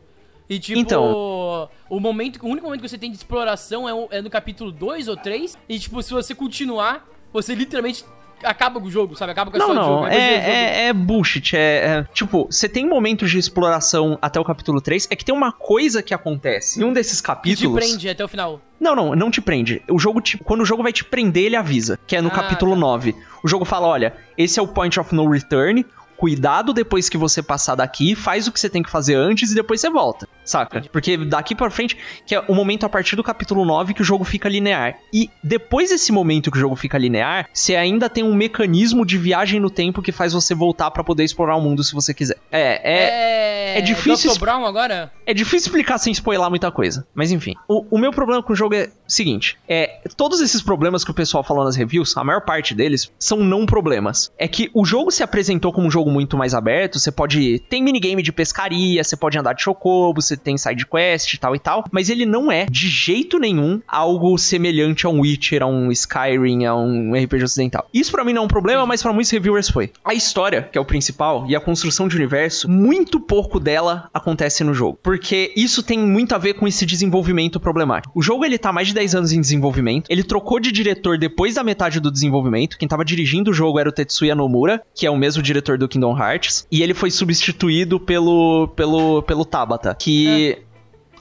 E 0.49 0.59
tipo, 0.59 0.77
Então. 0.79 1.69
o 1.89 1.99
momento, 1.99 2.39
o 2.43 2.47
único 2.49 2.65
momento 2.65 2.81
que 2.81 2.89
você 2.89 2.97
tem 2.97 3.11
de 3.11 3.17
exploração 3.17 3.87
é, 3.87 3.93
o- 3.93 4.07
é 4.11 4.21
no 4.21 4.29
capítulo 4.29 4.71
2 4.71 5.07
ou 5.07 5.15
3. 5.15 5.57
E 5.69 5.77
tipo, 5.79 6.01
se 6.03 6.11
você 6.11 6.33
continuar, 6.35 7.07
você 7.31 7.53
literalmente 7.53 8.03
acaba 8.43 8.79
com 8.79 8.87
o 8.87 8.91
jogo, 8.91 9.15
sabe? 9.15 9.31
Acaba 9.31 9.51
com 9.51 9.57
a 9.57 9.59
Não, 9.59 9.73
não, 9.73 9.83
jogo. 9.83 10.07
é, 10.07 10.09
Depois 10.09 10.29
do 10.29 10.35
jogo- 10.45 10.51
é, 10.57 10.85
é 10.87 10.93
bullshit. 10.93 11.55
É, 11.55 11.59
é- 11.59 12.03
tipo, 12.13 12.47
você 12.49 12.69
tem 12.69 12.87
momentos 12.87 13.29
de 13.31 13.37
exploração 13.37 14.17
até 14.21 14.39
o 14.39 14.43
capítulo 14.43 14.79
3. 14.81 15.07
É 15.09 15.15
que 15.15 15.25
tem 15.25 15.33
uma 15.35 15.51
coisa 15.51 16.01
que 16.03 16.13
acontece. 16.13 16.81
Em 16.81 16.83
um 16.83 16.93
desses 16.93 17.19
que 17.21 17.23
te 17.23 17.27
capítulos. 17.27 17.75
prende 17.79 18.09
até 18.09 18.23
o 18.23 18.27
final. 18.27 18.61
Não, 18.79 18.95
não, 18.95 19.13
não 19.15 19.29
te 19.31 19.41
prende. 19.41 19.81
O 19.89 19.99
jogo 19.99 20.21
te- 20.21 20.37
quando 20.37 20.61
o 20.61 20.65
jogo 20.65 20.81
vai 20.83 20.93
te 20.93 21.03
prender, 21.03 21.43
ele 21.45 21.55
avisa, 21.55 21.99
que 22.07 22.15
é 22.15 22.21
no 22.21 22.29
Ah, 22.29 22.31
capítulo 22.31 22.71
tá. 22.73 22.77
9. 22.79 23.15
O 23.43 23.47
jogo 23.47 23.65
fala, 23.65 23.87
olha, 23.87 24.13
esse 24.37 24.59
é 24.59 24.61
o 24.63 24.67
point 24.67 24.97
of 24.99 25.13
no 25.13 25.29
return. 25.29 25.85
Cuidado 26.17 26.73
depois 26.73 27.07
que 27.07 27.17
você 27.17 27.41
passar 27.41 27.75
daqui, 27.75 28.13
faz 28.13 28.45
o 28.45 28.51
que 28.51 28.59
você 28.59 28.69
tem 28.69 28.83
que 28.83 28.89
fazer 28.89 29.15
antes 29.15 29.51
e 29.51 29.55
depois 29.55 29.79
você 29.79 29.89
volta, 29.89 30.27
saca? 30.49 30.81
Porque 30.91 31.17
daqui 31.17 31.55
pra 31.55 31.69
frente, 31.69 31.97
que 32.25 32.35
é 32.35 32.43
o 32.47 32.53
momento 32.55 32.85
a 32.85 32.89
partir 32.89 33.15
do 33.15 33.23
capítulo 33.23 33.63
9 33.65 33.93
que 33.93 34.01
o 34.01 34.05
jogo 34.05 34.23
fica 34.23 34.49
linear. 34.49 34.97
E 35.13 35.29
depois 35.43 35.89
desse 35.89 36.11
momento 36.11 36.51
que 36.51 36.57
o 36.57 36.61
jogo 36.61 36.75
fica 36.75 36.97
linear, 36.97 37.47
você 37.53 37.75
ainda 37.75 38.09
tem 38.09 38.23
um 38.23 38.33
mecanismo 38.33 39.05
de 39.05 39.17
viagem 39.17 39.59
no 39.59 39.69
tempo 39.69 40.01
que 40.01 40.11
faz 40.11 40.33
você 40.33 40.53
voltar 40.55 40.91
pra 40.91 41.03
poder 41.03 41.23
explorar 41.23 41.55
o 41.55 41.61
mundo 41.61 41.83
se 41.83 41.93
você 41.93 42.13
quiser. 42.13 42.37
É, 42.51 42.81
é, 42.83 43.75
É. 43.75 43.77
é 43.77 43.81
difícil 43.81 44.33
Dr. 44.33 44.39
Brown 44.39 44.65
agora? 44.65 45.11
é 45.25 45.33
difícil 45.33 45.67
explicar 45.67 45.97
sem 45.97 46.11
spoiler 46.11 46.49
muita 46.49 46.71
coisa. 46.71 47.05
Mas 47.13 47.31
enfim. 47.31 47.55
O, 47.67 47.85
o 47.95 47.97
meu 47.97 48.11
problema 48.11 48.41
com 48.41 48.53
o 48.53 48.55
jogo 48.55 48.75
é 48.75 48.85
o 48.85 49.11
seguinte: 49.11 49.57
é. 49.67 50.01
Todos 50.17 50.41
esses 50.41 50.61
problemas 50.61 51.03
que 51.03 51.11
o 51.11 51.13
pessoal 51.13 51.43
falou 51.43 51.63
nas 51.63 51.75
reviews, 51.75 52.15
a 52.17 52.23
maior 52.23 52.41
parte 52.41 52.73
deles 52.73 53.11
são 53.19 53.37
não 53.37 53.65
problemas. 53.65 54.31
É 54.37 54.47
que 54.47 54.69
o 54.73 54.85
jogo 54.85 55.11
se 55.11 55.21
apresentou 55.23 55.71
como 55.71 55.87
um 55.87 55.91
jogo 55.91 56.09
muito 56.09 56.37
mais 56.37 56.53
aberto. 56.53 56.99
Você 56.99 57.11
pode. 57.11 57.59
Tem 57.69 57.83
minigame 57.83 58.21
de 58.23 58.31
pescaria, 58.31 59.03
você 59.03 59.15
pode 59.15 59.37
andar 59.37 59.53
de 59.53 59.61
chocobo, 59.61 60.21
você 60.21 60.35
tem 60.39 60.57
side 60.57 60.85
quest 60.85 61.33
e 61.33 61.37
tal 61.37 61.55
e 61.55 61.59
tal, 61.59 61.85
mas 61.91 62.09
ele 62.09 62.25
não 62.25 62.51
é 62.51 62.65
de 62.65 62.87
jeito 62.87 63.37
nenhum 63.39 63.81
algo 63.87 64.37
semelhante 64.37 65.05
a 65.05 65.09
um 65.09 65.21
Witcher, 65.21 65.63
a 65.63 65.67
um 65.67 65.91
Skyrim, 65.91 66.65
a 66.65 66.75
um 66.75 67.13
RPG 67.13 67.43
ocidental. 67.43 67.87
Isso 67.93 68.11
pra 68.11 68.23
mim 68.23 68.33
não 68.33 68.43
é 68.43 68.45
um 68.45 68.49
problema, 68.49 68.85
mas 68.85 69.01
pra 69.01 69.13
muitos 69.13 69.31
reviewers 69.31 69.69
foi. 69.69 69.91
A 70.03 70.13
história, 70.13 70.69
que 70.71 70.77
é 70.77 70.81
o 70.81 70.85
principal, 70.85 71.45
e 71.47 71.55
a 71.55 71.59
construção 71.59 72.07
de 72.07 72.15
universo, 72.15 72.69
muito 72.69 73.19
pouco 73.19 73.59
dela 73.59 74.09
acontece 74.13 74.63
no 74.63 74.73
jogo, 74.73 74.99
porque 75.01 75.51
isso 75.55 75.83
tem 75.83 75.99
muito 75.99 76.33
a 76.33 76.37
ver 76.37 76.53
com 76.53 76.67
esse 76.67 76.85
desenvolvimento 76.85 77.59
problemático. 77.59 78.17
O 78.17 78.21
jogo 78.21 78.45
ele 78.45 78.57
tá 78.57 78.71
mais 78.71 78.87
de 78.87 78.93
10 78.93 79.15
anos 79.15 79.31
em 79.31 79.41
desenvolvimento, 79.41 80.07
ele 80.09 80.23
trocou 80.23 80.59
de 80.59 80.71
diretor 80.71 81.17
depois 81.17 81.55
da 81.55 81.63
metade 81.63 81.99
do 81.99 82.11
desenvolvimento, 82.11 82.77
quem 82.77 82.87
tava 82.87 83.03
dirigindo 83.03 83.51
o 83.51 83.53
jogo 83.53 83.79
era 83.79 83.89
o 83.89 83.91
Tetsuya 83.91 84.35
Nomura, 84.35 84.81
que 84.93 85.05
é 85.05 85.11
o 85.11 85.17
mesmo 85.17 85.41
diretor 85.41 85.77
do 85.77 85.87
Kingdom 85.87 86.17
Hearts, 86.17 86.65
e 86.71 86.81
ele 86.81 86.93
foi 86.93 87.11
substituído 87.11 87.99
pelo 87.99 88.67
pelo 88.75 89.21
pelo 89.23 89.45
Tabata, 89.45 89.95
que 89.95 90.27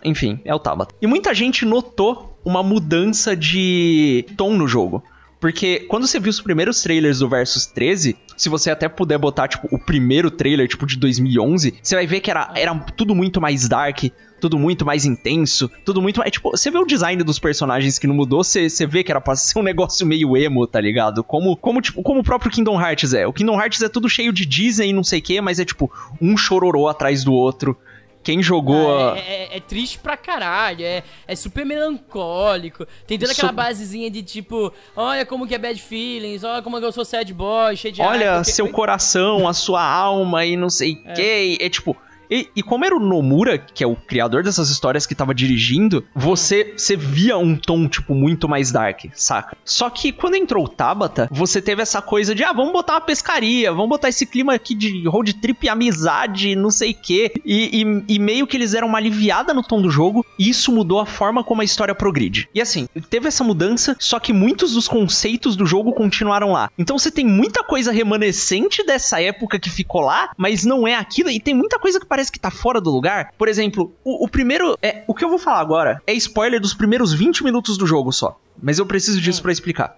enfim, 0.05 0.41
é 0.45 0.55
o 0.55 0.59
Tabata. 0.59 0.95
E 1.01 1.07
muita 1.07 1.35
gente 1.35 1.65
notou 1.65 2.39
uma 2.45 2.63
mudança 2.63 3.37
de 3.37 4.25
tom 4.37 4.55
no 4.55 4.67
jogo. 4.67 5.03
Porque 5.41 5.81
quando 5.89 6.07
você 6.07 6.19
viu 6.19 6.31
os 6.31 6.41
primeiros 6.41 6.83
trailers 6.83 7.21
do 7.21 7.29
Versus 7.29 7.67
13, 7.67 8.17
se 8.37 8.49
você 8.49 8.71
até 8.71 8.89
puder 8.89 9.19
botar, 9.19 9.47
tipo, 9.47 9.69
o 9.71 9.79
primeiro 9.79 10.31
trailer, 10.31 10.67
tipo, 10.67 10.85
de 10.85 10.97
2011, 10.97 11.75
você 11.81 11.95
vai 11.95 12.07
ver 12.07 12.21
que 12.21 12.31
era, 12.31 12.51
era 12.57 12.75
tudo 12.75 13.15
muito 13.15 13.41
mais 13.41 13.69
dark, 13.69 14.05
tudo 14.41 14.59
muito 14.59 14.85
mais 14.85 15.05
intenso, 15.05 15.71
tudo 15.85 16.03
muito 16.03 16.19
mais. 16.19 16.33
Tipo, 16.33 16.51
você 16.51 16.71
vê 16.71 16.79
o 16.79 16.85
design 16.85 17.23
dos 17.23 17.39
personagens 17.39 17.99
que 17.99 18.07
não 18.07 18.15
mudou, 18.15 18.43
você, 18.43 18.69
você 18.69 18.85
vê 18.85 19.05
que 19.05 19.13
era 19.13 19.21
pra 19.21 19.37
ser 19.37 19.59
um 19.59 19.63
negócio 19.65 20.05
meio 20.07 20.37
emo, 20.37 20.67
tá 20.67 20.81
ligado? 20.81 21.23
Como, 21.23 21.57
como, 21.57 21.81
tipo, 21.81 22.03
como 22.03 22.21
o 22.21 22.25
próprio 22.25 22.51
Kingdom 22.51 22.81
Hearts 22.81 23.13
é. 23.15 23.27
O 23.27 23.33
Kingdom 23.33 23.61
Hearts 23.61 23.83
é 23.83 23.89
tudo 23.89 24.09
cheio 24.09 24.33
de 24.33 24.45
Disney 24.45 24.89
e 24.89 24.93
não 24.93 25.05
sei 25.05 25.21
o 25.21 25.23
que, 25.23 25.41
mas 25.41 25.61
é 25.61 25.65
tipo 25.65 25.91
um 26.21 26.37
chororô 26.37 26.89
atrás 26.89 27.23
do 27.23 27.33
outro. 27.33 27.77
Quem 28.23 28.43
jogou. 28.43 28.91
Ah, 28.99 29.15
a- 29.15 29.19
é, 29.19 29.21
é- 29.53 29.57
é 29.57 29.61
triste 29.61 29.99
pra 29.99 30.17
caralho, 30.17 30.85
é, 30.85 31.03
é 31.27 31.35
super 31.37 31.65
melancólico. 31.65 32.87
Tem 33.07 33.19
toda 33.19 33.33
aquela 33.33 33.49
Su- 33.49 33.55
basezinha 33.55 34.11
de 34.11 34.23
tipo, 34.23 34.73
olha 34.97 35.25
como 35.25 35.47
que 35.47 35.55
é 35.55 35.59
bad 35.59 35.81
feelings, 35.81 36.45
olha 36.45 36.63
como 36.63 36.79
que 36.79 36.85
eu 36.85 36.93
sou 36.93 37.05
sad 37.05 37.33
boy, 37.33 37.77
cheio 37.77 37.93
de 37.95 38.03
Olha, 38.03 38.11
raiva, 38.19 38.37
porque- 38.39 38.51
seu 38.53 38.69
coração, 38.69 39.47
a 39.49 39.53
sua 39.55 39.83
alma 39.83 40.45
e 40.45 40.57
não 40.57 40.69
sei 40.71 40.93
o 40.93 41.15
que. 41.15 41.59
É 41.61 41.69
tipo. 41.69 41.97
E, 42.31 42.49
e 42.55 42.63
como 42.63 42.85
era 42.85 42.97
o 42.97 43.01
Nomura, 43.01 43.59
que 43.59 43.83
é 43.83 43.87
o 43.87 43.97
criador 43.97 44.43
dessas 44.43 44.71
histórias 44.71 45.07
que 45.07 45.15
tava 45.15 45.35
dirigindo, 45.35 46.05
você, 46.15 46.75
você 46.77 46.97
via 46.97 47.37
um 47.39 47.57
tom, 47.57 47.89
tipo, 47.89 48.15
muito 48.15 48.49
mais 48.49 48.71
dark, 48.71 49.07
saca? 49.15 49.57
Só 49.65 49.89
que 49.91 50.13
quando 50.13 50.37
entrou 50.37 50.65
o 50.65 50.69
Tabata, 50.69 51.29
você 51.31 51.61
teve 51.61 51.83
essa 51.83 52.01
coisa 52.01 52.35
de, 52.35 52.45
ah, 52.45 52.53
vamos 52.53 52.73
botar 52.73 52.95
uma 52.95 53.01
pescaria, 53.01 53.73
vamos 53.73 53.89
botar 53.89 54.09
esse 54.09 54.27
clima 54.27 54.55
aqui 54.55 54.75
de 54.75 55.07
road 55.09 55.35
trip 55.35 55.69
amizade, 55.69 56.55
não 56.55 56.71
sei 56.71 56.93
o 56.93 56.95
quê. 56.95 57.33
E, 57.45 57.83
e, 57.83 58.15
e 58.15 58.19
meio 58.19 58.47
que 58.47 58.57
eles 58.57 58.73
deram 58.73 58.89
uma 58.89 58.99
aliviada 58.99 59.55
no 59.55 59.63
tom 59.63 59.81
do 59.81 59.91
jogo, 59.91 60.25
e 60.39 60.49
isso 60.49 60.73
mudou 60.73 61.01
a 61.01 61.07
forma 61.07 61.43
como 61.43 61.63
a 61.63 61.65
história 61.65 61.95
progride. 61.95 62.49
E 62.55 62.61
assim, 62.61 62.89
teve 63.11 63.29
essa 63.29 63.43
mudança, 63.43 63.97
só 63.99 64.19
que 64.19 64.33
muitos 64.33 64.75
dos 64.75 64.87
conceitos 64.89 65.57
do 65.57 65.67
jogo 65.67 65.93
continuaram 65.93 66.53
lá. 66.53 66.71
Então 66.79 66.99
você 66.99 67.11
tem 67.11 67.25
muita 67.25 67.65
coisa 67.65 67.93
remanescente 67.93 68.85
dessa 68.85 69.21
época 69.21 69.59
que 69.59 69.71
ficou 69.71 70.03
lá, 70.03 70.31
mas 70.37 70.65
não 70.65 70.87
é 70.87 70.95
aquilo, 70.95 71.31
e 71.31 71.41
tem 71.41 71.55
muita 71.55 71.79
coisa 71.79 71.99
que 71.99 72.07
parece 72.07 72.18
que 72.31 72.39
tá 72.41 72.51
fora 72.51 72.81
do 72.81 72.91
lugar. 72.91 73.33
Por 73.39 73.49
exemplo, 73.49 73.95
o, 74.05 74.25
o 74.25 74.29
primeiro. 74.29 74.77
É, 74.83 75.05
o 75.07 75.15
que 75.15 75.25
eu 75.25 75.29
vou 75.29 75.39
falar 75.39 75.61
agora 75.61 76.03
é 76.07 76.13
spoiler 76.15 76.61
dos 76.61 76.75
primeiros 76.75 77.13
20 77.13 77.45
minutos 77.45 77.79
do 77.79 77.87
jogo 77.87 78.13
só. 78.13 78.39
Mas 78.61 78.79
eu 78.79 78.87
preciso 78.87 79.21
disso 79.21 79.41
pra 79.43 79.53
explicar. 79.53 79.97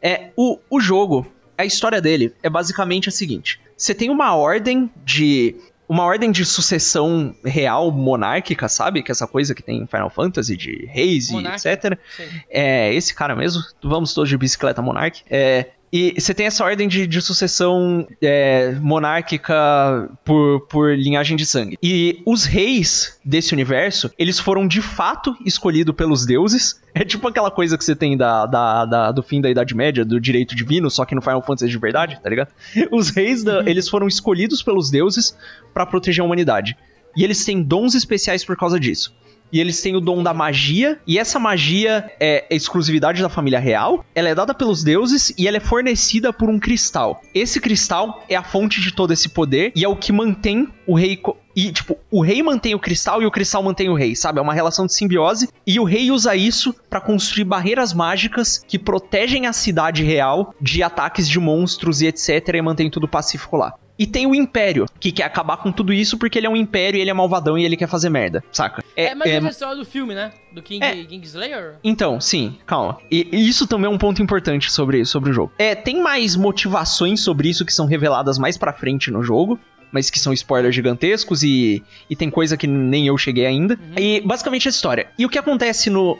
É, 0.00 0.30
o, 0.36 0.58
o 0.70 0.80
jogo, 0.80 1.26
a 1.56 1.64
história 1.64 2.00
dele 2.00 2.34
é 2.42 2.48
basicamente 2.48 3.08
a 3.08 3.12
seguinte: 3.12 3.60
você 3.76 3.94
tem 3.94 4.10
uma 4.10 4.34
ordem 4.34 4.90
de. 5.04 5.56
Uma 5.88 6.04
ordem 6.04 6.30
de 6.30 6.44
sucessão 6.44 7.34
real 7.42 7.90
monárquica, 7.90 8.68
sabe? 8.68 9.02
Que 9.02 9.10
é 9.10 9.12
essa 9.12 9.26
coisa 9.26 9.54
que 9.54 9.62
tem 9.62 9.78
em 9.80 9.86
Final 9.86 10.10
Fantasy 10.10 10.54
de 10.54 10.84
reis 10.84 11.30
e 11.30 11.38
etc. 11.38 11.98
Sim. 12.14 12.24
É, 12.50 12.92
esse 12.92 13.14
cara 13.14 13.34
mesmo. 13.34 13.62
Vamos 13.82 14.12
todos 14.12 14.28
de 14.28 14.36
bicicleta 14.36 14.82
Monarch. 14.82 15.24
É, 15.30 15.70
e 15.92 16.14
você 16.18 16.34
tem 16.34 16.46
essa 16.46 16.64
ordem 16.64 16.86
de, 16.88 17.06
de 17.06 17.20
sucessão 17.22 18.06
é, 18.22 18.72
monárquica 18.80 20.08
por, 20.24 20.60
por 20.68 20.96
linhagem 20.96 21.36
de 21.36 21.44
sangue. 21.46 21.78
E 21.82 22.22
os 22.26 22.44
reis 22.44 23.18
desse 23.24 23.52
universo, 23.54 24.10
eles 24.18 24.38
foram 24.38 24.66
de 24.66 24.80
fato 24.82 25.36
escolhidos 25.44 25.94
pelos 25.94 26.24
deuses. 26.26 26.80
É 26.98 27.04
tipo 27.04 27.28
aquela 27.28 27.48
coisa 27.48 27.78
que 27.78 27.84
você 27.84 27.94
tem 27.94 28.16
da, 28.16 28.44
da, 28.44 28.84
da- 28.84 29.12
do 29.12 29.22
fim 29.22 29.40
da 29.40 29.48
Idade 29.48 29.72
Média, 29.72 30.04
do 30.04 30.18
direito 30.20 30.56
divino, 30.56 30.90
só 30.90 31.04
que 31.04 31.14
no 31.14 31.22
Final 31.22 31.40
Fantasy 31.42 31.70
de 31.70 31.78
verdade, 31.78 32.18
tá 32.20 32.28
ligado? 32.28 32.48
Os 32.90 33.10
reis, 33.10 33.44
da- 33.44 33.62
eles 33.66 33.88
foram 33.88 34.08
escolhidos 34.08 34.64
pelos 34.64 34.90
deuses 34.90 35.36
pra 35.72 35.86
proteger 35.86 36.22
a 36.22 36.24
humanidade. 36.24 36.76
E 37.16 37.22
eles 37.22 37.44
têm 37.44 37.62
dons 37.62 37.94
especiais 37.94 38.44
por 38.44 38.56
causa 38.56 38.80
disso. 38.80 39.14
E 39.52 39.60
eles 39.60 39.80
têm 39.80 39.96
o 39.96 40.00
dom 40.00 40.22
da 40.22 40.34
magia, 40.34 40.98
e 41.06 41.18
essa 41.18 41.38
magia 41.38 42.10
é 42.20 42.46
exclusividade 42.50 43.22
da 43.22 43.28
família 43.28 43.58
real. 43.58 44.04
Ela 44.14 44.28
é 44.28 44.34
dada 44.34 44.54
pelos 44.54 44.82
deuses 44.82 45.32
e 45.38 45.48
ela 45.48 45.56
é 45.56 45.60
fornecida 45.60 46.32
por 46.32 46.48
um 46.48 46.58
cristal. 46.58 47.20
Esse 47.34 47.60
cristal 47.60 48.22
é 48.28 48.36
a 48.36 48.42
fonte 48.42 48.80
de 48.80 48.92
todo 48.92 49.12
esse 49.12 49.28
poder 49.28 49.72
e 49.74 49.84
é 49.84 49.88
o 49.88 49.96
que 49.96 50.12
mantém 50.12 50.68
o 50.86 50.94
rei. 50.94 51.20
E, 51.56 51.72
tipo, 51.72 51.98
o 52.10 52.22
rei 52.22 52.42
mantém 52.42 52.74
o 52.74 52.78
cristal 52.78 53.20
e 53.22 53.26
o 53.26 53.30
cristal 53.30 53.62
mantém 53.62 53.88
o 53.88 53.94
rei, 53.94 54.14
sabe? 54.14 54.38
É 54.38 54.42
uma 54.42 54.54
relação 54.54 54.86
de 54.86 54.94
simbiose. 54.94 55.48
E 55.66 55.80
o 55.80 55.84
rei 55.84 56.10
usa 56.10 56.36
isso 56.36 56.74
pra 56.88 57.00
construir 57.00 57.44
barreiras 57.44 57.92
mágicas 57.92 58.64
que 58.66 58.78
protegem 58.78 59.46
a 59.46 59.52
cidade 59.52 60.04
real 60.04 60.54
de 60.60 60.82
ataques 60.82 61.28
de 61.28 61.40
monstros 61.40 62.00
e 62.00 62.06
etc. 62.06 62.54
e 62.54 62.62
mantém 62.62 62.88
tudo 62.88 63.08
pacífico 63.08 63.56
lá. 63.56 63.74
E 63.98 64.06
tem 64.06 64.26
o 64.26 64.34
Império, 64.34 64.86
que 65.00 65.10
quer 65.10 65.24
acabar 65.24 65.56
com 65.56 65.72
tudo 65.72 65.92
isso 65.92 66.16
porque 66.16 66.38
ele 66.38 66.46
é 66.46 66.50
um 66.50 66.56
império 66.56 66.98
e 66.98 67.00
ele 67.00 67.10
é 67.10 67.14
malvadão 67.14 67.58
e 67.58 67.64
ele 67.64 67.76
quer 67.76 67.88
fazer 67.88 68.08
merda, 68.08 68.44
saca? 68.52 68.82
É, 68.94 69.14
mais 69.14 69.28
ou 69.30 69.34
menos 69.34 69.48
a 69.48 69.50
história 69.50 69.76
do 69.76 69.84
filme, 69.84 70.14
né? 70.14 70.32
Do 70.52 70.62
King, 70.62 70.84
É. 70.84 71.04
Kingslayer. 71.04 71.76
Então, 71.82 72.20
sim, 72.20 72.56
calma. 72.64 72.98
E, 73.10 73.28
e 73.32 73.48
isso 73.48 73.66
também 73.66 73.90
é 73.90 73.92
um 73.92 73.98
ponto 73.98 74.22
importante 74.22 74.70
sobre, 74.70 75.04
sobre 75.04 75.30
o 75.30 75.32
jogo. 75.32 75.52
É, 75.58 75.74
tem 75.74 76.00
mais 76.00 76.36
motivações 76.36 77.20
sobre 77.20 77.48
isso 77.48 77.64
que 77.64 77.72
são 77.72 77.86
reveladas 77.86 78.38
mais 78.38 78.56
pra 78.56 78.72
frente 78.72 79.10
no 79.10 79.22
jogo. 79.22 79.58
Mas 79.90 80.10
que 80.10 80.18
são 80.18 80.34
spoilers 80.34 80.74
gigantescos 80.74 81.42
e, 81.42 81.82
e 82.10 82.14
tem 82.14 82.28
coisa 82.28 82.58
que 82.58 82.66
nem 82.66 83.06
eu 83.06 83.16
cheguei 83.16 83.46
ainda. 83.46 83.78
E 83.96 84.20
basicamente 84.20 84.68
a 84.68 84.70
história. 84.70 85.08
E 85.18 85.24
o 85.24 85.30
que 85.30 85.38
acontece 85.38 85.88
no. 85.88 86.18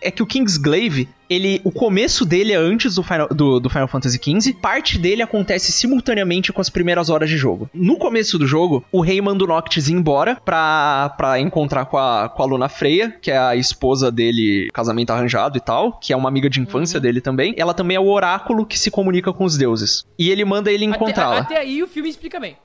É 0.00 0.10
que 0.10 0.22
o 0.22 0.26
Kingsglaive, 0.26 1.08
ele. 1.28 1.60
O 1.64 1.70
começo 1.70 2.24
dele 2.24 2.52
é 2.52 2.56
antes 2.56 2.94
do 2.94 3.02
Final, 3.02 3.28
do, 3.28 3.60
do 3.60 3.70
Final 3.70 3.88
Fantasy 3.88 4.18
XV. 4.18 4.54
Parte 4.54 4.98
dele 4.98 5.22
acontece 5.22 5.72
simultaneamente 5.72 6.52
com 6.52 6.60
as 6.60 6.70
primeiras 6.70 7.10
horas 7.10 7.28
de 7.28 7.36
jogo. 7.36 7.68
No 7.72 7.96
começo 7.96 8.38
do 8.38 8.46
jogo, 8.46 8.84
o 8.90 9.00
rei 9.00 9.20
manda 9.20 9.44
o 9.44 9.46
Noctis 9.46 9.88
ir 9.88 9.94
embora 9.94 10.36
pra, 10.44 11.14
pra 11.16 11.38
encontrar 11.40 11.86
com 11.86 11.98
a, 11.98 12.28
com 12.28 12.42
a 12.42 12.46
Luna 12.46 12.68
Freya, 12.68 13.10
que 13.20 13.30
é 13.30 13.38
a 13.38 13.56
esposa 13.56 14.10
dele, 14.10 14.68
casamento 14.72 15.10
arranjado 15.10 15.58
e 15.58 15.60
tal, 15.60 15.98
que 15.98 16.12
é 16.12 16.16
uma 16.16 16.28
amiga 16.28 16.48
de 16.48 16.60
infância 16.60 17.00
dele 17.00 17.20
também. 17.20 17.54
Ela 17.56 17.74
também 17.74 17.96
é 17.96 18.00
o 18.00 18.08
oráculo 18.08 18.66
que 18.66 18.78
se 18.78 18.90
comunica 18.90 19.32
com 19.32 19.44
os 19.44 19.56
deuses. 19.56 20.06
E 20.18 20.30
ele 20.30 20.44
manda 20.44 20.70
ele 20.70 20.84
encontrá-la. 20.84 21.38
Até, 21.38 21.54
até 21.54 21.60
aí 21.62 21.82
o 21.82 21.86
filme 21.86 22.08
explica 22.08 22.40
bem. 22.40 22.56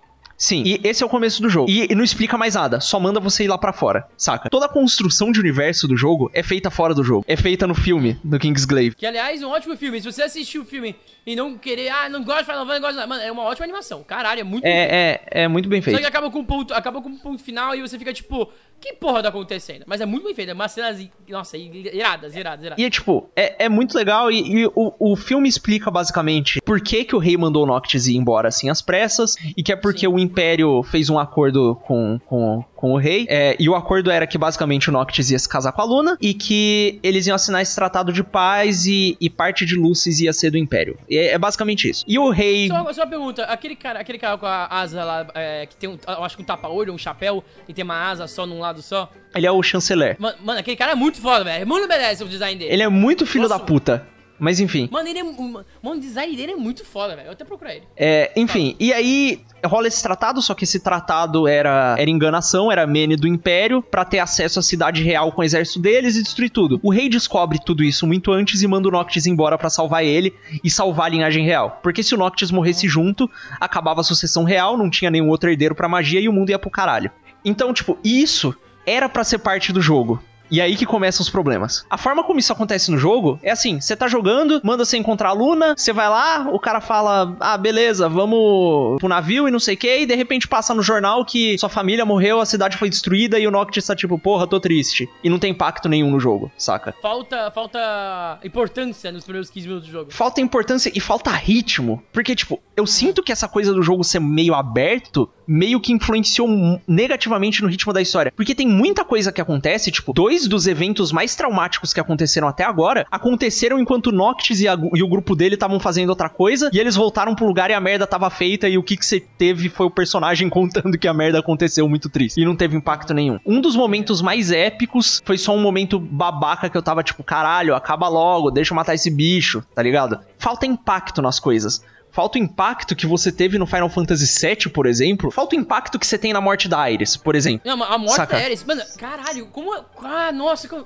Sim, 0.44 0.62
e 0.66 0.82
esse 0.84 1.02
é 1.02 1.06
o 1.06 1.10
começo 1.10 1.42
do 1.42 1.50
jogo. 1.50 1.70
E, 1.70 1.88
e 1.90 1.96
não 1.96 2.04
explica 2.04 2.38
mais 2.38 2.56
nada, 2.56 2.82
só 2.82 3.00
manda 3.00 3.18
você 3.18 3.46
ir 3.46 3.48
lá 3.48 3.58
pra 3.58 3.72
fora, 3.72 4.06
saca? 4.18 4.50
Toda 4.50 4.66
a 4.66 4.70
construção 4.70 5.32
de 5.32 5.40
universo 5.40 5.88
do 5.88 5.96
jogo 5.96 6.30
é 6.34 6.44
feita 6.44 6.70
fora 6.70 6.94
do 6.94 7.02
jogo. 7.02 7.24
É 7.30 7.38
feita 7.38 7.66
no 7.66 7.74
filme, 7.74 8.20
do 8.22 8.38
Kingsglaive. 8.38 8.94
Que, 8.96 9.06
aliás, 9.06 9.42
é 9.42 9.48
um 9.48 9.52
ótimo 9.52 9.78
filme. 9.78 10.02
Se 10.02 10.12
você 10.12 10.24
assistir 10.24 10.60
o 10.60 10.66
filme 10.66 10.98
e 11.26 11.34
não 11.34 11.58
querer, 11.58 11.88
ah, 11.88 12.10
não 12.10 12.26
gosto 12.26 12.40
de 12.40 12.46
Final 12.46 12.66
Fantasy, 12.66 12.82
não 12.82 12.88
gosto 12.90 13.02
de... 13.02 13.08
Mano, 13.08 13.22
é 13.22 13.32
uma 13.32 13.44
ótima 13.44 13.64
animação. 13.64 14.04
Caralho, 14.04 14.42
é 14.42 14.44
muito 14.44 14.64
bem 14.64 14.74
feito. 14.74 14.92
É, 14.92 15.22
é, 15.32 15.44
é 15.44 15.48
muito 15.48 15.70
bem 15.70 15.82
Só 15.82 15.86
que 15.86 15.96
feito. 15.96 16.08
acaba 16.08 16.30
com 16.30 16.40
um 16.40 16.46
ponto, 16.46 16.74
acaba 16.74 17.02
com 17.02 17.08
um 17.08 17.18
ponto 17.18 17.42
final 17.42 17.74
e 17.74 17.80
você 17.80 17.98
fica 17.98 18.12
tipo, 18.12 18.52
que 18.82 18.94
porra 18.94 19.24
tá 19.24 19.30
acontecendo? 19.30 19.86
Mas 19.88 20.02
é 20.02 20.06
muito 20.06 20.26
bem 20.26 20.36
feito, 20.36 20.50
é 20.50 20.54
umas 20.54 20.74
cenas, 20.74 21.08
nossa, 21.30 21.58
iradas, 21.58 22.36
iradas, 22.36 22.66
iradas. 22.66 22.78
E 22.78 22.84
é 22.84 22.90
tipo, 22.90 23.30
é, 23.34 23.66
é 23.66 23.70
muito 23.70 23.96
legal 23.96 24.30
e, 24.30 24.40
e 24.40 24.66
o, 24.68 24.94
o 25.00 25.16
filme 25.16 25.48
explica 25.48 25.90
basicamente 25.90 26.60
por 26.62 26.82
que, 26.82 27.06
que 27.06 27.16
o 27.16 27.20
rei 27.20 27.38
mandou 27.38 27.64
o 27.64 27.66
Noctis 27.66 28.08
ir 28.08 28.18
embora 28.18 28.50
assim 28.50 28.70
às 28.70 28.82
pressas 28.82 29.38
e 29.56 29.64
que 29.64 29.72
é 29.72 29.76
porque 29.78 30.02
Sim. 30.02 30.08
o 30.08 30.20
Império 30.34 30.82
fez 30.82 31.10
um 31.10 31.20
acordo 31.20 31.76
com, 31.86 32.20
com, 32.26 32.66
com 32.76 32.94
o 32.94 32.98
rei. 32.98 33.28
é, 33.30 33.56
e 33.60 33.70
o 33.70 33.76
acordo 33.76 34.10
era 34.10 34.26
que 34.26 34.38
basicamente 34.38 34.90
o 34.90 34.92
Noctis 34.92 35.30
ia 35.30 35.38
se 35.38 35.48
casar 35.48 35.72
com 35.72 35.82
a 35.82 35.86
Luna 35.86 36.18
e 36.20 36.34
que 36.34 37.00
eles 37.04 37.28
iam 37.28 37.36
assinar 37.36 37.62
esse 37.62 37.76
tratado 37.76 38.12
de 38.12 38.24
paz 38.24 38.88
e, 38.88 39.16
e 39.22 39.30
parte 39.30 39.64
de 39.64 39.76
Lucis 39.76 40.20
ia 40.20 40.34
ser 40.34 40.50
do 40.50 40.58
Império. 40.58 40.98
É, 41.10 41.34
é 41.34 41.38
basicamente 41.38 41.88
isso. 41.88 42.04
E 42.08 42.18
o 42.18 42.32
rei. 42.32 42.68
Só, 42.68 42.92
só 42.92 43.02
uma 43.02 43.08
pergunta, 43.08 43.44
aquele 43.44 43.76
cara, 43.76 44.00
aquele 44.00 44.18
cara 44.18 44.38
com 44.38 44.48
a 44.48 44.66
asa 44.68 45.04
lá, 45.04 45.28
é, 45.36 45.68
que 45.68 45.76
tem 45.76 45.90
um, 45.90 45.98
eu 46.08 46.24
acho 46.24 46.36
que 46.36 46.42
um 46.42 46.46
tapa-olho, 46.46 46.92
um 46.92 46.98
chapéu, 46.98 47.44
e 47.68 47.74
tem 47.74 47.84
uma 47.84 48.10
asa 48.10 48.28
só 48.28 48.46
num 48.48 48.60
lado 48.60 48.82
só. 48.82 49.12
Ele 49.36 49.46
é 49.46 49.52
o 49.52 49.62
chanceler. 49.62 50.16
Mano, 50.20 50.38
mano, 50.44 50.60
aquele 50.60 50.78
cara 50.78 50.94
é 50.94 50.96
muito 50.96 51.22
foda, 51.22 51.44
velho. 51.44 51.68
Muito 51.68 51.88
merece 51.88 52.24
o 52.24 52.28
design 52.28 52.58
dele. 52.58 52.74
Ele 52.74 52.84
é 52.84 52.90
muito 52.90 53.26
filho 53.26 53.44
Nossa. 53.48 53.60
da 53.60 53.64
puta. 53.64 54.13
Mas 54.40 54.60
enfim. 54.60 54.90
Mano, 54.92 55.08
ele 55.08 55.20
é. 55.20 55.24
Mano, 55.24 55.66
o 55.84 56.00
design 56.00 56.36
dele 56.36 56.54
é 56.54 56.56
muito 56.56 56.84
foda, 56.86 57.16
velho. 57.16 57.28
Eu 57.28 57.32
até 57.34 57.46
procurar 57.46 57.76
ele. 57.76 57.84
É, 57.96 58.32
enfim, 58.36 58.76
e 58.80 58.92
aí 58.92 59.42
rola 59.66 59.88
esse 59.88 60.02
tratado, 60.02 60.42
só 60.42 60.54
que 60.54 60.64
esse 60.64 60.80
tratado 60.80 61.48
era, 61.48 61.96
era 61.98 62.10
enganação, 62.10 62.72
era 62.72 62.86
mene 62.86 63.16
do 63.16 63.28
Império, 63.28 63.82
pra 63.82 64.04
ter 64.04 64.20
acesso 64.20 64.60
à 64.60 64.62
cidade 64.62 65.04
real 65.04 65.32
com 65.32 65.42
o 65.42 65.44
exército 65.44 65.80
deles 65.80 66.16
e 66.16 66.24
destruir 66.24 66.50
tudo. 66.50 66.80
O 66.84 66.92
rei 66.92 67.08
descobre 67.08 67.60
tudo 67.64 67.84
isso 67.84 68.06
muito 68.06 68.32
antes 68.32 68.62
e 68.62 68.68
manda 68.68 68.88
o 68.88 68.92
Noctis 68.92 69.26
embora 69.26 69.58
pra 69.58 69.70
salvar 69.70 70.04
ele 70.04 70.34
e 70.64 70.70
salvar 70.70 71.06
a 71.06 71.10
linhagem 71.10 71.46
real. 71.46 71.80
Porque 71.82 72.04
se 72.04 72.14
o 72.14 72.18
Noctis 72.18 72.52
morresse 72.52 72.88
junto, 72.88 73.30
acabava 73.60 74.02
a 74.02 74.04
sucessão 74.04 74.44
real, 74.44 74.78
não 74.78 74.90
tinha 74.90 75.12
nenhum 75.12 75.30
outro 75.30 75.50
herdeiro 75.50 75.76
pra 75.76 75.88
magia 75.88 76.20
e 76.20 76.28
o 76.28 76.34
mundo 76.34 76.50
ia 76.50 76.60
pro 76.60 76.70
caralho. 76.70 77.12
Então, 77.46 77.74
tipo, 77.74 77.98
isso 78.04 78.56
era 78.86 79.08
pra 79.08 79.24
ser 79.24 79.40
parte 79.40 79.72
do 79.72 79.82
jogo. 79.82 80.22
E 80.50 80.62
aí 80.62 80.76
que 80.76 80.86
começam 80.86 81.24
os 81.24 81.30
problemas. 81.30 81.86
A 81.90 81.98
forma 81.98 82.24
como 82.24 82.40
isso 82.40 82.54
acontece 82.54 82.92
no 82.92 82.98
jogo 82.98 83.40
é 83.42 83.52
assim: 83.52 83.80
você 83.80 83.96
tá 83.96 84.08
jogando, 84.08 84.62
manda 84.64 84.86
você 84.86 84.98
encontrar 84.98 85.30
a 85.30 85.34
Luna, 85.34 85.74
você 85.78 85.92
vai 85.92 86.10
lá, 86.10 86.48
o 86.52 86.60
cara 86.60 86.82
fala: 86.82 87.36
Ah, 87.40 87.58
beleza, 87.58 88.08
vamos 88.10 88.98
pro 89.00 89.10
navio 89.10 89.48
e 89.48 89.52
não 89.52 89.60
sei 89.60 89.76
o 89.76 89.78
que, 89.78 90.00
e 90.00 90.06
de 90.06 90.16
repente 90.16 90.48
passa 90.48 90.74
no 90.74 90.82
jornal 90.82 91.26
que 91.26 91.58
sua 91.58 91.70
família 91.70 92.06
morreu, 92.06 92.40
a 92.40 92.46
cidade 92.46 92.78
foi 92.78 92.90
destruída 92.90 93.40
e 93.40 93.48
o 93.48 93.52
Noctis 93.52 93.86
tá 93.86 93.96
tipo, 93.96 94.18
porra, 94.20 94.48
tô 94.48 94.60
triste. 94.60 95.10
E 95.24 95.30
não 95.30 95.40
tem 95.40 95.52
impacto 95.52 95.90
nenhum 95.90 96.12
no 96.12 96.20
jogo, 96.20 96.52
saca? 96.58 96.94
Falta, 97.02 97.52
falta 97.52 98.40
importância 98.44 99.12
nos 99.12 99.24
primeiros 99.24 99.50
15 99.50 99.68
minutos 99.68 99.88
do 99.88 99.92
jogo. 99.92 100.14
Falta 100.14 100.42
importância 100.42 100.92
e 100.94 101.00
falta 101.00 101.32
ritmo. 101.32 102.04
Porque, 102.12 102.36
tipo, 102.36 102.62
eu 102.76 102.86
sinto 102.86 103.24
que 103.24 103.32
essa 103.32 103.48
coisa 103.48 103.74
do 103.74 103.82
jogo 103.82 104.04
ser 104.04 104.20
meio 104.20 104.54
aberto 104.54 105.30
meio 105.48 105.80
que 105.80 105.92
influenciou 105.94 106.48
negativamente 106.88 107.62
no 107.62 107.68
ritmo 107.68 107.92
da 107.94 108.02
história. 108.02 108.32
Porque 108.36 108.56
tem 108.56 108.68
muita 108.68 109.04
coisa 109.04 109.32
que 109.32 109.42
acontece, 109.42 109.92
tipo, 109.92 110.14
dois 110.14 110.48
dos 110.48 110.68
eventos 110.68 111.12
mais 111.12 111.36
traumáticos 111.36 111.94
que 111.94 112.00
aconteceram 112.00 112.48
até 112.48 112.64
agora 112.64 113.06
aconteceram 113.12 113.80
enquanto 113.80 114.12
Noctis 114.12 114.60
e, 114.62 114.68
a- 114.68 114.78
e 114.94 115.04
o 115.04 115.08
grupo 115.08 115.36
dele 115.36 115.56
estavam 115.56 115.80
fazendo 115.80 116.10
outra 116.10 116.30
coisa, 116.30 116.70
e 116.74 116.80
eles 116.80 116.96
voltaram 116.96 117.36
pro 117.36 117.46
lugar 117.46 117.70
e 117.70 117.74
a 117.74 117.80
merda 117.80 118.06
tava 118.08 118.30
feita, 118.30 118.68
e 118.70 118.78
o 118.78 118.84
que 118.84 118.98
que 118.98 119.06
você 119.06 119.20
teve 119.20 119.70
foi 119.70 119.86
o 119.86 119.92
personagem 119.92 120.50
contando 120.50 120.98
que 120.98 121.08
a 121.08 121.14
merda 121.14 121.40
aconteceu 121.40 121.88
muito 121.88 122.10
triste. 122.10 122.40
E 122.42 122.46
não 122.46 122.56
teve 122.56 122.76
impacto 122.78 123.14
nenhum. 123.14 123.40
Um 123.46 123.60
dos 123.62 123.76
momentos 123.76 124.22
mais 124.22 124.52
épicos 124.52 125.22
foi 125.26 125.38
só 125.38 125.56
um 125.56 125.62
momento 125.62 126.00
babaca 126.00 126.70
que 126.70 126.78
eu 126.78 126.82
tava 126.82 127.04
tipo, 127.04 127.24
caralho, 127.24 127.76
acaba 127.76 128.08
logo, 128.08 128.52
deixa 128.52 128.74
eu 128.74 128.76
matar 128.76 128.94
esse 128.94 129.10
bicho, 129.10 129.64
tá 129.74 129.82
ligado? 129.82 130.20
Falta 130.38 130.66
impacto 130.66 131.22
nas 131.22 131.40
coisas. 131.40 131.82
Falta 132.14 132.38
o 132.38 132.42
impacto 132.42 132.96
que 132.96 133.08
você 133.08 133.32
teve 133.32 133.58
no 133.58 133.66
Final 133.66 133.90
Fantasy 133.90 134.28
VII, 134.40 134.70
por 134.72 134.86
exemplo. 134.86 135.32
Falta 135.32 135.56
o 135.56 135.60
impacto 135.60 135.98
que 135.98 136.06
você 136.06 136.16
tem 136.16 136.32
na 136.32 136.40
morte 136.40 136.70
da 136.70 136.78
Ares, 136.78 137.18
por 137.18 137.36
exemplo. 137.36 137.62
Não, 137.66 137.84
a 137.84 137.98
morte 137.98 138.16
Saca. 138.18 138.38
da 138.38 138.44
Ares. 138.46 138.64
Mano, 138.64 138.84
caralho, 139.00 139.48
como. 139.48 139.74
Ah, 140.04 140.32
nossa, 140.32 140.70
como. 140.70 140.86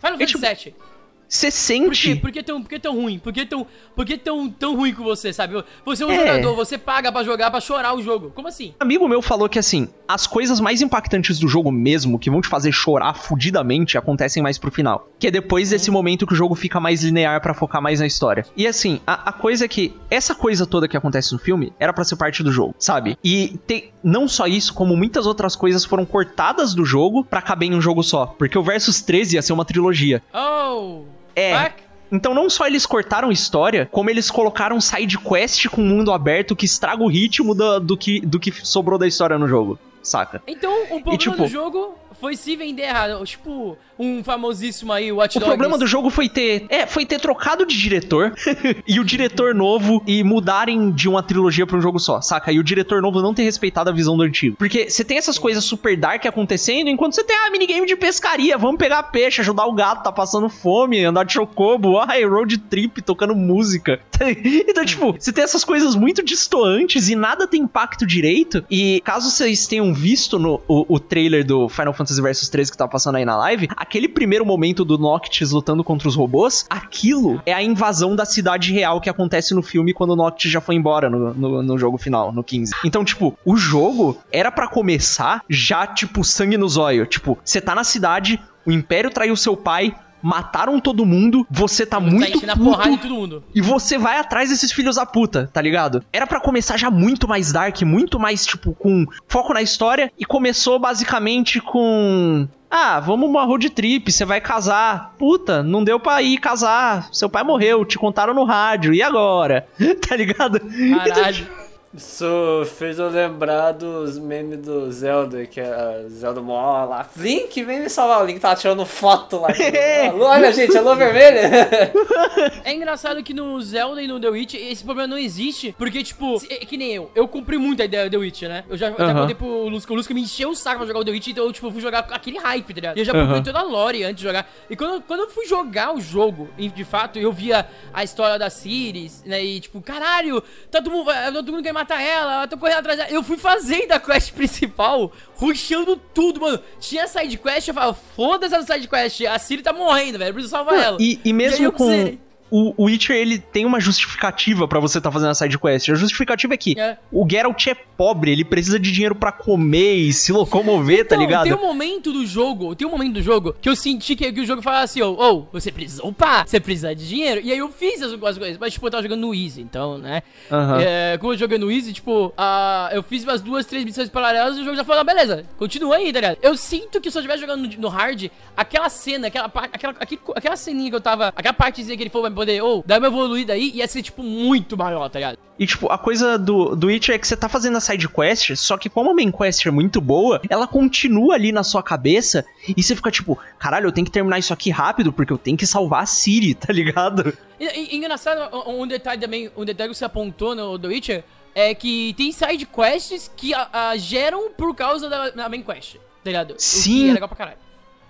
Final 0.00 0.16
É 0.18 0.26
Fantasy 0.26 0.26
tipo, 0.26 0.38
VII. 0.40 0.89
Você 1.30 1.46
Por 1.46 1.52
quê? 1.52 1.56
sente. 1.96 2.14
Por 2.16 2.32
que 2.32 2.42
tão, 2.42 2.60
por 2.60 2.68
que 2.68 2.78
tão 2.80 2.94
ruim? 2.96 3.18
Por 3.20 3.32
que 3.32 3.46
tão, 3.46 3.64
por 3.94 4.04
que 4.04 4.18
tão, 4.18 4.50
tão 4.50 4.74
ruim 4.74 4.92
com 4.92 5.04
você, 5.04 5.32
sabe? 5.32 5.62
Você 5.84 6.02
é 6.02 6.06
um 6.06 6.10
É. 6.10 6.16
jogador, 6.16 6.56
você 6.56 6.76
paga 6.76 7.12
pra 7.12 7.22
jogar, 7.22 7.52
pra 7.52 7.60
chorar 7.60 7.94
o 7.94 8.02
jogo. 8.02 8.32
Como 8.34 8.48
assim? 8.48 8.74
Um 8.80 8.82
amigo 8.84 9.08
meu 9.08 9.22
falou 9.22 9.48
que 9.48 9.56
assim, 9.58 9.88
as 10.08 10.26
coisas 10.26 10.58
mais 10.58 10.82
impactantes 10.82 11.38
do 11.38 11.46
jogo 11.46 11.70
mesmo, 11.70 12.18
que 12.18 12.28
vão 12.28 12.40
te 12.40 12.48
fazer 12.48 12.72
chorar 12.72 13.14
fudidamente, 13.14 13.96
acontecem 13.96 14.42
mais 14.42 14.58
pro 14.58 14.72
final. 14.72 15.08
Que 15.20 15.28
é 15.28 15.30
depois 15.30 15.70
desse 15.70 15.88
momento 15.88 16.26
que 16.26 16.32
o 16.32 16.36
jogo 16.36 16.56
fica 16.56 16.80
mais 16.80 17.04
linear 17.04 17.40
pra 17.40 17.54
focar 17.54 17.80
mais 17.80 18.00
na 18.00 18.06
história. 18.08 18.44
E 18.56 18.66
assim, 18.66 19.00
a, 19.06 19.30
a 19.30 19.32
coisa 19.32 19.66
é 19.66 19.68
que 19.68 19.94
essa 20.10 20.34
coisa 20.34 20.66
toda 20.66 20.88
que 20.88 20.96
acontece 20.96 21.32
no 21.32 21.38
filme 21.38 21.72
era 21.78 21.92
pra 21.92 22.02
ser 22.02 22.16
parte 22.16 22.42
do 22.42 22.50
jogo, 22.50 22.74
sabe? 22.76 23.16
E 23.22 23.56
tem 23.68 23.92
não 24.02 24.26
só 24.26 24.48
isso, 24.48 24.74
como 24.74 24.96
muitas 24.96 25.26
outras 25.26 25.54
coisas 25.54 25.84
foram 25.84 26.04
cortadas 26.04 26.74
do 26.74 26.84
jogo 26.84 27.22
pra 27.24 27.40
caber 27.40 27.70
em 27.70 27.74
um 27.76 27.80
jogo 27.80 28.02
só. 28.02 28.26
Porque 28.26 28.58
o 28.58 28.64
Versus 28.64 29.00
13 29.00 29.36
ia 29.36 29.42
ser 29.42 29.52
uma 29.52 29.64
trilogia. 29.64 30.20
Oh. 30.34 31.02
É. 31.34 31.64
Fuck. 31.64 31.82
Então 32.12 32.34
não 32.34 32.50
só 32.50 32.66
eles 32.66 32.84
cortaram 32.84 33.30
história, 33.30 33.88
como 33.90 34.10
eles 34.10 34.30
colocaram 34.30 34.80
side 34.80 35.16
quest 35.16 35.68
com 35.68 35.80
mundo 35.80 36.12
aberto 36.12 36.56
que 36.56 36.64
estraga 36.64 37.02
o 37.02 37.08
ritmo 37.08 37.54
do, 37.54 37.78
do, 37.78 37.96
que, 37.96 38.20
do 38.20 38.40
que 38.40 38.50
sobrou 38.66 38.98
da 38.98 39.06
história 39.06 39.38
no 39.38 39.46
jogo, 39.46 39.78
saca? 40.02 40.42
Então, 40.46 40.72
o 40.84 40.86
problema 40.88 41.16
tipo- 41.18 41.36
do 41.36 41.46
jogo 41.46 41.94
foi 42.20 42.36
se 42.36 42.54
vender 42.54 42.82
errado. 42.82 43.24
Tipo, 43.24 43.76
um 43.98 44.22
famosíssimo 44.22 44.92
aí, 44.92 45.10
Watch 45.10 45.38
O 45.38 45.40
Dogs. 45.40 45.50
problema 45.50 45.78
do 45.78 45.86
jogo 45.86 46.10
foi 46.10 46.28
ter, 46.28 46.66
é, 46.68 46.86
foi 46.86 47.06
ter 47.06 47.18
trocado 47.18 47.66
de 47.66 47.76
diretor 47.76 48.34
e 48.86 49.00
o 49.00 49.04
diretor 49.04 49.54
novo 49.54 50.02
e 50.06 50.22
mudarem 50.22 50.90
de 50.90 51.08
uma 51.08 51.22
trilogia 51.22 51.66
pra 51.66 51.76
um 51.76 51.80
jogo 51.80 51.98
só, 51.98 52.20
saca? 52.20 52.52
E 52.52 52.58
o 52.58 52.64
diretor 52.64 53.00
novo 53.00 53.22
não 53.22 53.34
ter 53.34 53.42
respeitado 53.42 53.90
a 53.90 53.92
visão 53.92 54.16
do 54.16 54.22
antigo. 54.22 54.56
Porque 54.56 54.90
você 54.90 55.02
tem 55.02 55.16
essas 55.16 55.38
coisas 55.38 55.64
super 55.64 55.96
dark 55.96 56.24
acontecendo, 56.26 56.88
enquanto 56.88 57.14
você 57.14 57.24
tem 57.24 57.36
a 57.36 57.50
minigame 57.50 57.86
de 57.86 57.96
pescaria, 57.96 58.58
vamos 58.58 58.78
pegar 58.78 59.02
peixe, 59.04 59.40
ajudar 59.40 59.66
o 59.66 59.72
gato, 59.72 60.02
tá 60.02 60.12
passando 60.12 60.48
fome, 60.48 61.04
andar 61.04 61.24
de 61.24 61.32
chocobo, 61.32 61.98
ai, 62.06 62.24
road 62.24 62.58
trip, 62.58 63.00
tocando 63.02 63.34
música. 63.34 64.00
então, 64.68 64.84
tipo, 64.84 65.12
você 65.12 65.32
tem 65.32 65.44
essas 65.44 65.64
coisas 65.64 65.94
muito 65.94 66.22
distoantes 66.22 67.08
e 67.08 67.16
nada 67.16 67.46
tem 67.46 67.62
impacto 67.62 68.06
direito. 68.06 68.64
E 68.70 69.00
caso 69.04 69.30
vocês 69.30 69.66
tenham 69.66 69.94
visto 69.94 70.38
no 70.38 70.60
o, 70.68 70.94
o 70.94 71.00
trailer 71.00 71.44
do 71.44 71.68
Final 71.68 71.94
Fantasy 71.94 72.09
Versus 72.18 72.48
13 72.48 72.70
que 72.70 72.76
tá 72.78 72.88
passando 72.88 73.16
aí 73.16 73.24
na 73.24 73.36
live, 73.36 73.68
aquele 73.76 74.08
primeiro 74.08 74.44
momento 74.44 74.84
do 74.84 74.98
Noctis 74.98 75.50
lutando 75.50 75.84
contra 75.84 76.08
os 76.08 76.16
robôs, 76.16 76.66
aquilo 76.68 77.40
é 77.46 77.52
a 77.52 77.62
invasão 77.62 78.16
da 78.16 78.24
cidade 78.24 78.72
real 78.72 79.00
que 79.00 79.10
acontece 79.10 79.54
no 79.54 79.62
filme 79.62 79.92
quando 79.92 80.10
o 80.10 80.16
Noctis 80.16 80.50
já 80.50 80.60
foi 80.60 80.74
embora 80.74 81.08
no, 81.08 81.34
no, 81.34 81.62
no 81.62 81.78
jogo 81.78 81.98
final, 81.98 82.32
no 82.32 82.42
15. 82.42 82.72
Então, 82.84 83.04
tipo, 83.04 83.36
o 83.44 83.56
jogo 83.56 84.18
era 84.32 84.50
pra 84.50 84.68
começar 84.68 85.42
já, 85.48 85.86
tipo, 85.86 86.24
sangue 86.24 86.56
no 86.56 86.68
zóio. 86.68 87.06
Tipo, 87.06 87.38
você 87.44 87.60
tá 87.60 87.74
na 87.74 87.84
cidade, 87.84 88.40
o 88.64 88.72
Império 88.72 89.10
traiu 89.10 89.36
seu 89.36 89.56
pai, 89.56 89.94
mataram 90.22 90.80
todo 90.80 91.04
mundo, 91.06 91.46
você 91.50 91.84
tá 91.86 92.00
Tá 92.00 92.00
muito 92.00 92.24
em 92.38 92.40
puto 92.40 92.98
todo 92.98 93.14
mundo. 93.14 93.44
e 93.54 93.60
você 93.60 93.98
vai 93.98 94.18
atrás 94.18 94.48
desses 94.50 94.72
filhos 94.72 94.96
da 94.96 95.04
puta, 95.06 95.50
tá 95.52 95.60
ligado? 95.60 96.02
Era 96.12 96.26
pra 96.26 96.40
começar 96.40 96.76
já 96.76 96.90
muito 96.90 97.28
mais 97.28 97.52
dark, 97.52 97.82
muito 97.82 98.18
mais, 98.18 98.44
tipo, 98.46 98.72
com 98.74 99.04
foco 99.28 99.52
na 99.52 99.60
história. 99.62 100.10
E 100.18 100.24
começou 100.24 100.78
basicamente 100.78 101.60
com. 101.60 102.48
Ah, 102.70 103.00
vamos 103.00 103.28
uma 103.28 103.44
road 103.44 103.68
trip, 103.70 104.10
você 104.12 104.24
vai 104.24 104.40
casar. 104.40 105.14
Puta, 105.18 105.62
não 105.62 105.82
deu 105.82 105.98
pra 105.98 106.22
ir 106.22 106.38
casar. 106.38 107.08
Seu 107.12 107.28
pai 107.28 107.42
morreu, 107.42 107.84
te 107.84 107.98
contaram 107.98 108.32
no 108.32 108.44
rádio. 108.44 108.94
E 108.94 109.02
agora? 109.02 109.66
tá 110.08 110.14
ligado? 110.16 110.60
Caralho. 110.60 111.46
Isso 111.92 112.62
fez 112.76 113.00
eu 113.00 113.08
lembrar 113.08 113.72
dos 113.72 114.16
memes 114.16 114.58
do 114.58 114.92
Zelda, 114.92 115.44
que 115.44 115.60
é 115.60 115.64
a 115.68 116.08
Zelda 116.08 116.40
mó 116.40 116.84
lá. 116.84 117.08
Link, 117.16 117.64
vem 117.64 117.80
me 117.80 117.90
salvar. 117.90 118.22
O 118.22 118.26
Link 118.26 118.38
tava 118.38 118.54
tirando 118.54 118.86
foto 118.86 119.40
lá. 119.40 119.48
Olha, 120.20 120.52
gente, 120.52 120.76
alô 120.78 120.94
vermelha. 120.94 121.50
É 122.64 122.72
engraçado 122.72 123.22
que 123.22 123.34
no 123.34 123.60
Zelda 123.60 124.00
e 124.00 124.06
no 124.06 124.20
The 124.20 124.28
Witch 124.28 124.54
esse 124.54 124.84
problema 124.84 125.08
não 125.08 125.18
existe, 125.18 125.74
porque, 125.76 126.02
tipo, 126.02 126.38
se- 126.38 126.52
é 126.52 126.58
que 126.58 126.76
nem 126.76 126.92
eu. 126.92 127.10
Eu 127.14 127.26
cumpri 127.26 127.58
muito 127.58 127.82
a 127.82 127.84
ideia 127.84 128.04
do 128.04 128.10
The 128.10 128.16
Witch, 128.18 128.42
né? 128.42 128.64
Eu 128.68 128.76
já 128.76 128.88
até 128.88 129.02
Aham. 129.02 129.20
contei 129.22 129.34
pro 129.34 129.68
Lusco. 129.68 129.92
O 129.92 129.96
Lusco 129.96 130.14
me 130.14 130.20
encheu 130.22 130.50
o 130.50 130.54
saco 130.54 130.78
pra 130.78 130.86
jogar 130.86 131.00
o 131.00 131.04
The 131.04 131.10
Witch, 131.10 131.28
então 131.28 131.44
eu, 131.44 131.52
tipo, 131.52 131.70
fui 131.72 131.80
jogar 131.80 132.04
com 132.04 132.14
aquele 132.14 132.38
hype, 132.38 132.66
tá 132.68 132.74
ligado? 132.74 132.96
E 132.96 133.00
eu 133.00 133.04
já 133.04 133.12
procurei 133.12 133.42
toda 133.42 133.58
a 133.58 133.62
lore 133.62 134.04
antes 134.04 134.16
de 134.18 134.22
jogar. 134.22 134.48
E 134.68 134.76
quando, 134.76 135.02
quando 135.02 135.20
eu 135.20 135.30
fui 135.30 135.46
jogar 135.46 135.94
o 135.94 136.00
jogo, 136.00 136.48
e 136.56 136.68
de 136.68 136.84
fato, 136.84 137.18
eu 137.18 137.32
via 137.32 137.66
a 137.92 138.04
história 138.04 138.38
da 138.38 138.48
Ciris, 138.48 139.22
né? 139.24 139.42
E, 139.42 139.58
tipo, 139.60 139.80
caralho, 139.80 140.40
tá 140.70 140.80
todo 140.80 140.90
mundo, 140.92 141.04
vai- 141.06 141.32
todo 141.32 141.50
mundo 141.52 141.62
quer 141.64 141.72
matar 141.80 142.00
ela, 142.02 142.44
eu 142.44 142.48
tô 142.48 142.56
correndo 142.56 142.78
atrás 142.78 142.98
dela. 142.98 143.10
Eu 143.10 143.22
fui 143.22 143.36
fazendo 143.36 143.92
a 143.92 144.00
quest 144.00 144.32
principal, 144.34 145.12
rushando 145.34 145.96
tudo, 145.96 146.40
mano. 146.40 146.60
Tinha 146.78 147.06
side 147.06 147.36
quest, 147.36 147.68
eu 147.68 147.74
falava, 147.74 147.98
foda-se 148.14 148.54
essa 148.54 148.74
side 148.74 148.88
quest, 148.88 149.22
a 149.22 149.38
Ciri 149.38 149.62
tá 149.62 149.72
morrendo, 149.72 150.18
velho, 150.18 150.30
eu 150.30 150.34
preciso 150.34 150.52
salvar 150.52 150.78
ela. 150.78 150.98
E, 151.00 151.20
e 151.24 151.32
mesmo 151.32 151.64
eu 151.64 151.72
com. 151.72 152.18
O 152.50 152.84
Witcher, 152.84 153.16
ele 153.16 153.38
tem 153.38 153.64
uma 153.64 153.78
justificativa 153.80 154.66
pra 154.66 154.80
você 154.80 155.00
tá 155.00 155.10
fazendo 155.10 155.30
a 155.30 155.34
side 155.34 155.58
quest. 155.58 155.88
A 155.90 155.94
justificativa 155.94 156.54
é 156.54 156.56
que 156.56 156.78
É. 156.78 156.96
o 157.12 157.26
Geralt 157.28 157.66
é 157.66 157.74
pobre, 157.74 158.30
ele 158.32 158.44
precisa 158.44 158.78
de 158.78 158.90
dinheiro 158.90 159.14
pra 159.14 159.30
comer 159.30 159.94
e 159.94 160.12
se 160.12 160.32
locomover, 160.32 161.06
tá 161.06 161.14
Então, 161.14 161.20
ligado? 161.26 161.44
Tem 161.44 161.54
um 161.54 161.60
momento 161.60 162.12
do 162.12 162.26
jogo, 162.26 162.74
tem 162.74 162.86
um 162.86 162.90
momento 162.90 163.14
do 163.14 163.22
jogo 163.22 163.54
que 163.60 163.68
eu 163.68 163.76
senti 163.76 164.16
que, 164.16 164.32
que 164.32 164.40
o 164.40 164.46
jogo 164.46 164.62
falava 164.62 164.84
assim, 164.84 165.02
ô, 165.02 165.12
ô, 165.12 165.46
você 165.52 165.70
precisa 165.70 166.04
upar, 166.04 166.46
você 166.48 166.58
precisa 166.58 166.94
de 166.94 167.06
dinheiro. 167.08 167.40
E 167.44 167.52
aí 167.52 167.58
eu 167.58 167.68
fiz 167.70 168.02
as, 168.02 168.12
as 168.12 168.38
coisas, 168.38 168.58
mas 168.58 168.72
tipo, 168.72 168.86
eu 168.86 168.90
tava 168.90 169.02
jogando 169.02 169.20
no 169.20 169.34
Easy, 169.34 169.60
então, 169.60 169.98
né? 169.98 170.22
Aham. 170.50 170.78
É, 170.80 171.18
como 171.18 171.32
eu 171.34 171.38
joguei 171.38 171.58
no 171.58 171.70
Easy, 171.70 171.92
tipo, 171.92 172.32
ah, 172.36 172.88
eu 172.92 173.02
fiz 173.02 173.22
umas 173.22 173.40
duas, 173.40 173.66
três 173.66 173.84
missões 173.84 174.08
paralelas 174.08 174.56
e 174.56 174.60
o 174.60 174.64
jogo 174.64 174.76
já 174.76 174.84
falou, 174.84 175.02
ah, 175.02 175.04
beleza, 175.04 175.44
continua 175.58 175.96
aí, 175.96 176.12
tá 176.12 176.20
ligado? 176.20 176.38
Eu 176.42 176.56
sinto 176.56 177.00
que 177.00 177.10
se 177.10 177.18
eu 177.18 177.20
estivesse 177.20 177.40
jogando 177.40 177.66
no, 177.68 177.76
no 177.82 177.88
hard, 177.88 178.26
aquela 178.56 178.88
cena, 178.88 179.26
aquela 179.28 179.46
aquela, 179.46 179.94
aquele- 180.00 180.20
aquela 180.34 180.56
ceninha 180.56 180.90
que 180.90 180.96
eu 180.96 181.00
tava, 181.00 181.28
aquela 181.36 181.52
partezinha 181.54 181.96
que 181.96 182.02
ele 182.02 182.10
falou, 182.10 182.26
poder, 182.40 182.62
ô, 182.62 182.82
dá 182.86 182.98
uma 182.98 183.06
evoluída 183.06 183.52
aí, 183.52 183.70
ia 183.74 183.86
ser, 183.86 184.02
tipo, 184.02 184.22
muito 184.22 184.76
maior, 184.76 185.08
tá 185.08 185.18
ligado? 185.18 185.38
E, 185.58 185.66
tipo, 185.66 185.90
a 185.92 185.98
coisa 185.98 186.38
do, 186.38 186.74
do 186.74 186.86
Witcher 186.86 187.14
é 187.14 187.18
que 187.18 187.26
você 187.28 187.36
tá 187.36 187.48
fazendo 187.48 187.76
a 187.76 187.80
side 187.80 188.08
quest, 188.08 188.54
só 188.56 188.78
que 188.78 188.88
como 188.88 189.10
a 189.10 189.14
main 189.14 189.30
quest 189.30 189.66
é 189.66 189.70
muito 189.70 190.00
boa, 190.00 190.40
ela 190.48 190.66
continua 190.66 191.34
ali 191.34 191.52
na 191.52 191.62
sua 191.62 191.82
cabeça 191.82 192.44
e 192.76 192.82
você 192.82 192.96
fica 192.96 193.10
tipo, 193.10 193.38
caralho, 193.58 193.86
eu 193.86 193.92
tenho 193.92 194.06
que 194.06 194.10
terminar 194.10 194.38
isso 194.38 194.52
aqui 194.54 194.70
rápido 194.70 195.12
porque 195.12 195.32
eu 195.32 195.36
tenho 195.38 195.56
que 195.56 195.66
salvar 195.66 196.02
a 196.02 196.06
Siri, 196.06 196.54
tá 196.58 196.72
ligado? 196.72 197.36
E, 197.58 197.64
e- 197.66 197.96
engraçado, 197.96 198.40
um 198.68 198.82
um 198.82 198.86
detalhe 198.86 199.20
também, 199.20 199.50
um 199.56 199.64
detalhe 199.64 199.90
que 199.90 199.96
você 199.98 200.04
apontou 200.04 200.54
no 200.54 200.78
The 200.78 200.88
Witcher 200.88 201.24
é 201.54 201.74
que 201.74 202.14
tem 202.16 202.32
side 202.32 202.64
quests 202.66 203.30
que 203.36 203.52
a- 203.52 203.68
a 203.72 203.96
geram 203.98 204.50
por 204.52 204.74
causa 204.74 205.08
da, 205.10 205.28
da 205.30 205.48
main 205.48 205.62
quest, 205.62 205.96
tá 205.96 206.00
ligado? 206.30 206.54
Que 206.54 206.62
Sim. 206.62 207.10
é 207.10 207.12
legal 207.12 207.28
pra 207.28 207.36
caralho. 207.36 207.58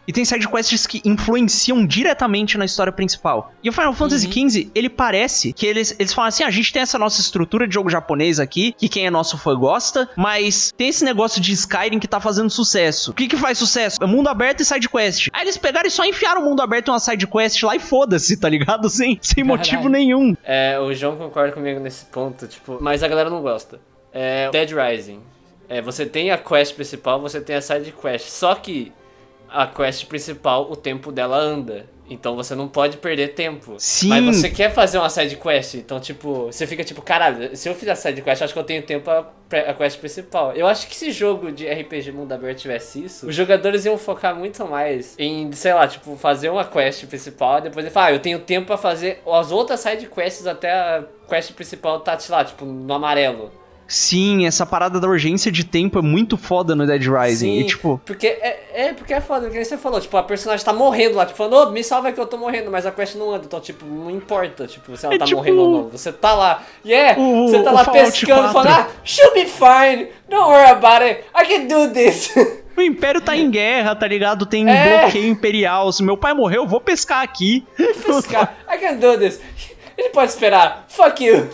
E 0.09 0.13
tem 0.13 0.25
side 0.25 0.49
quests 0.49 0.87
que 0.87 1.01
influenciam 1.05 1.87
diretamente 1.87 2.59
na 2.59 2.65
história 2.65 2.93
principal. 2.93 3.53
E 3.63 3.69
o 3.69 3.73
Final 3.73 3.93
Fantasy 3.95 4.27
Uhum. 4.27 4.49
XV, 4.49 4.71
ele 4.75 4.89
parece 4.89 5.53
que 5.53 5.65
eles, 5.67 5.95
eles 5.99 6.13
falam 6.13 6.29
assim: 6.29 6.43
"Ah, 6.43 6.49
a 6.49 6.51
gente 6.51 6.73
tem 6.73 6.83
essa 6.83 6.99
nossa 6.99 7.21
estrutura 7.21 7.69
de 7.69 7.75
jogo 7.75 7.89
japonês 7.91 8.41
aqui, 8.41 8.73
que 8.77 8.89
quem 8.89 9.07
é 9.07 9.11
nosso 9.11 9.39
fã 9.39 9.55
gosta, 9.57 10.09
mas 10.17 10.73
tem 10.77 10.89
esse 10.89 11.05
negócio 11.05 11.41
de 11.41 11.53
Skyrim 11.53 11.99
que 11.99 12.09
tá 12.09 12.19
fazendo 12.21 12.51
sucesso. 12.51 13.11
O 13.13 13.15
que 13.15 13.29
que 13.29 13.37
faz 13.37 13.59
sucesso? 13.59 13.99
É 14.03 14.07
mundo 14.07 14.29
aberto 14.29 14.61
e 14.61 14.65
side 14.65 14.89
quest. 14.89 15.29
Aí 15.33 15.43
eles 15.43 15.57
pegaram 15.57 15.87
e 15.87 15.91
só 15.91 16.05
enfiaram 16.05 16.43
o 16.43 16.45
mundo 16.45 16.61
aberto 16.63 16.89
e 16.89 16.91
uma 16.91 16.99
side 16.99 17.27
quest 17.27 17.63
lá 17.63 17.77
e 17.77 17.79
foda-se, 17.81 18.37
tá 18.37 18.49
ligado? 18.49 18.89
Sem, 18.91 19.19
sem 19.23 19.45
Caralho. 19.45 19.47
motivo 19.59 19.89
nenhum. 19.89 20.35
É, 20.43 20.79
o 20.81 20.93
João 20.93 21.17
concorda 21.17 21.53
comigo 21.53 21.79
nesse 21.79 22.05
ponto, 22.07 22.47
tipo, 22.49 22.79
mas 22.81 23.03
a 23.03 23.09
galera 23.09 23.31
não 23.31 23.43
gosta. 23.43 23.81
É 24.13 24.51
Dead 24.51 24.71
Rising. 24.73 25.21
É, 25.69 25.81
você 25.81 26.05
tem 26.05 26.33
a 26.33 26.39
quest 26.39 26.75
principal, 26.75 27.21
você 27.21 27.41
tem 27.41 27.55
a 27.55 27.61
side 27.63 27.93
quest. 27.93 28.27
Só 28.29 28.55
que 28.57 28.93
a 29.53 29.67
quest 29.67 30.07
principal, 30.07 30.71
o 30.71 30.77
tempo 30.77 31.11
dela 31.13 31.37
anda. 31.37 31.87
Então 32.11 32.35
você 32.35 32.57
não 32.57 32.67
pode 32.67 32.97
perder 32.97 33.29
tempo. 33.35 33.77
Sim. 33.79 34.09
Mas 34.09 34.37
você 34.37 34.51
quer 34.51 34.73
fazer 34.73 34.99
uma 34.99 35.09
side 35.09 35.37
quest, 35.37 35.75
então 35.75 36.01
tipo, 36.01 36.47
você 36.47 36.67
fica 36.67 36.83
tipo, 36.83 37.01
caralho, 37.01 37.57
se 37.57 37.69
eu 37.69 37.75
fizer 37.75 37.93
a 37.93 37.97
side 37.97 38.21
quest, 38.21 38.43
acho 38.43 38.53
que 38.53 38.59
eu 38.59 38.65
tenho 38.65 38.83
tempo 38.83 39.09
a, 39.09 39.33
a 39.69 39.75
quest 39.75 40.01
principal. 40.01 40.53
Eu 40.53 40.67
acho 40.67 40.89
que 40.89 40.97
se 40.97 41.13
jogo 41.13 41.53
de 41.53 41.69
RPG 41.69 42.11
mundo 42.11 42.33
aberto 42.33 42.59
tivesse 42.59 43.05
isso, 43.05 43.29
os 43.29 43.35
jogadores 43.35 43.85
iam 43.85 43.97
focar 43.97 44.35
muito 44.35 44.67
mais 44.67 45.15
em, 45.17 45.53
sei 45.53 45.73
lá, 45.73 45.87
tipo, 45.87 46.17
fazer 46.17 46.51
uma 46.51 46.65
quest 46.65 47.07
principal, 47.07 47.59
e 47.59 47.63
depois 47.63 47.87
ele 47.87 47.93
fala, 47.93 48.07
ah, 48.07 48.13
eu 48.13 48.19
tenho 48.19 48.41
tempo 48.41 48.67
pra 48.67 48.77
fazer 48.77 49.23
as 49.25 49.53
outras 49.53 49.79
side 49.79 50.07
quests 50.09 50.49
até 50.49 50.73
a 50.73 51.05
quest 51.29 51.53
principal 51.53 52.01
tá, 52.01 52.19
sei 52.19 52.35
lá, 52.35 52.45
tipo, 52.45 52.65
no 52.65 52.93
amarelo. 52.93 53.60
Sim, 53.93 54.47
essa 54.47 54.65
parada 54.65 55.01
da 55.01 55.09
urgência 55.09 55.51
de 55.51 55.65
tempo 55.65 55.99
é 55.99 56.03
muito 56.03 56.37
foda 56.37 56.77
no 56.77 56.87
Dead 56.87 57.03
Rising. 57.03 57.59
E 57.59 57.65
tipo, 57.65 58.01
Porque 58.07 58.29
é, 58.29 58.61
é, 58.73 58.93
porque 58.93 59.13
é 59.13 59.21
foda, 59.21 59.51
que 59.51 59.65
você 59.65 59.77
falou, 59.77 60.01
tipo, 60.01 60.17
a 60.17 60.23
personagem 60.23 60.65
tá 60.65 60.73
morrendo 60.73 61.17
lá, 61.17 61.27
tipo, 61.27 61.37
falando, 61.37 61.69
ô, 61.69 61.73
me 61.73 61.83
salva 61.83 62.13
que 62.13 62.21
eu 62.21 62.27
tô 62.27 62.37
morrendo, 62.39 62.71
mas 62.71 62.87
a 62.87 62.93
quest 62.93 63.17
não 63.17 63.33
anda, 63.35 63.47
então, 63.47 63.61
tipo, 63.61 63.85
não 63.85 64.09
importa, 64.09 64.65
tipo, 64.69 64.97
se 64.97 65.05
ela 65.05 65.17
É 65.17 65.19
tá 65.19 65.25
tipo 65.25 65.39
morrendo 65.39 65.61
ou 65.61 65.71
não. 65.73 65.89
Você 65.89 66.13
tá 66.13 66.35
lá, 66.35 66.63
e 66.85 66.95
é, 66.95 67.17
o- 67.19 67.49
você 67.49 67.63
tá 67.65 67.73
lá 67.73 67.85
pescando, 67.85 68.43
4. 68.43 68.53
falando, 68.53 68.69
ah, 68.69 68.89
she'll 69.03 69.35
be 69.35 69.45
fine, 69.47 70.07
don't 70.29 70.45
worry 70.49 70.71
about 70.71 71.03
it, 71.03 71.25
I 71.35 71.45
can 71.45 71.67
do 71.67 71.93
this. 71.93 72.31
o 72.79 72.81
Império 72.81 73.21
tá 73.21 73.37
em 73.37 73.51
guerra, 73.51 73.97
tá 73.97 74.07
ligado? 74.07 74.47
Tem 74.47 74.65
um 74.65 74.69
É. 74.69 75.01
bloqueio 75.03 75.27
imperial. 75.29 75.91
Se 75.93 76.03
meu 76.05 76.17
pai 76.17 76.33
morreu, 76.33 76.63
eu 76.63 76.69
vou 76.69 76.81
pescar 76.81 77.23
aqui. 77.23 77.67
Pescar, 78.07 78.55
I 78.73 78.79
can 78.79 78.95
do 78.99 79.19
this. 79.19 79.41
Ele 79.99 80.11
pode 80.11 80.31
esperar, 80.31 80.87
fuck 80.89 81.23
you. 81.25 81.49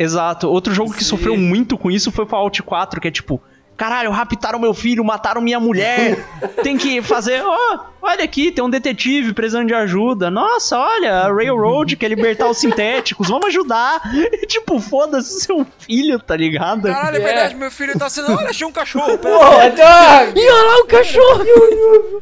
Exato. 0.00 0.48
Outro 0.48 0.72
jogo 0.72 0.94
que 0.94 1.04
Sim. 1.04 1.10
sofreu 1.10 1.36
muito 1.36 1.76
com 1.76 1.90
isso 1.90 2.10
foi 2.10 2.24
Fallout 2.24 2.62
4, 2.62 2.98
que 2.98 3.08
é 3.08 3.10
tipo, 3.10 3.38
caralho, 3.76 4.10
raptaram 4.10 4.58
meu 4.58 4.72
filho, 4.72 5.04
mataram 5.04 5.42
minha 5.42 5.60
mulher. 5.60 6.26
tem 6.64 6.78
que 6.78 7.02
fazer, 7.02 7.42
ó, 7.44 7.89
olha 8.02 8.24
aqui, 8.24 8.50
tem 8.50 8.64
um 8.64 8.70
detetive 8.70 9.32
precisando 9.32 9.66
de 9.68 9.74
ajuda. 9.74 10.30
Nossa, 10.30 10.78
olha, 10.78 11.12
a 11.20 11.32
Railroad 11.32 11.96
quer 11.96 12.08
libertar 12.08 12.48
os 12.48 12.58
sintéticos, 12.58 13.28
vamos 13.28 13.46
ajudar. 13.48 14.00
E, 14.40 14.46
tipo, 14.46 14.78
foda-se 14.80 15.40
seu 15.40 15.66
filho, 15.78 16.18
tá 16.18 16.36
ligado? 16.36 16.82
Caralho, 16.82 17.16
é 17.16 17.20
É. 17.20 17.24
verdade, 17.24 17.54
meu 17.56 17.70
filho 17.70 17.98
tá 17.98 18.08
sendo. 18.08 18.32
Olha, 18.32 18.50
achei 18.50 18.66
um 18.66 18.72
cachorro. 18.72 19.18
Porra, 19.18 19.68
dog. 19.70 20.38
Ih, 20.40 20.48
olha 20.50 20.62
lá 20.62 20.76
o 20.80 20.86
cachorro! 20.86 21.44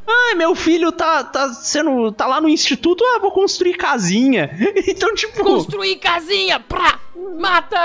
Ah, 0.06 0.34
meu 0.34 0.54
filho 0.54 0.90
tá, 0.90 1.22
tá 1.24 1.48
sendo. 1.52 2.10
tá 2.12 2.26
lá 2.26 2.40
no 2.40 2.48
instituto, 2.48 3.04
ah, 3.04 3.18
vou 3.20 3.30
construir 3.30 3.74
casinha. 3.74 4.50
Então, 4.88 5.14
tipo. 5.14 5.42
Construir 5.44 5.96
casinha, 5.96 6.58
pra! 6.60 6.98
Mata! 7.38 7.76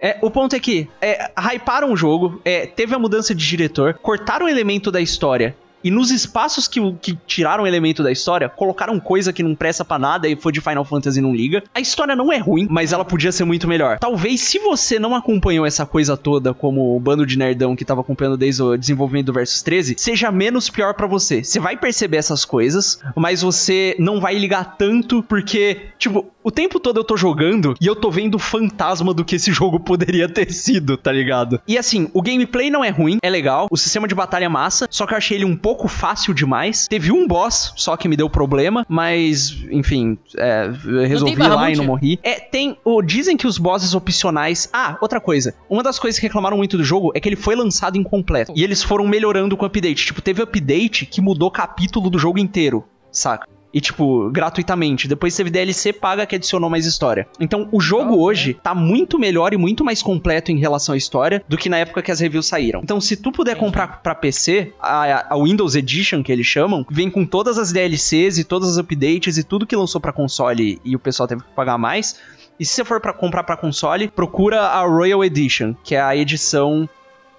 É, 0.00 0.18
o 0.22 0.30
ponto 0.30 0.54
é 0.56 0.60
que 0.60 0.88
é, 1.00 1.30
hyparam 1.36 1.92
o 1.92 1.96
jogo, 1.96 2.40
é, 2.44 2.66
teve 2.66 2.94
a 2.94 2.98
mudança 2.98 3.34
de 3.34 3.46
diretor, 3.46 3.94
cortaram 4.02 4.46
um 4.46 4.48
elemento 4.48 4.90
da 4.90 5.00
história. 5.00 5.56
E 5.84 5.90
nos 5.90 6.10
espaços 6.10 6.66
que, 6.66 6.80
que 6.94 7.18
tiraram 7.26 7.66
elemento 7.66 8.02
da 8.02 8.10
história, 8.10 8.48
colocaram 8.48 8.98
coisa 8.98 9.34
que 9.34 9.42
não 9.42 9.54
presta 9.54 9.84
pra 9.84 9.98
nada 9.98 10.26
e 10.26 10.34
foi 10.34 10.50
de 10.50 10.60
Final 10.60 10.84
Fantasy 10.84 11.20
não 11.20 11.34
liga. 11.34 11.62
A 11.74 11.80
história 11.80 12.16
não 12.16 12.32
é 12.32 12.38
ruim, 12.38 12.66
mas 12.70 12.92
ela 12.92 13.04
podia 13.04 13.30
ser 13.30 13.44
muito 13.44 13.68
melhor. 13.68 13.98
Talvez 13.98 14.40
se 14.40 14.58
você 14.58 14.98
não 14.98 15.14
acompanhou 15.14 15.66
essa 15.66 15.84
coisa 15.84 16.16
toda, 16.16 16.54
como 16.54 16.96
o 16.96 17.00
bando 17.00 17.26
de 17.26 17.36
nerdão 17.36 17.76
que 17.76 17.84
tava 17.84 18.00
acompanhando 18.00 18.38
desde 18.38 18.62
o 18.62 18.76
desenvolvimento 18.78 19.26
do 19.26 19.32
Versus 19.34 19.60
13, 19.60 19.96
seja 19.98 20.32
menos 20.32 20.70
pior 20.70 20.94
pra 20.94 21.06
você. 21.06 21.44
Você 21.44 21.60
vai 21.60 21.76
perceber 21.76 22.16
essas 22.16 22.44
coisas, 22.44 22.98
mas 23.14 23.42
você 23.42 23.94
não 23.98 24.20
vai 24.20 24.38
ligar 24.38 24.76
tanto, 24.78 25.22
porque, 25.22 25.82
tipo, 25.98 26.26
o 26.44 26.50
tempo 26.50 26.78
todo 26.78 27.00
eu 27.00 27.04
tô 27.04 27.16
jogando 27.16 27.74
e 27.80 27.86
eu 27.86 27.96
tô 27.96 28.10
vendo 28.10 28.34
o 28.34 28.38
fantasma 28.38 29.14
do 29.14 29.24
que 29.24 29.36
esse 29.36 29.50
jogo 29.54 29.80
poderia 29.80 30.28
ter 30.28 30.52
sido, 30.52 30.98
tá 30.98 31.10
ligado? 31.10 31.60
E 31.66 31.78
assim, 31.78 32.10
o 32.12 32.20
gameplay 32.20 32.68
não 32.70 32.84
é 32.84 32.90
ruim, 32.90 33.18
é 33.22 33.30
legal, 33.30 33.66
o 33.70 33.76
sistema 33.76 34.06
de 34.06 34.14
batalha 34.14 34.44
é 34.44 34.48
massa, 34.48 34.86
só 34.90 35.06
que 35.06 35.14
eu 35.14 35.18
achei 35.18 35.38
ele 35.38 35.46
um 35.46 35.56
pouco 35.56 35.88
fácil 35.88 36.34
demais. 36.34 36.86
Teve 36.86 37.10
um 37.10 37.26
boss 37.26 37.72
só 37.76 37.96
que 37.96 38.06
me 38.06 38.16
deu 38.16 38.28
problema, 38.28 38.84
mas, 38.88 39.56
enfim, 39.70 40.18
é, 40.36 40.70
resolvi 41.06 41.36
lá 41.36 41.70
e 41.70 41.76
não 41.76 41.84
morri. 41.84 42.18
É, 42.22 42.34
tem. 42.34 42.76
O, 42.84 43.00
dizem 43.00 43.36
que 43.36 43.46
os 43.46 43.56
bosses 43.56 43.94
opcionais. 43.94 44.68
Ah, 44.72 44.98
outra 45.00 45.20
coisa. 45.20 45.54
Uma 45.70 45.82
das 45.82 45.98
coisas 45.98 46.20
que 46.20 46.26
reclamaram 46.26 46.56
muito 46.56 46.76
do 46.76 46.84
jogo 46.84 47.12
é 47.14 47.20
que 47.20 47.28
ele 47.28 47.36
foi 47.36 47.54
lançado 47.54 47.96
incompleto. 47.96 48.52
E 48.54 48.62
eles 48.62 48.82
foram 48.82 49.06
melhorando 49.06 49.56
com 49.56 49.64
o 49.64 49.66
update. 49.66 50.06
Tipo, 50.06 50.20
teve 50.20 50.42
update 50.42 51.06
que 51.06 51.20
mudou 51.20 51.50
capítulo 51.50 52.10
do 52.10 52.18
jogo 52.18 52.38
inteiro, 52.38 52.84
saca? 53.10 53.53
E, 53.74 53.80
tipo, 53.80 54.30
gratuitamente. 54.30 55.08
Depois 55.08 55.34
teve 55.34 55.50
DLC 55.50 55.92
paga 55.92 56.24
que 56.24 56.36
adicionou 56.36 56.70
mais 56.70 56.86
história. 56.86 57.26
Então, 57.40 57.68
o 57.72 57.80
jogo 57.80 58.22
hoje 58.22 58.54
tá 58.54 58.72
muito 58.72 59.18
melhor 59.18 59.52
e 59.52 59.56
muito 59.56 59.84
mais 59.84 60.00
completo 60.00 60.52
em 60.52 60.58
relação 60.58 60.94
à 60.94 60.96
história 60.96 61.42
do 61.48 61.58
que 61.58 61.68
na 61.68 61.78
época 61.78 62.00
que 62.00 62.12
as 62.12 62.20
reviews 62.20 62.46
saíram. 62.46 62.80
Então, 62.84 63.00
se 63.00 63.16
tu 63.16 63.32
puder 63.32 63.56
comprar 63.56 64.00
pra 64.00 64.14
PC, 64.14 64.72
a, 64.80 65.34
a 65.34 65.36
Windows 65.36 65.74
Edition, 65.74 66.22
que 66.22 66.30
eles 66.30 66.46
chamam, 66.46 66.86
vem 66.88 67.10
com 67.10 67.26
todas 67.26 67.58
as 67.58 67.72
DLCs 67.72 68.38
e 68.38 68.44
todos 68.44 68.68
os 68.68 68.78
updates 68.78 69.38
e 69.38 69.42
tudo 69.42 69.66
que 69.66 69.74
lançou 69.74 70.00
pra 70.00 70.12
console 70.12 70.80
e 70.84 70.94
o 70.94 70.98
pessoal 70.98 71.26
teve 71.26 71.42
que 71.42 71.50
pagar 71.50 71.76
mais. 71.76 72.20
E 72.60 72.64
se 72.64 72.74
você 72.74 72.84
for 72.84 73.00
para 73.00 73.12
comprar 73.12 73.42
pra 73.42 73.56
console, 73.56 74.06
procura 74.06 74.60
a 74.60 74.86
Royal 74.86 75.24
Edition, 75.24 75.74
que 75.82 75.96
é 75.96 76.00
a 76.00 76.16
edição 76.16 76.88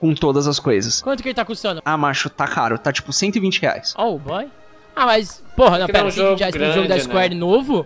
com 0.02 0.14
todas 0.14 0.48
as 0.48 0.60
coisas. 0.60 1.02
Quanto 1.02 1.24
que 1.24 1.30
ele 1.30 1.36
tá 1.36 1.46
custando? 1.46 1.82
Ah, 1.86 1.96
macho, 1.96 2.30
tá 2.30 2.46
caro. 2.46 2.78
Tá 2.78 2.92
tipo 2.92 3.14
120 3.14 3.62
reais. 3.62 3.94
Oh, 3.98 4.20
boy. 4.20 4.50
Ah, 4.96 5.06
mas, 5.06 5.44
porra, 5.56 5.78
não, 5.80 5.86
Porque 5.88 6.00
não 6.02 6.08
é 6.08 6.08
pera, 6.08 6.08
um 6.08 6.12
120 6.12 6.16
jogo 6.30 6.40
reais 6.40 6.56
pra 6.56 6.64
um 6.64 6.72
jogo 6.74 6.82
da 6.88 6.96
grande, 6.96 7.04
Square 7.04 7.30
né? 7.34 7.40
novo? 7.40 7.84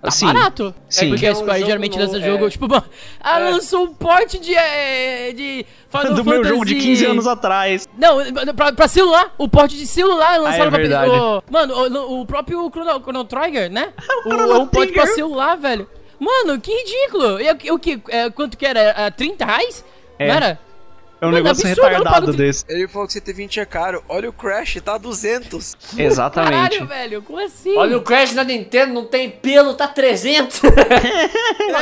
Tá 0.00 0.08
Assim, 0.08 0.26
barato. 0.26 0.74
sim. 0.88 1.06
É 1.06 1.08
porque 1.10 1.26
É 1.26 1.28
a 1.28 1.32
um 1.32 1.36
Square 1.36 1.64
geralmente 1.64 1.96
lança 1.98 2.18
novo, 2.18 2.26
jogo, 2.26 2.46
é. 2.46 2.50
tipo, 2.50 2.68
mano, 2.68 2.84
ah, 3.20 3.40
É. 3.40 3.50
lançou 3.50 3.84
um 3.84 3.94
porte 3.94 4.38
de, 4.40 4.54
é, 4.54 5.32
de 5.32 5.64
Final 5.90 6.14
Do 6.14 6.24
meu 6.24 6.42
jogo 6.44 6.64
de 6.64 6.74
Fantasy- 6.74 6.88
15 6.88 7.06
anos 7.06 7.26
atrás. 7.28 7.88
Não, 7.96 8.18
pra, 8.56 8.72
pra 8.72 8.88
celular, 8.88 9.32
o 9.38 9.48
porte 9.48 9.76
de 9.76 9.86
celular 9.86 10.40
lançaram 10.40 10.74
é 10.74 10.88
pra 10.88 11.08
o- 11.08 11.42
Mano, 11.50 11.74
o, 11.74 12.20
o 12.22 12.26
próprio 12.26 12.68
Chrono, 12.70 13.00
Chrono 13.00 13.24
Trigger, 13.24 13.70
né? 13.70 13.92
o, 14.26 14.30
Chrono 14.30 14.52
é 14.52 14.58
um 14.58 14.66
porte 14.66 14.92
pra 14.92 15.06
celular, 15.06 15.56
velho. 15.56 15.88
Mano, 16.18 16.60
que 16.60 16.70
ridículo. 16.72 17.40
E, 17.40 17.70
o- 17.70 17.74
o 17.74 17.78
que? 17.78 18.00
É, 18.08 18.30
quanto 18.30 18.56
que 18.56 18.64
era? 18.66 18.80
É, 18.80 19.10
30 19.10 19.44
reais? 19.44 19.84
É. 20.18 20.26
Não 20.28 20.34
era? 20.34 20.58
É 21.22 21.24
um 21.24 21.30
Mano, 21.30 21.44
negócio 21.44 21.64
absurdo, 21.64 21.86
retardado 21.88 22.26
pago- 22.26 22.36
desse. 22.36 22.64
Ele 22.68 22.88
falou 22.88 23.06
que 23.06 23.12
120 23.12 23.60
é 23.60 23.64
caro. 23.64 24.02
Olha 24.08 24.28
o 24.28 24.32
Crash, 24.32 24.78
tá 24.84 24.98
200. 24.98 25.76
Exatamente. 25.96 26.52
Caralho, 26.80 26.86
velho, 26.88 27.22
como 27.22 27.38
assim? 27.38 27.76
Olha 27.76 27.96
o 27.96 28.02
Crash 28.02 28.34
na 28.34 28.42
Nintendo, 28.42 28.92
não 28.92 29.04
tem 29.04 29.30
pelo, 29.30 29.74
tá 29.74 29.86
300. 29.86 30.60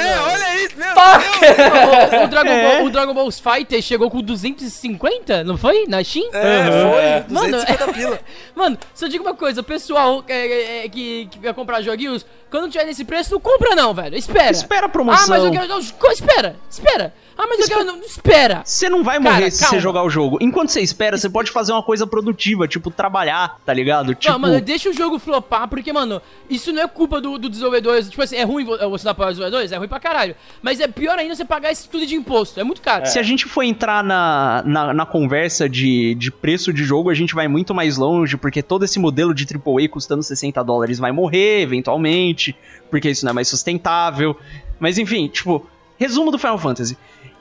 É, 0.01 0.20
olha 0.20 0.64
isso, 0.64 0.76
meu 0.76 0.88
o, 0.88 2.24
o 2.24 2.28
Dragon 2.28 2.51
É. 2.51 2.76
Ball, 2.78 2.86
o 2.86 2.91
Dragon 2.91 3.14
Ball 3.14 3.30
Fighter 3.32 3.82
chegou 3.82 4.11
com 4.11 4.20
250, 4.22 5.43
não 5.45 5.57
foi? 5.57 5.86
Na 5.86 6.03
Steam? 6.05 6.28
É, 6.32 7.24
foi. 7.26 7.34
Mano, 7.34 7.51
250 7.51 7.93
pila. 7.93 8.20
Mano, 8.55 8.78
só 8.95 9.07
digo 9.09 9.24
uma 9.24 9.34
coisa, 9.34 9.61
o 9.61 9.64
pessoal 9.64 10.22
é, 10.28 10.84
é, 10.84 10.88
que, 10.88 11.26
que 11.30 11.38
vai 11.38 11.53
comprar 11.55 11.80
joguinhos, 11.82 12.24
quando 12.51 12.70
tiver 12.70 12.84
nesse 12.84 13.05
preço, 13.05 13.32
não 13.32 13.41
compra 13.41 13.74
não, 13.74 13.93
velho. 13.95 14.16
Espera. 14.16 14.51
Espera 14.51 14.82
a 14.82 14.86
Ah, 14.86 14.91
promoção. 14.91 15.28
mas 15.28 15.45
eu 15.45 15.51
quero. 15.51 15.78
Espera, 16.12 16.57
espera. 16.70 17.14
Ah, 17.43 17.47
mas 17.49 17.61
eu 17.61 17.68
quero. 17.68 17.84
Não, 17.84 17.99
espera. 18.01 18.62
Você 18.64 18.88
não 18.91 19.03
vai 19.03 19.18
morrer 19.18 19.38
Cara, 19.38 19.51
se 19.51 19.61
calma. 19.61 19.74
você 19.76 19.80
jogar 19.80 20.03
o 20.03 20.11
jogo. 20.11 20.36
Enquanto 20.43 20.68
você 20.68 20.80
espera, 20.82 21.16
você 21.16 21.30
pode 21.30 21.51
fazer 21.51 21.72
uma 21.72 21.82
coisa 21.82 22.07
produtiva, 22.07 22.68
tipo 22.68 22.91
trabalhar, 22.91 23.57
tá 23.64 23.72
ligado? 23.72 24.14
Tipo, 24.14 24.32
Não, 24.32 24.38
mano, 24.38 24.61
deixa 24.61 24.91
o 24.91 24.93
jogo 24.93 25.18
flopar, 25.18 25.66
porque, 25.68 25.91
mano, 25.93 26.20
isso 26.51 26.70
não 26.72 26.82
é 26.82 26.86
culpa 26.88 27.20
do, 27.20 27.38
do 27.38 27.49
desenvolvedor. 27.49 28.03
Tipo 28.05 28.22
assim, 28.22 28.36
é 28.36 28.43
ruim 28.45 28.64
vo- 28.64 28.76
você 28.91 29.05
dar 29.05 29.14
para 29.14 29.28
os 29.28 29.30
desenvolvedores? 29.38 29.72
É 29.72 29.76
ruim 29.78 29.88
pra 29.88 29.99
caralho. 29.99 30.36
Mas 30.61 30.80
é 30.80 30.86
pior 30.88 31.18
ainda 31.18 31.34
você 31.34 31.45
pagar 31.45 31.72
esse 31.72 31.88
tudo 31.88 32.05
de 32.07 32.14
imposto. 32.14 32.61
É 32.61 32.64
muito 32.64 32.82
caro. 32.82 33.07
se 33.07 33.18
a 33.18 33.22
gente 33.22 33.47
for 33.47 33.62
entrar 33.62 34.05
na, 34.05 34.62
na, 34.66 34.93
na 34.93 35.07
conversa 35.07 35.66
de, 35.68 36.14
de 36.16 36.30
preço 36.30 36.72
de 36.74 36.84
jogo, 36.84 37.09
a 37.09 37.14
gente 37.14 37.34
vai 37.34 37.49
muito 37.49 37.74
mais 37.74 37.97
longe, 37.97 38.36
porque 38.36 38.62
todo 38.62 38.84
esse 38.84 38.99
modelo 38.99 39.32
de 39.34 39.47
AAA 39.47 39.88
custando 39.88 40.22
60 40.22 40.62
dólares 40.62 40.99
vai 40.99 41.11
morrer, 41.12 41.62
eventualmente, 41.62 42.55
porque 42.91 43.09
isso 43.11 43.25
não 43.25 43.30
é 43.30 43.34
mais 43.34 43.49
sustentável. 43.49 44.37
Mas 44.79 44.99
enfim, 44.99 45.29
tipo, 45.29 45.67
resumo 45.99 46.30
do 46.30 46.38
Final 46.38 46.58
Fantasy. 46.58 46.96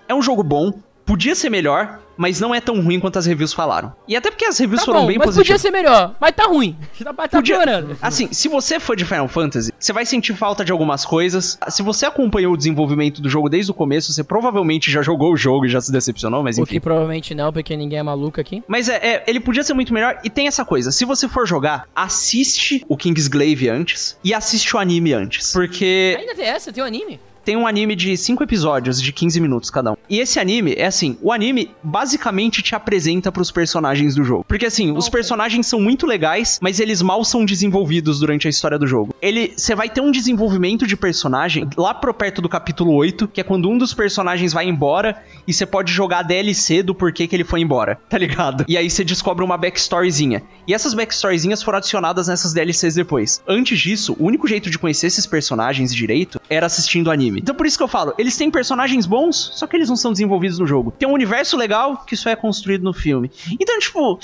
É 0.10 0.14
um 0.16 0.22
jogo 0.22 0.44
bom, 0.44 0.74
podia 1.06 1.34
ser 1.36 1.50
melhor, 1.50 2.00
mas 2.18 2.40
não 2.42 2.54
é 2.54 2.60
tão 2.60 2.82
ruim 2.82 3.00
quanto 3.00 3.18
as 3.18 3.26
reviews 3.26 3.54
falaram. 3.54 3.94
E 4.08 4.16
até 4.16 4.30
porque 4.30 4.44
as 4.46 4.58
reviews 4.58 4.82
Tá 4.82 4.86
foram 4.88 5.02
bom, 5.02 5.08
bem 5.08 5.18
mas 5.18 5.28
positivas. 5.28 5.48
podia 5.48 5.58
ser 5.60 5.72
melhor. 5.72 6.16
Mas 6.20 6.36
tá 6.36 6.44
ruim. 6.46 6.76
Tá, 7.04 7.14
tá 7.14 7.28
Podia- 7.30 7.56
piorando. 7.56 7.98
Assim, 8.02 8.28
se 8.34 8.48
você 8.50 8.78
for 8.80 8.96
de 8.96 9.06
Final 9.06 9.28
Fantasy, 9.30 9.72
você 9.80 9.94
vai 9.94 10.06
sentir 10.06 10.34
falta 10.36 10.66
de 10.66 10.72
algumas 10.72 11.06
coisas. 11.06 11.58
Se 11.70 11.82
você 11.82 12.06
acompanhou 12.06 12.54
o 12.54 12.58
desenvolvimento 12.58 13.22
do 13.22 13.30
jogo 13.30 13.48
desde 13.50 13.72
o 13.72 13.74
começo, 13.74 14.12
você 14.12 14.22
provavelmente 14.24 14.92
já 14.92 15.02
jogou 15.02 15.32
o 15.32 15.38
jogo 15.38 15.66
e 15.66 15.70
já 15.70 15.80
se 15.80 15.92
decepcionou, 15.92 16.44
mas 16.44 16.58
O 16.58 16.64
enfim. 16.64 16.74
que 16.74 16.80
provavelmente 16.82 17.34
não, 17.34 17.54
porque 17.54 17.78
ninguém 17.78 18.00
é 18.00 18.04
maluco 18.04 18.42
aqui. 18.42 18.62
Mas 18.68 18.90
é, 18.90 18.96
é, 18.98 19.24
ele 19.28 19.40
podia 19.40 19.64
ser 19.64 19.74
muito 19.74 19.94
melhor. 19.94 20.20
E 20.24 20.30
tem 20.30 20.48
essa 20.48 20.66
coisa: 20.66 20.92
se 20.92 21.06
você 21.06 21.28
for 21.30 21.48
jogar, 21.48 21.88
assiste 21.96 22.84
o 22.90 22.98
Kingsglaive 22.98 23.70
antes 23.70 24.18
e 24.24 24.34
assiste 24.34 24.76
o 24.76 24.80
anime 24.80 25.14
antes. 25.14 25.54
Porque. 25.54 26.18
Ainda 26.20 26.36
tem 26.36 26.46
essa? 26.46 26.72
Tem 26.74 26.84
o 26.84 26.86
anime? 26.86 27.20
Tem 27.44 27.56
um 27.56 27.68
anime 27.68 27.96
de 27.96 28.16
5 28.16 28.44
episódios 28.44 29.02
de 29.02 29.12
15 29.12 29.40
minutos 29.40 29.70
cada 29.70 29.92
um. 29.92 29.96
E 30.10 30.20
esse 30.20 30.40
anime 30.40 30.74
é 30.78 30.86
assim, 30.86 31.18
o 31.22 31.32
anime 31.32 31.72
basicamente 31.84 32.62
te 32.62 32.76
apresenta 32.76 33.32
pros 33.32 33.52
personagens 33.52 34.16
do 34.16 34.24
jogo. 34.24 34.46
Porque 34.48 34.66
assim, 34.66 34.92
os 34.92 35.10
personagens 35.10 35.68
são 35.68 35.80
muito 35.80 36.06
legais, 36.06 36.60
mas 36.62 36.80
eles 36.80 37.02
mal 37.02 37.24
são 37.24 37.46
desenvolvidos 37.46 38.20
durante 38.20 38.48
a 38.48 38.50
história 38.50 38.78
do 38.78 38.88
jogo. 38.88 39.14
Ele, 39.22 39.54
você 39.56 39.76
vai 39.76 39.90
ter 39.90 40.02
um 40.02 40.12
desenvolvimento 40.12 40.86
de 40.86 40.96
personagem 40.96 41.68
lá 41.78 41.94
pro 41.94 42.14
perto 42.14 42.42
do 42.42 42.50
capítulo 42.50 42.94
8, 42.94 43.28
que 43.28 43.42
é 43.42 43.44
quando 43.44 43.70
um 43.70 43.78
dos 43.78 43.94
personagens 43.94 44.54
vai 44.54 44.68
embora 44.68 45.22
e 45.48 45.54
você 45.54 45.66
pode 45.66 45.92
jogar 45.92 46.20
a 46.20 46.24
DLC 46.24 46.84
do 46.84 46.96
porquê 46.96 47.28
que 47.28 47.36
ele 47.36 47.44
foi 47.44 47.62
embora, 47.62 48.00
tá 48.10 48.18
ligado? 48.18 48.66
E 48.68 48.78
aí 48.78 48.90
você 48.90 49.04
descobre 49.04 49.44
uma 49.44 49.58
backstoryzinha. 49.58 50.44
E 50.68 50.74
essas 50.74 50.94
backstoryzinhas 50.94 51.64
foram 51.64 51.78
adicionadas 51.78 52.28
nessas 52.28 52.54
DLCs 52.54 52.96
depois. 52.96 53.42
Antes 53.48 53.80
disso, 53.80 54.16
o 54.20 54.26
único 54.26 54.48
jeito 54.48 54.70
de 54.70 54.78
conhecer 54.78 55.08
esses 55.08 55.26
personagens 55.26 55.94
direito 55.94 56.40
era 56.50 56.66
assistindo 56.66 57.12
anime. 57.12 57.39
Então 57.40 57.56
por 57.56 57.66
isso 57.66 57.78
que 57.78 57.84
eu 57.84 57.88
falo, 57.88 58.14
eles 58.18 58.38
têm 58.38 58.52
personagens 58.52 59.06
bons, 59.06 59.52
só 59.56 59.66
que 59.66 59.76
eles 59.76 59.90
não 59.90 59.96
são 59.96 60.12
desenvolvidos 60.12 60.60
no 60.60 60.68
jogo. 60.68 60.92
Tem 60.92 61.08
um 61.08 61.14
universo 61.14 61.58
legal 61.58 62.04
que 62.06 62.16
só 62.16 62.30
é 62.30 62.36
construído 62.36 62.84
no 62.84 62.94
filme. 62.94 63.32
Então, 63.60 63.80
tipo, 63.80 64.20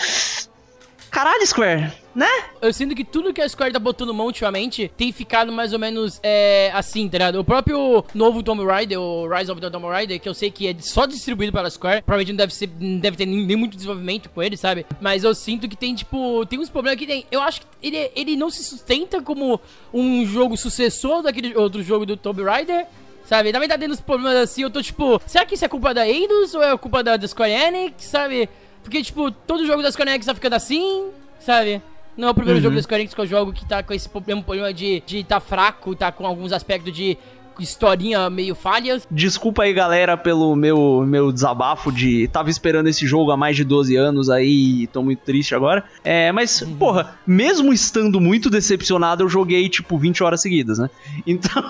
caralho, 1.16 1.48
Square, 1.48 1.94
né? 2.14 2.28
Eu 2.62 2.74
sinto 2.74 2.94
que 2.94 3.06
tudo 3.06 3.34
que 3.34 3.42
a 3.42 3.48
Square 3.48 3.72
tá 3.72 3.80
botando 3.80 4.14
mão 4.14 4.26
ultimamente 4.26 4.92
tem 4.98 5.14
ficado 5.14 5.50
mais 5.50 5.72
ou 5.72 5.80
menos 5.80 6.20
é, 6.22 6.70
assim, 6.74 7.08
tá 7.08 7.18
ligado? 7.18 7.40
O 7.40 7.44
próprio 7.44 8.04
novo 8.14 8.44
Tomb 8.44 8.66
Raider, 8.66 9.00
o 9.00 9.26
Rise 9.26 9.50
of 9.50 9.62
the 9.62 9.70
Tomb 9.70 9.88
Raider, 9.88 10.20
que 10.20 10.28
eu 10.28 10.34
sei 10.34 10.52
que 10.52 10.68
é 10.68 10.76
só 10.80 11.06
distribuído 11.06 11.54
pela 11.54 11.70
Square, 11.70 12.02
provavelmente 12.02 12.34
não 12.34 12.38
deve, 12.38 12.54
ser, 12.54 12.70
não 12.80 13.00
deve 13.00 13.16
ter 13.16 13.26
nem, 13.26 13.46
nem 13.46 13.56
muito 13.56 13.76
desenvolvimento 13.76 14.30
com 14.30 14.44
ele, 14.44 14.58
sabe? 14.58 14.86
Mas 15.00 15.24
eu 15.24 15.34
sinto 15.34 15.70
que 15.70 15.78
tem, 15.78 15.96
tipo, 15.96 16.46
tem 16.48 16.60
uns 16.60 16.70
problemas 16.70 17.00
que 17.00 17.08
tem. 17.08 17.26
Eu 17.32 17.42
acho 17.42 17.62
que 17.62 17.68
ele, 17.82 18.12
ele 18.14 18.36
não 18.36 18.50
se 18.50 18.62
sustenta 18.62 19.22
como 19.22 19.58
um 19.94 20.26
jogo 20.26 20.58
sucessor 20.58 21.22
daquele 21.22 21.56
outro 21.56 21.82
jogo 21.82 22.06
do 22.06 22.18
Tomb 22.18 22.44
Raider. 22.44 22.88
Sabe? 23.26 23.52
Também 23.52 23.68
tá 23.68 23.77
tendo 23.77 23.91
uns 23.91 24.02
problemas 24.02 24.35
assim, 24.38 24.61
eu 24.61 24.69
tô 24.69 24.81
tipo, 24.81 25.19
será 25.26 25.45
que 25.45 25.56
isso 25.56 25.65
é 25.65 25.68
culpa 25.68 25.93
da 25.93 26.07
Eidos 26.07 26.53
ou 26.53 26.64
é 26.64 26.77
culpa 26.77 27.02
da, 27.03 27.18
da 27.18 27.27
Square 27.27 27.52
Enix, 27.52 28.06
sabe? 28.06 28.47
Porque, 28.84 29.02
tipo, 29.02 29.31
todo 29.31 29.65
jogo 29.65 29.81
da 29.81 29.91
Square 29.91 30.11
Enix 30.11 30.27
tá 30.27 30.35
ficando 30.35 30.53
assim, 30.53 31.10
sabe? 31.39 31.81
Não 32.15 32.27
é 32.27 32.31
o 32.31 32.35
primeiro 32.35 32.60
Uhum. 32.60 32.64
jogo 32.64 32.76
da 32.76 32.81
Square 32.84 33.02
Enix 33.02 33.15
que 33.15 33.22
eu 33.22 33.26
jogo 33.26 33.52
que 33.52 33.65
tá 33.68 33.81
com 33.81 33.93
esse 33.93 34.07
problema, 34.07 34.43
problema 34.43 34.72
de, 34.72 35.02
de 35.07 35.23
tá 35.23 35.39
fraco, 35.39 35.95
tá 35.95 36.11
com 36.11 36.26
alguns 36.26 36.53
aspectos 36.53 36.93
de 36.93 37.18
historinha 37.60 38.30
meio 38.30 38.56
falhas. 38.56 39.07
Desculpa 39.10 39.64
aí, 39.64 39.73
galera, 39.73 40.18
pelo 40.18 40.56
meu, 40.56 41.03
meu 41.06 41.32
desabafo 41.32 41.91
de 41.91 42.27
tava 42.27 42.49
esperando 42.49 42.88
esse 42.88 43.06
jogo 43.06 43.32
há 43.32 43.38
mais 43.38 43.56
de 43.56 43.64
12 43.64 43.95
anos 43.95 44.30
aí 44.30 44.84
e 44.84 44.88
tô 44.88 45.02
muito 45.03 45.19
triste 45.19 45.56
agora. 45.56 45.84
É, 46.03 46.32
mas, 46.32 46.61
porra, 46.77 47.18
mesmo 47.26 47.73
estando 47.73 48.19
muito 48.19 48.49
decepcionado, 48.49 49.23
eu 49.23 49.30
joguei, 49.30 49.68
tipo, 49.69 49.98
20 49.98 50.23
horas 50.23 50.41
seguidas, 50.41 50.80
né? 50.80 50.90
Então. 51.26 51.64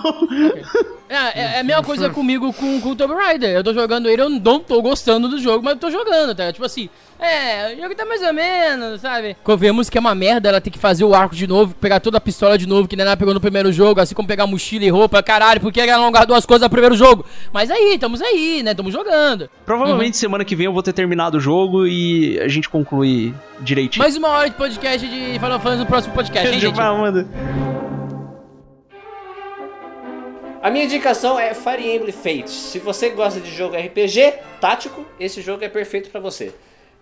É, 1.08 1.14
é, 1.14 1.56
é 1.56 1.60
a 1.60 1.64
mesma 1.64 1.82
coisa 1.82 2.10
comigo 2.10 2.52
com, 2.52 2.80
com 2.80 2.90
o 2.90 2.96
Tomb 2.96 3.14
Raider. 3.14 3.50
Eu 3.50 3.64
tô 3.64 3.72
jogando 3.72 4.08
ele, 4.08 4.22
eu 4.22 4.28
não 4.28 4.60
tô 4.60 4.82
gostando 4.82 5.28
do 5.28 5.38
jogo, 5.40 5.64
mas 5.64 5.74
eu 5.74 5.80
tô 5.80 5.90
jogando, 5.90 6.34
tá? 6.34 6.52
Tipo 6.52 6.64
assim, 6.64 6.88
é, 7.18 7.74
o 7.74 7.80
jogo 7.80 7.94
tá 7.94 8.04
mais 8.04 8.22
ou 8.22 8.32
menos, 8.32 9.00
sabe? 9.00 9.36
Vemos 9.58 9.88
que 9.88 9.96
é 9.96 10.00
uma 10.00 10.14
merda, 10.14 10.48
ela 10.48 10.60
tem 10.60 10.72
que 10.72 10.78
fazer 10.78 11.04
o 11.04 11.14
arco 11.14 11.34
de 11.34 11.46
novo, 11.46 11.74
pegar 11.74 12.00
toda 12.00 12.18
a 12.18 12.20
pistola 12.20 12.58
de 12.58 12.66
novo, 12.66 12.86
que 12.86 12.96
nem 12.96 13.06
ela 13.06 13.16
pegou 13.16 13.32
no 13.32 13.40
primeiro 13.40 13.72
jogo, 13.72 14.00
assim 14.00 14.14
como 14.14 14.28
pegar 14.28 14.46
mochila 14.46 14.84
e 14.84 14.90
roupa, 14.90 15.22
caralho, 15.22 15.60
por 15.60 15.72
que 15.72 15.80
ela 15.80 16.02
não 16.02 16.12
guardou 16.12 16.36
as 16.36 16.44
coisas 16.44 16.64
no 16.64 16.70
primeiro 16.70 16.94
jogo? 16.96 17.24
Mas 17.52 17.70
aí, 17.70 17.94
estamos 17.94 18.20
aí, 18.20 18.62
né? 18.62 18.72
Estamos 18.72 18.92
jogando. 18.92 19.48
Provavelmente 19.64 20.16
semana 20.16 20.44
que 20.44 20.54
vem 20.54 20.66
eu 20.66 20.72
vou 20.72 20.82
ter 20.82 20.92
terminado 20.92 21.38
o 21.38 21.40
jogo 21.40 21.86
e 21.86 22.38
a 22.40 22.48
gente 22.48 22.68
conclui 22.68 23.34
direitinho. 23.60 24.02
Mais 24.02 24.16
uma 24.16 24.28
hora 24.28 24.50
de 24.50 24.56
podcast 24.56 25.06
de 25.06 25.38
Final 25.38 25.60
Fantasy 25.60 25.78
no 25.78 25.86
próximo 25.86 26.14
podcast, 26.14 26.48
hein, 26.52 26.60
gente? 26.60 26.76
Manda. 26.76 27.26
A 30.62 30.70
minha 30.70 30.84
indicação 30.84 31.38
é 31.38 31.54
Fire 31.54 31.94
Emblem 31.94 32.12
Fates. 32.12 32.50
Se 32.50 32.80
você 32.80 33.10
gosta 33.10 33.40
de 33.40 33.54
jogo 33.54 33.76
RPG 33.76 34.34
tático, 34.60 35.06
esse 35.20 35.40
jogo 35.40 35.64
é 35.64 35.68
perfeito 35.68 36.10
pra 36.10 36.20
você. 36.20 36.52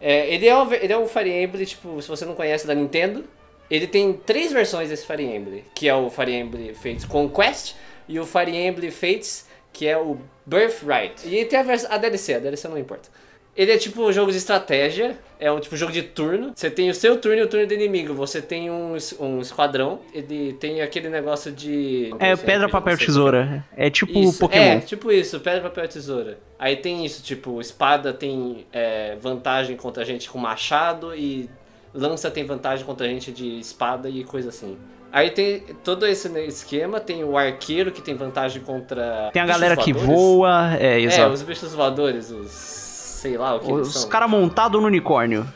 É, 0.06 0.34
ele, 0.34 0.46
é 0.46 0.54
um, 0.54 0.70
ele 0.70 0.92
é 0.92 0.98
um 0.98 1.08
Fire 1.08 1.32
Emblem, 1.32 1.64
tipo, 1.64 2.02
se 2.02 2.06
você 2.06 2.26
não 2.26 2.34
conhece 2.34 2.66
da 2.66 2.74
Nintendo, 2.74 3.24
ele 3.70 3.86
tem 3.86 4.12
três 4.12 4.52
versões 4.52 4.90
desse 4.90 5.06
Fire 5.06 5.24
Emblem, 5.24 5.64
que 5.74 5.88
é 5.88 5.94
o 5.94 6.10
Fire 6.10 6.30
Emblem 6.30 6.74
Fates 6.74 7.06
Conquest 7.06 7.74
e 8.06 8.20
o 8.20 8.26
Fire 8.26 8.54
Emblem 8.54 8.90
Fates, 8.90 9.48
que 9.72 9.86
é 9.86 9.96
o 9.96 10.18
Birthright. 10.44 11.26
E 11.26 11.46
tem 11.46 11.58
a, 11.58 11.62
a 11.62 11.96
DLC, 11.96 12.34
a 12.34 12.38
DLC 12.38 12.68
não 12.68 12.76
importa. 12.76 13.08
Ele 13.56 13.70
é 13.70 13.78
tipo 13.78 14.02
um 14.02 14.12
jogo 14.12 14.32
de 14.32 14.38
estratégia, 14.38 15.16
é 15.38 15.50
um 15.50 15.60
tipo 15.60 15.76
jogo 15.76 15.92
de 15.92 16.02
turno. 16.02 16.52
Você 16.54 16.68
tem 16.68 16.90
o 16.90 16.94
seu 16.94 17.16
turno 17.20 17.38
e 17.38 17.42
o 17.42 17.48
turno 17.48 17.66
do 17.66 17.72
inimigo. 17.74 18.12
Você 18.14 18.42
tem 18.42 18.70
um, 18.70 18.96
um 19.20 19.40
esquadrão, 19.40 20.00
ele 20.12 20.54
tem 20.54 20.82
aquele 20.82 21.08
negócio 21.08 21.52
de. 21.52 22.12
É 22.18 22.34
pedra, 22.34 22.68
papel, 22.68 22.98
tesoura. 22.98 23.64
É 23.76 23.88
tipo 23.90 24.18
Isso, 24.18 24.38
Pokémon. 24.40 24.62
É, 24.62 24.80
tipo 24.80 25.12
isso, 25.12 25.38
pedra, 25.38 25.60
papel, 25.62 25.86
tesoura. 25.86 26.38
Aí 26.58 26.76
tem 26.76 27.04
isso, 27.04 27.22
tipo, 27.22 27.60
espada 27.60 28.12
tem 28.12 28.66
é, 28.72 29.16
vantagem 29.20 29.76
contra 29.76 30.02
a 30.02 30.06
gente 30.06 30.28
com 30.28 30.38
machado 30.38 31.14
e 31.14 31.48
lança 31.92 32.30
tem 32.30 32.44
vantagem 32.44 32.84
contra 32.84 33.06
a 33.06 33.08
gente 33.08 33.30
de 33.30 33.58
espada 33.60 34.08
e 34.08 34.24
coisa 34.24 34.48
assim. 34.48 34.76
Aí 35.12 35.30
tem 35.30 35.60
todo 35.84 36.04
esse 36.08 36.28
esquema, 36.40 36.98
tem 36.98 37.22
o 37.22 37.38
arqueiro 37.38 37.92
que 37.92 38.02
tem 38.02 38.16
vantagem 38.16 38.60
contra. 38.62 39.30
Tem 39.32 39.40
a 39.40 39.46
galera 39.46 39.76
que 39.76 39.92
voadores. 39.92 40.20
voa, 40.20 40.76
é, 40.76 40.94
É, 40.94 41.00
exato. 41.02 41.32
os 41.32 41.42
bichos 41.42 41.72
voadores, 41.72 42.30
os. 42.32 42.83
Sei 43.24 43.38
lá 43.38 43.54
o 43.54 43.60
que 43.60 43.70
eles 43.72 43.88
Os 43.96 44.04
caras 44.04 44.28
montados 44.28 44.78
no 44.78 44.86
unicórnio. 44.86 45.46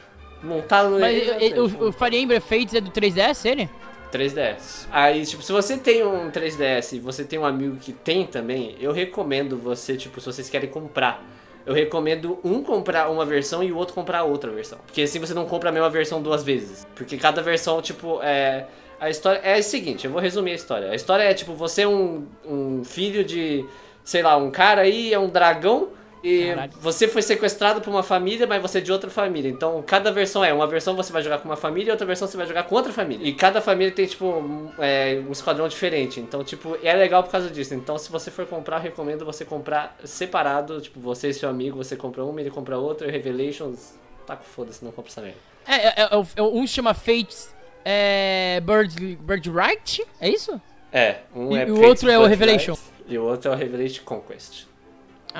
Montados 0.42 0.90
no. 0.92 0.98
Mas 1.00 1.14
e- 1.16 1.48
e- 1.50 1.60
o, 1.60 1.88
o 1.88 1.92
Fire 1.92 2.16
Emblem 2.16 2.40
Fates 2.40 2.72
é 2.72 2.80
do 2.80 2.90
3DS, 2.90 3.44
ele? 3.44 3.68
3DS. 4.10 4.86
Aí, 4.90 5.26
tipo, 5.26 5.42
se 5.42 5.52
você 5.52 5.76
tem 5.76 6.02
um 6.02 6.30
3DS 6.30 6.96
e 6.96 6.98
você 6.98 7.24
tem 7.24 7.38
um 7.38 7.44
amigo 7.44 7.76
que 7.76 7.92
tem 7.92 8.26
também, 8.26 8.74
eu 8.80 8.90
recomendo 8.90 9.54
você, 9.58 9.98
tipo, 9.98 10.18
se 10.18 10.26
vocês 10.26 10.48
querem 10.48 10.70
comprar. 10.70 11.22
Eu 11.66 11.74
recomendo 11.74 12.38
um 12.42 12.62
comprar 12.62 13.10
uma 13.10 13.26
versão 13.26 13.62
e 13.62 13.70
o 13.70 13.76
outro 13.76 13.94
comprar 13.94 14.22
outra 14.22 14.50
versão. 14.50 14.78
Porque 14.86 15.02
assim 15.02 15.18
você 15.20 15.34
não 15.34 15.44
compra 15.44 15.68
a 15.68 15.72
mesma 15.72 15.90
versão 15.90 16.22
duas 16.22 16.42
vezes. 16.42 16.86
Porque 16.94 17.18
cada 17.18 17.42
versão, 17.42 17.82
tipo, 17.82 18.18
é. 18.22 18.66
A 18.98 19.10
história 19.10 19.40
é 19.44 19.54
a 19.58 19.62
seguinte, 19.62 20.06
eu 20.06 20.10
vou 20.10 20.20
resumir 20.22 20.52
a 20.52 20.54
história. 20.54 20.90
A 20.90 20.94
história 20.94 21.22
é, 21.24 21.34
tipo, 21.34 21.52
você 21.52 21.82
é 21.82 21.88
um, 21.88 22.26
um 22.44 22.82
filho 22.82 23.22
de, 23.22 23.64
sei 24.02 24.22
lá, 24.22 24.36
um 24.38 24.50
cara 24.50 24.80
aí, 24.80 25.12
é 25.12 25.18
um 25.18 25.28
dragão. 25.28 25.88
E 26.22 26.48
Caralho. 26.48 26.72
você 26.80 27.06
foi 27.06 27.22
sequestrado 27.22 27.80
por 27.80 27.90
uma 27.90 28.02
família, 28.02 28.46
mas 28.46 28.60
você 28.60 28.78
é 28.78 28.80
de 28.80 28.90
outra 28.90 29.08
família. 29.08 29.48
Então, 29.48 29.82
cada 29.86 30.10
versão 30.10 30.44
é. 30.44 30.52
Uma 30.52 30.66
versão 30.66 30.96
você 30.96 31.12
vai 31.12 31.22
jogar 31.22 31.38
com 31.38 31.48
uma 31.48 31.56
família 31.56 31.92
outra 31.92 32.06
versão 32.06 32.26
você 32.26 32.36
vai 32.36 32.46
jogar 32.46 32.64
com 32.64 32.74
outra 32.74 32.92
família. 32.92 33.26
E 33.26 33.32
cada 33.32 33.60
família 33.60 33.92
tem, 33.92 34.06
tipo, 34.06 34.24
um, 34.26 34.70
é, 34.78 35.22
um 35.26 35.30
esquadrão 35.32 35.68
diferente. 35.68 36.18
Então, 36.20 36.42
tipo, 36.42 36.76
é 36.82 36.92
legal 36.94 37.22
por 37.22 37.30
causa 37.30 37.48
disso. 37.50 37.74
Então, 37.74 37.96
se 37.98 38.10
você 38.10 38.30
for 38.30 38.46
comprar, 38.46 38.78
eu 38.78 38.82
recomendo 38.82 39.24
você 39.24 39.44
comprar 39.44 39.96
separado. 40.04 40.80
Tipo, 40.80 40.98
você 41.00 41.28
e 41.28 41.34
seu 41.34 41.48
amigo, 41.48 41.76
você 41.76 41.96
compra 41.96 42.24
uma, 42.24 42.40
ele 42.40 42.50
compra 42.50 42.76
outra. 42.78 43.10
Revelations, 43.10 43.94
tá 44.26 44.36
com 44.36 44.44
foda-se, 44.44 44.84
não 44.84 44.90
compra 44.92 45.10
essa 45.10 45.20
merda. 45.20 45.38
É, 45.66 45.74
é, 45.74 45.88
é, 46.04 46.08
é, 46.36 46.42
o- 46.42 46.56
um 46.58 46.66
chama 46.66 46.94
Fates 46.94 47.54
é, 47.84 48.60
Bird, 48.64 49.16
Bird 49.20 49.50
Right? 49.50 50.04
É 50.20 50.28
isso? 50.28 50.60
É, 50.92 51.16
um 51.34 51.52
E 51.54 51.60
é 51.60 51.64
o 51.64 51.76
Fates 51.76 51.88
outro 51.88 52.10
é 52.10 52.18
o 52.18 52.24
Revelation. 52.26 52.76
E 53.06 53.16
o 53.18 53.24
outro 53.24 53.50
é 53.50 53.54
o 53.54 53.56
Revelation 53.56 54.02
Conquest. 54.04 54.67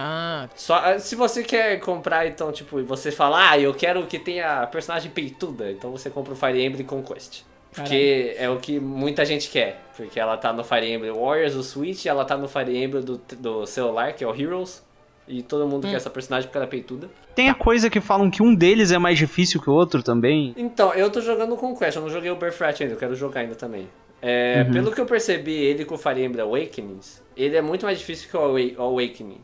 Ah, 0.00 0.48
Só, 0.54 0.76
ah, 0.76 0.98
se 1.00 1.16
você 1.16 1.42
quer 1.42 1.80
comprar, 1.80 2.24
então, 2.28 2.52
tipo, 2.52 2.78
e 2.78 2.84
você 2.84 3.10
fala, 3.10 3.50
ah, 3.50 3.58
eu 3.58 3.74
quero 3.74 4.06
que 4.06 4.16
tenha 4.16 4.64
personagem 4.68 5.10
peituda, 5.10 5.72
então 5.72 5.90
você 5.90 6.08
compra 6.08 6.32
o 6.34 6.36
Fire 6.36 6.62
Emblem 6.64 6.86
Conquest. 6.86 7.42
Porque 7.74 8.34
é 8.38 8.48
o 8.48 8.58
que 8.58 8.78
muita 8.78 9.24
gente 9.24 9.50
quer. 9.50 9.80
Porque 9.96 10.18
ela 10.18 10.36
tá 10.36 10.52
no 10.52 10.62
Fire 10.64 10.86
Emblem 10.90 11.12
Warriors, 11.12 11.54
o 11.56 11.62
Switch, 11.64 12.04
e 12.04 12.08
ela 12.08 12.24
tá 12.24 12.36
no 12.36 12.48
Fire 12.48 12.76
Emblem 12.76 13.02
do, 13.02 13.20
do 13.38 13.66
celular, 13.66 14.12
que 14.12 14.22
é 14.22 14.26
o 14.26 14.34
Heroes. 14.34 14.82
E 15.26 15.42
todo 15.42 15.66
mundo 15.66 15.86
Hum. 15.86 15.90
quer 15.90 15.96
essa 15.96 16.08
personagem 16.08 16.46
porque 16.48 16.56
ela 16.56 16.64
é 16.66 16.70
peituda. 16.70 17.10
Tem 17.34 17.50
a 17.50 17.54
coisa 17.54 17.90
que 17.90 18.00
falam 18.00 18.30
que 18.30 18.42
um 18.42 18.54
deles 18.54 18.90
é 18.92 18.98
mais 18.98 19.18
difícil 19.18 19.60
que 19.60 19.68
o 19.68 19.72
outro 19.74 20.02
também. 20.02 20.54
Então, 20.56 20.94
eu 20.94 21.10
tô 21.10 21.20
jogando 21.20 21.52
o 21.54 21.56
Conquest, 21.56 21.96
eu 21.96 22.02
não 22.02 22.08
joguei 22.08 22.30
o 22.30 22.36
Birthright 22.36 22.82
ainda, 22.82 22.94
eu 22.94 22.98
quero 22.98 23.14
jogar 23.14 23.40
ainda 23.40 23.54
também. 23.54 23.88
É, 24.22 24.64
Pelo 24.64 24.90
que 24.90 25.00
eu 25.00 25.06
percebi, 25.06 25.52
ele 25.54 25.84
com 25.84 25.94
o 25.96 25.98
Fire 25.98 26.22
Emblem 26.24 26.42
Awakenings, 26.44 27.22
ele 27.36 27.56
é 27.56 27.62
muito 27.62 27.84
mais 27.84 27.98
difícil 27.98 28.28
que 28.30 28.36
o 28.36 28.82
Awakening. 28.82 29.40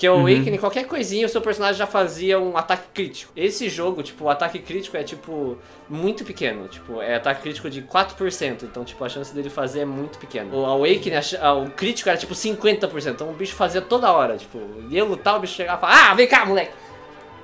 Porque 0.00 0.08
o 0.08 0.14
Awakening, 0.14 0.56
qualquer 0.56 0.86
coisinha, 0.86 1.26
o 1.26 1.28
seu 1.28 1.42
personagem 1.42 1.78
já 1.78 1.86
fazia 1.86 2.40
um 2.40 2.56
ataque 2.56 2.84
crítico. 2.94 3.30
Esse 3.36 3.68
jogo, 3.68 4.02
tipo, 4.02 4.24
o 4.24 4.30
ataque 4.30 4.58
crítico 4.58 4.96
é, 4.96 5.02
tipo, 5.02 5.58
muito 5.90 6.24
pequeno. 6.24 6.68
Tipo, 6.68 7.02
é 7.02 7.16
ataque 7.16 7.42
crítico 7.42 7.68
de 7.68 7.82
4%. 7.82 8.62
Então, 8.62 8.82
tipo, 8.82 9.04
a 9.04 9.10
chance 9.10 9.34
dele 9.34 9.50
fazer 9.50 9.80
é 9.80 9.84
muito 9.84 10.18
pequena. 10.18 10.56
O 10.56 10.64
Awakening, 10.64 11.20
a 11.38 11.52
o 11.52 11.70
crítico 11.72 12.08
era, 12.08 12.16
tipo, 12.16 12.32
50%. 12.32 13.10
Então, 13.10 13.28
o 13.28 13.34
bicho 13.34 13.54
fazia 13.54 13.82
toda 13.82 14.10
hora, 14.10 14.38
tipo... 14.38 14.58
Ia 14.88 15.04
lutar, 15.04 15.36
o 15.36 15.40
bicho 15.40 15.52
chegava 15.52 15.76
e 15.76 15.80
falava, 15.82 16.12
ah, 16.12 16.14
vem 16.14 16.26
cá, 16.26 16.46
moleque! 16.46 16.72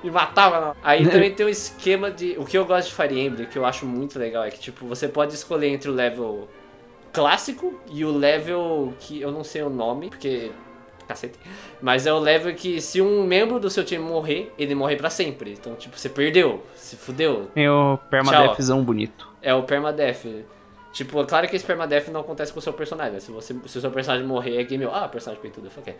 E 0.03 0.09
matava. 0.09 0.59
Não. 0.59 0.75
Aí 0.81 1.07
também 1.07 1.31
tem 1.31 1.45
um 1.45 1.49
esquema 1.49 2.09
de... 2.09 2.39
O 2.39 2.43
que 2.43 2.57
eu 2.57 2.65
gosto 2.65 2.87
de 2.87 2.95
Fire 2.95 3.19
Emblem, 3.19 3.45
que 3.45 3.59
eu 3.59 3.67
acho 3.67 3.85
muito 3.85 4.17
legal, 4.17 4.43
é 4.43 4.49
que, 4.49 4.59
tipo, 4.59 4.87
você 4.87 5.07
pode 5.07 5.35
escolher 5.35 5.67
entre 5.67 5.91
o 5.91 5.93
level 5.93 6.47
clássico 7.13 7.79
e 7.91 8.03
o 8.03 8.11
level 8.11 8.95
que 8.99 9.21
eu 9.21 9.31
não 9.31 9.43
sei 9.43 9.61
o 9.61 9.69
nome, 9.69 10.09
porque 10.09 10.51
cacete. 11.07 11.39
Mas 11.81 12.05
é 12.05 12.13
o 12.13 12.19
level 12.19 12.53
que 12.53 12.81
se 12.81 13.01
um 13.01 13.23
membro 13.25 13.59
do 13.59 13.69
seu 13.69 13.83
time 13.83 14.03
morrer, 14.03 14.53
ele 14.57 14.75
morre 14.75 14.95
pra 14.95 15.09
sempre. 15.09 15.53
Então, 15.53 15.75
tipo, 15.75 15.97
você 15.97 16.09
perdeu, 16.09 16.63
se 16.75 16.95
fudeu. 16.95 17.47
Tem 17.53 17.69
o 17.69 17.97
permadeathzão 18.09 18.83
bonito. 18.83 19.27
É 19.41 19.53
o 19.53 19.63
permadeath. 19.63 20.25
Tipo, 20.91 21.21
é 21.21 21.25
claro 21.25 21.47
que 21.47 21.55
esse 21.55 21.65
permadeath 21.65 22.07
não 22.07 22.21
acontece 22.21 22.51
com 22.51 22.59
o 22.59 22.61
seu 22.61 22.73
personagem, 22.73 23.13
né? 23.13 23.19
Se, 23.19 23.31
você, 23.31 23.55
se 23.65 23.77
o 23.77 23.81
seu 23.81 23.91
personagem 23.91 24.25
morrer, 24.25 24.59
é 24.59 24.63
game 24.63 24.85
over. 24.85 24.97
Ah, 24.97 25.07
personagem 25.07 25.41
peitudo, 25.41 25.69
fuck 25.69 25.89
it. 25.89 25.99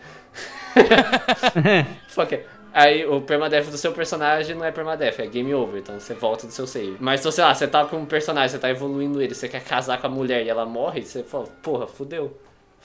fuck. 2.09 2.39
Aí 2.73 3.05
o 3.05 3.21
permadeath 3.21 3.69
do 3.69 3.77
seu 3.77 3.91
personagem 3.91 4.55
não 4.55 4.65
é 4.65 4.71
permadeath, 4.71 5.19
é 5.19 5.27
game 5.27 5.53
over, 5.53 5.79
então 5.79 5.99
você 5.99 6.13
volta 6.13 6.47
do 6.47 6.53
seu 6.53 6.67
save. 6.67 6.97
Mas 6.99 7.21
se, 7.21 7.31
sei 7.31 7.43
lá, 7.43 7.53
você 7.53 7.67
tá 7.67 7.85
com 7.85 7.97
um 7.97 8.05
personagem, 8.05 8.49
você 8.49 8.59
tá 8.59 8.69
evoluindo 8.69 9.21
ele, 9.21 9.33
você 9.33 9.47
quer 9.47 9.63
casar 9.63 9.99
com 9.99 10.07
a 10.07 10.09
mulher 10.09 10.45
e 10.45 10.49
ela 10.49 10.65
morre, 10.65 11.01
você 11.01 11.23
fala, 11.23 11.45
porra, 11.63 11.87
fudeu. 11.87 12.37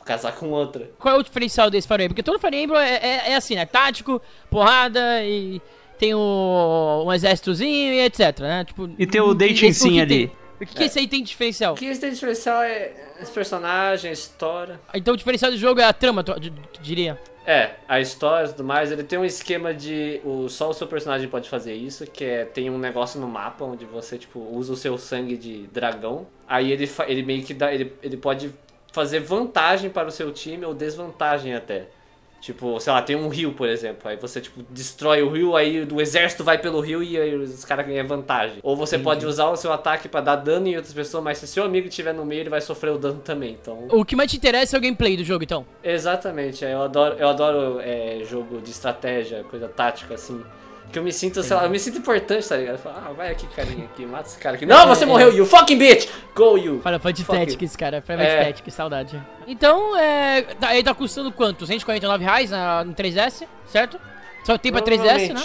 Casar 0.04 0.32
com 0.34 0.50
outra. 0.50 0.90
Qual 0.98 1.14
é 1.16 1.18
o 1.18 1.22
diferencial 1.22 1.70
desse 1.70 1.86
Fire 1.86 1.96
Emblem? 2.02 2.08
Porque 2.08 2.22
todo 2.22 2.38
Fire 2.38 2.56
Emblem 2.56 2.80
é, 2.82 2.94
é, 2.94 3.30
é 3.32 3.34
assim, 3.36 3.54
né? 3.54 3.64
Tático, 3.66 4.20
porrada 4.50 5.22
e 5.24 5.60
tem 5.98 6.14
o, 6.14 7.04
um 7.06 7.12
exércitozinho 7.12 7.94
e 7.94 8.00
etc, 8.00 8.40
né? 8.40 8.64
Tipo, 8.64 8.90
E 8.98 9.06
tem 9.06 9.20
o 9.20 9.32
dating 9.34 9.66
esse- 9.66 9.80
sim 9.80 9.90
tem- 9.92 10.00
ali. 10.00 10.32
O 10.60 10.66
que, 10.66 10.74
que 10.76 10.84
esse 10.84 10.96
aí 10.98 11.08
tem 11.08 11.22
de 11.24 11.28
diferencial? 11.30 11.74
O 11.74 11.76
que 11.76 11.86
tem 11.98 12.08
de 12.10 12.14
diferencial 12.14 12.62
é 12.62 12.92
esse 13.20 13.32
personagem, 13.32 14.10
a 14.10 14.12
história. 14.12 14.80
Então 14.94 15.12
o 15.14 15.16
diferencial 15.16 15.50
do 15.50 15.56
jogo 15.58 15.80
é 15.80 15.84
a 15.84 15.92
trama, 15.92 16.22
tu, 16.22 16.32
tu- 16.38 16.80
diria. 16.80 17.18
É, 17.44 17.70
a 17.88 18.00
história 18.00 18.46
e 18.46 18.50
tudo 18.52 18.62
mais, 18.62 18.92
ele 18.92 19.02
tem 19.02 19.18
um 19.18 19.24
esquema 19.24 19.74
de 19.74 20.20
o, 20.24 20.48
só 20.48 20.70
o 20.70 20.72
seu 20.72 20.86
personagem 20.86 21.28
pode 21.28 21.48
fazer 21.48 21.74
isso, 21.74 22.06
que 22.06 22.24
é 22.24 22.44
tem 22.44 22.70
um 22.70 22.78
negócio 22.78 23.20
no 23.20 23.26
mapa 23.26 23.64
onde 23.64 23.84
você 23.84 24.16
tipo 24.16 24.38
usa 24.38 24.72
o 24.72 24.76
seu 24.76 24.96
sangue 24.96 25.36
de 25.36 25.66
dragão. 25.72 26.28
Aí 26.46 26.70
ele 26.70 26.88
ele 27.08 27.24
meio 27.24 27.42
que 27.42 27.52
dá 27.52 27.74
ele, 27.74 27.92
ele 28.00 28.16
pode 28.16 28.52
fazer 28.92 29.20
vantagem 29.20 29.90
para 29.90 30.08
o 30.08 30.12
seu 30.12 30.30
time 30.32 30.64
ou 30.64 30.74
desvantagem 30.74 31.54
até. 31.54 31.86
Tipo, 32.42 32.80
sei 32.80 32.92
lá, 32.92 33.00
tem 33.00 33.14
um 33.14 33.28
rio, 33.28 33.52
por 33.52 33.68
exemplo. 33.68 34.10
Aí 34.10 34.16
você, 34.16 34.40
tipo, 34.40 34.64
destrói 34.68 35.22
o 35.22 35.30
rio, 35.30 35.54
aí 35.54 35.86
o 35.88 36.00
exército 36.00 36.42
vai 36.42 36.58
pelo 36.58 36.80
rio 36.80 37.00
e 37.00 37.16
aí 37.16 37.36
os 37.36 37.64
caras 37.64 37.86
ganham 37.86 38.04
vantagem. 38.04 38.58
Ou 38.64 38.76
você 38.76 38.98
pode 38.98 39.24
usar 39.24 39.46
o 39.46 39.56
seu 39.56 39.72
ataque 39.72 40.08
pra 40.08 40.20
dar 40.20 40.34
dano 40.34 40.66
em 40.66 40.74
outras 40.74 40.92
pessoas, 40.92 41.22
mas 41.22 41.38
se 41.38 41.46
seu 41.46 41.62
amigo 41.62 41.86
estiver 41.86 42.12
no 42.12 42.24
meio, 42.24 42.40
ele 42.40 42.50
vai 42.50 42.60
sofrer 42.60 42.90
o 42.90 42.98
dano 42.98 43.20
também. 43.20 43.56
Então, 43.62 43.86
O 43.92 44.04
que 44.04 44.16
mais 44.16 44.28
te 44.28 44.36
interessa 44.36 44.76
é 44.76 44.78
o 44.78 44.82
gameplay 44.82 45.16
do 45.16 45.22
jogo, 45.22 45.44
então. 45.44 45.64
Exatamente, 45.84 46.64
é, 46.64 46.74
eu 46.74 46.82
adoro, 46.82 47.14
eu 47.16 47.28
adoro 47.28 47.80
é, 47.80 48.22
jogo 48.28 48.60
de 48.60 48.70
estratégia, 48.72 49.44
coisa 49.44 49.68
tática, 49.68 50.14
assim. 50.14 50.42
Que 50.92 50.98
eu 50.98 51.02
me 51.02 51.12
sinto, 51.12 51.42
sei 51.42 51.56
lá, 51.56 51.64
eu 51.64 51.70
me 51.70 51.78
sinto 51.78 51.98
importante, 51.98 52.46
tá 52.46 52.54
ligado? 52.56 52.74
Eu 52.74 52.78
falo, 52.78 52.96
ah, 52.98 53.12
vai 53.12 53.30
aqui, 53.30 53.46
carinha, 53.56 53.86
aqui, 53.86 54.04
mata 54.04 54.28
esse 54.28 54.38
cara 54.38 54.56
aqui. 54.56 54.66
Não, 54.66 54.86
você 54.86 55.04
É, 55.04 55.06
morreu, 55.06 55.32
you 55.34 55.46
fucking 55.46 55.78
bitch! 55.78 56.06
Go, 56.34 56.58
you! 56.58 56.80
Final 56.82 57.00
Fantasy 57.00 57.24
Tactics, 57.24 57.76
cara. 57.76 58.02
Final 58.02 58.18
Fantasy 58.18 58.36
É. 58.36 58.44
Tactics, 58.44 58.74
saudade. 58.74 59.22
Então, 59.46 59.96
é. 59.96 60.42
Tá, 60.42 60.74
ele 60.74 60.82
tá 60.84 60.92
custando 60.94 61.32
quanto? 61.32 61.64
149 61.66 62.22
reais 62.24 62.50
na, 62.50 62.84
no 62.84 62.92
3DS, 62.94 63.44
certo? 63.66 63.98
Só 64.44 64.58
tem 64.58 64.70
pra 64.70 64.82
3DS, 64.82 65.32
né? 65.32 65.42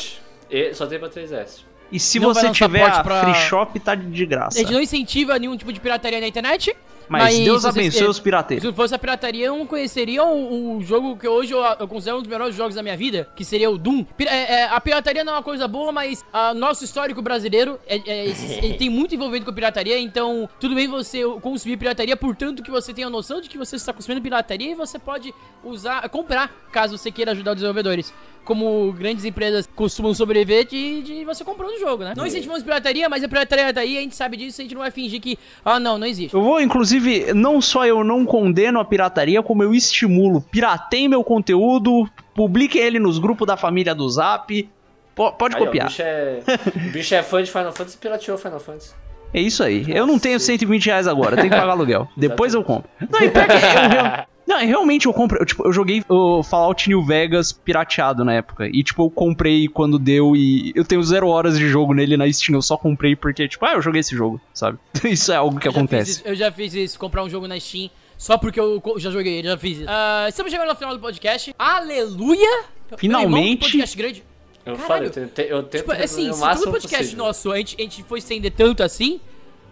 E- 0.51 0.73
só 0.73 0.85
tem 0.85 0.99
pra 0.99 1.07
3DS. 1.09 1.65
E 1.89 1.99
se 1.99 2.19
Não 2.19 2.33
você 2.33 2.49
tiver 2.51 3.01
pra- 3.01 3.21
Free 3.23 3.33
Shop, 3.47 3.79
tá 3.79 3.95
de 3.95 4.25
graça. 4.25 4.57
A 4.57 4.61
gente 4.61 4.73
não 4.73 4.81
incentiva 4.81 5.39
nenhum 5.39 5.55
tipo 5.55 5.71
de 5.71 5.79
pirataria 5.79 6.19
na 6.19 6.27
internet. 6.27 6.75
Mas, 7.09 7.37
Deus 7.39 7.61
se 7.61 7.71
vocês- 7.71 7.75
abençoe 7.77 8.07
os 8.07 8.19
pirateiros. 8.19 8.65
Se 8.67 8.73
fosse 8.73 8.93
a 8.95 8.99
pirataria, 8.99 9.45
eu 9.47 9.57
não 9.57 9.65
conheceria 9.65 10.23
o, 10.23 10.77
o 10.77 10.83
jogo 10.83 11.15
que 11.17 11.27
hoje 11.27 11.53
eu, 11.53 11.59
eu 11.79 11.87
considero 11.87 12.17
um 12.17 12.21
dos 12.21 12.29
melhores 12.29 12.55
jogos 12.55 12.75
da 12.75 12.83
minha 12.83 12.97
vida, 12.97 13.27
que 13.35 13.45
seria 13.45 13.69
o 13.69 13.77
Doom. 13.77 14.05
É- 14.19 14.25
é, 14.55 14.63
a 14.65 14.79
pirataria 14.81 15.23
não 15.23 15.33
é 15.33 15.35
uma 15.37 15.43
coisa 15.43 15.67
boa, 15.67 15.91
mas 15.91 16.25
a 16.33 16.53
nosso 16.53 16.83
histórico 16.83 17.21
brasileiro 17.21 17.79
é, 17.87 17.95
é- 17.97 18.25
ele 18.63 18.73
tem 18.75 18.89
muito 18.89 19.15
envolvido 19.15 19.45
com 19.45 19.53
pirataria, 19.53 19.97
então 19.99 20.49
tudo 20.59 20.75
bem 20.75 20.87
você 20.87 21.23
consumir 21.41 21.77
pirataria, 21.77 22.15
portanto 22.17 22.61
que 22.61 22.69
você 22.71 22.93
tenha 22.93 23.07
a 23.07 23.09
noção 23.09 23.39
de 23.41 23.49
que 23.49 23.57
você 23.57 23.75
está 23.75 23.93
consumindo 23.93 24.21
pirataria 24.21 24.71
e 24.71 24.75
você 24.75 24.99
pode 24.99 25.33
usar, 25.63 26.07
comprar, 26.09 26.51
caso 26.71 26.97
você 26.97 27.11
queira 27.11 27.31
ajudar 27.31 27.51
os 27.51 27.55
desenvolvedores. 27.57 28.13
Como 28.47 28.93
grandes 28.93 29.25
empresas 29.25 29.67
costumam 29.75 30.13
sobreviver 30.13 30.65
de, 30.65 31.01
de 31.01 31.25
você 31.25 31.43
comprando 31.43 31.71
o 31.75 31.79
jogo, 31.81 32.05
né? 32.05 32.13
Não 32.15 32.25
incentivamos 32.25 32.63
pirataria, 32.63 33.09
mas 33.09 33.21
a 33.21 33.27
pirataria 33.27 33.73
tá 33.73 33.81
aí, 33.81 33.97
a 33.97 34.01
gente 34.01 34.15
sabe 34.15 34.37
disso, 34.37 34.61
a 34.61 34.63
gente 34.63 34.73
não 34.73 34.81
vai 34.81 34.89
fingir 34.89 35.19
que, 35.19 35.37
ah 35.65 35.81
não, 35.81 35.97
não 35.97 36.07
existe. 36.07 36.33
Eu 36.33 36.41
vou, 36.41 36.61
inclusive, 36.61 37.33
não 37.33 37.59
só 37.61 37.85
eu 37.85 38.05
não 38.05 38.25
condeno 38.25 38.79
a 38.79 38.85
pirataria, 38.85 39.43
como 39.43 39.63
eu 39.63 39.73
estimulo. 39.73 40.39
Pirateiem 40.49 41.09
meu 41.09 41.25
conteúdo, 41.25 42.09
publiquem 42.33 42.81
ele 42.81 42.99
nos 42.99 43.19
grupos 43.19 43.45
da 43.45 43.57
família 43.57 43.93
do 43.93 44.09
Zap. 44.09 44.69
Po- 45.13 45.33
pode 45.33 45.55
Aí, 45.57 45.61
ó, 45.61 45.63
o, 45.63 45.67
copiar. 45.67 45.87
bicho 45.87 46.01
é, 46.01 46.39
o 46.73 46.79
bicho 46.93 47.15
é 47.15 47.23
fã 47.23 47.43
de 47.43 47.51
Final 47.51 47.73
Fantasy 47.73 47.97
e 47.97 47.99
pirateou 47.99 48.37
Final 48.37 48.59
Fantasy. 48.61 48.93
É 49.33 49.41
isso 49.41 49.61
aí. 49.61 49.83
Eu 49.89 50.07
não 50.07 50.17
tenho 50.17 50.39
120 50.39 50.85
reais 50.85 51.05
agora, 51.05 51.35
tenho 51.35 51.49
que 51.49 51.55
pagar 51.55 51.71
aluguel. 51.73 52.07
Depois 52.15 52.53
eu 52.53 52.63
compro. 52.63 52.89
Não, 53.09 53.21
e 53.21 53.29
pior 53.29 53.45
que 53.45 53.53
eu, 53.53 54.25
não, 54.47 54.57
realmente 54.59 55.05
eu 55.07 55.13
compro. 55.13 55.37
Eu, 55.39 55.45
tipo, 55.45 55.67
eu 55.67 55.73
joguei 55.73 56.03
o 56.07 56.41
Fallout 56.41 56.87
New 56.89 57.03
Vegas 57.05 57.51
pirateado 57.51 58.23
na 58.23 58.33
época. 58.33 58.67
E, 58.71 58.81
tipo, 58.83 59.03
eu 59.05 59.09
comprei 59.09 59.67
quando 59.67 59.99
deu 59.99 60.35
e 60.35 60.71
eu 60.73 60.85
tenho 60.85 61.03
zero 61.03 61.27
horas 61.27 61.57
de 61.59 61.67
jogo 61.67 61.93
nele 61.93 62.15
na 62.17 62.31
Steam. 62.31 62.55
Eu 62.57 62.61
só 62.61 62.77
comprei 62.77 63.15
porque, 63.15 63.47
tipo, 63.47 63.65
ah, 63.65 63.73
eu 63.73 63.81
joguei 63.81 63.99
esse 63.99 64.15
jogo, 64.15 64.39
sabe? 64.53 64.77
Isso 65.03 65.31
é 65.31 65.35
algo 65.35 65.59
que 65.59 65.67
Eu 65.67 65.71
já 65.71 65.79
fiz 65.79 65.83
acontece. 65.83 66.11
isso- 66.11 66.21
eu 66.25 66.35
já 66.35 66.51
fiz 66.51 66.73
isso, 66.73 66.97
comprar 66.97 67.23
um 67.23 67.29
jogo 67.29 67.47
na 67.47 67.59
Steam, 67.59 67.89
só 68.17 68.37
porque 68.37 68.59
eu 68.59 68.81
já 68.97 69.11
joguei, 69.11 69.39
eu 69.41 69.43
já 69.43 69.57
fiz 69.57 69.79
isso. 69.79 69.85
Ah, 69.89 70.25
estamos 70.29 70.51
chegando 70.51 70.69
no 70.69 70.75
final 70.75 70.93
do 70.95 70.99
podcast. 71.01 71.53
Aleluia! 71.59 72.63
Finalmente. 72.97 73.59
Podcast 73.61 73.97
grande. 73.97 74.23
Eu 74.65 74.73
Caralho. 74.75 74.87
falei, 74.87 75.07
eu 75.07 75.11
tento, 75.11 75.39
eu 75.39 75.63
tento 75.63 75.81
Tipo, 75.81 75.91
assim, 75.93 76.33
se 76.33 76.39
todo 76.39 76.71
podcast 76.71 76.97
possível. 77.05 77.25
nosso 77.25 77.51
a 77.51 77.57
gente, 77.57 77.75
a 77.77 77.81
gente 77.81 78.03
for 78.03 78.17
estender 78.17 78.51
tanto 78.51 78.83
assim, 78.83 79.19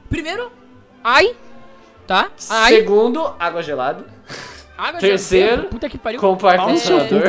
primeiro, 0.10 0.50
ai, 1.04 1.36
tá? 2.08 2.32
Ai, 2.50 2.76
Segundo, 2.76 3.34
água 3.40 3.62
gelada. 3.62 4.06
Água 4.78 5.00
terceiro. 5.00 5.64
Puta 5.66 5.90
que 5.90 5.98
pariu. 5.98 6.20
Com 6.20 6.36
Terceiro, 6.36 6.62
ar-condicionador. 6.62 7.22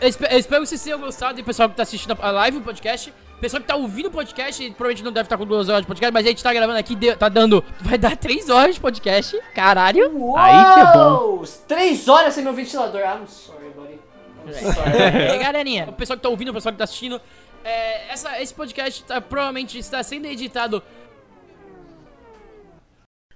eu 0.00 0.08
espe- 0.08 0.28
eu 0.30 0.38
espero 0.38 0.62
que 0.62 0.68
vocês 0.68 0.82
tenham 0.82 0.98
gostado 0.98 1.38
e 1.38 1.42
o 1.42 1.44
pessoal 1.44 1.68
que 1.68 1.76
tá 1.76 1.82
assistindo 1.82 2.16
a 2.20 2.30
live, 2.30 2.58
o 2.58 2.60
podcast. 2.62 3.10
O 3.10 3.40
pessoal 3.40 3.62
que 3.62 3.66
tá 3.68 3.74
ouvindo 3.74 4.06
o 4.08 4.10
podcast, 4.10 4.62
provavelmente 4.72 5.02
não 5.02 5.12
deve 5.12 5.24
estar 5.26 5.38
com 5.38 5.46
duas 5.46 5.68
horas 5.70 5.80
de 5.80 5.86
podcast, 5.86 6.12
mas 6.12 6.26
a 6.26 6.28
gente 6.28 6.42
tá 6.42 6.52
gravando 6.52 6.78
aqui, 6.78 6.94
tá 7.16 7.28
dando. 7.30 7.64
Vai 7.80 7.96
dar 7.96 8.14
três 8.16 8.50
horas 8.50 8.74
de 8.74 8.80
podcast. 8.82 9.38
Caralho. 9.54 10.36
Aí 10.36 10.74
que 10.74 10.80
é 10.80 10.92
bom. 10.92 10.98
Uou! 11.38 11.44
Três 11.66 12.06
horas 12.06 12.34
sem 12.34 12.44
meu 12.44 12.52
ventilador. 12.52 13.00
I'm 13.00 13.26
sorry, 13.26 13.70
buddy. 13.70 13.98
I'm 14.46 14.52
sorry. 14.74 14.90
É, 15.34 15.38
galerinha, 15.38 15.86
o 15.88 15.92
pessoal 15.94 16.18
que 16.18 16.22
tá 16.22 16.28
ouvindo, 16.28 16.50
o 16.50 16.54
pessoal 16.54 16.72
que 16.72 16.78
tá 16.78 16.84
assistindo, 16.84 17.18
é, 17.64 18.12
essa, 18.12 18.40
esse 18.42 18.52
podcast 18.52 19.04
tá, 19.04 19.20
provavelmente 19.22 19.78
está 19.78 20.02
sendo 20.02 20.26
editado. 20.26 20.82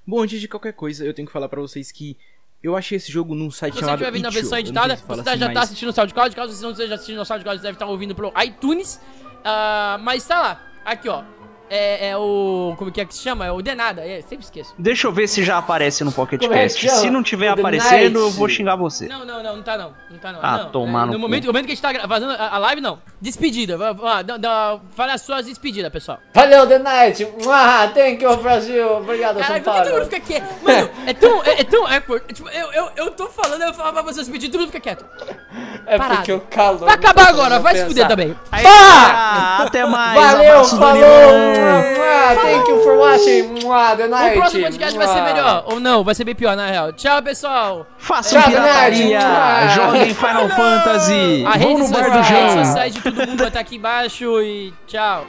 Bom, 0.06 0.20
antes 0.20 0.38
de 0.40 0.48
qualquer 0.48 0.74
coisa, 0.74 1.02
eu 1.04 1.14
tenho 1.14 1.26
que 1.26 1.32
falar 1.32 1.48
pra 1.48 1.60
vocês 1.62 1.90
que 1.90 2.18
eu 2.66 2.76
achei 2.76 2.96
esse 2.96 3.12
jogo 3.12 3.34
num 3.34 3.50
site 3.50 3.74
Se 3.74 3.78
você 3.78 3.84
chamado 3.84 4.00
estiver 4.00 4.16
vendo 4.16 4.26
a 4.26 4.30
versão 4.30 4.58
editada, 4.58 4.96
se 4.96 5.02
você 5.04 5.20
assim, 5.20 5.38
já 5.38 5.46
tá 5.48 5.54
mas- 5.54 5.64
assistindo 5.64 5.86
no 5.88 5.92
SoundCloud. 5.92 6.34
Caso 6.36 6.52
você 6.54 6.62
não 6.62 6.70
esteja 6.72 6.94
assistindo 6.94 7.16
no 7.18 7.24
SoundCloud, 7.24 7.58
você 7.60 7.66
deve 7.66 7.76
estar 7.76 7.86
ouvindo 7.86 8.14
pelo 8.14 8.32
iTunes. 8.42 9.00
Ah, 9.44 9.98
mas 10.02 10.26
tá 10.26 10.40
lá, 10.40 10.62
aqui 10.84 11.08
ó. 11.08 11.22
É, 11.70 12.08
é 12.10 12.16
o. 12.16 12.74
Como 12.76 12.92
que 12.92 13.00
é 13.00 13.04
que 13.04 13.14
se 13.14 13.22
chama? 13.22 13.46
É 13.46 13.50
o 13.52 13.62
Denada, 13.62 14.02
é, 14.06 14.20
sempre 14.22 14.44
esqueço. 14.44 14.74
Deixa 14.78 15.06
eu 15.06 15.12
ver 15.12 15.26
se 15.26 15.42
já 15.42 15.56
aparece 15.58 16.04
no 16.04 16.12
Pocket 16.12 16.40
Como 16.40 16.52
é 16.52 16.62
Cast. 16.64 16.78
chama? 16.86 16.98
Se 17.00 17.10
não 17.10 17.22
tiver 17.22 17.48
aparecendo, 17.48 18.18
eu 18.20 18.30
vou 18.30 18.48
xingar 18.48 18.76
você. 18.76 19.06
Não, 19.08 19.24
não, 19.24 19.42
não, 19.42 19.56
não 19.56 19.62
tá 19.62 19.76
não. 19.78 19.92
Não 20.10 20.18
tá 20.18 20.32
não. 20.32 20.40
Ah, 20.42 20.58
não. 20.58 20.70
tomar 20.70 21.02
É, 21.04 21.06
no 21.06 21.12
no 21.14 21.18
momento, 21.18 21.46
momento 21.46 21.64
que 21.66 21.72
a 21.72 21.74
gente 21.74 22.00
tá 22.00 22.08
fazendo 22.08 22.32
a, 22.32 22.54
a 22.54 22.58
live, 22.58 22.80
não. 22.80 22.98
Despedida. 23.20 23.76
Vá- 23.78 23.92
vá, 23.92 24.22
dá- 24.22 24.36
dá- 24.36 24.78
Fala 24.94 25.14
as 25.14 25.22
suas 25.22 25.46
despedidas, 25.46 25.90
pessoal. 25.90 26.18
Valeu, 26.34 26.66
The 26.66 26.78
Night. 26.78 27.24
Mua, 27.42 27.88
thank 27.88 28.22
you, 28.22 28.36
Brasil. 28.36 28.96
Obrigado, 28.98 29.38
Caralho, 29.38 29.44
São 29.46 29.54
por 29.54 29.54
que 29.54 29.64
todo 29.64 29.74
Paulo. 29.84 29.90
mundo 30.00 30.04
fica 30.04 30.20
quieto? 30.20 30.62
Mano, 30.62 30.90
é 31.06 31.14
tão, 31.14 31.42
é, 31.44 31.60
é 31.60 31.64
tão 31.64 31.86
awkward. 31.86 32.26
Tipo, 32.34 32.48
eu, 32.50 32.72
eu, 32.72 32.90
eu 32.96 33.10
tô 33.12 33.26
falando, 33.28 33.62
eu 33.62 33.72
falo 33.74 33.92
pra 33.92 34.02
vocês 34.02 34.28
pedir, 34.28 34.48
todo 34.50 34.60
mundo 34.60 34.70
fica 34.70 34.80
quieto. 34.80 35.04
É 35.86 35.96
Parado. 35.98 36.16
porque 36.16 36.32
o 36.32 36.40
calor... 36.40 36.80
Vai 36.80 36.94
acabar 36.94 37.28
agora, 37.28 37.58
vai 37.58 37.74
se 37.76 37.86
fuder 37.86 38.06
também. 38.06 38.36
Aí, 38.52 38.64
ah, 38.66 39.62
até 39.62 39.86
mais. 39.86 40.20
Valeu, 40.20 40.64
falou. 40.64 41.53
Mua, 41.58 42.34
Thank 42.42 42.68
you 42.68 42.80
for 42.82 42.96
watching. 42.98 43.62
Mua, 43.62 43.96
The 43.96 44.04
O 44.04 44.08
Night. 44.08 44.36
próximo 44.38 44.62
podcast 44.64 44.98
vai 44.98 45.08
ser 45.08 45.20
melhor, 45.22 45.64
ou 45.66 45.80
não, 45.80 46.02
vai 46.04 46.14
ser 46.14 46.24
bem 46.24 46.34
pior, 46.34 46.56
na 46.56 46.66
real. 46.66 46.92
Tchau, 46.92 47.22
pessoal. 47.22 47.86
Façam 47.98 48.40
Tchau, 48.40 48.50
pirataria. 48.50 49.20
Joguem 49.74 50.14
Final 50.14 50.48
Fantasy. 50.50 51.44
A 51.46 51.50
Vão 51.58 51.68
rede 51.68 51.80
no 51.80 51.88
bar 51.88 52.02
do 52.10 52.18
social, 52.18 52.24
João. 52.24 52.48
redes 52.54 52.66
sociais 52.66 52.94
de 52.94 53.00
todo 53.02 53.26
mundo 53.26 53.38
vai 53.38 53.48
estar 53.48 53.60
aqui 53.60 53.76
embaixo 53.76 54.40
e 54.42 54.72
tchau. 54.86 55.24